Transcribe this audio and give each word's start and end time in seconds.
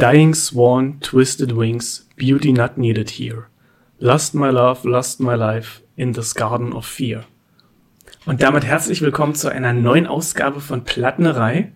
Dying 0.00 0.34
Swan, 0.34 0.98
Twisted 1.02 1.54
Wings, 1.54 2.08
Beauty 2.16 2.52
Not 2.52 2.78
Needed 2.78 3.10
Here. 3.10 3.48
Lost 3.98 4.34
My 4.34 4.48
Love, 4.48 4.88
Lost 4.88 5.20
My 5.20 5.34
Life 5.34 5.82
in 5.94 6.14
this 6.14 6.34
Garden 6.34 6.72
of 6.72 6.86
Fear. 6.86 7.24
Und 8.24 8.42
damit 8.42 8.64
herzlich 8.64 9.02
willkommen 9.02 9.34
zu 9.34 9.50
einer 9.50 9.74
neuen 9.74 10.06
Ausgabe 10.06 10.62
von 10.62 10.84
Plattenerei. 10.84 11.72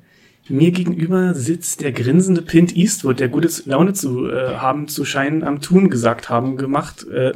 Mir 0.49 0.71
gegenüber 0.71 1.35
sitzt 1.35 1.83
der 1.83 1.93
grinsende 1.93 2.41
Pint 2.41 2.75
Eastwood, 2.75 3.21
der 3.21 3.29
gute 3.29 3.51
Laune 3.67 3.93
zu 3.93 4.27
äh, 4.31 4.55
haben, 4.55 4.89
zu 4.89 5.05
scheinen, 5.05 5.45
am 5.45 5.61
Tun 5.61 5.91
gesagt 5.91 6.31
haben, 6.31 6.57
gemacht, 6.57 7.07
äh, 7.09 7.35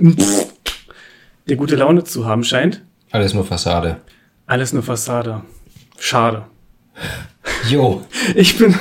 der 1.50 1.56
gute 1.56 1.76
Laune 1.76 2.04
zu 2.04 2.24
haben 2.24 2.44
scheint. 2.44 2.82
Alles 3.10 3.34
nur 3.34 3.44
Fassade. 3.44 4.00
Alles 4.46 4.72
nur 4.72 4.82
Fassade. 4.82 5.42
Schade. 5.98 6.46
Jo. 7.68 8.06
Ich 8.34 8.56
bin, 8.56 8.74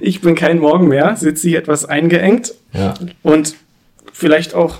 ich 0.00 0.20
bin 0.20 0.34
kein 0.34 0.58
Morgen 0.58 0.88
mehr, 0.88 1.16
sitze 1.16 1.48
hier 1.48 1.58
etwas 1.58 1.84
eingeengt. 1.84 2.52
Ja. 2.72 2.94
Und 3.22 3.54
vielleicht 4.12 4.54
auch 4.54 4.78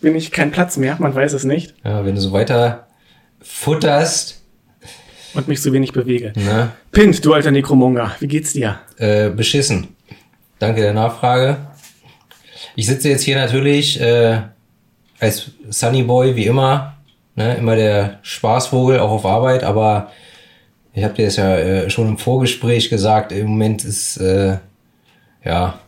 bin 0.00 0.14
ich 0.14 0.30
kein 0.30 0.50
Platz 0.50 0.76
mehr, 0.76 0.96
man 0.98 1.14
weiß 1.14 1.32
es 1.32 1.44
nicht. 1.44 1.74
Ja, 1.84 2.04
wenn 2.04 2.14
du 2.14 2.20
so 2.20 2.32
weiter 2.32 2.86
futterst. 3.40 4.42
Und 5.34 5.48
mich 5.48 5.60
so 5.60 5.72
wenig 5.72 5.92
bewege. 5.92 6.32
Ne? 6.34 6.70
Pint, 6.92 7.22
du 7.24 7.34
alter 7.34 7.50
Nekromonger, 7.50 8.16
wie 8.20 8.26
geht's 8.26 8.54
dir? 8.54 8.78
Äh, 8.96 9.28
beschissen. 9.30 9.88
Danke 10.58 10.80
der 10.80 10.94
Nachfrage. 10.94 11.58
Ich 12.74 12.86
sitze 12.86 13.10
jetzt 13.10 13.22
hier 13.22 13.36
natürlich 13.36 14.00
äh, 14.00 14.40
als 15.18 15.50
Sunny 15.68 16.02
Boy, 16.02 16.36
wie 16.36 16.46
immer. 16.46 16.96
Ne? 17.34 17.56
Immer 17.56 17.76
der 17.76 18.18
Spaßvogel, 18.22 18.98
auch 18.98 19.10
auf 19.10 19.26
Arbeit, 19.26 19.62
aber 19.62 20.10
ich 20.96 21.04
habe 21.04 21.12
dir 21.12 21.26
das 21.26 21.36
ja 21.36 21.56
äh, 21.58 21.90
schon 21.90 22.08
im 22.08 22.16
Vorgespräch 22.16 22.88
gesagt, 22.88 23.30
im 23.30 23.48
Moment 23.48 23.84
ist 23.84 24.16
äh, 24.16 24.56
ja 25.44 25.78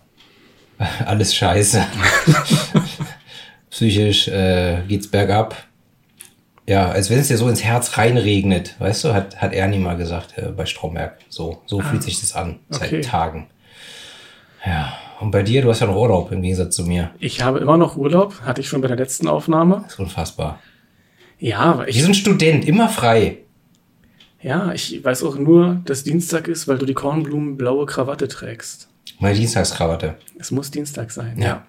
alles 1.07 1.35
scheiße. 1.35 1.83
Psychisch 3.71 4.29
äh, 4.29 4.83
geht's 4.87 5.09
bergab. 5.09 5.57
Ja, 6.67 6.91
als 6.91 7.09
wenn 7.09 7.19
es 7.19 7.29
dir 7.29 7.39
so 7.39 7.49
ins 7.49 7.65
Herz 7.65 7.97
reinregnet, 7.97 8.79
weißt 8.79 9.05
du, 9.05 9.15
hat, 9.15 9.41
hat 9.41 9.55
Ernie 9.55 9.79
mal 9.79 9.97
gesagt 9.97 10.37
äh, 10.37 10.51
bei 10.55 10.67
Stromberg. 10.67 11.17
So, 11.31 11.63
so 11.65 11.81
fühlt 11.81 12.03
sich 12.03 12.21
das 12.21 12.35
an, 12.35 12.59
seit 12.69 12.93
okay. 12.93 13.01
Tagen. 13.01 13.47
Ja, 14.67 14.93
und 15.21 15.31
bei 15.31 15.43
dir, 15.43 15.63
du 15.63 15.71
hast 15.71 15.81
ja 15.81 15.87
noch 15.87 15.97
Urlaub 15.97 16.31
im 16.33 16.43
Gegensatz 16.43 16.77
zu 16.77 16.85
mir. 16.85 17.13
Ich 17.19 17.41
habe 17.41 17.61
immer 17.61 17.79
noch 17.79 17.97
Urlaub, 17.97 18.43
hatte 18.43 18.61
ich 18.61 18.69
schon 18.69 18.83
bei 18.83 18.89
der 18.89 18.99
letzten 18.99 19.27
Aufnahme. 19.27 19.81
Das 19.85 19.95
ist 19.95 20.01
unfassbar. 20.01 20.59
Ja, 21.39 21.61
aber 21.61 21.87
Wir 21.87 21.89
ich, 21.89 22.03
sind 22.03 22.15
Student, 22.15 22.69
immer 22.69 22.91
frei. 22.91 23.39
Ja, 24.41 24.73
ich 24.73 25.03
weiß 25.05 25.25
auch 25.25 25.37
nur, 25.37 25.81
dass 25.85 26.05
Dienstag 26.05 26.49
ist, 26.49 26.69
weil 26.69 26.79
du 26.79 26.87
die 26.87 26.95
Kornblumenblaue 26.95 27.87
Krawatte 27.87 28.29
trägst. 28.29 28.89
Meine 29.19 29.37
Dienstagskrawatte. 29.37 30.15
Es 30.39 30.51
muss 30.51 30.71
Dienstag 30.71 31.11
sein. 31.11 31.41
Ja. 31.41 31.67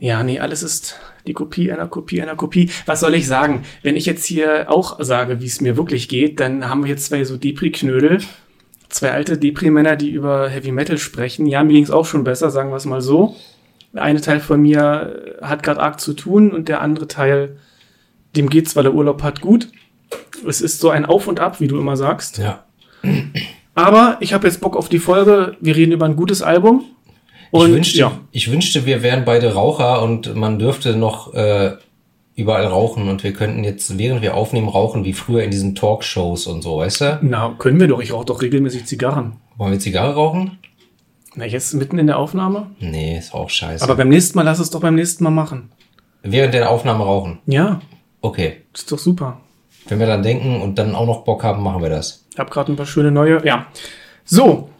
Ja, 0.00 0.22
nee, 0.22 0.38
alles 0.38 0.62
ist 0.62 0.96
die 1.26 1.32
Kopie 1.32 1.72
einer 1.72 1.88
Kopie 1.88 2.22
einer 2.22 2.36
Kopie. 2.36 2.70
Was 2.86 3.00
soll 3.00 3.14
ich 3.14 3.26
sagen? 3.26 3.64
Wenn 3.82 3.96
ich 3.96 4.06
jetzt 4.06 4.24
hier 4.24 4.70
auch 4.70 5.02
sage, 5.02 5.40
wie 5.40 5.46
es 5.46 5.60
mir 5.60 5.76
wirklich 5.76 6.08
geht, 6.08 6.38
dann 6.38 6.68
haben 6.68 6.84
wir 6.84 6.90
jetzt 6.90 7.06
zwei 7.06 7.24
so 7.24 7.36
Depri-Knödel. 7.36 8.18
Zwei 8.88 9.10
alte 9.10 9.36
Depri-Männer, 9.36 9.96
die 9.96 10.10
über 10.10 10.48
Heavy 10.48 10.70
Metal 10.70 10.98
sprechen. 10.98 11.46
Ja, 11.46 11.64
mir 11.64 11.72
ging's 11.72 11.90
auch 11.90 12.06
schon 12.06 12.22
besser, 12.22 12.50
sagen 12.50 12.70
wir 12.70 12.76
es 12.76 12.84
mal 12.84 13.02
so. 13.02 13.34
Der 13.92 14.02
eine 14.02 14.20
Teil 14.20 14.38
von 14.38 14.62
mir 14.62 15.36
hat 15.42 15.64
gerade 15.64 15.80
arg 15.80 16.00
zu 16.00 16.14
tun 16.14 16.52
und 16.52 16.68
der 16.68 16.80
andere 16.80 17.08
Teil, 17.08 17.58
dem 18.36 18.48
geht's, 18.48 18.76
weil 18.76 18.86
er 18.86 18.94
Urlaub 18.94 19.22
hat, 19.24 19.40
gut. 19.40 19.68
Es 20.46 20.60
ist 20.60 20.80
so 20.80 20.90
ein 20.90 21.04
Auf 21.06 21.26
und 21.26 21.40
Ab, 21.40 21.60
wie 21.60 21.66
du 21.68 21.78
immer 21.78 21.96
sagst. 21.96 22.38
Ja. 22.38 22.64
Aber 23.74 24.16
ich 24.20 24.32
habe 24.32 24.46
jetzt 24.46 24.60
Bock 24.60 24.76
auf 24.76 24.88
die 24.88 24.98
Folge. 24.98 25.56
Wir 25.60 25.76
reden 25.76 25.92
über 25.92 26.06
ein 26.06 26.16
gutes 26.16 26.42
Album. 26.42 26.84
Ich 27.50 27.58
Und 27.58 27.72
wünschte, 27.72 27.98
ja, 27.98 28.12
ich 28.30 28.50
wünschte, 28.50 28.84
wir 28.84 29.02
wären 29.02 29.24
beide 29.24 29.54
Raucher 29.54 30.02
und 30.02 30.34
man 30.36 30.58
dürfte 30.58 30.96
noch 30.96 31.32
äh, 31.32 31.76
überall 32.34 32.66
rauchen 32.66 33.08
und 33.08 33.24
wir 33.24 33.32
könnten 33.32 33.64
jetzt, 33.64 33.96
während 33.96 34.20
wir 34.20 34.34
aufnehmen, 34.34 34.68
rauchen 34.68 35.04
wie 35.06 35.14
früher 35.14 35.42
in 35.42 35.50
diesen 35.50 35.74
Talkshows 35.74 36.46
und 36.46 36.60
so, 36.62 36.76
weißt 36.78 37.00
du? 37.00 37.18
na, 37.22 37.54
können 37.58 37.80
wir 37.80 37.88
doch. 37.88 38.00
Ich 38.00 38.12
rauche 38.12 38.26
doch 38.26 38.42
regelmäßig 38.42 38.84
Zigarren. 38.84 39.36
Wollen 39.56 39.72
wir 39.72 39.78
Zigarre 39.78 40.14
rauchen? 40.14 40.58
Na, 41.36 41.46
jetzt 41.46 41.72
mitten 41.72 41.98
in 41.98 42.06
der 42.06 42.18
Aufnahme? 42.18 42.70
Nee, 42.80 43.16
ist 43.18 43.32
auch 43.32 43.48
scheiße. 43.48 43.82
Aber 43.82 43.94
beim 43.96 44.10
nächsten 44.10 44.36
Mal 44.36 44.42
lass 44.42 44.58
es 44.58 44.68
doch 44.70 44.80
beim 44.80 44.94
nächsten 44.94 45.24
Mal 45.24 45.30
machen. 45.30 45.70
während 46.22 46.52
der 46.52 46.70
Aufnahme 46.70 47.04
rauchen. 47.04 47.38
Ja, 47.46 47.80
Okay. 48.20 48.56
ist 48.74 48.90
doch 48.92 48.98
super. 48.98 49.40
Wenn 49.88 49.98
wir 49.98 50.06
dann 50.06 50.22
denken 50.22 50.60
und 50.60 50.78
dann 50.78 50.94
auch 50.94 51.06
noch 51.06 51.24
Bock 51.24 51.42
haben, 51.42 51.62
machen 51.62 51.82
wir 51.82 51.90
das. 51.90 52.26
Ich 52.32 52.38
habe 52.38 52.50
gerade 52.50 52.72
ein 52.72 52.76
paar 52.76 52.86
schöne 52.86 53.10
neue. 53.10 53.44
Ja. 53.44 53.66
So. 54.24 54.70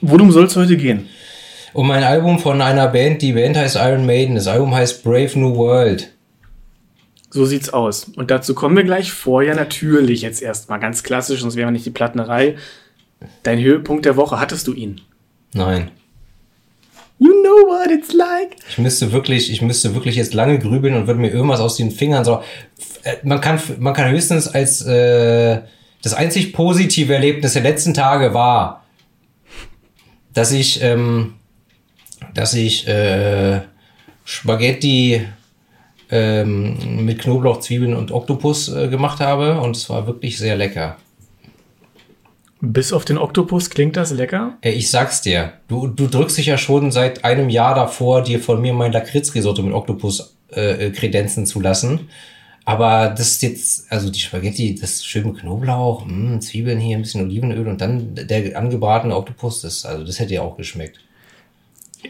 Worum 0.00 0.30
soll 0.32 0.44
es 0.44 0.56
heute 0.56 0.76
gehen? 0.76 1.08
Um 1.72 1.90
ein 1.90 2.04
Album 2.04 2.38
von 2.38 2.60
einer 2.62 2.88
Band, 2.88 3.22
die 3.22 3.32
Band 3.32 3.56
heißt 3.56 3.76
Iron 3.76 4.06
Maiden, 4.06 4.34
das 4.34 4.46
Album 4.46 4.74
heißt 4.74 5.04
Brave 5.04 5.38
New 5.38 5.56
World. 5.56 6.12
So 7.30 7.44
sieht's 7.44 7.68
aus. 7.70 8.04
Und 8.16 8.30
dazu 8.30 8.54
kommen 8.54 8.76
wir 8.76 8.84
gleich 8.84 9.12
vorher 9.12 9.54
natürlich 9.54 10.22
jetzt 10.22 10.42
erstmal 10.42 10.80
ganz 10.80 11.02
klassisch, 11.02 11.40
sonst 11.40 11.56
wäre 11.56 11.70
nicht 11.70 11.84
die 11.84 11.90
Plattenerei. 11.90 12.56
Dein 13.42 13.60
Höhepunkt 13.60 14.04
der 14.04 14.16
Woche, 14.16 14.40
hattest 14.40 14.66
du 14.66 14.72
ihn? 14.72 15.00
Nein. 15.52 15.90
You 17.18 17.30
know 17.30 17.68
what 17.68 17.90
it's 17.90 18.12
like. 18.12 18.56
Ich 18.68 18.78
müsste 18.78 19.10
wirklich, 19.12 19.50
ich 19.50 19.62
müsste 19.62 19.94
wirklich 19.94 20.16
jetzt 20.16 20.34
lange 20.34 20.58
grübeln 20.58 20.94
und 20.94 21.06
würde 21.06 21.20
mir 21.20 21.30
irgendwas 21.30 21.60
aus 21.60 21.76
den 21.76 21.90
Fingern 21.90 22.24
so. 22.24 22.42
Äh, 23.04 23.16
Man 23.22 23.40
kann, 23.40 23.58
man 23.78 23.94
kann 23.94 24.10
höchstens 24.10 24.48
als 24.48 24.82
äh, 24.82 25.62
das 26.02 26.14
einzig 26.14 26.52
positive 26.52 27.14
Erlebnis 27.14 27.54
der 27.54 27.62
letzten 27.62 27.94
Tage 27.94 28.34
war, 28.34 28.84
dass 30.34 30.52
ich, 30.52 30.82
ähm, 30.82 31.34
dass 32.34 32.52
ich 32.52 32.86
äh, 32.86 33.60
Spaghetti 34.24 35.26
ähm, 36.10 37.04
mit 37.04 37.20
Knoblauch, 37.20 37.60
Zwiebeln 37.60 37.94
und 37.96 38.12
Oktopus 38.12 38.68
äh, 38.68 38.88
gemacht 38.88 39.20
habe 39.20 39.60
und 39.60 39.74
es 39.76 39.88
war 39.88 40.06
wirklich 40.06 40.36
sehr 40.38 40.56
lecker. 40.56 40.98
Bis 42.60 42.92
auf 42.92 43.04
den 43.04 43.18
Oktopus 43.18 43.68
klingt 43.70 43.96
das 43.96 44.12
lecker. 44.12 44.56
Ey, 44.62 44.72
ich 44.72 44.90
sag's 44.90 45.20
dir, 45.20 45.52
du, 45.68 45.88
du 45.88 46.06
drückst 46.06 46.38
dich 46.38 46.46
ja 46.46 46.56
schon 46.56 46.90
seit 46.90 47.24
einem 47.24 47.50
Jahr 47.50 47.74
davor, 47.74 48.22
dir 48.22 48.40
von 48.40 48.60
mir 48.60 48.72
mein 48.72 48.92
Lakritzrisotto 48.92 49.62
mit 49.62 49.74
Oktopus 49.74 50.36
äh, 50.54 50.86
äh, 50.86 50.90
kredenzen 50.90 51.44
zu 51.44 51.60
lassen. 51.60 52.08
Aber 52.64 53.10
das 53.10 53.32
ist 53.32 53.42
jetzt, 53.42 53.92
also 53.92 54.10
die 54.10 54.18
Spaghetti, 54.18 54.74
das 54.74 54.94
ist 54.94 55.06
schön 55.06 55.26
mit 55.26 55.38
Knoblauch, 55.38 56.04
mh, 56.04 56.40
Zwiebeln 56.40 56.80
hier, 56.80 56.96
ein 56.96 57.02
bisschen 57.02 57.22
Olivenöl 57.22 57.68
und 57.68 57.80
dann 57.80 58.14
der 58.14 58.58
angebratene 58.58 59.14
Oktopus, 59.14 59.60
das, 59.60 59.84
also 59.84 60.04
das 60.04 60.18
hätte 60.18 60.34
ja 60.34 60.42
auch 60.42 60.56
geschmeckt. 60.56 60.98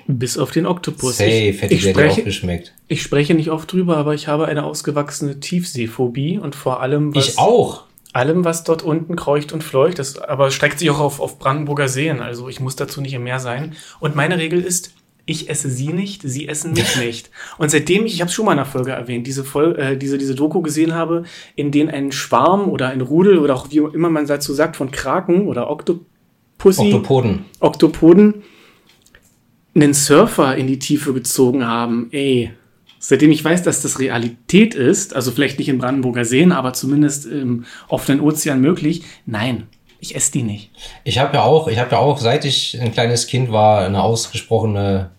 Bis 0.06 0.38
auf 0.38 0.50
den 0.52 0.66
Oktopus. 0.66 1.18
Safe 1.18 1.30
ich, 1.30 1.62
hätte 1.62 1.74
ich, 1.74 1.82
der 1.82 1.92
auch 1.92 1.96
spreche, 1.96 2.22
geschmeckt. 2.22 2.72
ich 2.88 3.02
spreche 3.02 3.34
nicht 3.34 3.50
oft 3.50 3.70
drüber, 3.72 3.96
aber 3.96 4.14
ich 4.14 4.28
habe 4.28 4.46
eine 4.46 4.64
ausgewachsene 4.64 5.40
Tiefseephobie 5.40 6.38
und 6.38 6.54
vor 6.54 6.80
allem 6.80 7.14
was, 7.14 7.28
Ich 7.28 7.38
auch. 7.38 7.85
Allem, 8.16 8.44
was 8.44 8.64
dort 8.64 8.82
unten 8.82 9.14
kreucht 9.16 9.52
und 9.52 9.62
fleucht, 9.62 9.98
das 9.98 10.18
aber 10.18 10.50
streckt 10.50 10.78
sich 10.78 10.90
auch 10.90 11.00
auf, 11.00 11.20
auf 11.20 11.38
Brandenburger 11.38 11.88
Seen. 11.88 12.20
Also 12.20 12.48
ich 12.48 12.60
muss 12.60 12.76
dazu 12.76 13.00
nicht 13.00 13.14
im 13.14 13.24
Meer 13.24 13.40
sein. 13.40 13.74
Und 14.00 14.16
meine 14.16 14.38
Regel 14.38 14.62
ist, 14.62 14.92
ich 15.26 15.50
esse 15.50 15.68
sie 15.68 15.92
nicht, 15.92 16.22
sie 16.22 16.48
essen 16.48 16.72
mich 16.72 16.96
nicht. 17.00 17.30
Und 17.58 17.70
seitdem 17.70 18.06
ich, 18.06 18.14
ich 18.14 18.20
habe 18.20 18.28
es 18.28 18.34
schon 18.34 18.46
mal 18.46 18.52
in 18.52 18.58
einer 18.58 18.66
Folge 18.66 18.92
erwähnt, 18.92 19.26
diese, 19.26 19.44
Fol 19.44 19.76
äh, 19.76 19.96
diese, 19.96 20.18
diese 20.18 20.34
Doku 20.34 20.62
gesehen 20.62 20.94
habe, 20.94 21.24
in 21.56 21.70
denen 21.70 21.90
ein 21.90 22.12
Schwarm 22.12 22.68
oder 22.68 22.88
ein 22.88 23.00
Rudel 23.00 23.38
oder 23.38 23.54
auch 23.54 23.70
wie 23.70 23.78
immer 23.78 24.10
man 24.10 24.26
dazu 24.26 24.54
sagt, 24.54 24.76
von 24.76 24.90
Kraken 24.90 25.46
oder 25.46 25.68
Oktopussi, 25.68 26.92
Oktopoden. 26.94 27.44
Oktopoden 27.60 28.42
einen 29.74 29.92
Surfer 29.92 30.56
in 30.56 30.66
die 30.66 30.78
Tiefe 30.78 31.12
gezogen 31.12 31.66
haben. 31.66 32.08
Ey, 32.10 32.52
seitdem 33.08 33.30
ich 33.30 33.44
weiß, 33.44 33.62
dass 33.62 33.82
das 33.82 34.00
Realität 34.00 34.74
ist, 34.74 35.14
also 35.14 35.30
vielleicht 35.30 35.60
nicht 35.60 35.68
in 35.68 35.78
Brandenburger 35.78 36.24
Seen, 36.24 36.50
aber 36.50 36.72
zumindest 36.72 37.24
im 37.26 37.64
offenen 37.86 38.20
Ozean 38.20 38.60
möglich, 38.60 39.02
nein, 39.26 39.68
ich 40.00 40.16
esse 40.16 40.32
die 40.32 40.42
nicht. 40.42 40.70
Ich 41.04 41.18
habe 41.18 41.36
ja 41.36 41.44
auch, 41.44 41.68
ich 41.68 41.78
habe 41.78 41.92
ja 41.92 41.98
auch, 41.98 42.18
seit 42.18 42.44
ich 42.44 42.80
ein 42.80 42.92
kleines 42.92 43.28
Kind 43.28 43.52
war, 43.52 43.86
eine 43.86 44.02
ausgesprochene 44.02 45.10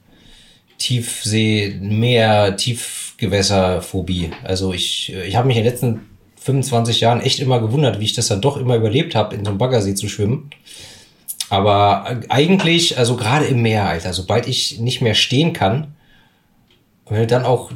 Tiefsee, 0.77 1.77
Meer, 1.79 2.57
Tiefgewässerphobie. 2.57 4.31
Also 4.43 4.73
ich, 4.73 5.13
ich 5.13 5.37
habe 5.37 5.47
mich 5.47 5.55
in 5.55 5.63
den 5.63 5.71
letzten 5.71 6.01
25 6.41 6.99
Jahren 6.99 7.21
echt 7.21 7.39
immer 7.39 7.61
gewundert, 7.61 8.01
wie 8.01 8.05
ich 8.05 8.13
das 8.13 8.27
dann 8.27 8.41
doch 8.41 8.57
immer 8.57 8.75
überlebt 8.75 9.15
habe, 9.15 9.33
in 9.33 9.45
so 9.45 9.51
einem 9.51 9.59
Baggersee 9.59 9.95
zu 9.95 10.09
schwimmen. 10.09 10.49
Aber 11.49 12.19
eigentlich, 12.27 12.97
also 12.97 13.15
gerade 13.15 13.45
im 13.45 13.61
Meer, 13.61 13.87
Alter, 13.87 14.11
sobald 14.11 14.45
ich 14.45 14.79
nicht 14.79 15.01
mehr 15.01 15.15
stehen 15.15 15.53
kann, 15.53 15.93
wenn 17.09 17.21
du 17.21 17.27
dann 17.27 17.45
auch 17.45 17.71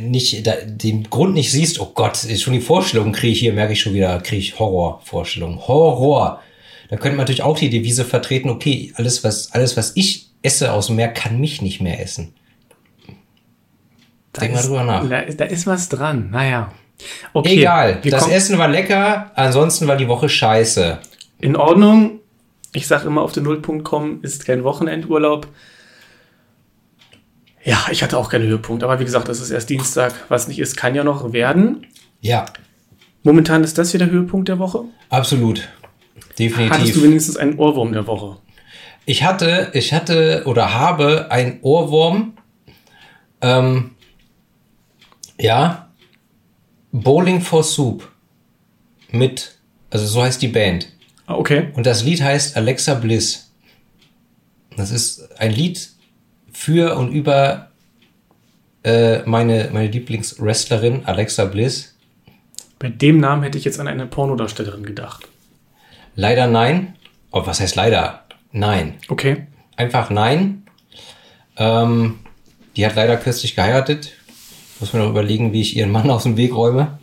nicht 0.00 0.46
da, 0.46 0.52
den 0.64 1.08
Grund 1.10 1.34
nicht 1.34 1.50
siehst, 1.50 1.80
oh 1.80 1.90
Gott, 1.94 2.16
schon 2.16 2.52
die 2.52 2.60
Vorstellung 2.60 3.12
kriege 3.12 3.32
ich 3.32 3.40
hier, 3.40 3.52
merke 3.52 3.72
ich 3.72 3.80
schon 3.80 3.94
wieder, 3.94 4.18
kriege 4.20 4.40
ich 4.40 4.58
Horrorvorstellung. 4.58 5.66
Horror. 5.66 6.40
Da 6.88 6.96
könnte 6.96 7.16
man 7.16 7.24
natürlich 7.24 7.42
auch 7.42 7.58
die 7.58 7.70
Devise 7.70 8.04
vertreten, 8.04 8.48
okay, 8.48 8.92
alles 8.96 9.24
was, 9.24 9.52
alles 9.52 9.76
was 9.76 9.92
ich 9.96 10.28
esse 10.42 10.72
aus 10.72 10.86
dem 10.86 10.96
Meer, 10.96 11.08
kann 11.08 11.40
mich 11.40 11.60
nicht 11.62 11.80
mehr 11.80 12.00
essen. 12.00 12.34
Da 14.32 14.40
Denk 14.40 14.54
mal 14.54 14.60
ist, 14.60 14.68
drüber 14.68 14.84
nach. 14.84 15.08
Da, 15.08 15.22
da 15.22 15.44
ist 15.44 15.66
was 15.66 15.88
dran, 15.88 16.30
naja. 16.30 16.72
Okay, 17.32 17.58
Egal, 17.58 18.00
das 18.04 18.22
kommen- 18.22 18.34
Essen 18.34 18.58
war 18.58 18.68
lecker, 18.68 19.30
ansonsten 19.34 19.86
war 19.86 19.96
die 19.96 20.08
Woche 20.08 20.28
scheiße. 20.28 20.98
In 21.40 21.56
Ordnung. 21.56 22.20
Ich 22.74 22.86
sage 22.86 23.06
immer, 23.06 23.22
auf 23.22 23.32
den 23.32 23.44
Nullpunkt 23.44 23.84
kommen 23.84 24.20
ist 24.22 24.44
kein 24.46 24.62
Wochenendurlaub. 24.62 25.46
Ja, 27.68 27.86
ich 27.90 28.02
hatte 28.02 28.16
auch 28.18 28.30
keinen 28.30 28.46
Höhepunkt, 28.48 28.82
aber 28.82 28.98
wie 29.00 29.04
gesagt, 29.04 29.28
das 29.28 29.40
ist 29.40 29.50
erst 29.50 29.68
Dienstag. 29.70 30.14
Was 30.28 30.48
nicht 30.48 30.58
ist, 30.58 30.76
kann 30.76 30.94
ja 30.94 31.04
noch 31.04 31.32
werden. 31.32 31.86
Ja, 32.20 32.46
Momentan 33.24 33.64
ist 33.64 33.76
das 33.78 33.90
hier 33.90 33.98
der 33.98 34.10
Höhepunkt 34.10 34.48
der 34.48 34.58
Woche. 34.58 34.84
absolut. 35.10 35.58
Hattest 35.58 36.38
du 36.38 36.44
Definitiv. 36.44 37.02
wenigstens 37.02 37.36
einen 37.36 37.58
Ohrwurm 37.58 37.92
der 37.92 38.06
Woche? 38.06 38.38
Ich 39.06 39.24
hatte, 39.24 39.70
ich 39.74 39.92
hatte 39.92 40.44
oder 40.46 40.72
habe 40.72 41.30
ein 41.30 41.58
Ohrwurm. 41.62 42.34
Ähm, 43.40 43.90
ja, 45.40 45.88
Bowling 46.92 47.40
for 47.40 47.64
Soup 47.64 48.08
mit, 49.10 49.58
also 49.90 50.06
so 50.06 50.22
heißt 50.22 50.40
die 50.40 50.48
Band. 50.48 50.88
Ah, 51.26 51.34
okay. 51.34 51.68
Und 51.74 51.86
das 51.86 52.04
Lied 52.04 52.22
heißt 52.22 52.56
Alexa 52.56 52.94
Bliss. 52.94 53.52
Das 54.76 54.90
ist 54.92 55.38
ein 55.40 55.50
Lied 55.52 55.90
für 56.58 56.96
und 56.96 57.12
über 57.12 57.68
äh, 58.82 59.20
meine, 59.26 59.70
meine 59.72 59.86
Lieblingswrestlerin 59.86 61.06
Alexa 61.06 61.44
Bliss. 61.44 61.94
Bei 62.80 62.88
dem 62.88 63.20
Namen 63.20 63.44
hätte 63.44 63.56
ich 63.56 63.64
jetzt 63.64 63.78
an 63.78 63.86
eine 63.86 64.06
Pornodarstellerin 64.06 64.82
gedacht. 64.82 65.28
Leider 66.16 66.48
nein. 66.48 66.96
Oh, 67.30 67.46
was 67.46 67.60
heißt 67.60 67.76
leider? 67.76 68.24
Nein. 68.50 68.94
Okay. 69.08 69.46
Einfach 69.76 70.10
nein. 70.10 70.64
Ähm, 71.56 72.18
die 72.76 72.84
hat 72.84 72.96
leider 72.96 73.16
kürzlich 73.18 73.54
geheiratet. 73.54 74.10
Muss 74.80 74.92
mir 74.92 74.98
noch 74.98 75.10
überlegen, 75.10 75.52
wie 75.52 75.60
ich 75.60 75.76
ihren 75.76 75.92
Mann 75.92 76.10
aus 76.10 76.24
dem 76.24 76.36
Weg 76.36 76.56
räume. 76.56 76.98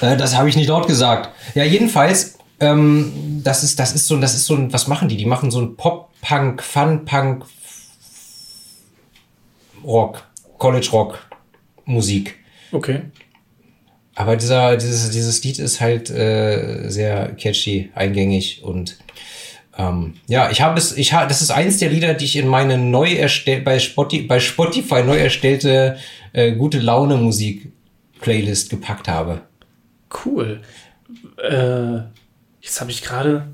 Äh, 0.00 0.16
das 0.16 0.34
habe 0.34 0.48
ich 0.48 0.56
nicht 0.56 0.68
laut 0.68 0.86
gesagt. 0.86 1.28
Ja, 1.54 1.64
jedenfalls, 1.64 2.38
ähm, 2.58 3.42
das 3.44 3.64
ist, 3.64 3.78
das 3.78 3.94
ist 3.94 4.08
so, 4.08 4.16
das 4.16 4.34
ist 4.34 4.46
so 4.46 4.54
ein, 4.54 4.72
was 4.72 4.88
machen 4.88 5.08
die? 5.08 5.18
Die 5.18 5.26
machen 5.26 5.50
so 5.50 5.60
ein 5.60 5.76
Pop-Punk, 5.76 6.62
Fun-Punk, 6.62 7.44
Rock, 9.84 10.24
College-Rock, 10.58 11.18
Musik. 11.84 12.36
Okay. 12.72 13.00
Aber 14.14 14.36
dieser, 14.36 14.76
dieses, 14.76 15.10
dieses 15.10 15.42
Lied 15.42 15.58
ist 15.58 15.80
halt 15.80 16.10
äh, 16.10 16.88
sehr 16.88 17.34
catchy, 17.34 17.90
eingängig 17.94 18.62
und 18.62 18.98
ähm, 19.78 20.14
ja, 20.26 20.50
ich 20.50 20.60
habe 20.60 20.78
es, 20.78 20.96
ich 20.96 21.14
habe, 21.14 21.28
das 21.28 21.40
ist 21.40 21.50
eins 21.50 21.78
der 21.78 21.88
Lieder, 21.88 22.12
die 22.12 22.26
ich 22.26 22.36
in 22.36 22.46
meine 22.46 22.76
neu 22.76 23.14
erstellt 23.14 23.64
bei 23.64 23.78
Spotify, 23.78 24.26
bei 24.26 24.38
Spotify 24.38 25.02
neu 25.02 25.16
erstellte 25.16 25.96
äh, 26.34 26.52
gute 26.52 26.78
Laune 26.78 27.16
Musik 27.16 27.72
Playlist 28.20 28.68
gepackt 28.68 29.08
habe. 29.08 29.42
Cool. 30.24 30.60
Äh, 31.42 32.02
jetzt 32.60 32.80
habe 32.80 32.90
ich 32.90 33.02
gerade 33.02 33.48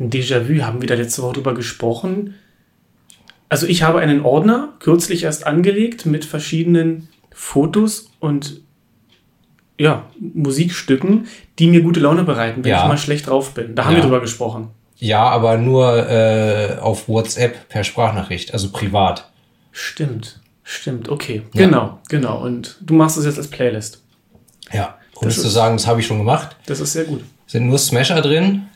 ein 0.00 0.10
Déjà-vu, 0.10 0.62
haben 0.62 0.80
wir 0.80 0.88
da 0.88 0.94
letzte 0.94 1.22
Woche 1.22 1.34
drüber 1.34 1.54
gesprochen. 1.54 2.34
Also 3.48 3.66
ich 3.66 3.82
habe 3.82 4.00
einen 4.00 4.22
Ordner 4.24 4.74
kürzlich 4.80 5.22
erst 5.24 5.46
angelegt 5.46 6.04
mit 6.06 6.24
verschiedenen 6.24 7.08
Fotos 7.32 8.10
und 8.20 8.60
ja, 9.78 10.04
Musikstücken, 10.18 11.28
die 11.58 11.68
mir 11.68 11.82
gute 11.82 12.00
Laune 12.00 12.24
bereiten, 12.24 12.64
wenn 12.64 12.70
Ja. 12.70 12.82
ich 12.82 12.88
mal 12.88 12.98
schlecht 12.98 13.28
drauf 13.28 13.54
bin. 13.54 13.74
Da 13.74 13.84
haben 13.84 13.92
Ja. 13.92 13.98
wir 13.98 14.02
drüber 14.04 14.20
gesprochen. 14.20 14.68
Ja, 14.96 15.22
aber 15.28 15.56
nur 15.56 16.08
äh, 16.10 16.76
auf 16.80 17.08
WhatsApp 17.08 17.68
per 17.68 17.84
Sprachnachricht, 17.84 18.52
also 18.52 18.70
privat. 18.70 19.30
Stimmt, 19.70 20.40
stimmt, 20.64 21.08
okay. 21.08 21.42
Ja. 21.54 21.66
Genau, 21.66 21.98
genau. 22.08 22.42
Und 22.42 22.78
du 22.80 22.94
machst 22.94 23.16
es 23.16 23.24
jetzt 23.24 23.38
als 23.38 23.46
Playlist. 23.48 24.02
Ja, 24.72 24.98
um 25.14 25.26
Das 25.28 25.40
zu 25.40 25.46
sagen, 25.48 25.76
das 25.76 25.86
habe 25.86 26.00
ich 26.00 26.06
schon 26.06 26.18
gemacht. 26.18 26.56
Das 26.66 26.80
ist 26.80 26.92
sehr 26.92 27.04
gut. 27.04 27.22
Sind 27.46 27.68
nur 27.68 27.78
Smasher 27.78 28.20
drin, 28.20 28.66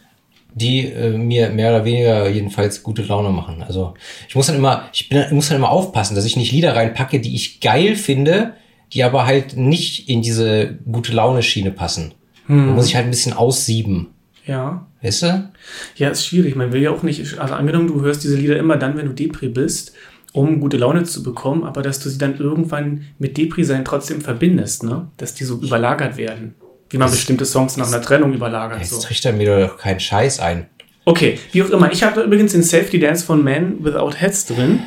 die 0.54 0.87
äh, 0.87 1.16
mir 1.16 1.50
mehr 1.50 1.70
oder 1.70 1.84
weniger 1.84 2.28
jedenfalls 2.28 2.82
gute 2.82 3.02
Laune 3.02 3.31
machen. 3.31 3.62
Also 3.62 3.94
ich 4.28 4.34
muss 4.34 4.46
dann 4.46 4.56
immer, 4.56 4.88
ich 4.93 5.08
bin, 5.08 5.25
muss 5.32 5.49
dann 5.49 5.58
immer 5.58 5.70
aufpassen, 5.70 6.14
dass 6.14 6.25
ich 6.25 6.37
nicht 6.37 6.52
Lieder 6.52 6.75
reinpacke, 6.75 7.20
die 7.20 7.34
ich 7.34 7.60
geil 7.60 7.96
finde, 7.96 8.54
die 8.93 9.04
aber 9.04 9.26
halt 9.26 9.56
nicht 9.56 10.08
in 10.08 10.22
diese 10.22 10.78
gute 10.90 11.12
Laune 11.12 11.43
Schiene 11.43 11.70
passen. 11.70 12.14
Da 12.49 12.54
muss 12.54 12.87
ich 12.87 12.96
halt 12.96 13.06
ein 13.06 13.10
bisschen 13.10 13.32
aussieben. 13.32 14.08
Ja. 14.46 14.87
Weißt 15.00 15.22
du? 15.22 15.50
Ja, 15.96 16.10
ist 16.10 16.26
schwierig. 16.26 16.56
Man 16.56 16.72
will 16.72 16.82
ja 16.82 16.90
auch 16.90 17.02
nicht, 17.02 17.38
also 17.38 17.54
angenommen, 17.54 17.87
du 17.87 18.02
hörst 18.02 18.25
diese 18.25 18.37
Lieder 18.37 18.58
immer 18.58 18.76
dann, 18.76 18.96
wenn 18.96 19.06
du 19.06 19.12
Depri 19.12 19.49
bist, 19.49 19.93
um 20.32 20.60
gute 20.60 20.76
Laune 20.76 21.04
zu 21.04 21.22
bekommen, 21.22 21.64
aber 21.64 21.82
dass 21.82 22.00
du 22.00 22.08
sie 22.08 22.19
dann 22.19 22.38
irgendwann 22.38 23.04
mit 23.19 23.37
Depri 23.37 23.64
sein 23.64 23.84
trotzdem 23.84 24.20
verbindest, 24.20 24.82
ne? 24.82 25.08
Dass 25.16 25.34
die 25.34 25.44
so 25.44 25.60
überlagert 25.60 26.16
werden. 26.16 26.54
Wie 26.93 26.99
man 26.99 27.11
bestimmte 27.11 27.47
Songs 27.47 27.77
nach 27.77 27.89
einer 27.89 28.03
Trennung 28.03 28.35
überlagert. 28.35 28.81
Jetzt 28.81 28.91
So. 28.91 29.00
tricht 29.00 29.25
er 29.25 29.33
mir 29.33 29.67
doch 29.67 29.79
keinen 29.79 29.99
Scheiß 29.99 30.41
ein. 30.41 30.67
Okay, 31.05 31.39
wie 31.53 31.62
auch 31.62 31.71
immer. 31.71 31.91
Ich 31.91 32.03
habe 32.03 32.23
übrigens 32.23 32.53
den 32.53 32.62
Safety 32.62 33.00
Dance 33.00 33.25
von 33.25 33.43
Man 33.43 33.83
Without 33.83 34.12
Heads 34.17 34.47
drin. 34.47 34.81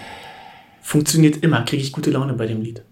Funktioniert 0.81 1.43
immer, 1.43 1.63
kriege 1.65 1.81
ich 1.81 1.91
gute 1.91 2.11
Laune 2.11 2.33
bei 2.33 2.45
dem 2.45 2.61
Lied. 2.61 2.83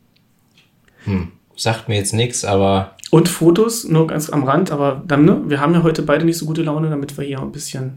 Sagt 1.55 1.87
mir 1.87 1.95
jetzt 1.95 2.13
nichts, 2.13 2.43
aber 2.43 2.97
Und 3.11 3.29
Fotos, 3.29 3.83
nur 3.83 4.07
ganz 4.07 4.31
am 4.31 4.43
Rand, 4.43 4.71
aber 4.71 5.03
dann, 5.05 5.25
ne? 5.25 5.43
Wir 5.45 5.59
haben 5.61 5.73
ja 5.75 5.83
heute 5.83 6.01
beide 6.01 6.25
nicht 6.25 6.37
so 6.37 6.47
gute 6.47 6.63
Laune, 6.63 6.89
damit 6.89 7.15
wir 7.15 7.23
hier 7.23 7.39
ein 7.39 7.51
bisschen 7.51 7.93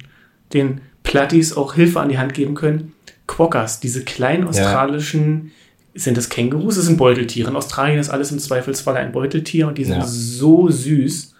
den 0.52 0.82
Platties 1.02 1.56
auch 1.56 1.74
Hilfe 1.74 2.00
an 2.00 2.10
die 2.10 2.18
Hand 2.18 2.34
geben 2.34 2.54
können. 2.54 2.92
Quokkas, 3.26 3.80
diese 3.80 4.04
kleinen 4.04 4.46
australischen, 4.46 5.52
sind 5.96 6.16
das 6.16 6.28
Kängurus? 6.28 6.76
Das 6.76 6.84
sind 6.86 6.96
Beuteltiere. 6.98 7.50
In 7.50 7.56
Australien 7.56 7.98
ist 7.98 8.10
alles 8.10 8.30
im 8.32 8.38
Zweifelsfall 8.38 8.96
ein 8.96 9.12
Beuteltier 9.12 9.68
und 9.68 9.78
die 9.78 9.84
sind 9.84 9.96
Ja. 9.98 10.06
so 10.06 10.68
süß. 10.70 11.34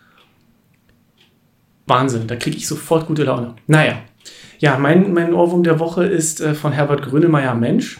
Wahnsinn, 1.87 2.27
da 2.27 2.37
kriege 2.37 2.57
ich 2.57 2.67
sofort 2.67 3.07
gute 3.07 3.25
Laune. 3.25 3.55
Naja. 3.67 3.99
Ja, 4.59 4.79
mein, 4.79 5.13
mein 5.13 5.35
Ohrwurm 5.35 5.63
der 5.63 5.79
Woche 5.79 6.05
ist 6.05 6.41
äh, 6.41 6.55
von 6.55 6.73
Herbert 6.73 7.03
Grönemeyer 7.03 7.55
Mensch. 7.55 7.99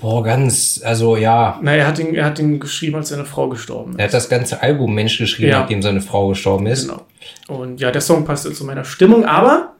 boah, 0.00 0.22
ganz, 0.24 0.80
also 0.82 1.16
ja, 1.16 1.58
Na, 1.62 1.74
er 1.76 1.86
hat, 1.86 1.98
ihn, 1.98 2.14
er 2.14 2.24
hat 2.24 2.38
ihn 2.38 2.58
geschrieben, 2.58 2.96
als 2.96 3.10
seine 3.10 3.26
Frau 3.26 3.48
gestorben 3.50 3.92
ist. 3.92 3.98
er 3.98 4.04
hat 4.06 4.14
das 4.14 4.30
ganze 4.30 4.62
Album 4.62 4.94
Mensch 4.94 5.18
geschrieben, 5.18 5.50
Ja. 5.50 5.60
nachdem 5.60 5.82
seine 5.82 6.00
Frau 6.00 6.28
gestorben 6.28 6.66
ist. 6.66 6.88
Genau. 6.88 7.02
Und 7.48 7.80
ja, 7.80 7.90
der 7.90 8.00
Song 8.00 8.24
passte 8.24 8.52
zu 8.52 8.64
meiner 8.64 8.84
Stimmung, 8.84 9.26
aber 9.26 9.74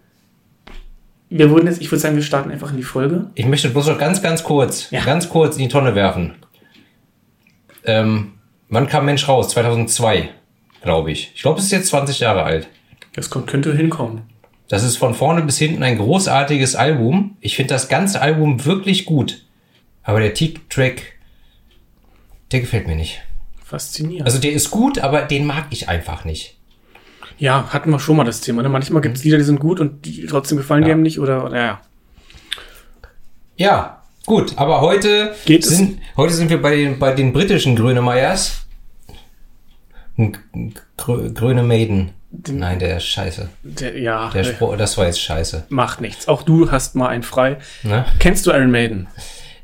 wir 1.31 1.50
wurden 1.50 1.67
jetzt, 1.69 1.81
ich 1.81 1.91
würde 1.91 2.00
sagen, 2.00 2.17
wir 2.17 2.23
starten 2.23 2.50
einfach 2.50 2.71
in 2.71 2.77
die 2.77 2.82
Folge. 2.82 3.31
Ich 3.35 3.47
möchte 3.47 3.71
bloß 3.71 3.87
noch 3.87 3.99
ganz, 3.99 4.21
ganz 4.21 4.43
kurz, 4.43 4.91
Ja. 4.91 5.05
ganz 5.05 5.29
kurz 5.29 5.56
in 5.56 5.62
die 5.62 5.69
Tonne 5.69 5.94
werfen. 5.94 6.35
Ähm, 7.85 8.32
wann 8.69 8.87
kam 8.88 9.06
Mensch 9.06 9.27
raus? 9.29 9.49
2002, 9.50 10.29
glaube 10.82 11.12
ich. 11.12 11.32
Ich 11.35 11.43
glaube, 11.43 11.59
es 11.59 11.67
ist 11.67 11.73
jetzt 11.73 11.88
20 11.88 12.21
Jahre 12.21 12.43
alt. 12.43 12.69
Das 13.15 13.31
kommt, 13.31 13.47
könnte 13.47 13.75
hinkommen. 13.75 14.23
Das 14.69 14.83
ist 14.85 14.97
von 14.99 15.14
vorne 15.14 15.43
bis 15.43 15.59
hinten 15.59 15.83
ein 15.83 15.99
großartiges 15.99 16.76
Album. 16.76 17.37
Ich 17.40 17.57
finde 17.57 17.75
das 17.75 17.88
ganze 17.88 18.21
Album 18.21 18.64
wirklich 18.64 19.04
gut. 19.04 19.45
Aber 20.02 20.21
der 20.21 20.35
Tick-Track, 20.35 21.02
der 22.52 22.61
gefällt 22.61 22.87
mir 22.87 22.95
nicht. 22.97 23.21
Faszinierend. 23.64 24.26
Also 24.26 24.38
der 24.38 24.52
ist 24.52 24.71
gut, 24.71 24.99
aber 24.99 25.23
den 25.23 25.45
mag 25.45 25.66
ich 25.71 25.88
einfach 25.88 26.25
nicht. 26.25 26.57
Ja, 27.40 27.66
hatten 27.70 27.90
wir 27.90 27.99
schon 27.99 28.16
mal 28.16 28.25
das 28.25 28.40
Thema. 28.40 28.62
Ne? 28.62 28.68
Manchmal 28.68 29.02
gibt 29.02 29.16
es 29.16 29.25
Lieder, 29.25 29.38
die 29.38 29.42
sind 29.44 29.59
gut 29.59 29.80
und 29.80 30.04
die 30.04 30.26
trotzdem 30.26 30.56
gefallen 30.59 30.82
die 30.85 30.88
Ja. 30.90 30.94
einem 30.94 31.02
nicht 31.02 31.18
oder, 31.18 31.44
oder 31.44 31.56
ja. 31.56 31.80
Ja, 33.56 34.02
gut, 34.26 34.54
aber 34.56 34.80
heute 34.80 35.35
Geht 35.44 35.64
es? 35.64 35.70
sind, 35.76 36.00
heute 36.16 36.32
sind 36.32 36.49
wir 36.50 36.62
bei 36.62 36.76
den, 36.76 36.99
bei 36.99 37.12
den 37.12 37.32
britischen 37.32 37.75
Grönemeyers. 37.76 38.64
Grö, 40.97 41.32
Gröne 41.32 41.62
Maiden. 41.62 42.11
Nein, 42.49 42.78
der 42.78 42.99
ist 42.99 43.06
scheiße. 43.06 43.49
Der, 43.62 43.99
ja, 43.99 44.30
Der 44.30 44.44
Spruch, 44.44 44.76
das 44.76 44.97
war 44.99 45.06
jetzt 45.06 45.20
scheiße. 45.20 45.64
macht 45.68 46.00
nichts. 46.00 46.28
Auch 46.28 46.42
du 46.42 46.70
hast 46.70 46.94
mal 46.94 47.09
einen 47.09 47.23
frei. 47.25 47.59
Ne? 47.82 48.04
Kennst 48.18 48.47
du 48.47 48.50
Iron 48.52 48.70
Maiden? 48.70 49.09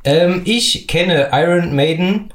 Ähm, 0.05 0.43
ich 0.45 0.89
kenne 0.89 1.29
Iron 1.33 1.77
Maiden 1.77 2.33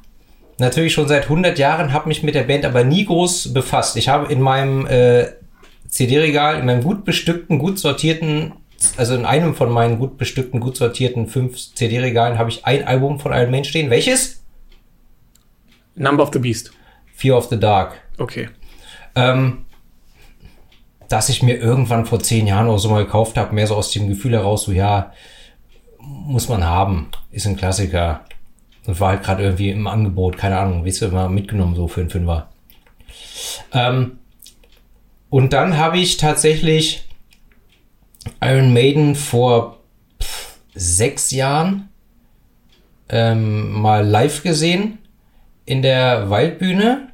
natürlich 0.61 0.93
schon 0.93 1.07
seit 1.07 1.23
100 1.23 1.59
Jahren, 1.59 1.91
habe 1.91 2.07
mich 2.07 2.23
mit 2.23 2.35
der 2.35 2.43
Band 2.43 2.63
aber 2.63 2.85
nie 2.85 3.05
groß 3.05 3.53
befasst. 3.53 3.97
Ich 3.97 4.07
habe 4.07 4.31
in 4.31 4.39
meinem 4.39 4.87
äh, 4.87 5.27
CD-Regal, 5.87 6.59
in 6.59 6.65
meinem 6.65 6.83
gut 6.83 7.03
bestückten, 7.03 7.59
gut 7.59 7.77
sortierten, 7.77 8.53
also 8.95 9.15
in 9.15 9.25
einem 9.25 9.55
von 9.55 9.69
meinen 9.69 9.99
gut 9.99 10.17
bestückten, 10.17 10.61
gut 10.61 10.77
sortierten 10.77 11.27
fünf 11.27 11.57
CD-Regalen 11.75 12.37
habe 12.37 12.49
ich 12.49 12.65
ein 12.65 12.87
Album 12.87 13.19
von 13.19 13.33
Iron 13.33 13.51
Maiden 13.51 13.65
stehen. 13.65 13.89
Welches? 13.89 14.43
Number 15.95 16.23
of 16.23 16.29
the 16.31 16.39
Beast. 16.39 16.71
Fear 17.13 17.37
of 17.37 17.49
the 17.49 17.59
Dark. 17.59 17.99
Okay. 18.17 18.49
Ähm, 19.15 19.65
dass 21.09 21.27
ich 21.27 21.43
mir 21.43 21.57
irgendwann 21.57 22.05
vor 22.05 22.21
zehn 22.21 22.47
Jahren 22.47 22.69
oder 22.69 22.79
so 22.79 22.89
mal 22.89 23.03
gekauft 23.03 23.37
habe, 23.37 23.53
mehr 23.53 23.67
so 23.67 23.75
aus 23.75 23.91
dem 23.91 24.07
Gefühl 24.07 24.31
heraus, 24.31 24.63
so 24.63 24.71
ja, 24.71 25.11
muss 25.99 26.47
man 26.47 26.63
haben, 26.63 27.09
ist 27.31 27.45
ein 27.45 27.57
Klassiker. 27.57 28.21
Und 28.85 28.99
war 28.99 29.09
halt 29.09 29.23
gerade 29.23 29.43
irgendwie 29.43 29.69
im 29.69 29.87
Angebot, 29.87 30.37
keine 30.37 30.57
Ahnung, 30.57 30.85
weißt 30.85 31.01
du, 31.01 31.05
immer 31.05 31.29
mitgenommen 31.29 31.75
so 31.75 31.87
für 31.87 32.01
einen 32.01 32.09
Fünfer. 32.09 32.49
Ähm, 33.73 34.19
und 35.29 35.53
dann 35.53 35.77
habe 35.77 35.99
ich 35.99 36.17
tatsächlich 36.17 37.07
Iron 38.41 38.73
Maiden 38.73 39.15
vor 39.15 39.79
pff, 40.21 40.57
sechs 40.73 41.31
Jahren 41.31 41.89
ähm, 43.09 43.71
mal 43.71 44.05
live 44.05 44.43
gesehen 44.43 44.97
in 45.65 45.81
der 45.81 46.29
Waldbühne. 46.29 47.09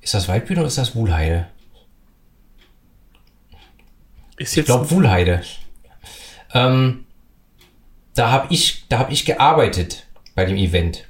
Ist 0.00 0.14
das 0.14 0.28
Waldbühne 0.28 0.60
oder 0.60 0.68
ist 0.68 0.78
das 0.78 0.94
Wuhlheide? 0.94 1.46
Ist 4.36 4.52
Ich 4.52 4.56
jetzt 4.56 4.66
glaube 4.66 4.90
Wuhlheide. 4.90 5.42
Ähm, 6.54 7.04
da 8.14 8.30
habe 8.30 8.46
ich, 8.50 8.88
da 8.88 8.98
habe 8.98 9.12
ich 9.12 9.24
gearbeitet 9.24 10.06
bei 10.40 10.46
dem 10.46 10.56
Event. 10.56 11.04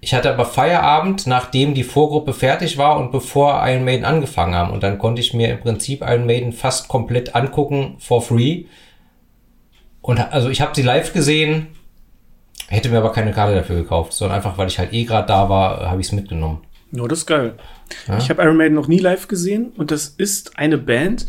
Ich 0.00 0.14
hatte 0.14 0.32
aber 0.32 0.44
Feierabend, 0.44 1.26
nachdem 1.26 1.74
die 1.74 1.82
Vorgruppe 1.82 2.32
fertig 2.32 2.78
war 2.78 2.98
und 2.98 3.10
bevor 3.10 3.60
Iron 3.66 3.84
Maiden 3.84 4.04
angefangen 4.04 4.54
haben. 4.54 4.70
Und 4.72 4.84
dann 4.84 4.98
konnte 4.98 5.20
ich 5.20 5.34
mir 5.34 5.50
im 5.50 5.58
Prinzip 5.58 6.02
Iron 6.02 6.24
Maiden 6.24 6.52
fast 6.52 6.86
komplett 6.86 7.34
angucken, 7.34 7.96
for 7.98 8.22
free. 8.22 8.66
Und 10.02 10.20
also 10.20 10.50
ich 10.50 10.60
habe 10.60 10.72
sie 10.72 10.82
live 10.82 11.12
gesehen, 11.12 11.66
hätte 12.68 12.90
mir 12.90 12.98
aber 12.98 13.10
keine 13.10 13.32
Karte 13.32 13.56
dafür 13.56 13.74
gekauft, 13.74 14.12
sondern 14.12 14.36
einfach, 14.36 14.56
weil 14.56 14.68
ich 14.68 14.78
halt 14.78 14.92
eh 14.92 15.02
gerade 15.02 15.26
da 15.26 15.48
war, 15.48 15.90
habe 15.90 16.00
ich 16.00 16.06
es 16.06 16.12
mitgenommen. 16.12 16.60
Ja, 16.92 17.08
das 17.08 17.20
ist 17.20 17.26
geil. 17.26 17.54
Ja? 18.06 18.18
Ich 18.18 18.30
habe 18.30 18.40
Iron 18.42 18.56
Maiden 18.56 18.74
noch 18.74 18.86
nie 18.86 19.00
live 19.00 19.26
gesehen 19.26 19.72
und 19.76 19.90
das 19.90 20.06
ist 20.06 20.60
eine 20.60 20.78
Band, 20.78 21.26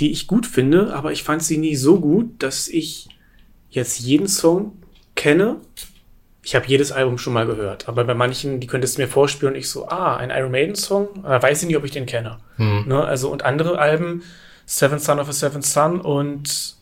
die 0.00 0.10
ich 0.10 0.26
gut 0.26 0.44
finde, 0.44 0.92
aber 0.92 1.12
ich 1.12 1.22
fand 1.22 1.44
sie 1.44 1.58
nie 1.58 1.76
so 1.76 2.00
gut, 2.00 2.42
dass 2.42 2.66
ich 2.66 3.10
jetzt 3.70 4.00
jeden 4.00 4.26
Song 4.26 4.72
kenne 5.14 5.60
ich 6.44 6.54
habe 6.54 6.66
jedes 6.66 6.92
Album 6.92 7.16
schon 7.16 7.32
mal 7.32 7.46
gehört, 7.46 7.88
aber 7.88 8.04
bei 8.04 8.14
manchen, 8.14 8.60
die 8.60 8.66
könntest 8.66 8.96
du 8.96 9.02
mir 9.02 9.08
vorspielen 9.08 9.54
und 9.54 9.58
ich 9.58 9.70
so, 9.70 9.88
ah, 9.88 10.16
ein 10.16 10.30
Iron 10.30 10.50
Maiden 10.50 10.74
Song, 10.74 11.08
äh, 11.24 11.42
weiß 11.42 11.62
ich 11.62 11.68
nicht, 11.68 11.76
ob 11.76 11.84
ich 11.84 11.90
den 11.90 12.04
kenne. 12.04 12.38
Hm. 12.56 12.84
Ne? 12.86 13.02
Also 13.02 13.30
und 13.30 13.44
andere 13.44 13.78
Alben, 13.78 14.22
Seventh 14.66 15.02
Son 15.02 15.18
of 15.18 15.28
a 15.28 15.32
Seventh 15.32 15.64
Son 15.64 16.00
und 16.00 16.76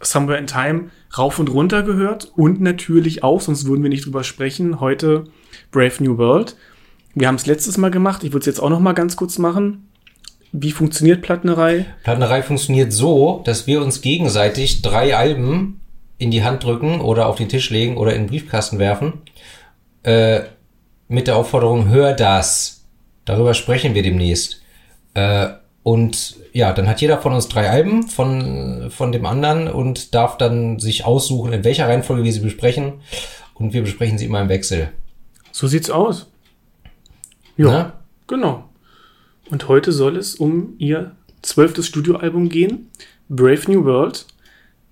Somewhere 0.00 0.38
in 0.38 0.46
Time 0.46 0.90
rauf 1.16 1.38
und 1.38 1.48
runter 1.48 1.82
gehört 1.82 2.30
und 2.36 2.60
natürlich 2.60 3.22
auch, 3.22 3.40
sonst 3.40 3.66
würden 3.66 3.82
wir 3.82 3.90
nicht 3.90 4.06
drüber 4.06 4.22
sprechen, 4.22 4.80
heute 4.80 5.24
Brave 5.72 6.02
New 6.02 6.18
World. 6.18 6.56
Wir 7.14 7.28
haben 7.28 7.36
es 7.36 7.46
letztes 7.46 7.78
Mal 7.78 7.90
gemacht, 7.90 8.22
ich 8.22 8.32
würde 8.32 8.40
es 8.40 8.46
jetzt 8.46 8.60
auch 8.60 8.70
noch 8.70 8.80
mal 8.80 8.92
ganz 8.92 9.16
kurz 9.16 9.38
machen. 9.38 9.88
Wie 10.52 10.72
funktioniert 10.72 11.22
Plattenerei? 11.22 11.86
Plattenerei 12.04 12.42
funktioniert 12.42 12.92
so, 12.92 13.42
dass 13.44 13.66
wir 13.66 13.82
uns 13.82 14.02
gegenseitig 14.02 14.82
drei 14.82 15.16
Alben 15.16 15.80
in 16.24 16.30
die 16.30 16.42
Hand 16.42 16.64
drücken 16.64 17.00
oder 17.00 17.26
auf 17.26 17.36
den 17.36 17.48
Tisch 17.48 17.70
legen 17.70 17.96
oder 17.96 18.14
in 18.14 18.22
den 18.22 18.28
Briefkasten 18.28 18.78
werfen, 18.78 19.22
äh, 20.02 20.40
mit 21.06 21.26
der 21.26 21.36
Aufforderung, 21.36 21.88
hör 21.88 22.14
das. 22.14 22.84
Darüber 23.26 23.54
sprechen 23.54 23.94
wir 23.94 24.02
demnächst. 24.02 24.62
Äh, 25.12 25.48
und 25.82 26.36
ja, 26.54 26.72
dann 26.72 26.88
hat 26.88 27.02
jeder 27.02 27.18
von 27.18 27.34
uns 27.34 27.48
drei 27.48 27.68
Alben 27.68 28.04
von, 28.04 28.90
von 28.90 29.12
dem 29.12 29.26
anderen 29.26 29.68
und 29.68 30.14
darf 30.14 30.38
dann 30.38 30.78
sich 30.78 31.04
aussuchen, 31.04 31.52
in 31.52 31.62
welcher 31.62 31.88
Reihenfolge 31.88 32.24
wir 32.24 32.32
sie 32.32 32.40
besprechen. 32.40 32.94
Und 33.52 33.74
wir 33.74 33.82
besprechen 33.82 34.16
sie 34.16 34.24
immer 34.24 34.40
im 34.40 34.48
Wechsel. 34.48 34.88
So 35.52 35.66
sieht's 35.66 35.90
aus. 35.90 36.26
Ja, 37.56 37.66
Na? 37.66 37.92
genau. 38.26 38.64
Und 39.50 39.68
heute 39.68 39.92
soll 39.92 40.16
es 40.16 40.34
um 40.34 40.74
ihr 40.78 41.12
zwölftes 41.42 41.86
Studioalbum 41.86 42.48
gehen, 42.48 42.90
Brave 43.28 43.70
New 43.70 43.84
World 43.84 44.26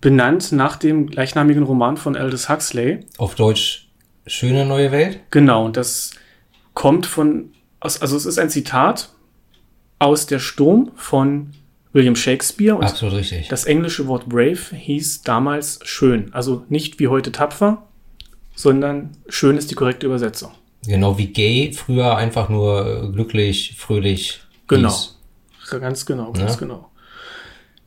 benannt 0.02 0.52
nach 0.52 0.76
dem 0.76 1.06
gleichnamigen 1.06 1.62
Roman 1.62 1.96
von 1.96 2.16
Aldous 2.16 2.50
Huxley. 2.50 3.00
Auf 3.16 3.34
Deutsch 3.34 3.88
Schöne 4.26 4.66
neue 4.66 4.92
Welt? 4.92 5.20
Genau, 5.30 5.64
und 5.64 5.76
das 5.76 6.12
kommt 6.74 7.06
von, 7.06 7.50
also 7.80 8.16
es 8.16 8.26
ist 8.26 8.38
ein 8.38 8.50
Zitat 8.50 9.08
aus 9.98 10.26
Der 10.26 10.38
Sturm 10.38 10.92
von 10.94 11.52
William 11.92 12.16
Shakespeare. 12.16 12.76
Und 12.76 12.84
Absolut 12.84 13.14
richtig. 13.14 13.48
Das 13.48 13.64
englische 13.64 14.06
Wort 14.06 14.28
brave 14.28 14.76
hieß 14.76 15.22
damals 15.22 15.80
schön. 15.82 16.32
Also 16.32 16.64
nicht 16.68 17.00
wie 17.00 17.08
heute 17.08 17.32
tapfer, 17.32 17.86
sondern 18.54 19.10
schön 19.28 19.56
ist 19.56 19.70
die 19.70 19.74
korrekte 19.74 20.06
Übersetzung. 20.06 20.52
Genau 20.86 21.18
wie 21.18 21.28
gay 21.28 21.72
früher 21.72 22.16
einfach 22.16 22.48
nur 22.48 23.12
glücklich, 23.12 23.74
fröhlich. 23.76 24.40
Genau. 24.68 24.88
Hieß. 24.88 25.18
Ganz 25.70 26.06
genau, 26.06 26.32
ganz 26.32 26.52
ja? 26.52 26.58
genau. 26.58 26.90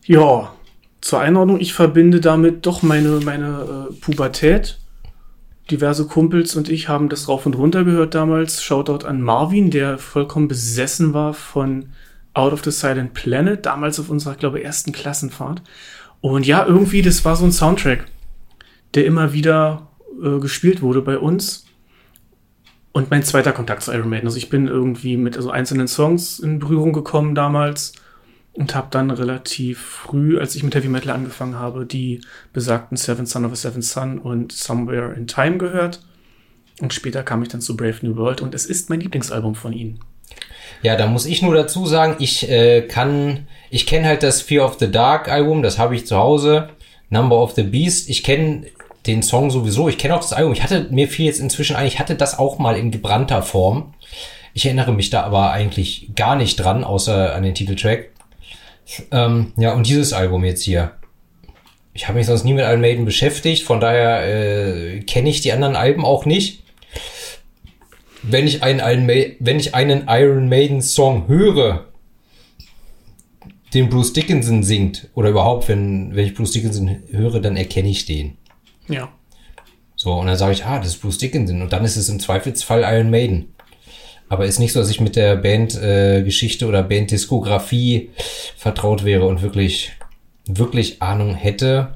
Ja, 0.06 0.54
zur 1.06 1.20
Einordnung, 1.20 1.60
ich 1.60 1.76
verbinde 1.76 2.20
damit 2.20 2.66
doch 2.66 2.82
meine, 2.82 3.20
meine 3.24 3.90
äh, 3.92 3.94
Pubertät. 3.94 4.80
Diverse 5.70 6.08
Kumpels 6.08 6.56
und 6.56 6.68
ich 6.68 6.90
haben 6.90 7.10
das 7.10 7.28
rauf 7.28 7.46
und 7.46 7.56
runter 7.56 7.84
gehört 7.84 8.16
damals. 8.16 8.64
Shoutout 8.64 9.06
an 9.06 9.22
Marvin, 9.22 9.70
der 9.70 10.00
vollkommen 10.00 10.48
besessen 10.48 11.14
war 11.14 11.36
von 11.36 11.90
Out 12.34 12.54
of 12.54 12.64
the 12.64 12.72
Silent 12.72 13.14
Planet, 13.14 13.64
damals 13.68 14.00
auf 14.00 14.10
unserer, 14.10 14.34
glaube 14.34 14.58
ich, 14.58 14.66
ersten 14.66 14.94
Klassenfahrt. 14.94 15.62
Und 16.22 16.48
ja, 16.48 16.66
irgendwie, 16.66 17.04
das 17.04 17.24
war 17.24 17.36
so 17.36 17.46
ein 17.46 17.52
Soundtrack, 17.52 18.06
der 18.96 19.06
immer 19.06 19.32
wieder 19.32 19.90
äh, 20.24 20.40
gespielt 20.40 20.82
wurde 20.82 21.04
bei 21.04 21.20
uns. 21.20 21.68
Und 22.94 23.12
mein 23.12 23.22
zweiter 23.22 23.52
Kontakt 23.52 23.84
zu 23.84 23.92
Iron 23.92 24.10
Maiden. 24.10 24.26
Also 24.26 24.38
ich 24.38 24.50
bin 24.50 24.68
irgendwie 24.68 25.18
mit 25.18 25.38
also 25.38 25.52
einzelnen 25.52 25.88
Songs 25.88 26.40
in 26.40 26.58
Berührung 26.58 26.94
gekommen 26.94 27.36
damals 27.36 27.94
und 28.56 28.74
habe 28.74 28.88
dann 28.90 29.12
relativ 29.12 29.80
früh, 29.80 30.40
als 30.40 30.56
ich 30.56 30.64
mit 30.64 30.76
Heavy 30.76 30.88
Metal 30.88 31.14
angefangen 31.14 31.60
habe, 31.60 31.86
die 31.86 32.22
besagten 32.54 32.98
Seven 32.98 33.26
Son 33.26 33.46
of 33.46 33.52
a 33.52 33.56
Seven 33.56 33.82
Son 33.82 34.18
und 34.18 34.52
Somewhere 34.54 35.14
in 35.14 35.28
Time 35.28 35.58
gehört. 35.58 36.00
Und 36.80 36.94
später 36.94 37.24
kam 37.24 37.44
ich 37.44 37.50
dann 37.50 37.62
zu 37.62 37.76
Brave 37.76 37.98
New 38.02 38.16
World 38.16 38.42
und 38.42 38.56
es 38.56 38.66
ist 38.66 38.90
mein 38.90 39.02
Lieblingsalbum 39.02 39.56
von 39.56 39.74
ihnen. 39.74 40.00
Ja, 40.82 40.96
da 40.96 41.08
muss 41.08 41.26
ich 41.26 41.42
nur 41.42 41.54
dazu 41.54 41.86
sagen, 41.86 42.16
ich 42.20 42.50
äh, 42.50 42.82
kann, 42.82 43.48
ich 43.70 43.86
kenne 43.86 44.08
halt 44.08 44.24
das 44.24 44.42
Fear 44.42 44.66
of 44.66 44.78
the 44.80 44.92
Dark 44.92 45.30
Album, 45.30 45.62
das 45.62 45.78
habe 45.78 45.96
ich 45.96 46.06
zu 46.06 46.16
Hause. 46.18 46.70
Number 47.10 47.42
of 47.42 47.54
the 47.54 47.64
Beast, 47.64 48.10
ich 48.10 48.24
kenne 48.24 48.66
den 49.06 49.22
Song 49.22 49.52
sowieso, 49.52 49.90
ich 49.90 49.98
kenne 49.98 50.16
auch 50.16 50.22
das 50.22 50.34
Album. 50.34 50.54
Ich 50.54 50.64
hatte, 50.64 50.88
mir 50.92 51.08
fiel 51.08 51.26
jetzt 51.26 51.40
inzwischen 51.40 51.76
ein, 51.76 51.88
ich 51.88 52.00
hatte 52.00 52.16
das 52.16 52.40
auch 52.40 52.58
mal 52.58 52.78
in 52.78 52.92
gebrannter 52.92 53.42
Form. 53.42 53.94
Ich 54.54 54.66
erinnere 54.66 54.94
mich 54.94 55.10
da 55.10 55.24
aber 55.24 55.52
eigentlich 55.52 56.12
gar 56.16 56.36
nicht 56.36 56.56
dran, 56.56 56.84
außer 56.84 57.36
an 57.36 57.44
den 57.44 57.54
Titeltrack. 57.54 58.15
Ähm, 59.12 59.54
ja, 59.58 59.74
und 59.74 59.88
dieses 59.88 60.14
Album 60.14 60.44
jetzt 60.44 60.64
hier. 60.64 60.94
Ich 61.94 62.08
habe 62.08 62.18
mich 62.18 62.28
sonst 62.28 62.44
nie 62.44 62.54
mit 62.54 62.66
Iron 62.66 62.82
Maiden 62.82 63.06
beschäftigt, 63.06 63.64
von 63.64 63.80
daher 63.80 64.28
äh, 64.28 65.00
kenne 65.02 65.30
ich 65.30 65.42
die 65.42 65.54
anderen 65.54 65.76
Alben 65.76 66.04
auch 66.04 66.26
nicht. 66.26 66.64
Wenn 68.22 68.48
ich 68.48 68.64
einen, 68.64 68.80
Iron 68.80 69.08
wenn 69.40 69.60
ich 69.60 69.76
einen 69.76 70.06
Iron 70.08 70.50
Maiden 70.50 70.82
Song 70.82 71.28
höre, 71.28 71.86
den 73.74 73.90
Bruce 73.90 74.14
Dickinson 74.14 74.64
singt, 74.64 75.10
oder 75.16 75.30
überhaupt, 75.30 75.68
wenn, 75.68 76.16
wenn 76.16 76.26
ich 76.26 76.34
Bruce 76.34 76.52
Dickinson 76.52 77.04
höre, 77.12 77.40
dann 77.40 77.56
erkenne 77.56 77.90
ich 77.90 78.06
den. 78.06 78.38
Ja. 78.88 79.10
So, 79.96 80.14
und 80.14 80.28
dann 80.28 80.38
sage 80.38 80.54
ich, 80.54 80.66
ah, 80.66 80.80
das 80.80 80.90
ist 80.90 81.02
Bruce 81.02 81.18
Dickinson. 81.18 81.62
Und 81.62 81.72
dann 81.74 81.86
ist 81.86 81.96
es 81.96 82.10
im 82.10 82.20
Zweifelsfall 82.20 82.82
Iron 82.84 83.10
Maiden. 83.10 83.55
Aber 84.36 84.46
ist 84.46 84.60
nicht 84.60 84.74
so, 84.74 84.82
dass 84.82 84.90
ich 84.90 85.00
mit 85.00 85.16
der 85.16 85.38
Bandgeschichte 85.38 86.66
äh, 86.66 86.68
oder 86.68 86.84
Banddiskografie 86.84 88.10
vertraut 88.58 89.06
wäre 89.06 89.26
und 89.28 89.42
wirklich, 89.42 89.94
wirklich 90.46 91.02
Ahnung 91.02 91.36
hätte. 91.36 91.94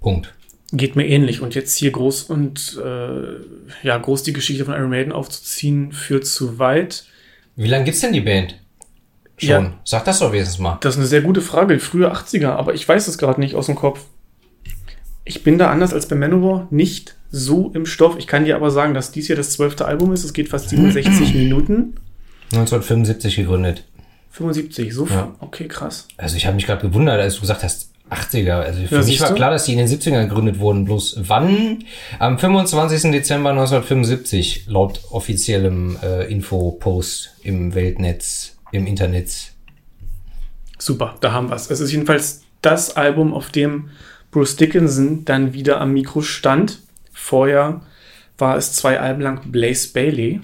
Punkt. 0.00 0.32
Geht 0.70 0.94
mir 0.94 1.08
ähnlich. 1.08 1.40
Und 1.40 1.56
jetzt 1.56 1.76
hier 1.76 1.90
groß 1.90 2.22
und 2.22 2.80
äh, 2.80 3.84
ja, 3.84 3.98
groß 3.98 4.22
die 4.22 4.32
Geschichte 4.32 4.64
von 4.64 4.74
Iron 4.74 4.90
Maiden 4.90 5.12
aufzuziehen, 5.12 5.90
führt 5.90 6.28
zu 6.28 6.60
weit. 6.60 7.06
Wie 7.56 7.66
lange 7.66 7.86
gibt's 7.86 8.02
denn 8.02 8.12
die 8.12 8.20
Band? 8.20 8.54
Schon. 9.36 9.48
Ja, 9.48 9.80
Sag 9.82 10.04
das 10.04 10.20
doch 10.20 10.30
wenigstens 10.30 10.60
mal. 10.60 10.78
Das 10.80 10.94
ist 10.94 10.98
eine 11.00 11.08
sehr 11.08 11.22
gute 11.22 11.40
Frage. 11.40 11.80
Frühe 11.80 12.12
80er, 12.12 12.50
aber 12.50 12.74
ich 12.74 12.88
weiß 12.88 13.08
es 13.08 13.18
gerade 13.18 13.40
nicht 13.40 13.56
aus 13.56 13.66
dem 13.66 13.74
Kopf. 13.74 14.06
Ich 15.24 15.42
bin 15.42 15.58
da 15.58 15.70
anders 15.70 15.92
als 15.92 16.06
bei 16.06 16.16
Manowar 16.16 16.66
nicht 16.70 17.16
so 17.30 17.70
im 17.74 17.86
Stoff. 17.86 18.16
Ich 18.18 18.26
kann 18.26 18.44
dir 18.44 18.56
aber 18.56 18.70
sagen, 18.70 18.94
dass 18.94 19.12
dies 19.12 19.26
hier 19.26 19.36
das 19.36 19.52
zwölfte 19.52 19.84
Album 19.84 20.12
ist. 20.12 20.24
Es 20.24 20.32
geht 20.32 20.48
fast 20.48 20.70
67 20.70 21.34
Minuten. 21.34 21.94
1975 22.52 23.36
gegründet. 23.36 23.84
75, 24.30 24.94
so 24.94 25.06
ja. 25.06 25.34
Okay, 25.40 25.68
krass. 25.68 26.08
Also 26.16 26.36
ich 26.36 26.46
habe 26.46 26.56
mich 26.56 26.66
gerade 26.66 26.82
gewundert, 26.86 27.20
als 27.20 27.34
du 27.34 27.40
gesagt 27.42 27.62
hast, 27.62 27.90
80er. 28.10 28.60
Also 28.60 28.86
für 28.86 28.96
ja, 28.96 29.02
mich 29.04 29.20
war 29.20 29.28
du? 29.28 29.34
klar, 29.34 29.50
dass 29.50 29.64
die 29.64 29.72
in 29.72 29.78
den 29.78 29.88
70ern 29.88 30.26
gegründet 30.28 30.58
wurden. 30.58 30.84
Bloß 30.84 31.20
wann? 31.28 31.84
Am 32.18 32.38
25. 32.38 33.12
Dezember 33.12 33.50
1975, 33.50 34.66
laut 34.66 35.00
offiziellem 35.10 35.96
äh, 36.02 36.30
Info-Post 36.30 37.36
im 37.42 37.74
Weltnetz, 37.74 38.56
im 38.72 38.86
Internet. 38.86 39.52
Super, 40.78 41.16
da 41.20 41.32
haben 41.32 41.50
wir 41.50 41.56
es. 41.56 41.70
Es 41.70 41.80
ist 41.80 41.92
jedenfalls 41.92 42.42
das 42.62 42.96
Album, 42.96 43.32
auf 43.32 43.50
dem 43.50 43.90
Bruce 44.30 44.56
Dickinson 44.56 45.24
dann 45.24 45.52
wieder 45.52 45.80
am 45.80 45.92
Mikro 45.92 46.22
stand. 46.22 46.80
Vorher 47.12 47.82
war 48.38 48.56
es 48.56 48.72
zwei 48.72 49.00
Alben 49.00 49.22
lang 49.22 49.50
Blaze 49.50 49.92
Bailey. 49.92 50.40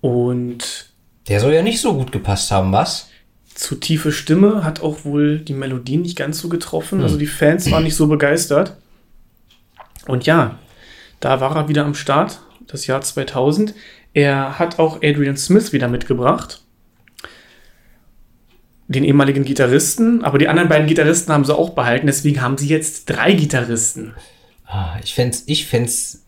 Und. 0.00 0.90
Der 1.28 1.40
soll 1.40 1.52
ja 1.52 1.62
nicht 1.62 1.80
so 1.80 1.94
gut 1.94 2.12
gepasst 2.12 2.50
haben, 2.50 2.72
was? 2.72 3.10
Zu 3.54 3.74
tiefe 3.74 4.12
Stimme 4.12 4.64
hat 4.64 4.80
auch 4.80 5.04
wohl 5.04 5.40
die 5.40 5.52
Melodien 5.52 6.02
nicht 6.02 6.16
ganz 6.16 6.38
so 6.38 6.48
getroffen. 6.48 6.98
Hm. 6.98 7.04
Also 7.04 7.18
die 7.18 7.26
Fans 7.26 7.70
waren 7.70 7.84
nicht 7.84 7.96
so 7.96 8.06
begeistert. 8.06 8.76
Und 10.06 10.24
ja, 10.26 10.58
da 11.20 11.40
war 11.40 11.56
er 11.56 11.68
wieder 11.68 11.84
am 11.84 11.94
Start, 11.94 12.40
das 12.66 12.86
Jahr 12.86 13.00
2000. 13.00 13.74
Er 14.14 14.58
hat 14.58 14.78
auch 14.78 15.02
Adrian 15.02 15.36
Smith 15.36 15.72
wieder 15.72 15.88
mitgebracht 15.88 16.62
den 18.88 19.04
ehemaligen 19.04 19.44
Gitarristen, 19.44 20.24
aber 20.24 20.38
die 20.38 20.48
anderen 20.48 20.68
beiden 20.70 20.86
Gitarristen 20.86 21.32
haben 21.32 21.44
sie 21.44 21.54
auch 21.54 21.70
behalten, 21.70 22.06
deswegen 22.06 22.40
haben 22.40 22.56
sie 22.56 22.68
jetzt 22.68 23.04
drei 23.10 23.32
Gitarristen. 23.34 24.14
Ah, 24.66 24.96
ich 25.02 25.14
fände 25.14 25.36
ich 25.46 25.66
fänd's, 25.66 26.24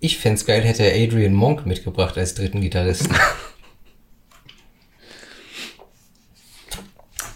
ich 0.00 0.18
fänd's 0.18 0.44
geil, 0.44 0.62
hätte 0.62 0.84
Adrian 0.84 1.32
Monk 1.32 1.64
mitgebracht 1.66 2.18
als 2.18 2.34
dritten 2.34 2.60
Gitarristen. 2.60 3.14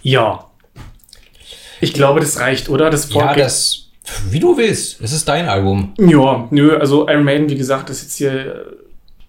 ja. 0.03 0.51
Ich 1.81 1.95
glaube, 1.95 2.21
das 2.21 2.39
reicht, 2.39 2.69
oder? 2.69 2.91
Das 2.91 3.13
Ja, 3.13 3.35
das, 3.35 3.89
wie 4.29 4.41
du 4.41 4.59
willst. 4.59 5.01
Es 5.01 5.13
ist 5.13 5.27
dein 5.27 5.49
Album. 5.49 5.95
Ja, 5.99 6.47
nö, 6.51 6.77
also 6.77 7.09
Iron 7.09 7.25
Maiden, 7.25 7.49
wie 7.49 7.57
gesagt, 7.57 7.89
ist 7.89 8.03
jetzt 8.03 8.17
hier. 8.17 8.33
äh, 8.33 8.65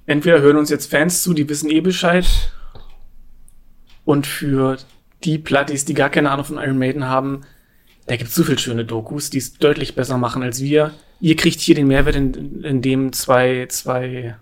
Entweder 0.08 0.42
hören 0.42 0.58
uns 0.58 0.70
jetzt 0.70 0.92
Fans 0.92 1.24
zu, 1.24 1.34
die 1.34 1.48
wissen 1.48 1.70
eh 1.70 1.80
Bescheid. 1.80 2.26
Und 4.04 4.28
für 4.28 4.78
die 5.24 5.38
Plattis, 5.38 5.86
die 5.86 5.94
gar 5.94 6.10
keine 6.10 6.32
Ahnung 6.32 6.46
von 6.46 6.58
Iron 6.58 6.78
Maiden 6.78 7.06
haben, 7.06 7.42
da 8.08 8.16
gibt 8.16 8.30
es 8.30 8.36
so 8.36 8.44
viele 8.44 8.58
schöne 8.58 8.86
Dokus, 8.86 9.30
die 9.30 9.38
es 9.38 9.54
deutlich 9.54 9.96
besser 9.96 10.18
machen 10.18 10.44
als 10.44 10.62
wir. 10.62 10.92
Ihr 11.20 11.36
kriegt 11.36 11.60
hier 11.60 11.76
den 11.76 11.88
Mehrwert, 11.88 12.16
in, 12.16 12.64
in 12.64 12.82
dem 12.82 13.14
zwei, 13.14 13.68
zwei, 13.70 14.36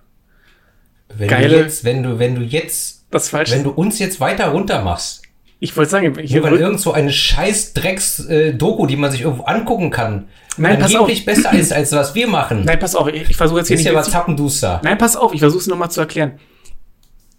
Wenn 1.10 1.28
Geile- 1.28 1.50
du 1.58 1.64
jetzt, 1.64 1.84
wenn 1.84 2.04
du, 2.04 2.20
wenn 2.20 2.36
du 2.36 2.42
jetzt, 2.42 3.06
das 3.12 3.30
falsche. 3.30 3.56
wenn 3.56 3.64
du 3.64 3.72
uns 3.72 4.00
jetzt 4.00 4.20
weiter 4.20 4.48
runter 4.50 4.82
machst, 4.84 5.24
ich 5.62 5.76
wollte 5.76 5.92
sagen, 5.92 6.14
Nur 6.14 6.44
weil 6.44 6.56
irgend 6.56 6.80
so 6.80 6.94
eine 6.94 7.12
scheiß 7.12 7.74
Drecks-Doku, 7.74 8.86
die 8.88 8.96
man 8.96 9.12
sich 9.12 9.22
irgendwo 9.22 9.44
angucken 9.44 9.90
kann, 9.92 10.30
Nein, 10.56 10.80
pass 10.80 10.94
angeblich 10.96 11.26
besser 11.26 11.52
ist, 11.52 11.74
als 11.74 11.92
was 11.92 12.16
wir 12.16 12.28
machen. 12.28 12.64
nein, 12.64 12.80
pass 12.80 12.96
auf, 12.96 13.10
ich, 13.10 13.30
ich 13.30 13.36
versuche 13.36 13.60
jetzt 13.60 13.68
hier 13.68 13.76
ist 13.76 13.82
nicht 13.82 13.88
ja 13.88 13.92
mehr 13.92 14.00
was 14.02 14.10
Zappenduster. 14.12 14.80
Nein, 14.86 14.98
pass 14.98 15.18
auf, 15.18 15.34
ich 15.34 15.42
versuche 15.42 15.60
es 15.60 15.68
nochmal 15.68 15.92
zu 15.92 16.00
erklären. 16.00 16.40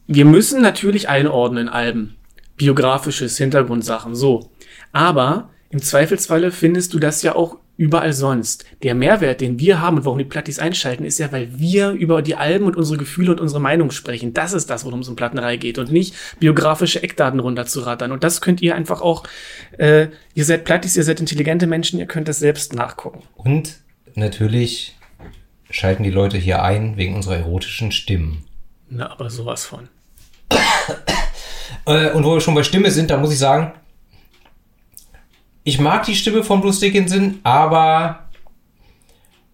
Wir 0.07 0.27
müssen 0.27 0.61
natürlich 0.61 1.09
einordnen 1.09 1.69
in 1.69 1.73
Alben. 1.73 2.17
Biografisches, 2.61 3.39
Hintergrundsachen, 3.39 4.15
so. 4.15 4.51
Aber 4.93 5.49
im 5.71 5.81
Zweifelsfalle 5.81 6.53
findest 6.53 6.93
du 6.93 6.99
das 6.99 7.23
ja 7.23 7.35
auch 7.35 7.57
überall 7.79 8.13
sonst. 8.13 8.67
Der 8.83 8.95
Mehrwert, 8.95 9.41
den 9.41 9.59
wir 9.59 9.81
haben 9.81 9.97
und 9.97 10.05
warum 10.05 10.19
die 10.19 10.27
Plattis 10.27 10.59
einschalten, 10.59 11.07
ist 11.07 11.19
ja, 11.19 11.33
weil 11.33 11.59
wir 11.59 11.93
über 11.93 12.21
die 12.21 12.35
Alben 12.35 12.67
und 12.67 12.77
unsere 12.77 12.99
Gefühle 12.99 13.31
und 13.31 13.41
unsere 13.41 13.63
Meinung 13.63 13.91
sprechen. 13.91 14.35
Das 14.35 14.53
ist 14.53 14.69
das, 14.69 14.85
worum 14.85 15.01
es 15.01 15.09
um 15.09 15.17
Plattenreihe 15.17 15.57
geht 15.57 15.79
und 15.79 15.91
nicht 15.91 16.15
biografische 16.39 17.03
Eckdaten 17.03 17.41
runterzurattern. 17.41 18.13
Und 18.13 18.25
das 18.25 18.43
könnt 18.43 18.61
ihr 18.61 18.75
einfach 18.75 19.01
auch, 19.01 19.25
äh, 19.79 20.09
ihr 20.35 20.45
seid 20.45 20.67
Plattis, 20.67 20.99
ihr 20.99 21.05
seid 21.05 21.19
intelligente 21.19 21.67
Menschen, 21.67 21.99
ihr 21.99 22.05
könnt 22.05 22.29
das 22.29 22.41
selbst 22.41 22.75
nachgucken. 22.75 23.23
Und 23.37 23.79
natürlich 24.15 24.99
schalten 25.71 26.03
die 26.03 26.11
Leute 26.11 26.37
hier 26.37 26.63
ein 26.63 26.99
wegen 26.99 27.15
unserer 27.15 27.37
erotischen 27.37 27.91
Stimmen. 27.91 28.45
Na, 28.91 29.11
aber 29.11 29.31
sowas 29.31 29.65
von. 29.65 29.89
Äh, 31.87 32.11
und 32.11 32.25
wo 32.25 32.35
wir 32.35 32.41
schon 32.41 32.55
bei 32.55 32.63
Stimme 32.63 32.91
sind, 32.91 33.11
da 33.11 33.17
muss 33.17 33.33
ich 33.33 33.39
sagen, 33.39 33.73
ich 35.65 35.79
mag 35.79 36.05
die 36.05 36.17
Stimme 36.17 36.43
von 36.43 36.61
Bruce 36.61 36.81
Dickinson, 36.81 37.41
aber 37.43 38.31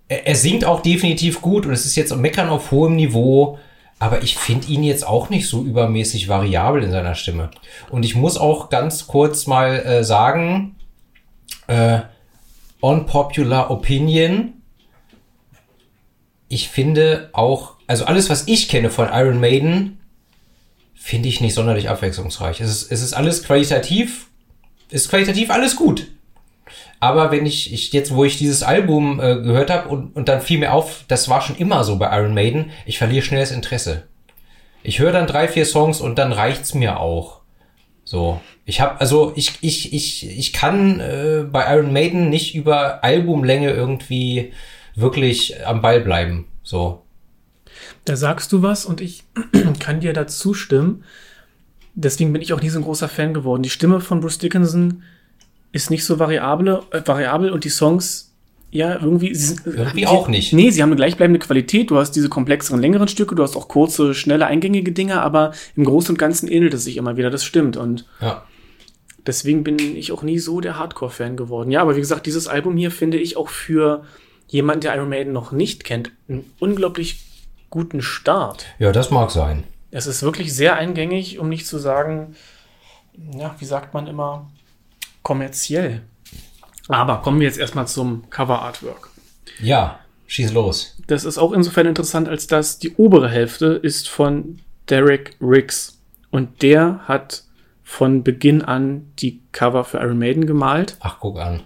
er, 0.08 0.26
er 0.26 0.34
singt 0.34 0.64
auch 0.64 0.80
definitiv 0.80 1.40
gut 1.40 1.66
und 1.66 1.72
es 1.72 1.86
ist 1.86 1.96
jetzt 1.96 2.14
Meckern 2.16 2.48
auf 2.48 2.70
hohem 2.70 2.96
Niveau, 2.96 3.58
aber 3.98 4.22
ich 4.22 4.36
finde 4.36 4.68
ihn 4.68 4.82
jetzt 4.82 5.06
auch 5.06 5.30
nicht 5.30 5.48
so 5.48 5.62
übermäßig 5.62 6.28
variabel 6.28 6.82
in 6.82 6.90
seiner 6.90 7.14
Stimme. 7.14 7.50
Und 7.90 8.04
ich 8.04 8.14
muss 8.14 8.36
auch 8.36 8.68
ganz 8.68 9.06
kurz 9.06 9.46
mal 9.46 9.78
äh, 9.80 10.04
sagen, 10.04 10.76
äh, 11.66 12.00
unpopular 12.80 13.70
opinion, 13.70 14.52
ich 16.48 16.68
finde 16.68 17.30
auch, 17.32 17.74
also 17.86 18.04
alles, 18.04 18.30
was 18.30 18.46
ich 18.46 18.68
kenne 18.68 18.90
von 18.90 19.08
Iron 19.12 19.40
Maiden, 19.40 19.98
finde 21.06 21.28
ich 21.28 21.40
nicht 21.40 21.54
sonderlich 21.54 21.88
abwechslungsreich. 21.88 22.60
Es 22.60 22.68
ist, 22.68 22.90
es 22.90 23.00
ist 23.00 23.12
alles 23.12 23.44
qualitativ, 23.44 24.26
ist 24.90 25.08
qualitativ 25.08 25.50
alles 25.50 25.76
gut. 25.76 26.08
Aber 26.98 27.30
wenn 27.30 27.46
ich, 27.46 27.72
ich 27.72 27.92
jetzt, 27.92 28.12
wo 28.12 28.24
ich 28.24 28.38
dieses 28.38 28.64
Album 28.64 29.20
äh, 29.20 29.36
gehört 29.36 29.70
habe 29.70 29.88
und, 29.88 30.16
und 30.16 30.28
dann 30.28 30.40
fiel 30.40 30.58
mir 30.58 30.72
auf, 30.72 31.04
das 31.06 31.28
war 31.28 31.42
schon 31.42 31.54
immer 31.58 31.84
so 31.84 31.94
bei 31.94 32.06
Iron 32.18 32.34
Maiden, 32.34 32.72
ich 32.86 32.98
verliere 32.98 33.24
schnell 33.24 33.38
das 33.38 33.52
Interesse. 33.52 34.02
Ich 34.82 34.98
höre 34.98 35.12
dann 35.12 35.28
drei, 35.28 35.46
vier 35.46 35.64
Songs 35.64 36.00
und 36.00 36.18
dann 36.18 36.32
reicht's 36.32 36.74
mir 36.74 36.98
auch. 36.98 37.42
So. 38.02 38.40
Ich 38.64 38.80
habe 38.80 39.00
also 39.00 39.32
ich 39.36 39.58
ich 39.60 39.92
ich 39.92 40.36
ich 40.36 40.52
kann 40.52 40.98
äh, 40.98 41.44
bei 41.48 41.72
Iron 41.72 41.92
Maiden 41.92 42.30
nicht 42.30 42.56
über 42.56 43.04
Albumlänge 43.04 43.70
irgendwie 43.70 44.52
wirklich 44.96 45.64
am 45.64 45.82
Ball 45.82 46.00
bleiben. 46.00 46.48
So. 46.64 47.05
Da 48.04 48.16
sagst 48.16 48.52
du 48.52 48.62
was 48.62 48.84
und 48.86 49.00
ich 49.00 49.24
kann 49.80 50.00
dir 50.00 50.12
dazu 50.12 50.54
stimmen. 50.54 51.04
Deswegen 51.94 52.32
bin 52.32 52.42
ich 52.42 52.52
auch 52.52 52.60
nie 52.60 52.68
so 52.68 52.78
ein 52.78 52.84
großer 52.84 53.08
Fan 53.08 53.32
geworden. 53.34 53.62
Die 53.62 53.70
Stimme 53.70 54.00
von 54.00 54.20
Bruce 54.20 54.38
Dickinson 54.38 55.02
ist 55.72 55.90
nicht 55.90 56.04
so 56.04 56.18
variable, 56.18 56.82
äh, 56.90 57.00
variabel 57.04 57.50
und 57.50 57.64
die 57.64 57.70
Songs, 57.70 58.34
ja, 58.70 58.94
irgendwie. 59.00 59.34
Sie, 59.34 59.56
Irgendwie 59.64 60.00
die, 60.00 60.06
auch 60.06 60.28
nicht. 60.28 60.52
Nee, 60.52 60.70
sie 60.70 60.82
haben 60.82 60.90
eine 60.90 60.96
gleichbleibende 60.96 61.38
Qualität. 61.38 61.90
Du 61.90 61.96
hast 61.96 62.12
diese 62.12 62.28
komplexeren, 62.28 62.80
längeren 62.80 63.08
Stücke, 63.08 63.34
du 63.34 63.42
hast 63.42 63.56
auch 63.56 63.68
kurze, 63.68 64.12
schnelle, 64.12 64.46
eingängige 64.46 64.92
Dinge, 64.92 65.22
aber 65.22 65.52
im 65.76 65.84
Großen 65.84 66.10
und 66.14 66.18
Ganzen 66.18 66.48
ähnelt 66.48 66.74
es 66.74 66.84
sich 66.84 66.96
immer 66.98 67.16
wieder. 67.16 67.30
Das 67.30 67.44
stimmt. 67.44 67.76
Und 67.78 68.06
Ja. 68.20 68.42
deswegen 69.26 69.64
bin 69.64 69.78
ich 69.78 70.12
auch 70.12 70.22
nie 70.22 70.38
so 70.38 70.60
der 70.60 70.78
Hardcore-Fan 70.78 71.36
geworden. 71.36 71.70
Ja, 71.70 71.80
aber 71.80 71.96
wie 71.96 72.00
gesagt, 72.00 72.26
dieses 72.26 72.48
Album 72.48 72.76
hier 72.76 72.90
finde 72.90 73.16
ich 73.18 73.36
auch 73.38 73.48
für 73.48 74.04
jemanden, 74.48 74.82
der 74.82 74.94
Iron 74.96 75.08
Maiden 75.08 75.32
noch 75.32 75.52
nicht 75.52 75.84
kennt, 75.84 76.10
einen 76.28 76.44
unglaublich 76.58 77.24
guten 77.76 78.00
Start. 78.00 78.64
Ja, 78.78 78.90
das 78.90 79.10
mag 79.10 79.30
sein. 79.30 79.64
Es 79.90 80.06
ist 80.06 80.22
wirklich 80.22 80.54
sehr 80.54 80.76
eingängig, 80.76 81.38
um 81.38 81.50
nicht 81.50 81.66
zu 81.66 81.76
sagen, 81.78 82.34
ja, 83.34 83.54
wie 83.58 83.66
sagt 83.66 83.92
man 83.92 84.06
immer, 84.06 84.50
kommerziell. 85.22 86.00
Aber 86.88 87.18
kommen 87.20 87.38
wir 87.38 87.46
jetzt 87.46 87.58
erstmal 87.58 87.86
zum 87.86 88.30
Cover-Artwork. 88.30 89.10
Ja, 89.60 89.98
schieß 90.26 90.54
los. 90.54 90.96
Das 91.06 91.24
ist 91.26 91.36
auch 91.36 91.52
insofern 91.52 91.86
interessant, 91.86 92.30
als 92.30 92.46
dass 92.46 92.78
die 92.78 92.94
obere 92.96 93.28
Hälfte 93.28 93.66
ist 93.66 94.08
von 94.08 94.58
Derek 94.88 95.36
Riggs. 95.42 95.98
Und 96.30 96.62
der 96.62 97.00
hat 97.04 97.44
von 97.84 98.24
Beginn 98.24 98.62
an 98.62 99.12
die 99.18 99.42
Cover 99.52 99.84
für 99.84 99.98
Iron 99.98 100.18
Maiden 100.18 100.46
gemalt. 100.46 100.96
Ach, 101.00 101.18
guck 101.20 101.38
an. 101.38 101.62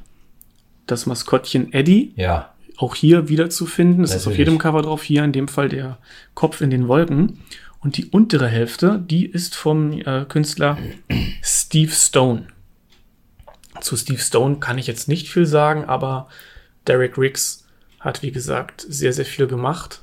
Das 0.88 1.06
Maskottchen 1.06 1.72
Eddie, 1.72 2.12
Ja. 2.16 2.49
Auch 2.80 2.94
hier 2.94 3.28
wiederzufinden. 3.28 4.02
Das 4.02 4.14
ist 4.14 4.26
auf 4.26 4.38
jedem 4.38 4.58
Cover 4.58 4.82
drauf. 4.82 5.02
Hier 5.02 5.22
in 5.24 5.32
dem 5.32 5.48
Fall 5.48 5.68
der 5.68 5.98
Kopf 6.34 6.60
in 6.60 6.70
den 6.70 6.88
Wolken. 6.88 7.40
Und 7.80 7.96
die 7.96 8.06
untere 8.06 8.48
Hälfte, 8.48 8.98
die 9.06 9.24
ist 9.26 9.54
vom 9.54 9.92
äh, 9.92 10.24
Künstler 10.28 10.76
Steve 11.42 11.90
Stone. 11.92 12.46
Zu 13.80 13.96
Steve 13.96 14.18
Stone 14.18 14.56
kann 14.60 14.78
ich 14.78 14.86
jetzt 14.86 15.08
nicht 15.08 15.28
viel 15.30 15.46
sagen, 15.46 15.84
aber 15.84 16.28
Derek 16.86 17.16
Riggs 17.16 17.66
hat, 17.98 18.22
wie 18.22 18.32
gesagt, 18.32 18.84
sehr, 18.88 19.12
sehr 19.12 19.24
viel 19.24 19.46
gemacht. 19.46 20.00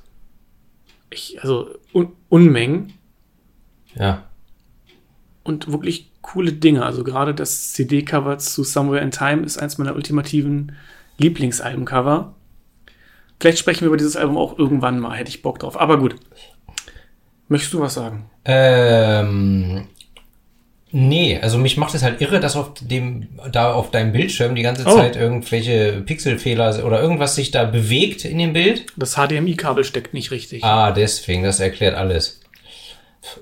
Ich, 1.09 1.39
also 1.41 1.75
Un 1.93 2.09
Unmengen 2.29 2.93
Ja. 3.95 4.23
und 5.43 5.71
wirklich 5.71 6.11
coole 6.21 6.53
Dinge. 6.53 6.83
Also 6.85 7.03
gerade 7.03 7.33
das 7.33 7.73
CD-Cover 7.73 8.37
zu 8.39 8.63
Somewhere 8.63 9.01
in 9.03 9.11
Time 9.11 9.43
ist 9.43 9.57
eins 9.57 9.77
meiner 9.77 9.95
ultimativen 9.95 10.73
Lieblingsalbencover. 11.19 12.33
Vielleicht 13.39 13.59
sprechen 13.59 13.81
wir 13.81 13.87
über 13.87 13.97
dieses 13.97 14.15
Album 14.15 14.37
auch 14.37 14.57
irgendwann 14.57 14.99
mal, 14.99 15.15
hätte 15.17 15.29
ich 15.29 15.41
Bock 15.41 15.59
drauf. 15.59 15.79
Aber 15.79 15.97
gut. 15.99 16.15
Möchtest 17.47 17.73
du 17.73 17.79
was 17.79 17.93
sagen? 17.93 18.29
Ähm, 18.45 19.87
nee, 20.91 21.39
also 21.39 21.57
mich 21.57 21.77
macht 21.77 21.93
es 21.95 22.03
halt 22.03 22.19
irre, 22.19 22.39
dass 22.39 22.55
auf 22.55 22.73
dem, 22.81 23.27
da 23.51 23.73
auf 23.73 23.91
deinem 23.91 24.11
Bildschirm 24.11 24.55
die 24.55 24.63
ganze 24.63 24.85
Oh. 24.85 24.95
Zeit 24.95 25.15
irgendwelche 25.15 26.01
Pixelfehler 26.05 26.83
oder 26.85 27.01
irgendwas 27.01 27.35
sich 27.35 27.51
da 27.51 27.63
bewegt 27.65 28.25
in 28.25 28.37
dem 28.39 28.53
Bild. 28.53 28.87
Das 28.97 29.15
HDMI-Kabel 29.15 29.83
steckt 29.83 30.13
nicht 30.13 30.31
richtig. 30.31 30.63
Ah, 30.63 30.91
deswegen, 30.91 31.43
das 31.43 31.59
erklärt 31.59 31.95
alles. 31.95 32.41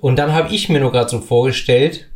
Und 0.01 0.17
dann 0.17 0.33
habe 0.33 0.53
ich 0.53 0.69
mir 0.69 0.79
nur 0.79 0.91
gerade 0.91 1.09
so 1.09 1.19
vorgestellt, 1.21 2.07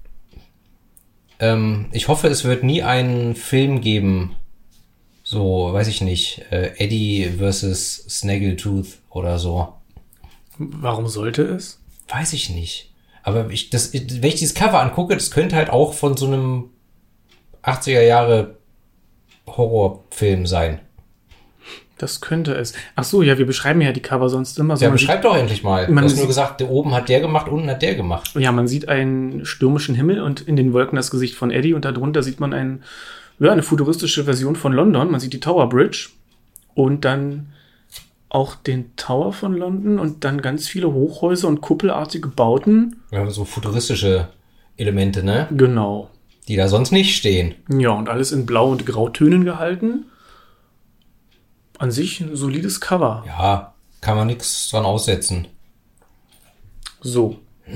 ähm, 1.40 1.88
ich 1.92 2.08
hoffe, 2.08 2.28
es 2.28 2.44
wird 2.44 2.64
nie 2.64 2.84
einen 2.84 3.34
Film 3.36 3.82
geben, 3.82 4.36
so, 5.30 5.70
weiß 5.74 5.88
ich 5.90 6.02
nicht, 6.02 6.42
äh, 6.50 6.72
Eddie 6.78 7.30
versus 7.38 7.98
Snaggletooth 8.10 8.98
oder 9.12 9.38
so. 9.38 9.74
Warum 10.58 11.08
sollte 11.08 11.44
es? 11.44 11.80
Weiß 12.08 12.34
ich 12.34 12.50
nicht. 12.50 12.92
Aber 13.22 13.52
ich, 13.52 13.70
das, 13.70 13.94
wenn 13.94 14.24
ich 14.24 14.36
dieses 14.36 14.56
Cover 14.56 14.82
angucke, 14.82 15.14
das 15.14 15.30
könnte 15.30 15.56
halt 15.56 15.70
auch 15.70 15.94
von 15.94 16.18
so 16.18 16.26
einem 16.26 16.70
80er 17.64 18.02
Jahre 18.02 18.58
Horrorfilm 19.46 20.48
sein. 20.48 20.80
Das 22.00 22.22
könnte 22.22 22.54
es. 22.54 22.74
Ach 22.96 23.04
so, 23.04 23.22
ja, 23.22 23.38
wir 23.38 23.46
beschreiben 23.46 23.82
ja 23.82 23.92
die 23.92 24.00
Cover 24.02 24.30
sonst 24.30 24.58
immer 24.58 24.78
so. 24.78 24.84
Ja, 24.86 24.90
man 24.90 24.94
beschreib 24.96 25.22
doch 25.22 25.36
endlich 25.36 25.64
mal. 25.64 25.86
Du 25.86 25.92
man 25.94 26.06
hast 26.06 26.12
sieht- 26.14 26.20
nur 26.20 26.28
gesagt, 26.28 26.62
oben 26.62 26.94
hat 26.96 27.10
der 27.10 27.20
gemacht, 27.20 27.50
unten 27.50 27.70
hat 27.70 27.82
der 27.82 27.94
gemacht. 27.96 28.32
Ja, 28.36 28.52
man 28.54 28.68
sieht 28.68 28.88
einen 28.90 29.46
stürmischen 29.46 29.94
Himmel 29.96 30.22
und 30.22 30.42
in 30.42 30.56
den 30.56 30.72
Wolken 30.74 30.96
das 30.96 31.12
Gesicht 31.12 31.36
von 31.36 31.52
Eddie 31.52 31.74
und 31.74 31.84
darunter 31.86 32.24
sieht 32.24 32.40
man 32.40 32.54
ein, 32.54 32.84
ja, 33.40 33.52
eine 33.52 33.64
futuristische 33.64 34.26
Version 34.26 34.56
von 34.56 34.74
London. 34.74 35.12
Man 35.12 35.20
sieht 35.20 35.34
die 35.34 35.40
Tower 35.40 35.70
Bridge 35.70 36.10
und 36.76 37.06
dann 37.06 37.54
auch 38.30 38.56
den 38.56 38.96
Tower 38.96 39.34
von 39.34 39.54
London 39.54 39.98
und 39.98 40.24
dann 40.24 40.42
ganz 40.42 40.68
viele 40.68 40.94
Hochhäuser 40.94 41.48
und 41.48 41.62
kuppelartige 41.62 42.28
Bauten. 42.28 43.02
Wir 43.10 43.20
haben 43.20 43.32
so 43.32 43.46
futuristische 43.46 44.30
Elemente, 44.78 45.24
ne? 45.24 45.48
Genau. 45.52 46.10
Die 46.48 46.56
da 46.56 46.68
sonst 46.68 46.92
nicht 46.92 47.16
stehen. 47.16 47.56
Ja, 47.70 47.92
und 47.92 48.10
alles 48.10 48.32
in 48.32 48.46
Blau- 48.46 48.72
und 48.72 48.86
Grautönen 48.86 49.46
gehalten. 49.46 50.06
An 51.78 51.92
sich 51.92 52.20
ein 52.20 52.36
solides 52.36 52.82
Cover. 52.82 53.24
Ja, 53.26 53.74
kann 54.02 54.18
man 54.18 54.28
nichts 54.28 54.70
dran 54.70 54.86
aussetzen. 54.86 55.48
So. 57.02 57.40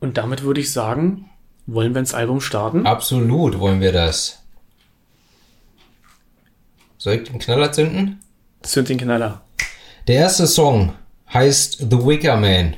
Und 0.00 0.16
damit 0.16 0.44
würde 0.44 0.60
ich 0.60 0.72
sagen, 0.72 1.28
Wollen 1.70 1.92
wir 1.94 2.00
ins 2.00 2.14
Album 2.14 2.40
starten? 2.40 2.86
Absolut 2.86 3.58
wollen 3.58 3.82
wir 3.82 3.92
das. 3.92 4.42
Soll 6.96 7.16
ich 7.16 7.28
den 7.28 7.38
Knaller 7.38 7.70
zünden? 7.72 8.20
Zünd 8.62 8.88
den 8.88 8.96
Knaller. 8.96 9.42
Der 10.06 10.16
erste 10.16 10.46
Song 10.46 10.94
heißt 11.30 11.78
The 11.90 12.06
Wicker 12.06 12.38
Man. 12.38 12.74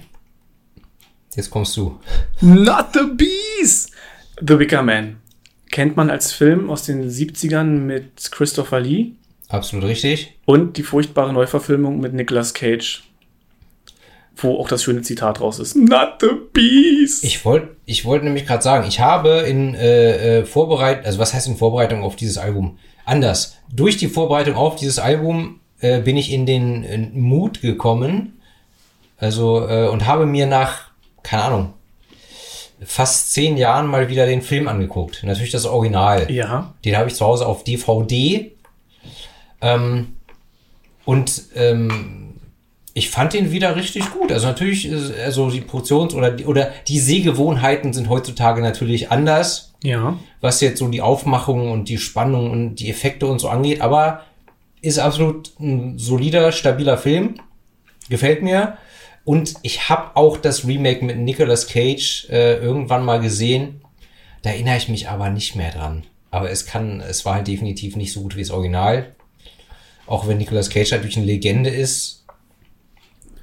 Jetzt 1.37 1.50
kommst 1.50 1.76
du. 1.76 2.00
Not 2.40 2.87
the 2.94 3.07
Bees! 3.16 3.92
The 4.40 4.59
Wicker 4.59 4.83
Man. 4.83 5.20
Kennt 5.70 5.96
man 5.96 6.11
als 6.11 6.33
Film 6.33 6.68
aus 6.68 6.83
den 6.83 7.09
70ern 7.09 7.66
mit 7.66 8.33
Christopher 8.33 8.81
Lee 8.81 9.12
Absolut 9.48 9.85
richtig. 9.85 10.37
und 10.46 10.76
die 10.76 10.83
furchtbare 10.83 11.33
Neuverfilmung 11.33 12.00
mit 12.00 12.12
Nicolas 12.12 12.55
Cage, 12.55 13.05
wo 14.42 14.59
auch 14.59 14.68
das 14.68 14.83
schöne 14.83 15.03
Zitat 15.03 15.40
raus 15.40 15.59
ist. 15.59 15.76
Not 15.76 16.14
the 16.20 16.29
Bees! 16.53 17.22
Ich 17.22 17.44
wollte 17.44 17.76
ich 17.87 18.05
wollte 18.05 18.24
nämlich 18.24 18.46
gerade 18.46 18.62
sagen, 18.62 18.87
ich 18.88 19.00
habe 19.00 19.40
in 19.40 19.74
äh, 19.74 20.40
äh, 20.40 20.44
Vorbereitung, 20.44 21.05
also 21.05 21.18
was 21.18 21.35
heißt 21.35 21.48
in 21.48 21.57
Vorbereitung 21.57 22.03
auf 22.03 22.16
dieses 22.16 22.38
Album? 22.38 22.79
Anders. 23.05 23.57
Durch 23.72 23.96
die 23.96 24.09
Vorbereitung 24.09 24.55
auf 24.55 24.76
dieses 24.76 24.98
Album 24.98 25.61
äh, 25.81 26.00
bin 26.00 26.16
ich 26.16 26.33
in 26.33 26.46
den 26.46 26.85
äh, 26.85 26.98
Mut 26.98 27.62
gekommen, 27.62 28.40
also 29.18 29.66
äh, 29.68 29.88
und 29.88 30.07
habe 30.07 30.26
mir 30.26 30.46
nach, 30.46 30.90
keine 31.22 31.44
Ahnung, 31.44 31.72
fast 32.85 33.33
zehn 33.33 33.57
Jahren 33.57 33.87
mal 33.87 34.09
wieder 34.09 34.26
den 34.26 34.42
Film 34.42 34.68
angeguckt. 34.68 35.22
Natürlich 35.22 35.53
das 35.53 35.66
Original. 35.66 36.31
ja, 36.31 36.74
Den 36.85 36.96
habe 36.96 37.09
ich 37.09 37.14
zu 37.14 37.26
Hause 37.26 37.46
auf 37.46 37.64
DVD. 37.64 38.53
Ähm, 39.61 40.16
und 41.05 41.42
ähm, 41.55 42.30
ich 42.94 43.11
fand 43.11 43.33
den 43.33 43.53
wieder 43.53 43.76
richtig 43.76 44.11
gut. 44.12 44.33
Also 44.33 44.46
natürlich, 44.46 44.87
ist- 44.87 45.12
also 45.18 45.50
die 45.50 45.61
Produktions- 45.61 46.14
oder 46.14 46.31
die, 46.31 46.44
oder 46.46 46.72
die 46.88 46.98
Sehgewohnheiten 46.98 47.92
sind 47.92 48.09
heutzutage 48.09 48.61
natürlich 48.62 49.11
anders, 49.11 49.72
ja. 49.83 50.18
was 50.40 50.61
jetzt 50.61 50.79
so 50.79 50.88
die 50.88 51.00
Aufmachung 51.03 51.70
und 51.70 51.88
die 51.88 51.98
Spannung 51.98 52.50
und 52.50 52.76
die 52.76 52.90
Effekte 52.90 53.26
und 53.26 53.38
so 53.38 53.48
angeht. 53.48 53.81
Aber 53.81 54.22
ist 54.83 54.98
absolut 54.98 55.53
ein 55.61 55.98
solider, 55.98 56.53
stabiler 56.53 56.98
Film. 56.98 57.35
Gefällt 58.09 58.42
mir. 58.42 58.76
Und 59.24 59.55
ich 59.62 59.88
habe 59.88 60.16
auch 60.16 60.37
das 60.38 60.66
Remake 60.66 61.05
mit 61.05 61.18
Nicolas 61.18 61.68
Cage 61.68 62.26
äh, 62.31 62.57
irgendwann 62.57 63.05
mal 63.05 63.20
gesehen. 63.20 63.83
Da 64.42 64.50
erinnere 64.50 64.79
ich 64.79 64.88
mich 64.88 65.09
aber 65.09 65.29
nicht 65.31 65.55
mehr 65.55 65.70
dran. 65.70 66.05
Aber 66.33 66.50
es 66.50 66.64
kann, 66.66 67.00
es 67.00 67.24
war 67.24 67.35
halt 67.35 67.46
definitiv 67.46 67.94
nicht 67.96 68.12
so 68.12 68.22
gut 68.22 68.37
wie 68.37 68.40
das 68.40 68.50
Original. 68.50 69.14
Auch 70.07 70.26
wenn 70.26 70.38
Nicolas 70.38 70.70
Cage 70.70 70.90
natürlich 70.92 71.18
eine 71.18 71.26
Legende 71.26 71.70
ist 71.70 72.20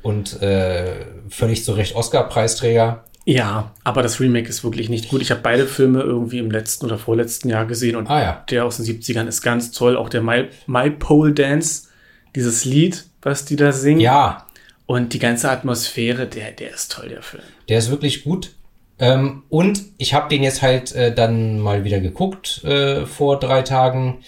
und 0.08 0.42
äh, 0.42 1.06
völlig 1.28 1.66
zu 1.66 1.74
Recht 1.74 1.96
Oscar-Preisträger. 1.96 3.04
Ja, 3.26 3.74
aber 3.84 4.02
das 4.04 4.22
Remake 4.22 4.48
ist 4.48 4.64
wirklich 4.64 4.88
nicht 4.88 5.10
gut. 5.10 5.22
Ich 5.22 5.32
habe 5.32 5.42
beide 5.42 5.68
Filme 5.68 6.00
irgendwie 6.00 6.40
im 6.40 6.50
letzten 6.50 6.86
oder 6.86 6.98
vorletzten 6.98 7.50
Jahr 7.50 7.66
gesehen 7.66 7.98
und 7.98 8.10
Ah 8.10 8.22
ja. 8.22 8.46
der 8.50 8.64
aus 8.64 8.78
den 8.78 8.86
70ern 8.86 9.28
ist 9.28 9.42
ganz 9.42 9.72
toll. 9.72 9.98
Auch 9.98 10.08
der 10.08 10.22
My, 10.22 10.48
My 10.66 10.90
Pole 10.90 11.34
Dance, 11.34 11.90
dieses 12.36 12.64
Lied, 12.64 13.04
was 13.22 13.44
die 13.44 13.58
da 13.58 13.74
singen. 13.74 14.00
Ja, 14.00 14.48
Und 14.86 15.12
die 15.12 15.20
ganze 15.20 15.52
Atmosphäre, 15.52 16.26
der, 16.26 16.54
der 16.54 16.74
ist 16.74 16.94
toll, 16.94 17.10
der 17.10 17.22
Film. 17.22 17.44
Der 17.68 17.80
ist 17.80 17.92
wirklich 17.92 18.24
gut. 18.24 18.56
Ähm, 19.00 19.44
und 19.50 19.82
ich 19.98 20.14
habe 20.14 20.30
den 20.30 20.42
jetzt 20.42 20.62
halt 20.62 20.96
äh, 20.96 21.14
dann 21.14 21.60
mal 21.60 21.84
wieder 21.84 22.00
geguckt 22.00 22.64
äh, 22.64 23.06
vor 23.06 23.42
drei 23.42 23.62
Tagen. 23.62 24.20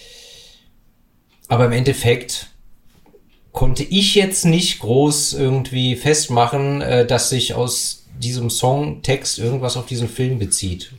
Aber 1.47 1.63
im 1.65 1.71
Endeffekt 1.71 2.49
konnte 3.51 3.83
ich 3.83 4.15
jetzt 4.15 4.45
nicht 4.45 4.79
groß 4.79 5.33
irgendwie 5.33 5.95
festmachen, 5.95 6.81
äh, 6.81 7.05
dass 7.05 7.29
sich 7.29 7.53
aus 7.53 8.05
diesem 8.19 8.49
Songtext 8.49 9.39
irgendwas 9.39 9.77
auf 9.77 9.85
diesen 9.85 10.09
Film 10.09 10.39
bezieht. 10.39 10.93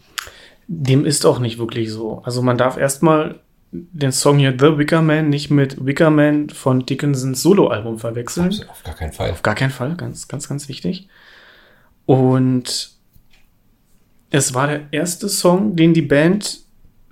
Dem 0.67 1.05
ist 1.05 1.27
auch 1.27 1.39
nicht 1.39 1.59
wirklich 1.59 1.91
so. 1.91 2.23
Also 2.25 2.43
man 2.43 2.59
darf 2.59 2.77
erstmal 2.77 3.41
den 3.73 4.13
Song 4.13 4.39
hier 4.39 4.57
The 4.59 4.79
Wicker 4.79 5.03
Man 5.03 5.29
nicht 5.29 5.51
mit 5.51 5.85
Wicker 5.85 6.11
Man 6.11 6.51
von 6.51 6.87
Dickinsons 6.87 7.43
Soloalbum 7.43 7.99
verwechseln. 7.99 8.47
Also 8.47 8.65
auf 8.69 8.83
gar 8.83 8.95
keinen 8.95 9.13
Fall. 9.13 9.31
Auf 9.31 9.43
gar 9.43 9.55
keinen 9.55 9.71
Fall, 9.71 9.95
ganz, 9.97 10.27
ganz, 10.29 10.49
ganz 10.49 10.69
wichtig. 10.69 11.09
Und 12.07 12.93
es 14.31 14.55
war 14.55 14.67
der 14.67 14.83
erste 14.91 15.29
Song, 15.29 15.77
den 15.77 15.95
die 15.95 16.03
Band 16.03 16.61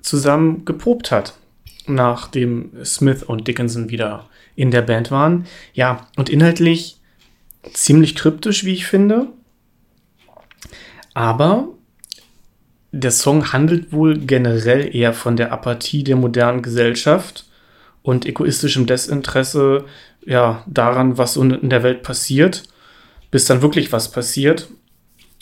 zusammen 0.02 0.64
geprobt 0.64 1.10
hat, 1.10 1.34
nachdem 1.86 2.72
Smith 2.84 3.22
und 3.22 3.46
Dickinson 3.46 3.90
wieder 3.90 4.28
in 4.58 4.72
der 4.72 4.82
Band 4.82 5.12
waren. 5.12 5.46
Ja, 5.72 6.08
und 6.16 6.28
inhaltlich 6.28 6.98
ziemlich 7.72 8.16
kryptisch, 8.16 8.64
wie 8.64 8.72
ich 8.72 8.86
finde. 8.86 9.28
Aber 11.14 11.68
der 12.90 13.12
Song 13.12 13.52
handelt 13.52 13.92
wohl 13.92 14.18
generell 14.18 14.94
eher 14.94 15.12
von 15.12 15.36
der 15.36 15.52
Apathie 15.52 16.02
der 16.02 16.16
modernen 16.16 16.62
Gesellschaft 16.62 17.46
und 18.02 18.26
egoistischem 18.26 18.86
Desinteresse 18.86 19.84
ja, 20.26 20.64
daran, 20.66 21.18
was 21.18 21.34
so 21.34 21.42
in 21.42 21.70
der 21.70 21.84
Welt 21.84 22.02
passiert, 22.02 22.64
bis 23.30 23.44
dann 23.44 23.62
wirklich 23.62 23.92
was 23.92 24.10
passiert 24.10 24.68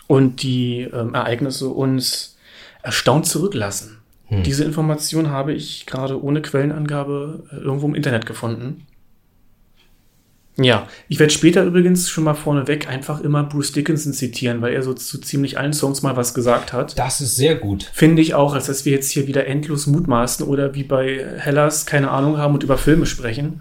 und 0.09 0.43
die 0.43 0.83
ähm, 0.83 1.15
Ereignisse 1.15 1.69
uns 1.69 2.37
erstaunt 2.83 3.25
zurücklassen. 3.27 3.97
Diese 4.29 4.65
Information 4.65 5.31
habe 5.31 5.53
ich 5.53 5.87
gerade 5.87 6.21
ohne 6.21 6.43
Quellenangabe 6.43 7.45
äh, 7.53 7.57
irgendwo 7.57 7.87
im 7.87 7.95
Internet 7.95 8.27
gefunden. 8.27 8.86
Ja, 10.59 10.89
ich 11.09 11.19
werde 11.19 11.33
später 11.33 11.65
übrigens 11.65 12.09
schon 12.09 12.25
mal 12.25 12.33
vorneweg 12.35 12.89
einfach 12.89 13.21
immer 13.21 13.45
Bruce 13.45 13.73
Dickinson 13.73 14.15
zitieren, 14.15 14.63
weil 14.63 14.73
er 14.73 14.83
so 14.83 14.95
zu 14.95 15.19
ziemlich 15.19 15.59
allen 15.59 15.75
Songs 15.75 16.01
mal 16.03 16.17
was 16.17 16.33
gesagt 16.33 16.73
hat. 16.73 16.99
Das 16.99 17.21
ist 17.21 17.37
sehr 17.37 17.57
gut. 17.57 17.91
Finde 17.93 18.23
ich 18.23 18.33
auch, 18.35 18.55
als 18.55 18.67
dass 18.67 18.85
wir 18.87 18.93
jetzt 18.93 19.11
hier 19.11 19.27
wieder 19.27 19.47
endlos 19.47 19.87
mutmaßen 19.87 20.47
oder 20.47 20.75
wie 20.75 20.85
bei 20.85 21.25
Hellas 21.39 21.85
keine 21.85 22.11
Ahnung 22.11 22.39
haben 22.39 22.55
und 22.55 22.63
über 22.63 22.79
Filme 22.79 23.05
sprechen. 23.05 23.61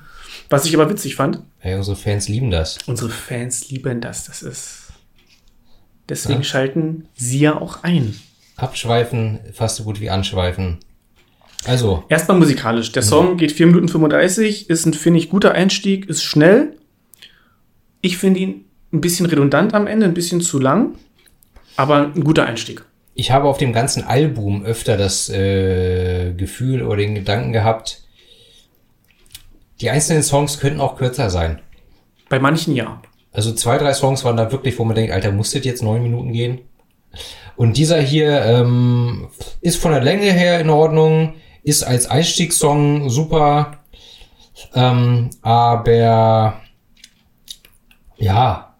Was 0.50 0.66
ich 0.66 0.74
aber 0.76 0.90
witzig 0.90 1.16
fand, 1.16 1.40
Hey, 1.60 1.76
unsere 1.76 1.98
Fans 1.98 2.30
lieben 2.30 2.50
das. 2.52 2.78
unsere 2.86 3.10
Fans 3.10 3.70
lieben 3.70 4.00
das. 4.00 4.26
Das 4.26 4.42
ist. 4.42 4.84
Deswegen 6.08 6.40
Ja. 6.40 6.44
schalten 6.46 7.08
sie 7.16 7.40
ja 7.40 7.60
auch 7.60 7.84
ein. 7.84 8.16
Abschweifen, 8.58 9.40
fast 9.54 9.78
so 9.78 9.84
gut 9.84 10.00
wie 10.00 10.10
anschweifen. 10.10 10.78
Also, 11.66 12.04
Erstmal 12.10 12.38
musikalisch. 12.38 12.92
Der 12.92 13.02
Song 13.02 13.38
geht 13.38 13.52
4 13.52 13.66
Minuten 13.66 13.90
35, 13.90 14.70
ist 14.70 14.86
ein, 14.86 14.94
finde 14.94 15.20
ich, 15.20 15.30
guter 15.30 15.54
Einstieg, 15.54 16.08
ist 16.08 16.24
schnell. 16.24 16.78
Ich 18.06 18.20
finde 18.20 18.40
ihn 18.40 18.66
ein 18.94 19.02
bisschen 19.02 19.26
redundant 19.26 19.74
am 19.74 19.88
Ende, 19.88 20.06
ein 20.06 20.14
bisschen 20.14 20.40
zu 20.40 20.60
lang, 20.60 20.94
aber 21.76 22.12
ein 22.14 22.24
guter 22.24 22.46
Einstieg. 22.46 22.86
ich 23.16 23.32
habe 23.32 23.48
auf 23.48 23.58
dem 23.58 23.74
ganzen 23.74 24.04
Album 24.04 24.64
öfter 24.64 24.96
das 24.96 25.28
äh, 25.30 26.32
Gefühl 26.34 26.84
oder 26.84 26.98
den 26.98 27.16
Gedanken 27.16 27.52
gehabt, 27.52 28.04
die 29.82 29.90
einzelnen 29.90 30.22
Songs 30.22 30.60
könnten 30.60 30.82
auch 30.82 30.98
kürzer 30.98 31.32
sein. 31.32 31.64
Bei 32.30 32.38
manchen 32.38 32.76
ja. 32.76 33.02
Also 33.32 33.52
zwei, 33.54 33.80
drei 33.80 33.94
Songs 33.94 34.24
waren 34.24 34.38
da 34.38 34.52
wirklich, 34.52 34.78
wo 34.78 34.84
man 34.84 34.94
denkt, 34.94 35.12
Alter, 35.12 35.32
muss 35.32 35.50
das 35.50 35.66
jetzt 35.66 35.82
neun 35.82 36.04
Minuten 36.04 36.32
gehen? 36.32 36.60
Und 37.56 37.76
dieser 37.76 38.00
hier 38.00 38.46
ähm, 38.46 39.30
ist 39.62 39.82
von 39.82 39.92
der 39.94 40.04
Länge 40.04 40.32
her 40.32 40.60
in 40.60 40.70
Ordnung, 40.70 41.34
ist 41.64 41.82
als 41.82 42.06
Einstiegssong 42.06 43.10
super, 43.10 43.80
ähm, 44.76 45.32
aber 45.42 46.62
ja, 48.18 48.76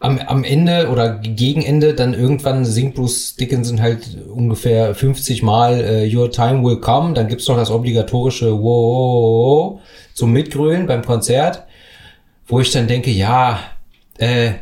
am, 0.00 0.18
am 0.18 0.44
Ende 0.44 0.88
oder 0.90 1.18
gegen 1.18 1.62
Ende 1.62 1.94
dann 1.94 2.14
irgendwann 2.14 2.64
singt 2.64 2.94
Bruce 2.94 3.36
Dickinson 3.36 3.80
halt 3.80 4.18
ungefähr 4.28 4.94
50 4.94 5.42
Mal 5.42 5.80
äh, 5.80 6.16
Your 6.16 6.30
Time 6.30 6.64
Will 6.64 6.80
Come, 6.80 7.14
dann 7.14 7.28
gibt's 7.28 7.46
noch 7.48 7.56
das 7.56 7.70
obligatorische 7.70 8.52
Wow 8.62 9.80
zum 10.14 10.32
Mitgrölen 10.32 10.86
beim 10.86 11.04
Konzert, 11.04 11.64
wo 12.46 12.60
ich 12.60 12.70
dann 12.72 12.88
denke, 12.88 13.10
ja, 13.10 13.60
äh, 14.18 14.52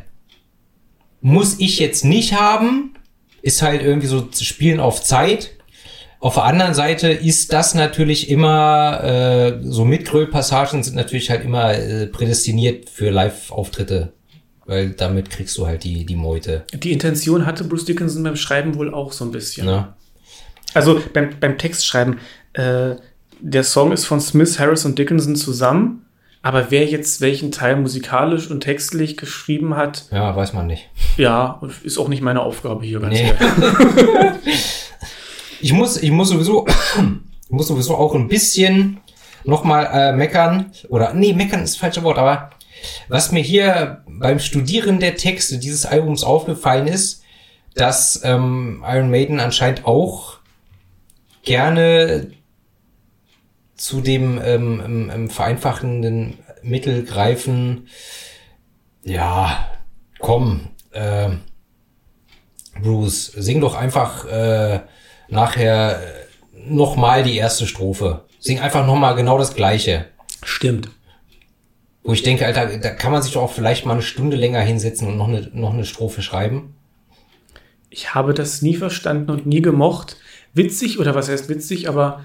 muss 1.21 1.59
ich 1.59 1.79
jetzt 1.79 2.05
nicht 2.05 2.35
haben, 2.35 2.95
ist 3.43 3.63
halt 3.63 3.83
irgendwie 3.83 4.07
so 4.07 4.23
zu 4.23 4.45
spielen 4.45 4.81
auf 4.81 5.03
Zeit. 5.03 5.51
Auf 6.21 6.35
der 6.35 6.45
anderen 6.45 6.75
Seite 6.75 7.11
ist 7.11 7.53
das 7.53 7.75
natürlich 7.75 8.29
immer, 8.29 9.05
äh, 9.05 9.59
so 9.63 9.85
Mitgröl-Passagen 9.85 10.83
sind 10.83 10.97
natürlich 10.97 11.31
halt 11.31 11.45
immer 11.45 11.75
äh, 11.75 12.07
prädestiniert 12.07 12.91
für 12.91 13.11
Live-Auftritte, 13.11 14.15
weil 14.69 14.91
damit 14.91 15.31
kriegst 15.31 15.59
du 15.59 15.67
halt 15.67 15.83
die, 15.83 16.05
die 16.07 16.15
Meute. 16.15 16.65
Die 16.73 16.93
Intention 16.93 17.47
hatte 17.47 17.65
Bruce 17.65 17.87
Dickinson 17.87 18.23
beim 18.23 18.37
Schreiben 18.37 18.77
wohl 18.77 18.95
auch 18.95 19.11
so 19.13 19.25
ein 19.25 19.33
bisschen. 19.33 19.67
Ne? 19.67 19.95
Also 20.75 21.01
beim, 21.13 21.31
beim 21.41 21.59
Textschreiben, 21.59 22.19
äh, 22.53 22.95
der 23.41 23.65
Song 23.65 23.91
ist 23.93 24.05
von 24.05 24.21
Smith, 24.21 24.59
Harris 24.61 24.85
und 24.85 24.99
Dickinson 24.99 25.35
zusammen, 25.37 26.05
aber 26.43 26.71
wer 26.71 26.85
jetzt 26.85 27.21
welchen 27.21 27.51
Teil 27.51 27.77
musikalisch 27.77 28.51
und 28.51 28.61
textlich 28.61 29.17
geschrieben 29.17 29.75
hat, 29.75 30.07
Ja, 30.13 30.37
weiß 30.37 30.53
man 30.53 30.67
nicht. 30.67 30.89
ja, 31.17 31.61
ist 31.83 31.99
auch 31.99 32.09
nicht 32.09 32.23
meine 32.23 32.43
Aufgabe 32.43 32.85
hier 32.85 33.01
ganz 33.01 33.15
Nee. 33.15 33.33
Ich 35.61 35.73
muss, 35.73 36.01
ich 36.01 36.11
muss 36.13 36.29
sowieso, 36.29 36.67
ich 36.69 37.51
muss 37.51 37.67
sowieso 37.67 37.97
auch 37.97 38.15
ein 38.15 38.29
bisschen 38.29 39.01
nochmal 39.45 39.89
äh, 39.93 40.13
meckern. 40.13 40.67
Oder, 40.89 41.15
nee, 41.15 41.33
meckern 41.33 41.63
ist 41.65 41.75
das 41.75 41.81
falsche 41.81 42.03
Wort, 42.05 42.19
aber 42.19 42.51
was 43.09 43.33
mir 43.33 43.43
hier 43.43 44.03
beim 44.07 44.39
Studieren 44.39 45.01
der 45.01 45.17
Texte 45.17 45.59
dieses 45.59 45.87
Albums 45.87 46.25
aufgefallen 46.25 46.87
ist, 46.87 47.23
dass 47.75 48.21
ähm, 48.25 48.85
Iron 48.87 49.11
Maiden 49.11 49.41
anscheinend 49.41 49.87
auch 49.87 50.39
gerne 51.43 52.31
zu 53.77 54.01
dem 54.01 54.41
ähm, 54.45 54.83
ähm, 54.85 55.11
ähm, 55.15 55.31
vereinfachenden 55.31 56.39
Mittel 56.63 57.05
greifen. 57.05 57.89
Ja, 59.05 59.71
komm, 60.19 60.71
äh, 60.91 61.31
Bruce, 62.83 63.27
sing 63.27 63.61
doch 63.61 63.75
einfach 63.75 64.27
äh, 64.27 64.81
nachher 65.29 66.01
nochmal 66.53 67.23
die 67.23 67.37
erste 67.37 67.67
Strophe. 67.67 68.25
Sing 68.41 68.61
einfach 68.61 68.87
nochmal 68.87 69.15
genau 69.15 69.39
das 69.39 69.55
Gleiche. 69.55 70.07
Stimmt. 70.43 70.91
Wo 72.05 72.13
ich 72.13 72.23
denke, 72.23 72.47
Alter, 72.47 72.79
da 72.79 72.91
kann 72.91 73.13
man 73.13 73.23
sich 73.23 73.33
doch 73.33 73.43
auch 73.43 73.53
vielleicht 73.53 73.85
mal 73.85 73.93
eine 73.93 74.03
Stunde 74.03 74.37
länger 74.37 74.61
hinsetzen 74.61 75.09
und 75.09 75.17
noch 75.19 75.29
eine, 75.29 75.49
noch 75.53 75.75
eine 75.75 75.85
Strophe 75.85 76.23
schreiben. 76.23 76.75
Ich 77.91 78.15
habe 78.15 78.35
das 78.35 78.63
nie 78.63 78.75
verstanden 78.77 79.31
und 79.31 79.47
nie 79.47 79.63
gemocht. 79.63 80.17
Witzig, 80.55 80.99
oder 80.99 81.15
was 81.15 81.29
heißt 81.29 81.49
witzig, 81.49 81.89
aber 81.89 82.21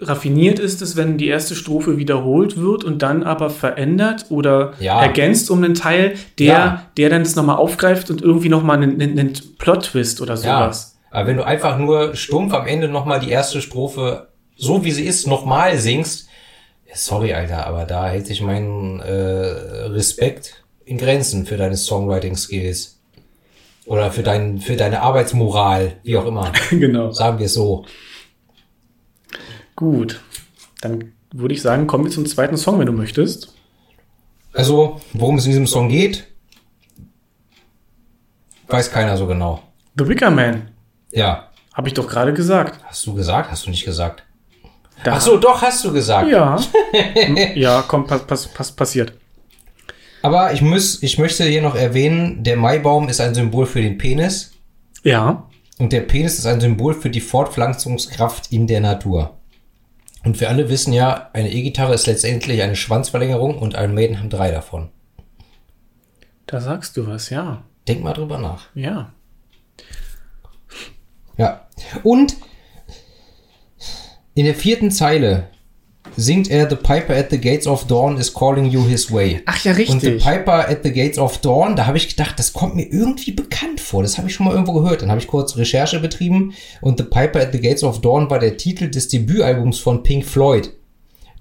raffiniert 0.00 0.58
ist 0.58 0.82
es, 0.82 0.96
wenn 0.96 1.16
die 1.16 1.28
erste 1.28 1.54
Strophe 1.54 1.96
wiederholt 1.96 2.56
wird 2.56 2.82
und 2.82 3.02
dann 3.02 3.22
aber 3.22 3.50
verändert 3.50 4.26
oder 4.30 4.72
Ja. 4.80 5.00
ergänzt 5.00 5.50
um 5.50 5.62
einen 5.62 5.74
Teil, 5.74 6.14
der, 6.38 6.46
Ja. 6.46 6.86
der 6.96 7.08
dann 7.10 7.22
das 7.24 7.36
nochmal 7.36 7.56
aufgreift 7.56 8.10
und 8.10 8.20
irgendwie 8.20 8.48
nochmal 8.48 8.78
einen, 8.82 9.00
einen, 9.00 9.18
einen 9.18 9.32
Plot-Twist 9.58 10.20
oder 10.20 10.34
Ja, 10.34 10.40
sowas. 10.40 10.98
aber 11.10 11.28
wenn 11.28 11.36
du 11.36 11.46
einfach 11.46 11.78
nur 11.78 12.16
stumpf 12.16 12.52
am 12.52 12.66
Ende 12.66 12.88
nochmal 12.88 13.20
die 13.20 13.30
erste 13.30 13.60
Strophe, 13.62 14.28
so 14.56 14.84
wie 14.84 14.90
sie 14.90 15.04
ist, 15.04 15.26
nochmal 15.26 15.78
singst, 15.78 16.26
ja, 16.26 16.31
sorry, 16.94 17.32
Alter, 17.34 17.66
aber 17.66 17.84
da 17.84 18.08
hält 18.08 18.26
sich 18.26 18.40
mein 18.40 19.00
äh, 19.00 19.12
Respekt 19.12 20.64
in 20.84 20.98
Grenzen 20.98 21.46
für 21.46 21.56
deine 21.56 21.76
Songwriting-Skills. 21.76 22.98
Oder 23.86 24.12
für, 24.12 24.22
dein, 24.22 24.58
für 24.58 24.76
deine 24.76 25.02
Arbeitsmoral, 25.02 25.96
wie 26.04 26.16
auch 26.16 26.26
immer. 26.26 26.52
genau. 26.70 27.10
Sagen 27.10 27.38
wir 27.38 27.46
es 27.46 27.54
so. 27.54 27.84
Gut. 29.74 30.20
Dann 30.80 31.12
würde 31.32 31.54
ich 31.54 31.62
sagen, 31.62 31.86
kommen 31.86 32.04
wir 32.04 32.10
zum 32.12 32.26
zweiten 32.26 32.56
Song, 32.56 32.78
wenn 32.78 32.86
du 32.86 32.92
möchtest. 32.92 33.54
Also, 34.52 35.00
worum 35.14 35.38
es 35.38 35.46
in 35.46 35.52
diesem 35.52 35.66
Song 35.66 35.88
geht, 35.88 36.26
weiß 38.68 38.90
keiner 38.90 39.16
so 39.16 39.26
genau. 39.26 39.62
The 39.96 40.06
Wicker 40.06 40.30
Man. 40.30 40.70
Ja. 41.10 41.48
Habe 41.74 41.88
ich 41.88 41.94
doch 41.94 42.08
gerade 42.08 42.32
gesagt. 42.32 42.84
Hast 42.84 43.06
du 43.06 43.14
gesagt? 43.14 43.50
Hast 43.50 43.66
du 43.66 43.70
nicht 43.70 43.84
gesagt? 43.84 44.24
Da- 45.04 45.14
Ach 45.14 45.20
so, 45.20 45.36
doch, 45.36 45.60
hast 45.62 45.84
du 45.84 45.92
gesagt. 45.92 46.30
Ja. 46.30 46.58
ja, 47.54 47.82
komm, 47.86 48.06
pass, 48.06 48.24
pass, 48.26 48.46
pass, 48.48 48.72
passiert. 48.72 49.14
Aber 50.22 50.52
ich 50.52 50.62
muss, 50.62 51.02
ich 51.02 51.18
möchte 51.18 51.44
hier 51.44 51.62
noch 51.62 51.74
erwähnen, 51.74 52.44
der 52.44 52.56
Maibaum 52.56 53.08
ist 53.08 53.20
ein 53.20 53.34
Symbol 53.34 53.66
für 53.66 53.82
den 53.82 53.98
Penis. 53.98 54.52
Ja. 55.02 55.48
Und 55.78 55.92
der 55.92 56.02
Penis 56.02 56.38
ist 56.38 56.46
ein 56.46 56.60
Symbol 56.60 56.94
für 56.94 57.10
die 57.10 57.20
Fortpflanzungskraft 57.20 58.52
in 58.52 58.68
der 58.68 58.80
Natur. 58.80 59.36
Und 60.24 60.38
wir 60.40 60.48
alle 60.48 60.68
wissen 60.68 60.92
ja, 60.92 61.30
eine 61.32 61.50
E-Gitarre 61.50 61.94
ist 61.94 62.06
letztendlich 62.06 62.62
eine 62.62 62.76
Schwanzverlängerung 62.76 63.58
und 63.58 63.74
Iron 63.74 63.94
Maiden 63.94 64.20
haben 64.20 64.30
drei 64.30 64.52
davon. 64.52 64.90
Da 66.46 66.60
sagst 66.60 66.96
du 66.96 67.08
was, 67.08 67.30
ja. 67.30 67.64
Denk 67.88 68.04
mal 68.04 68.12
drüber 68.12 68.38
nach. 68.38 68.66
Ja. 68.74 69.12
Ja. 71.36 71.66
Und 72.04 72.36
in 74.34 74.44
der 74.44 74.54
vierten 74.54 74.90
Zeile 74.90 75.48
singt 76.16 76.50
er 76.50 76.68
The 76.68 76.76
Piper 76.76 77.14
at 77.16 77.30
the 77.30 77.40
Gates 77.40 77.66
of 77.66 77.86
Dawn 77.86 78.18
is 78.18 78.32
calling 78.32 78.66
you 78.66 78.86
his 78.86 79.10
way. 79.10 79.40
Ach 79.46 79.64
ja, 79.64 79.72
Und 79.72 80.00
The 80.00 80.08
richtig. 80.08 80.22
Piper 80.22 80.68
at 80.68 80.80
the 80.82 80.92
Gates 80.92 81.18
of 81.18 81.38
Dawn, 81.38 81.76
da 81.76 81.86
habe 81.86 81.96
ich 81.96 82.08
gedacht, 82.08 82.38
das 82.38 82.52
kommt 82.52 82.74
mir 82.74 82.86
irgendwie 82.90 83.32
bekannt 83.32 83.80
vor. 83.80 84.02
Das 84.02 84.18
habe 84.18 84.28
ich 84.28 84.34
schon 84.34 84.46
mal 84.46 84.52
irgendwo 84.52 84.72
gehört. 84.72 85.02
Dann 85.02 85.10
habe 85.10 85.20
ich 85.20 85.26
kurz 85.26 85.56
Recherche 85.56 86.00
betrieben 86.00 86.52
und 86.80 86.98
The 86.98 87.04
Piper 87.04 87.40
at 87.40 87.52
the 87.52 87.60
Gates 87.60 87.82
of 87.82 88.00
Dawn 88.00 88.28
war 88.30 88.38
der 88.38 88.56
Titel 88.56 88.88
des 88.90 89.08
Debütalbums 89.08 89.78
von 89.78 90.02
Pink 90.02 90.24
Floyd. 90.24 90.70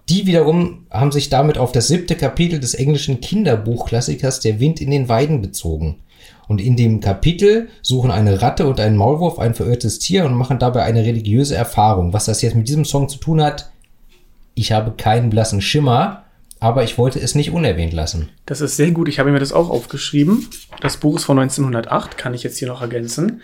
Die 0.10 0.26
wiederum 0.26 0.88
haben 0.90 1.12
sich 1.12 1.30
damit 1.30 1.58
auf 1.58 1.72
das 1.72 1.88
siebte 1.88 2.16
Kapitel 2.16 2.60
des 2.60 2.74
englischen 2.74 3.22
Kinderbuchklassikers 3.22 4.40
Der 4.42 4.60
Wind 4.60 4.82
in 4.82 4.92
den 4.92 5.10
Weiden 5.10 5.42
bezogen. 5.42 6.02
Und 6.52 6.60
in 6.60 6.76
dem 6.76 7.00
Kapitel 7.00 7.70
suchen 7.82 8.12
eine 8.12 8.42
Ratte 8.42 8.68
und 8.68 8.78
ein 8.82 8.98
Maulwurf 8.98 9.40
ein 9.40 9.54
verirrtes 9.54 10.00
Tier 10.00 10.26
und 10.26 10.34
machen 10.34 10.60
dabei 10.60 10.84
eine 10.84 11.06
religiöse 11.06 11.56
Erfahrung. 11.56 12.12
Was 12.12 12.26
das 12.26 12.42
jetzt 12.42 12.56
mit 12.56 12.68
diesem 12.68 12.84
Song 12.84 13.08
zu 13.08 13.20
tun 13.20 13.42
hat, 13.42 13.72
ich 14.54 14.74
habe 14.74 14.92
keinen 14.92 15.30
blassen 15.30 15.62
Schimmer, 15.62 16.26
aber 16.60 16.84
ich 16.84 16.98
wollte 16.98 17.22
es 17.22 17.36
nicht 17.36 17.52
unerwähnt 17.52 17.94
lassen. 17.94 18.28
Das 18.46 18.60
ist 18.60 18.76
sehr 18.76 18.92
gut. 18.92 19.08
Ich 19.08 19.18
habe 19.18 19.32
mir 19.32 19.40
das 19.40 19.54
auch 19.54 19.70
aufgeschrieben. 19.70 20.46
Das 20.82 20.98
Buch 20.98 21.16
ist 21.16 21.24
von 21.24 21.40
1908, 21.40 22.18
kann 22.18 22.34
ich 22.34 22.44
jetzt 22.44 22.58
hier 22.58 22.68
noch 22.68 22.82
ergänzen. 22.82 23.42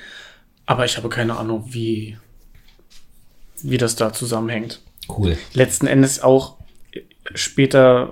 Aber 0.66 0.84
ich 0.84 0.98
habe 0.98 1.08
keine 1.08 1.38
Ahnung, 1.38 1.64
wie, 1.70 2.18
wie 3.62 3.78
das 3.78 3.96
da 3.96 4.12
zusammenhängt. 4.12 4.82
Cool. 5.08 5.38
Letzten 5.54 5.88
Endes 5.88 6.22
auch 6.22 6.58
später 7.34 8.12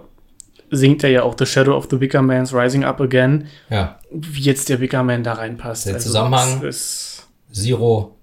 singt 0.72 1.04
er 1.04 1.10
ja 1.10 1.24
auch 1.24 1.36
The 1.38 1.46
Shadow 1.46 1.76
of 1.76 1.88
the 1.92 2.00
Wicker 2.00 2.22
Man's 2.22 2.54
Rising 2.54 2.84
Up 2.84 3.00
Again, 3.02 3.48
Ja, 3.70 4.00
wie 4.12 4.42
jetzt 4.42 4.70
der 4.70 4.80
Wicker 4.80 5.04
Man 5.04 5.24
da 5.24 5.34
reinpasst. 5.34 5.86
Der 5.88 6.00
Zusammenhang- 6.00 6.64
es 6.64 7.24
Ist, 7.52 7.64
Zero. 7.64 8.16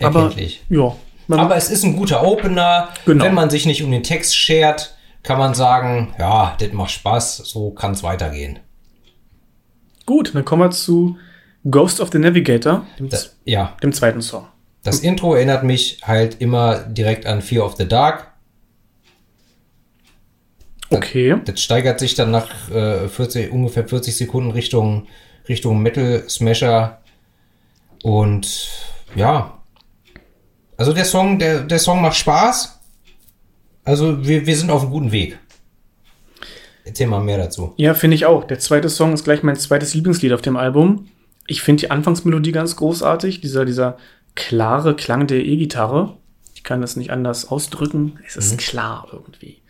aber, 0.00 0.20
Erkenntlich. 0.22 0.64
ja. 0.68 0.94
Man, 1.28 1.40
Aber 1.40 1.56
es 1.56 1.70
ist 1.70 1.82
ein 1.82 1.96
guter 1.96 2.22
Opener. 2.22 2.88
Genau. 3.04 3.24
Wenn 3.24 3.34
man 3.34 3.50
sich 3.50 3.66
nicht 3.66 3.82
um 3.82 3.90
den 3.90 4.04
Text 4.04 4.36
schert, 4.36 4.94
kann 5.24 5.38
man 5.38 5.54
sagen, 5.54 6.14
ja, 6.20 6.54
das 6.60 6.70
macht 6.72 6.92
Spaß, 6.92 7.38
so 7.38 7.70
kann 7.72 7.92
es 7.92 8.04
weitergehen. 8.04 8.60
gut, 10.04 10.34
dann 10.36 10.44
kommen 10.44 10.62
wir 10.62 10.70
zu 10.70 11.16
Ghost 11.68 12.00
of 12.00 12.10
the 12.12 12.18
Navigator, 12.20 12.86
dem, 12.98 13.08
Das, 13.08 13.36
ja, 13.44 13.76
dem 13.82 13.92
zweiten 13.92 14.22
Song. 14.22 14.46
das 14.84 15.00
Intro 15.00 15.34
erinnert 15.34 15.64
mich 15.64 15.98
halt 16.04 16.40
immer 16.40 16.78
direkt 16.78 17.26
an 17.26 17.42
Fear 17.42 17.64
of 17.66 17.74
the 17.76 17.88
Dark. 17.88 18.25
Okay. 20.90 21.36
Das 21.44 21.60
steigert 21.60 22.00
sich 22.00 22.14
dann 22.14 22.30
nach 22.30 22.70
äh, 22.70 23.08
40, 23.08 23.52
ungefähr 23.52 23.86
40 23.86 24.16
Sekunden 24.16 24.50
Richtung, 24.50 25.06
Richtung 25.48 25.82
Metal 25.82 26.24
Smasher. 26.28 27.00
Und 28.02 28.68
ja. 29.14 29.58
Also 30.76 30.92
der 30.92 31.04
Song, 31.04 31.38
der, 31.38 31.62
der 31.62 31.78
Song 31.78 32.02
macht 32.02 32.16
Spaß. 32.16 32.78
Also 33.84 34.26
wir, 34.26 34.46
wir 34.46 34.56
sind 34.56 34.70
auf 34.70 34.82
einem 34.82 34.90
guten 34.90 35.12
Weg. 35.12 35.38
Erzähl 36.84 37.06
mal 37.08 37.22
mehr 37.22 37.38
dazu. 37.38 37.74
Ja, 37.76 37.94
finde 37.94 38.14
ich 38.14 38.26
auch. 38.26 38.44
Der 38.44 38.60
zweite 38.60 38.88
Song 38.88 39.12
ist 39.12 39.24
gleich 39.24 39.42
mein 39.42 39.56
zweites 39.56 39.94
Lieblingslied 39.94 40.32
auf 40.32 40.42
dem 40.42 40.56
Album. 40.56 41.08
Ich 41.48 41.62
finde 41.62 41.80
die 41.80 41.90
Anfangsmelodie 41.90 42.52
ganz 42.52 42.76
großartig. 42.76 43.40
Dieser, 43.40 43.64
dieser 43.64 43.96
klare 44.36 44.94
Klang 44.94 45.26
der 45.26 45.44
E-Gitarre. 45.44 46.16
Ich 46.54 46.62
kann 46.62 46.80
das 46.80 46.94
nicht 46.96 47.10
anders 47.10 47.48
ausdrücken. 47.48 48.18
Es 48.24 48.36
ist 48.36 48.58
klar 48.58 49.08
irgendwie. 49.12 49.62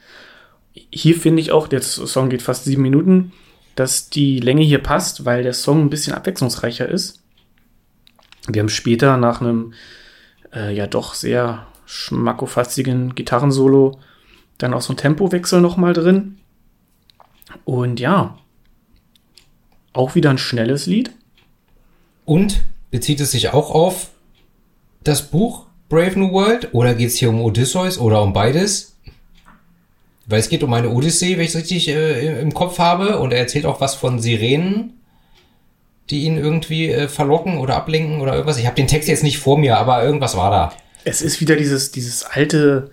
Hier 0.91 1.15
finde 1.15 1.41
ich 1.41 1.53
auch, 1.53 1.69
der 1.69 1.83
Song 1.83 2.29
geht 2.29 2.43
fast 2.43 2.65
sieben 2.65 2.83
Minuten, 2.83 3.33
dass 3.75 4.11
die 4.11 4.41
Länge 4.41 4.63
hier 4.63 4.83
passt, 4.83 5.25
weil 5.25 5.43
der 5.43 5.55
Song 5.55 5.83
ein 5.83 5.91
bisschen 5.91 6.15
abwechslungsreicher 6.15 6.89
ist. 6.89 7.23
Wir 8.49 8.61
haben 8.61 8.69
später 8.69 9.17
nach 9.17 9.41
einem 9.41 9.75
äh, 10.55 10.75
ja 10.75 10.87
doch 10.87 11.15
sehr 11.15 11.67
schmackofastigen 11.87 13.15
Gitarrensolo 13.15 13.99
dann 14.59 14.75
auch 14.75 14.81
so 14.81 14.93
ein 14.93 14.97
Tempowechsel 14.97 15.61
nochmal 15.61 15.93
drin. 15.93 16.39
Und 17.65 18.01
ja, 18.01 18.39
auch 19.93 20.15
wieder 20.15 20.31
ein 20.31 20.39
schnelles 20.39 20.87
Lied. 20.87 21.13
Und 22.25 22.63
bezieht 22.91 23.21
es 23.21 23.31
sich 23.31 23.51
auch 23.51 23.71
auf 23.71 24.11
das 25.05 25.31
Buch 25.31 25.67
Brave 25.89 26.19
New 26.19 26.33
World? 26.33 26.75
Oder 26.75 26.95
geht 26.95 27.09
es 27.09 27.17
hier 27.17 27.31
um 27.31 27.41
Odysseus 27.41 27.99
oder 27.99 28.23
um 28.23 28.33
beides? 28.33 28.96
Weil 30.27 30.41
es 30.41 30.49
geht 30.49 30.63
um 30.63 30.73
eine 30.73 30.91
Odyssee, 30.91 31.37
wenn 31.37 31.45
ich 31.45 31.51
es 31.51 31.57
richtig 31.57 31.89
äh, 31.89 32.41
im 32.41 32.53
Kopf 32.53 32.79
habe. 32.79 33.19
Und 33.19 33.33
er 33.33 33.39
erzählt 33.39 33.67
auch 33.67 33.81
was 33.81 33.95
von 33.95 34.19
Sirenen, 34.19 34.95
die 36.11 36.25
ihn 36.25 36.37
irgendwie 36.37 36.91
äh, 36.91 37.09
verlocken 37.09 37.59
oder 37.59 37.77
ablenken 37.77 38.21
oder 38.21 38.33
irgendwas. 38.33 38.59
Ich 38.59 38.67
habe 38.67 38.77
den 38.77 38.89
Text 38.89 39.09
jetzt 39.09 39.23
nicht 39.23 39.39
vor 39.39 39.59
mir, 39.59 39.79
aber 39.79 40.03
irgendwas 40.05 40.37
war 40.37 40.51
da. 40.51 40.73
Es 41.05 41.23
ist 41.23 41.41
wieder 41.41 41.57
dieses, 41.57 41.93
dieses 41.93 42.25
alte, 42.25 42.91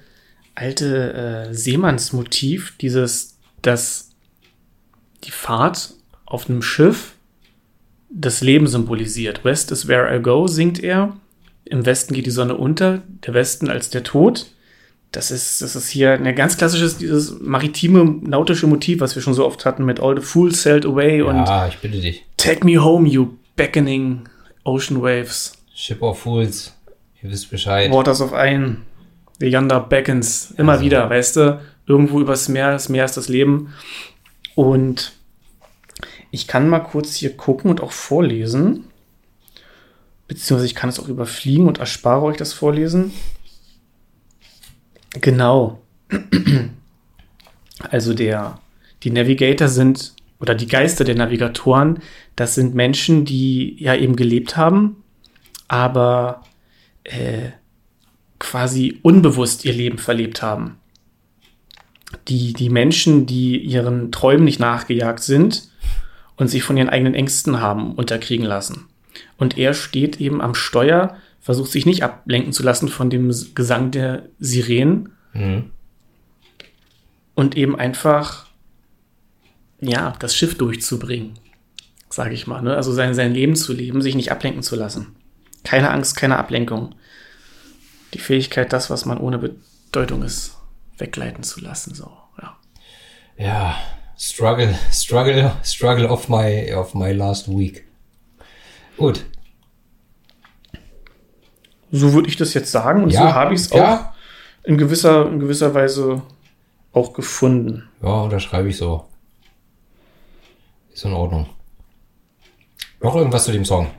alte 0.53 1.47
äh, 1.49 1.53
Seemannsmotiv, 1.53 2.77
dieses, 2.79 3.37
dass 3.61 4.09
die 5.23 5.31
Fahrt 5.31 5.93
auf 6.25 6.49
einem 6.49 6.61
Schiff 6.61 7.13
das 8.09 8.41
Leben 8.41 8.67
symbolisiert. 8.67 9.43
West 9.43 9.71
is 9.71 9.87
where 9.87 10.15
I 10.15 10.21
go, 10.21 10.47
singt 10.47 10.83
er. 10.83 11.15
Im 11.65 11.85
Westen 11.85 12.13
geht 12.13 12.25
die 12.25 12.31
Sonne 12.31 12.55
unter, 12.55 13.01
der 13.25 13.33
Westen 13.33 13.69
als 13.69 13.89
der 13.89 14.03
Tod. 14.03 14.47
Das 15.13 15.30
ist, 15.32 15.62
das 15.62 15.76
ist 15.76 15.89
hier 15.89 16.13
ein 16.13 16.36
ganz 16.36 16.58
klassisches, 16.58 16.97
dieses 16.97 17.39
maritime, 17.39 18.04
nautische 18.23 18.65
Motiv, 18.67 18.99
was 18.99 19.13
wir 19.15 19.21
schon 19.21 19.36
so 19.36 19.45
oft 19.45 19.63
hatten 19.63 19.86
mit 19.86 19.99
All 19.99 20.19
the 20.19 20.26
Fools 20.26 20.63
Sailed 20.63 20.86
Away 20.86 21.21
und 21.21 21.36
Ja, 21.38 21.67
ich 21.67 21.78
bitte 21.78 22.02
dich. 22.02 22.26
Take 22.38 22.65
Me 22.65 22.84
Home, 22.84 23.08
You 23.08 23.34
Beckoning 23.56 24.23
Ocean 24.63 25.02
Waves. 25.02 25.54
Ship 25.76 26.02
of 26.02 26.19
Fools. 26.19 26.73
Ihr 27.21 27.30
wisst 27.30 27.52
Bescheid. 27.52 27.91
Waters 27.91 28.21
of 28.21 28.34
Ein, 28.34 28.82
The 29.39 29.45
Yonder 29.47 29.80
Beckons, 29.82 30.52
immer 30.58 30.73
Also. 30.73 30.84
wieder, 30.86 31.08
weißt 31.10 31.36
du, 31.36 31.62
irgendwo 31.86 32.19
übers 32.19 32.49
Meer, 32.49 32.71
das 32.71 32.89
Meer 32.89 33.06
ist 33.06 33.15
das 33.15 33.30
Leben. 33.30 33.71
Und 34.56 35.13
ich 36.32 36.47
kann 36.47 36.67
mal 36.69 36.80
kurz 36.80 37.13
hier 37.13 37.38
gucken 37.38 37.69
und 37.69 37.82
auch 37.82 37.91
vorlesen. 37.91 38.86
beziehungsweise 40.28 40.65
ich 40.65 40.73
kann 40.76 40.89
es 40.89 40.99
auch 40.99 41.08
überfliegen 41.08 41.67
und 41.67 41.78
erspare 41.80 42.23
euch 42.23 42.38
das 42.38 42.54
Vorlesen. 42.54 43.13
Genau. 45.21 45.82
Also 47.89 48.13
der, 48.13 48.60
die 49.04 49.12
Navigator 49.12 49.67
sind, 49.67 50.13
oder 50.39 50.56
die 50.56 50.67
Geister 50.67 51.04
der 51.06 51.15
Navigatoren, 51.15 51.99
das 52.36 52.56
sind 52.56 52.76
Menschen, 52.76 53.26
die 53.26 53.76
ja 53.82 53.95
eben 53.95 54.15
gelebt 54.15 54.58
haben, 54.58 55.04
aber 55.67 56.43
äh, 57.04 57.52
quasi 58.39 58.99
unbewusst 59.04 59.65
ihr 59.65 59.73
Leben 59.73 59.97
verlebt 59.97 60.41
haben. 60.41 60.78
Die, 62.28 62.54
die 62.54 62.69
Menschen, 62.69 63.26
die 63.26 63.58
ihren 63.58 64.12
Träumen 64.12 64.43
nicht 64.43 64.60
nachgejagt 64.60 65.23
sind 65.23 65.69
und 66.36 66.47
sich 66.47 66.63
von 66.63 66.78
ihren 66.78 66.89
eigenen 66.89 67.15
Ängsten 67.15 67.62
haben 67.62 67.95
unterkriegen 67.95 68.45
lassen. 68.45 68.88
Und 69.38 69.58
er 69.58 69.73
steht 69.73 70.19
eben 70.19 70.41
am 70.41 70.56
Steuer, 70.56 71.15
versucht 71.43 71.71
sich 71.71 71.86
nicht 71.86 72.03
ablenken 72.03 72.53
zu 72.53 72.63
lassen 72.63 72.88
von 72.88 73.10
dem 73.10 73.32
Gesang 73.53 73.91
der 73.91 74.23
Sirenen. 74.39 75.12
Mhm. 75.34 75.71
Und 77.36 77.58
eben 77.58 77.77
einfach, 77.77 78.47
ja, 79.82 80.13
das 80.19 80.36
Schiff 80.36 80.58
durchzubringen, 80.58 81.34
sage 82.10 82.34
ich 82.34 82.47
mal. 82.47 82.62
Ne? 82.62 82.75
Also 82.75 82.93
sein, 82.93 83.13
sein 83.13 83.34
Leben 83.34 83.58
zu 83.58 83.73
leben, 83.73 84.01
sich 84.01 84.15
nicht 84.15 84.32
ablenken 84.32 84.63
zu 84.63 84.77
lassen. 84.77 85.15
Keine 85.65 85.91
Angst, 85.91 86.15
keine 86.15 86.38
Ablenkung. 86.38 86.95
Die 88.13 88.19
Fähigkeit, 88.19 88.71
das, 88.71 88.89
was 88.89 89.06
man 89.06 89.17
ohne 89.17 89.38
Bedeutung 89.38 90.23
ist, 90.23 90.56
wegleiten 90.97 91.43
zu 91.43 91.60
lassen. 91.60 91.93
So, 91.93 92.10
ja. 92.41 92.58
Ja, 93.38 93.75
struggle, 94.17 94.77
struggle, 94.93 95.51
struggle 95.65 96.08
of 96.08 96.29
my, 96.29 96.73
of 96.73 96.93
my 96.93 97.12
last 97.12 97.49
week. 97.49 97.84
Gut. 98.95 99.25
So 101.95 102.12
würde 102.13 102.27
ich 102.27 102.38
das 102.38 102.56
jetzt 102.56 102.71
sagen 102.71 103.03
und 103.03 103.12
ja, 103.12 103.21
so 103.21 103.34
habe 103.36 103.53
ich 103.53 103.62
es 103.62 103.69
ja. 103.69 103.95
auch 103.95 104.67
in 104.67 104.79
gewisser, 104.79 105.29
in 105.29 105.39
gewisser 105.39 105.75
Weise 105.75 106.23
auch 106.91 107.13
gefunden. 107.13 107.88
Ja, 108.01 108.21
unterschreibe 108.21 108.67
ich 108.67 108.77
so. 108.77 109.06
Ist 110.91 111.06
in 111.06 111.13
Ordnung. 111.13 111.47
Noch 112.99 113.15
irgendwas 113.15 113.45
zu 113.45 113.51
dem 113.51 113.63
Song? 113.63 113.91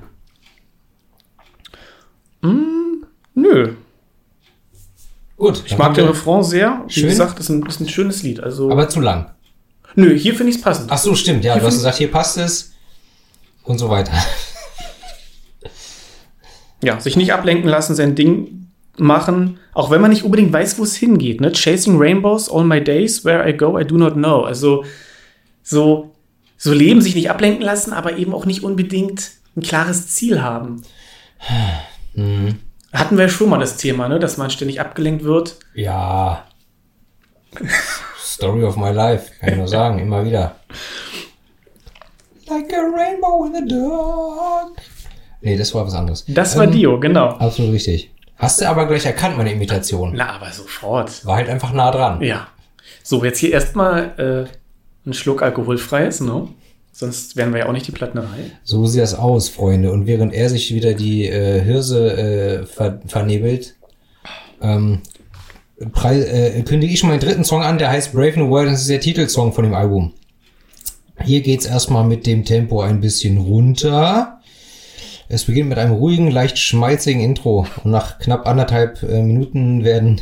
Mm, 2.43 3.05
nö. 3.35 3.77
Gut. 5.37 5.63
Ich 5.65 5.79
mag 5.79 5.95
den 5.95 6.09
Refrain 6.09 6.43
sehr. 6.43 6.83
Wie 6.89 6.93
schön. 6.93 7.09
gesagt, 7.11 7.39
das 7.39 7.49
ist, 7.49 7.51
ein, 7.51 7.63
das 7.63 7.77
ist 7.77 7.81
ein 7.81 7.89
schönes 7.89 8.25
Lied. 8.25 8.41
Also 8.41 8.73
Aber 8.73 8.89
zu 8.89 9.01
lang. 9.01 9.31
Nö, 9.95 10.17
hier 10.17 10.35
finde 10.35 10.51
ich 10.51 10.57
es 10.57 10.63
passend. 10.63 10.91
Ach 10.91 10.99
so, 10.99 11.15
stimmt. 11.15 11.45
Ja, 11.45 11.53
hier 11.53 11.61
du 11.61 11.67
hast 11.69 11.75
gesagt, 11.75 11.99
hier 11.99 12.11
passt 12.11 12.39
es 12.39 12.73
und 13.63 13.79
so 13.79 13.89
weiter. 13.89 14.13
Ja, 16.85 17.01
sich 17.01 17.17
nicht 17.17 17.33
ablenken 17.33 17.69
lassen, 17.69 17.95
sein 17.95 18.15
Ding 18.15 18.69
machen, 18.99 19.59
auch 19.73 19.91
wenn 19.91 20.01
man 20.01 20.11
nicht 20.11 20.25
unbedingt 20.25 20.53
weiß, 20.53 20.79
wo 20.79 20.85
es 20.85 20.97
hingeht. 20.97 21.41
Ne? 21.41 21.53
Chasing 21.53 21.99
Rainbows, 21.99 22.49
all 22.49 22.65
my 22.65 22.83
days, 22.83 23.25
where 23.25 23.49
I 23.49 23.57
go, 23.57 23.79
I 23.79 23.85
do 23.85 23.97
not 23.97 24.15
know. 24.15 24.43
Also 24.43 24.85
so, 25.63 26.13
so 26.57 26.73
leben, 26.73 27.01
sich 27.01 27.15
nicht 27.15 27.31
ablenken 27.31 27.63
lassen, 27.63 27.93
aber 27.93 28.17
eben 28.17 28.35
auch 28.35 28.47
nicht 28.47 28.63
unbedingt 28.63 29.33
ein 29.57 29.63
klares 29.63 30.09
Ziel 30.09 30.43
haben. 30.43 30.83
Mhm. 32.17 32.61
Hatten 32.93 33.19
wir 33.19 33.29
schon 33.29 33.51
mal 33.51 33.59
das 33.59 33.77
Thema, 33.77 34.09
ne? 34.09 34.21
dass 34.21 34.37
man 34.37 34.49
ständig 34.49 34.81
abgelenkt 34.81 35.25
wird. 35.25 35.57
Ja. 35.75 36.45
Story 38.21 38.63
of 38.63 38.77
my 38.77 38.93
life, 38.93 39.33
kann 39.41 39.49
ich 39.49 39.57
nur 39.57 39.67
sagen, 39.67 39.99
immer 39.99 40.25
wieder. 40.25 40.55
Like 42.47 42.73
a 42.73 42.83
rainbow 42.83 43.47
in 43.47 43.55
the 43.55 43.75
dark. 43.75 44.81
Nee, 45.45 45.57
das 45.57 45.75
war 45.75 45.87
was 45.87 45.95
anderes. 45.95 46.25
Das 46.27 46.57
war 46.57 46.65
ähm, 46.65 46.73
Dio, 46.73 46.99
genau. 46.99 47.29
Absolut 47.29 47.73
richtig. 47.73 48.11
Hast 48.37 48.61
du 48.61 48.69
aber 48.69 48.87
gleich 48.87 49.05
erkannt, 49.05 49.37
meine 49.37 49.53
Imitation. 49.53 50.13
Na, 50.17 50.37
aber 50.37 50.51
sofort. 50.51 51.25
War 51.27 51.37
halt 51.37 51.51
einfach 51.51 51.73
nah 51.73 51.91
dran. 51.91 52.23
Ja. 52.23 52.49
So, 53.03 53.23
jetzt 53.23 53.39
hier 53.39 53.53
erstmal 53.53 54.49
äh, 55.07 55.09
ein 55.09 55.13
Schluck 55.13 55.43
alkoholfreies, 55.43 56.23
ne? 56.23 56.49
Sonst 56.93 57.37
wären 57.37 57.53
wir 57.53 57.61
ja 57.61 57.69
auch 57.69 57.73
nicht 57.73 57.87
die 57.87 57.93
Plattenerei. 57.93 58.53
So 58.63 58.87
sieht 58.87 59.03
das 59.03 59.15
aus, 59.15 59.51
Freunde. 59.51 59.93
Und 59.93 60.07
während 60.07 60.33
er 60.33 60.49
sich 60.49 60.75
wieder 60.75 60.95
die 60.95 61.27
äh, 61.27 61.61
Hirse 61.61 62.17
äh, 62.17 62.67
ver 62.67 63.01
vernebelt, 63.07 63.75
ähm, 64.63 65.03
äh, 65.79 66.63
kündige 66.63 66.95
ich 66.95 67.05
meinen 67.05 67.21
dritten 67.21 67.45
Song 67.45 67.63
an, 67.63 67.77
der 67.77 67.91
heißt 67.91 68.15
Brave 68.15 68.39
New 68.39 68.49
World. 68.49 68.73
Das 68.73 68.81
ist 68.81 68.89
der 68.89 69.01
Titelsong 69.01 69.53
von 69.53 69.65
dem 69.65 69.75
Album. 69.75 70.15
Hier 71.23 71.43
geht's 71.43 71.67
erstmal 71.67 72.05
mit 72.05 72.27
dem 72.27 72.45
Tempo 72.47 72.81
ein 72.81 73.01
bisschen 73.01 73.37
runter. 73.37 74.41
Es 75.29 75.45
beginnt 75.45 75.71
mit 75.71 75.79
einem 75.79 75.95
ruhigen, 75.95 76.31
leicht 76.31 76.59
schmalzigen 76.59 77.21
Intro 77.21 77.67
und 77.83 77.91
nach 77.91 78.19
knapp 78.19 78.47
anderthalb 78.47 79.03
äh, 79.03 79.23
Minuten 79.23 79.85
werden 79.85 80.21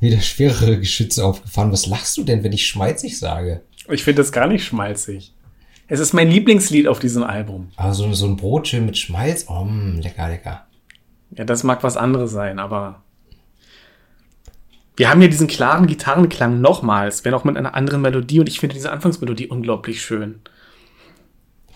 wieder 0.00 0.20
schwerere 0.20 0.78
Geschütze 0.78 1.24
aufgefahren. 1.24 1.72
Was 1.72 1.86
lachst 1.86 2.16
du 2.16 2.24
denn, 2.24 2.44
wenn 2.44 2.52
ich 2.52 2.66
schmalzig 2.66 3.18
sage? 3.18 3.62
Ich 3.90 4.04
finde 4.04 4.22
das 4.22 4.32
gar 4.32 4.46
nicht 4.46 4.64
schmalzig. 4.64 5.34
Es 5.86 6.00
ist 6.00 6.14
mein 6.14 6.30
Lieblingslied 6.30 6.88
auf 6.88 6.98
diesem 6.98 7.22
Album. 7.22 7.68
Also 7.76 8.12
so 8.14 8.26
ein 8.26 8.36
Brotchen 8.36 8.86
mit 8.86 8.96
Schmalz, 8.96 9.46
oh, 9.48 9.64
mm, 9.64 10.00
lecker, 10.00 10.28
lecker. 10.28 10.66
Ja, 11.36 11.44
das 11.44 11.62
mag 11.62 11.82
was 11.82 11.96
anderes 11.96 12.30
sein, 12.30 12.58
aber 12.58 13.02
wir 14.96 15.10
haben 15.10 15.20
hier 15.20 15.28
diesen 15.28 15.48
klaren 15.48 15.86
Gitarrenklang 15.86 16.60
nochmals, 16.60 17.24
wenn 17.24 17.34
auch 17.34 17.44
mit 17.44 17.56
einer 17.56 17.74
anderen 17.74 18.00
Melodie 18.00 18.40
und 18.40 18.48
ich 18.48 18.60
finde 18.60 18.74
diese 18.74 18.92
Anfangsmelodie 18.92 19.48
unglaublich 19.48 20.00
schön. 20.00 20.40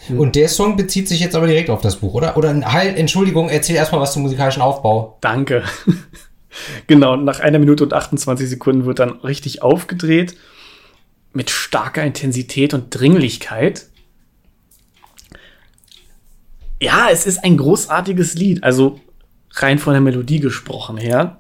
Hm. 0.09 0.19
Und 0.19 0.37
der 0.37 0.49
Song 0.49 0.77
bezieht 0.77 1.09
sich 1.09 1.21
jetzt 1.21 1.37
aber 1.37 1.47
direkt 1.47 1.71
auf 1.71 1.81
das 1.81 1.97
Buch, 1.97 2.15
oder? 2.15 2.37
Oder 2.37 2.73
halt, 2.73 2.97
Entschuldigung, 2.97 3.49
erzähl 3.49 3.77
erstmal 3.77 4.01
was 4.01 4.13
zum 4.13 4.23
musikalischen 4.23 4.63
Aufbau. 4.63 5.19
Danke. 5.21 5.63
genau, 6.87 7.17
nach 7.17 7.41
einer 7.41 7.59
Minute 7.59 7.85
und 7.85 7.95
28 7.95 8.49
Sekunden 8.49 8.85
wird 8.87 8.99
dann 8.99 9.21
richtig 9.21 9.63
aufgedreht. 9.63 10.37
Mit 11.33 11.51
starker 11.51 12.03
Intensität 12.03 12.75
und 12.75 12.91
Dringlichkeit. 12.91 13.87
Ja, 16.81 17.09
es 17.11 17.27
ist 17.27 17.45
ein 17.45 17.57
großartiges 17.57 18.35
Lied. 18.35 18.65
Also 18.65 19.01
rein 19.53 19.79
von 19.79 19.93
der 19.93 20.01
Melodie 20.01 20.41
gesprochen 20.41 20.97
her. 20.97 21.39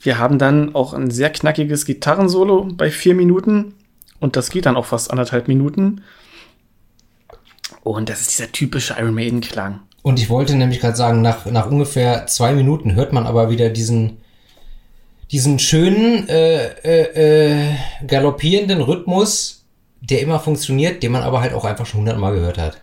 Wir 0.00 0.18
haben 0.18 0.38
dann 0.38 0.74
auch 0.74 0.94
ein 0.94 1.10
sehr 1.10 1.30
knackiges 1.30 1.84
Gitarrensolo 1.84 2.68
bei 2.72 2.90
vier 2.90 3.14
Minuten. 3.14 3.74
Und 4.18 4.36
das 4.36 4.50
geht 4.50 4.66
dann 4.66 4.76
auch 4.76 4.86
fast 4.86 5.10
anderthalb 5.10 5.48
Minuten. 5.48 6.02
Und 7.82 8.08
das 8.08 8.20
ist 8.20 8.38
dieser 8.38 8.52
typische 8.52 8.94
Iron 8.98 9.14
Maiden-Klang. 9.14 9.80
Und 10.02 10.18
ich 10.18 10.30
wollte 10.30 10.54
nämlich 10.54 10.80
gerade 10.80 10.96
sagen, 10.96 11.20
nach, 11.20 11.46
nach 11.46 11.66
ungefähr 11.66 12.26
zwei 12.26 12.52
Minuten 12.52 12.94
hört 12.94 13.12
man 13.12 13.26
aber 13.26 13.50
wieder 13.50 13.68
diesen, 13.68 14.18
diesen 15.30 15.58
schönen, 15.58 16.28
äh, 16.28 16.68
äh, 16.82 17.62
äh, 17.62 17.74
galoppierenden 18.06 18.80
Rhythmus, 18.80 19.64
der 20.00 20.22
immer 20.22 20.40
funktioniert, 20.40 21.02
den 21.02 21.12
man 21.12 21.22
aber 21.22 21.40
halt 21.40 21.52
auch 21.52 21.64
einfach 21.64 21.86
schon 21.86 22.00
hundertmal 22.00 22.34
gehört 22.34 22.58
hat. 22.58 22.80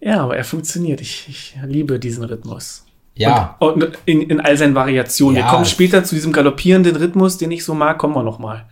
Ja, 0.00 0.22
aber 0.22 0.36
er 0.36 0.44
funktioniert. 0.44 1.00
Ich, 1.00 1.26
ich 1.28 1.56
liebe 1.64 1.98
diesen 1.98 2.24
Rhythmus. 2.24 2.84
Ja. 3.16 3.56
Und, 3.58 3.82
und 3.82 3.98
in, 4.04 4.22
in, 4.22 4.40
all 4.40 4.56
seinen 4.56 4.76
Variationen. 4.76 5.36
Ja. 5.36 5.46
Wir 5.46 5.50
kommen 5.50 5.64
später 5.64 6.04
zu 6.04 6.14
diesem 6.14 6.32
galoppierenden 6.32 6.94
Rhythmus, 6.94 7.36
den 7.36 7.50
ich 7.50 7.64
so 7.64 7.74
mag, 7.74 7.98
kommen 7.98 8.14
wir 8.14 8.22
noch 8.22 8.38
mal. 8.38 8.66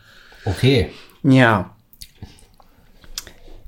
Okay. 0.44 0.90
Ja. 1.24 1.74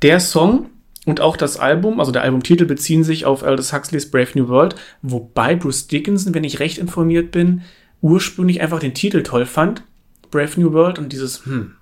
Der 0.02 0.20
Song 0.20 0.66
und 1.08 1.22
auch 1.22 1.38
das 1.38 1.56
Album, 1.56 2.00
also 2.00 2.12
der 2.12 2.20
Albumtitel, 2.22 2.66
beziehen 2.66 3.02
sich 3.02 3.24
auf 3.24 3.42
Aldous 3.42 3.72
Huxleys 3.72 4.10
Brave 4.10 4.28
New 4.34 4.48
World, 4.48 4.74
wobei 5.00 5.56
Bruce 5.56 5.86
Dickinson, 5.86 6.34
wenn 6.34 6.44
ich 6.44 6.60
recht 6.60 6.76
informiert 6.76 7.30
bin, 7.30 7.62
ursprünglich 8.02 8.60
einfach 8.60 8.78
den 8.78 8.92
Titel 8.92 9.22
toll 9.22 9.46
fand, 9.46 9.82
Brave 10.30 10.60
New 10.60 10.74
World, 10.74 10.98
und 10.98 11.10
dieses, 11.10 11.46
hm, 11.46 11.76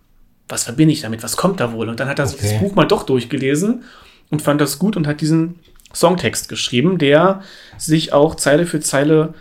was 0.46 0.62
verbinde 0.62 0.92
ich 0.92 1.00
damit, 1.00 1.24
was 1.24 1.36
kommt 1.36 1.58
da 1.58 1.72
wohl? 1.72 1.88
Und 1.88 1.98
dann 1.98 2.08
hat 2.08 2.20
er 2.20 2.26
okay. 2.26 2.36
sich 2.36 2.51
das 2.53 2.61
Buch 2.61 2.76
mal 2.76 2.84
doch 2.84 3.03
durchgelesen 3.03 3.82
und 4.30 4.42
fand 4.42 4.61
das 4.61 4.78
gut 4.78 4.96
und 4.96 5.09
hat 5.09 5.20
diesen 5.20 5.59
Songtext 5.92 6.48
geschrieben, 6.48 6.98
der 6.98 7.42
sich 7.78 8.12
auch 8.12 8.36
Zeile 8.36 8.64
für 8.64 8.78
Zeile 8.78 9.34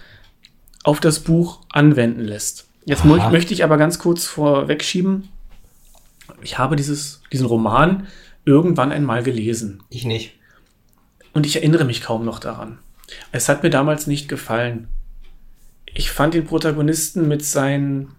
auf 0.83 0.99
das 0.99 1.19
Buch 1.19 1.59
anwenden 1.69 2.21
lässt. 2.21 2.65
Jetzt 2.85 3.05
Aha. 3.05 3.29
möchte 3.29 3.53
ich 3.53 3.63
aber 3.63 3.77
ganz 3.77 3.99
kurz 3.99 4.25
vorwegschieben, 4.25 5.29
ich 6.41 6.57
habe 6.57 6.75
dieses, 6.75 7.21
diesen 7.31 7.45
Roman 7.45 8.07
irgendwann 8.45 8.91
einmal 8.91 9.23
gelesen. 9.23 9.83
Ich 9.89 10.05
nicht. 10.05 10.33
Und 11.33 11.45
ich 11.45 11.57
erinnere 11.57 11.83
mich 11.83 12.01
kaum 12.01 12.23
noch 12.23 12.39
daran. 12.39 12.79
Es 13.31 13.49
hat 13.49 13.63
mir 13.63 13.69
damals 13.69 14.07
nicht 14.07 14.29
gefallen. 14.29 14.87
Ich 15.93 16.11
fand 16.11 16.33
den 16.33 16.45
Protagonisten 16.45 17.27
mit 17.27 17.43
seinen. 17.43 18.11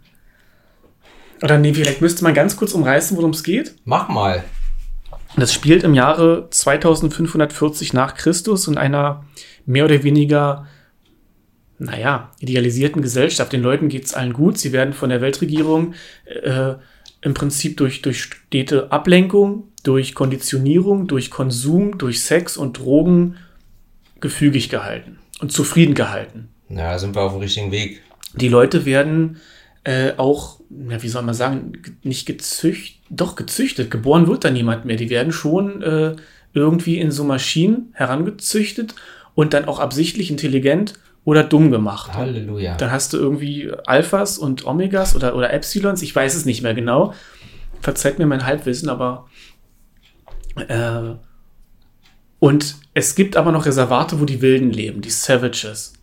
Oder 1.42 1.58
nee, 1.58 1.74
vielleicht 1.74 2.00
müsste 2.00 2.24
man 2.24 2.34
ganz 2.34 2.56
kurz 2.56 2.72
umreißen, 2.72 3.16
worum 3.16 3.30
es 3.30 3.42
geht. 3.42 3.74
Mach 3.84 4.08
mal. 4.08 4.44
Das 5.36 5.52
spielt 5.52 5.84
im 5.84 5.94
Jahre 5.94 6.48
2540 6.50 7.92
nach 7.92 8.14
Christus 8.14 8.68
in 8.68 8.78
einer 8.78 9.24
mehr 9.66 9.84
oder 9.84 10.02
weniger, 10.02 10.66
naja, 11.78 12.30
idealisierten 12.40 13.02
Gesellschaft. 13.02 13.52
Den 13.52 13.62
Leuten 13.62 13.88
geht 13.88 14.06
es 14.06 14.14
allen 14.14 14.32
gut. 14.32 14.56
Sie 14.56 14.72
werden 14.72 14.94
von 14.94 15.10
der 15.10 15.20
Weltregierung 15.20 15.92
äh, 16.24 16.74
im 17.20 17.34
Prinzip 17.34 17.76
durch, 17.76 18.00
durch 18.00 18.22
stete 18.22 18.90
Ablenkung 18.92 19.64
durch 19.86 20.14
Konditionierung, 20.14 21.06
durch 21.06 21.30
Konsum, 21.30 21.98
durch 21.98 22.22
Sex 22.22 22.56
und 22.56 22.78
Drogen 22.78 23.36
gefügig 24.20 24.68
gehalten. 24.68 25.18
und 25.40 25.52
zufrieden 25.52 25.94
gehalten. 25.94 26.48
Ja, 26.70 26.98
sind 26.98 27.14
wir 27.14 27.20
auf 27.22 27.32
dem 27.32 27.40
richtigen 27.42 27.70
Weg. 27.70 28.00
Die 28.34 28.48
Leute 28.48 28.86
werden 28.86 29.36
äh, 29.84 30.12
auch, 30.16 30.60
ja, 30.88 31.02
wie 31.02 31.08
soll 31.08 31.22
man 31.22 31.34
sagen, 31.34 31.72
ge- 31.72 31.92
nicht 32.02 32.24
gezüchtet, 32.26 33.00
doch 33.10 33.36
gezüchtet. 33.36 33.90
Geboren 33.90 34.26
wird 34.26 34.44
da 34.44 34.50
niemand 34.50 34.84
mehr. 34.86 34.96
Die 34.96 35.10
werden 35.10 35.32
schon 35.32 35.82
äh, 35.82 36.16
irgendwie 36.54 36.98
in 36.98 37.10
so 37.10 37.22
Maschinen 37.22 37.90
herangezüchtet 37.92 38.94
und 39.34 39.52
dann 39.52 39.66
auch 39.66 39.78
absichtlich 39.78 40.30
intelligent 40.30 40.94
oder 41.24 41.44
dumm 41.44 41.70
gemacht. 41.70 42.14
Halleluja. 42.14 42.76
Dann 42.76 42.90
hast 42.90 43.12
du 43.12 43.18
irgendwie 43.18 43.70
Alphas 43.84 44.38
und 44.38 44.66
Omegas 44.66 45.14
oder, 45.14 45.36
oder 45.36 45.52
Epsilons, 45.52 46.00
ich 46.02 46.16
weiß 46.16 46.34
es 46.34 46.46
nicht 46.46 46.62
mehr 46.62 46.72
genau. 46.74 47.12
Verzeiht 47.82 48.18
mir 48.18 48.26
mein 48.26 48.46
Halbwissen, 48.46 48.88
aber 48.88 49.28
äh, 50.56 51.14
und 52.38 52.76
es 52.94 53.14
gibt 53.14 53.36
aber 53.36 53.52
noch 53.52 53.66
Reservate, 53.66 54.20
wo 54.20 54.24
die 54.24 54.42
Wilden 54.42 54.70
leben, 54.70 55.00
die 55.00 55.10
Savages. 55.10 55.94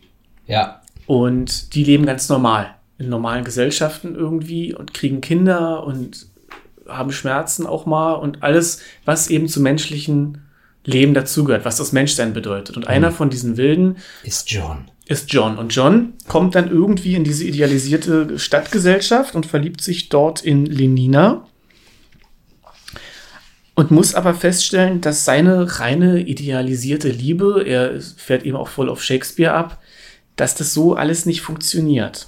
Ja. 0.47 0.81
Und 1.05 1.73
die 1.75 1.83
leben 1.83 2.05
ganz 2.05 2.29
normal, 2.29 2.75
in 2.97 3.09
normalen 3.09 3.43
Gesellschaften 3.43 4.15
irgendwie 4.15 4.73
und 4.73 4.93
kriegen 4.93 5.21
Kinder 5.21 5.83
und 5.85 6.27
haben 6.87 7.11
Schmerzen 7.11 7.65
auch 7.65 7.85
mal 7.85 8.13
und 8.13 8.43
alles, 8.43 8.81
was 9.05 9.29
eben 9.29 9.47
zum 9.47 9.63
menschlichen 9.63 10.43
Leben 10.85 11.13
dazugehört, 11.13 11.65
was 11.65 11.77
das 11.77 11.91
Menschsein 11.93 12.33
bedeutet. 12.33 12.75
Und 12.75 12.87
einer 12.87 13.11
von 13.11 13.29
diesen 13.29 13.55
Wilden 13.57 13.97
Ist 14.23 14.51
John. 14.51 14.89
ist 15.05 15.31
John. 15.31 15.57
Und 15.57 15.73
John 15.73 16.13
kommt 16.27 16.55
dann 16.55 16.69
irgendwie 16.69 17.15
in 17.15 17.23
diese 17.23 17.45
idealisierte 17.45 18.37
Stadtgesellschaft 18.37 19.35
und 19.35 19.45
verliebt 19.45 19.81
sich 19.81 20.09
dort 20.09 20.43
in 20.43 20.65
Lenina. 20.65 21.45
Und 23.75 23.89
muss 23.89 24.13
aber 24.13 24.35
feststellen, 24.35 25.01
dass 25.01 25.25
seine 25.25 25.79
reine 25.79 26.19
idealisierte 26.19 27.09
Liebe, 27.09 27.63
er 27.65 27.99
fährt 27.99 28.43
eben 28.43 28.55
auch 28.55 28.67
voll 28.67 28.89
auf 28.89 29.03
Shakespeare 29.03 29.53
ab, 29.53 29.81
dass 30.35 30.53
das 30.53 30.73
so 30.73 30.95
alles 30.95 31.25
nicht 31.25 31.41
funktioniert. 31.41 32.27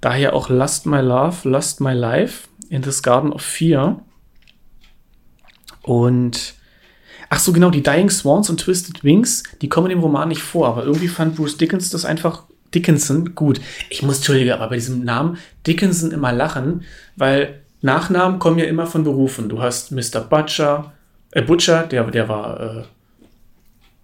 Daher 0.00 0.34
auch 0.34 0.48
Lust 0.48 0.86
My 0.86 1.00
Love, 1.00 1.48
Lust 1.48 1.80
My 1.80 1.92
Life 1.92 2.48
in 2.68 2.82
This 2.82 3.02
Garden 3.02 3.32
of 3.32 3.42
Fear. 3.42 4.00
Und 5.82 6.54
Ach 7.30 7.40
so, 7.40 7.52
genau, 7.52 7.70
die 7.70 7.82
Dying 7.82 8.10
Swans 8.10 8.48
und 8.48 8.60
Twisted 8.60 9.02
Wings, 9.02 9.42
die 9.60 9.68
kommen 9.68 9.90
im 9.90 9.98
Roman 9.98 10.28
nicht 10.28 10.42
vor, 10.42 10.68
aber 10.68 10.84
irgendwie 10.84 11.08
fand 11.08 11.34
Bruce 11.34 11.56
Dickens 11.56 11.90
das 11.90 12.04
einfach 12.04 12.44
Dickinson 12.72 13.34
gut. 13.34 13.60
Ich 13.90 14.02
muss, 14.02 14.18
entschuldige, 14.18 14.54
aber 14.54 14.68
bei 14.68 14.76
diesem 14.76 15.02
Namen 15.02 15.38
Dickinson 15.66 16.12
immer 16.12 16.32
lachen, 16.32 16.82
weil 17.16 17.63
Nachnamen 17.84 18.38
kommen 18.38 18.58
ja 18.58 18.64
immer 18.64 18.86
von 18.86 19.04
Berufen. 19.04 19.48
Du 19.50 19.60
hast 19.60 19.92
Mr. 19.92 20.20
Butcher, 20.28 20.92
äh, 21.32 21.42
Butcher, 21.42 21.86
der, 21.86 22.04
der 22.10 22.28
war, 22.28 22.60
äh, 22.60 22.82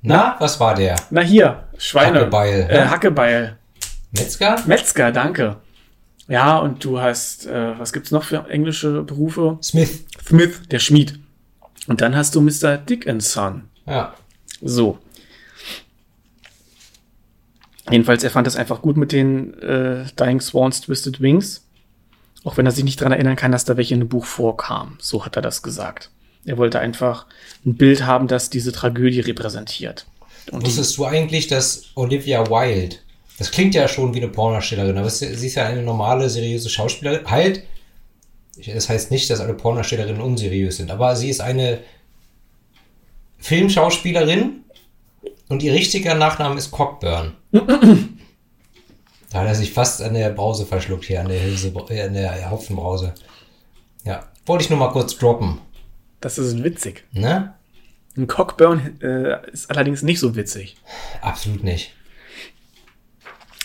Na, 0.02 0.36
was 0.38 0.60
war 0.60 0.74
der? 0.74 0.96
na 1.10 1.22
hier, 1.22 1.64
Schweine. 1.78 2.20
Hackebeil, 2.20 2.66
Äh? 2.70 2.86
Hackebeil. 2.86 3.56
Metzger? 4.12 4.62
Metzger, 4.66 5.12
danke. 5.12 5.56
Ja, 6.28 6.58
und 6.58 6.84
du 6.84 7.00
hast, 7.00 7.46
äh, 7.46 7.78
was 7.78 7.92
gibt's 7.94 8.10
noch 8.10 8.24
für 8.24 8.46
englische 8.50 9.02
Berufe? 9.02 9.58
Smith. 9.62 10.04
Smith, 10.28 10.60
der 10.70 10.78
Schmied. 10.78 11.18
Und 11.88 12.02
dann 12.02 12.14
hast 12.14 12.34
du 12.34 12.40
Mr. 12.42 12.76
Dickinson. 12.76 13.64
Ja. 13.86 14.14
So. 14.60 14.98
Jedenfalls, 17.90 18.22
er 18.22 18.30
fand 18.30 18.46
es 18.46 18.56
einfach 18.56 18.82
gut 18.82 18.96
mit 18.98 19.10
den 19.12 19.54
äh, 19.62 20.04
Dying 20.18 20.40
Swans 20.40 20.82
Twisted 20.82 21.20
Wings. 21.20 21.66
Auch 22.45 22.57
wenn 22.57 22.66
er 22.66 22.72
sich 22.72 22.84
nicht 22.84 23.01
daran 23.01 23.12
erinnern 23.12 23.36
kann, 23.36 23.53
dass 23.53 23.64
da 23.64 23.76
welche 23.76 23.95
in 23.95 24.01
dem 24.01 24.09
Buch 24.09 24.24
vorkamen. 24.24 24.97
So 25.01 25.24
hat 25.24 25.36
er 25.36 25.43
das 25.43 25.62
gesagt. 25.62 26.11
Er 26.47 26.57
wollte 26.57 26.80
einfach 26.80 27.26
ein 27.66 27.74
Bild 27.74 28.07
haben, 28.07 28.28
das 28.28 28.49
diese 28.49 28.72
Tragödie 28.72 29.20
repräsentiert. 29.20 30.07
Und 30.51 30.64
Wusstest 30.64 30.97
du 30.97 31.05
eigentlich, 31.05 31.49
dass 31.49 31.91
Olivia 31.95 32.49
Wilde, 32.49 32.97
das 33.38 33.51
klingt 33.51 33.74
ja 33.74 33.88
schon 33.88 34.14
wie 34.14 34.18
eine 34.18 34.28
Pornodarstellerin, 34.28 34.97
aber 34.97 35.11
sie 35.11 35.34
sie 35.34 35.47
ist 35.49 35.55
ja 35.55 35.66
eine 35.66 35.82
normale, 35.82 36.30
seriöse 36.30 36.70
Schauspielerin. 36.70 37.26
Halt, 37.26 37.62
das 38.66 38.88
heißt 38.88 39.11
nicht, 39.11 39.28
dass 39.30 39.41
alle 39.41 39.55
Pornodarstellerinnen 39.55 40.20
unseriös 40.20 40.78
sind, 40.78 40.91
aber 40.91 41.14
sie 41.16 41.28
ist 41.28 41.41
eine 41.41 41.80
Filmschauspielerin 43.38 44.64
und 45.49 45.62
ihr 45.62 45.72
richtiger 45.72 46.14
Nachname 46.14 46.57
ist 46.57 46.70
Cockburn. 46.70 47.36
da 49.30 49.40
hat 49.40 49.46
er 49.46 49.54
sich 49.54 49.72
fast 49.72 50.02
an 50.02 50.14
der 50.14 50.30
Brause 50.30 50.66
verschluckt 50.66 51.04
hier, 51.04 51.20
an 51.20 51.28
der, 51.28 51.38
Hilse, 51.38 51.72
äh, 51.88 52.02
an 52.02 52.14
der 52.14 52.50
Hopfenbrause. 52.50 53.14
Ja, 54.04 54.28
wollte 54.44 54.64
ich 54.64 54.70
nur 54.70 54.78
mal 54.78 54.90
kurz 54.90 55.16
droppen. 55.16 55.60
das 56.20 56.36
ist 56.38 56.62
witzig. 56.62 57.04
Ne? 57.12 57.54
Ein 58.16 58.26
Cockburn 58.26 59.00
äh, 59.00 59.50
ist 59.50 59.70
allerdings 59.70 60.02
nicht 60.02 60.18
so 60.18 60.34
witzig. 60.34 60.76
Absolut 61.20 61.62
nicht. 61.62 61.94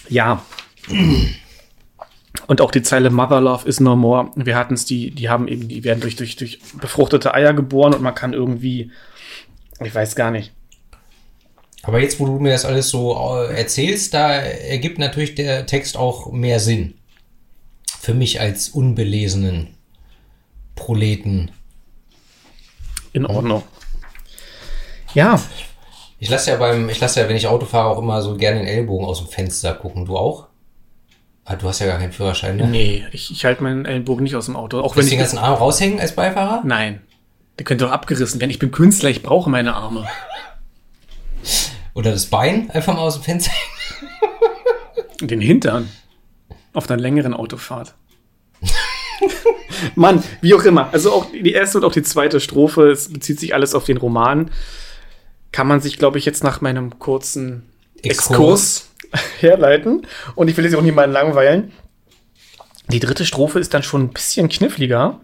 Ja. 0.07 0.45
Und 2.47 2.61
auch 2.61 2.69
die 2.69 2.83
Zeile 2.83 3.09
Mother 3.09 3.41
Love 3.41 3.67
is 3.67 3.79
no 3.79 3.95
more. 3.95 4.29
Wir 4.35 4.55
hatten 4.55 4.75
es, 4.75 4.85
die, 4.85 5.09
die 5.11 5.29
haben 5.29 5.47
eben, 5.47 5.67
die 5.67 5.83
werden 5.83 6.01
durch, 6.01 6.15
durch, 6.15 6.35
durch 6.35 6.59
befruchtete 6.79 7.33
Eier 7.33 7.53
geboren 7.53 7.95
und 7.95 8.03
man 8.03 8.13
kann 8.13 8.33
irgendwie, 8.33 8.91
ich 9.83 9.95
weiß 9.95 10.15
gar 10.15 10.29
nicht. 10.29 10.53
Aber 11.85 11.99
jetzt, 12.01 12.19
wo 12.19 12.25
du 12.25 12.39
mir 12.39 12.51
das 12.51 12.65
alles 12.65 12.89
so 12.89 13.15
äh, 13.15 13.55
erzählst, 13.57 14.13
da 14.13 14.31
ergibt 14.33 14.97
natürlich 14.97 15.35
der 15.35 15.65
Text 15.65 15.97
auch 15.97 16.31
mehr 16.31 16.59
Sinn. 16.59 16.95
Für 17.99 18.13
mich 18.13 18.39
als 18.39 18.69
unbelesenen 18.69 19.75
Proleten. 20.75 21.51
In 23.13 23.25
Ordnung. 23.25 23.63
Ja, 25.13 25.39
Ich 26.19 26.29
lasse 26.29 26.51
ja 26.51 26.57
beim, 26.57 26.89
ich 26.89 26.99
lasse 26.99 27.21
ja, 27.21 27.29
wenn 27.29 27.35
ich 27.35 27.47
Auto 27.47 27.65
fahre, 27.65 27.89
auch 27.89 27.99
immer 27.99 28.21
so 28.21 28.35
gerne 28.35 28.59
den 28.59 28.67
Ellbogen 28.67 29.05
aus 29.05 29.19
dem 29.19 29.27
Fenster 29.27 29.73
gucken. 29.73 30.05
Du 30.05 30.17
auch? 30.17 30.47
Ah, 31.45 31.55
du 31.55 31.67
hast 31.67 31.79
ja 31.79 31.85
gar 31.85 31.99
keinen 31.99 32.11
Führerschein, 32.11 32.57
ne? 32.57 32.67
nee, 32.67 33.05
ich, 33.11 33.29
ich 33.31 33.45
halte 33.45 33.61
meinen 33.61 33.85
Ellenbogen 33.85 34.23
nicht 34.23 34.35
aus 34.35 34.45
dem 34.45 34.55
Auto. 34.55 34.81
Auch 34.81 34.95
wenn 34.95 35.01
du 35.01 35.05
ich. 35.05 35.11
den 35.11 35.19
ganzen 35.19 35.37
Arm 35.37 35.53
raushängen 35.53 35.99
als 35.99 36.15
Beifahrer? 36.15 36.63
Nein. 36.65 37.01
Der 37.59 37.65
könnte 37.65 37.85
doch 37.85 37.91
abgerissen 37.91 38.41
werden. 38.41 38.49
Ich 38.49 38.59
bin 38.59 38.71
Künstler, 38.71 39.09
ich 39.09 39.21
brauche 39.21 39.49
meine 39.49 39.75
Arme. 39.75 40.07
Oder 41.95 42.11
das 42.11 42.27
Bein 42.27 42.69
einfach 42.71 42.93
mal 42.93 43.01
aus 43.01 43.15
dem 43.15 43.23
Fenster? 43.23 43.51
Den 45.21 45.41
Hintern. 45.41 45.89
Auf 46.73 46.89
einer 46.89 47.01
längeren 47.01 47.33
Autofahrt. 47.33 47.95
Mann, 49.95 50.21
wie 50.41 50.53
auch 50.53 50.63
immer. 50.63 50.89
Also 50.91 51.13
auch 51.13 51.27
die 51.31 51.53
erste 51.53 51.77
und 51.77 51.85
auch 51.85 51.93
die 51.93 52.03
zweite 52.03 52.41
Strophe, 52.41 52.91
es 52.91 53.11
bezieht 53.11 53.39
sich 53.39 53.53
alles 53.53 53.73
auf 53.73 53.85
den 53.85 53.95
Roman. 53.95 54.51
Kann 55.53 55.67
man 55.67 55.79
sich, 55.79 55.97
glaube 55.97 56.17
ich, 56.17 56.25
jetzt 56.25 56.43
nach 56.43 56.59
meinem 56.59 56.99
kurzen 56.99 57.63
Exkurs, 58.03 58.89
herleiten. 59.39 60.05
Und 60.35 60.49
ich 60.49 60.57
will 60.57 60.65
jetzt 60.65 60.75
auch 60.75 60.81
niemanden 60.81 61.13
langweilen. 61.13 61.71
Die 62.89 62.99
dritte 62.99 63.25
Strophe 63.25 63.59
ist 63.59 63.73
dann 63.73 63.83
schon 63.83 64.03
ein 64.03 64.09
bisschen 64.09 64.49
kniffliger. 64.49 65.21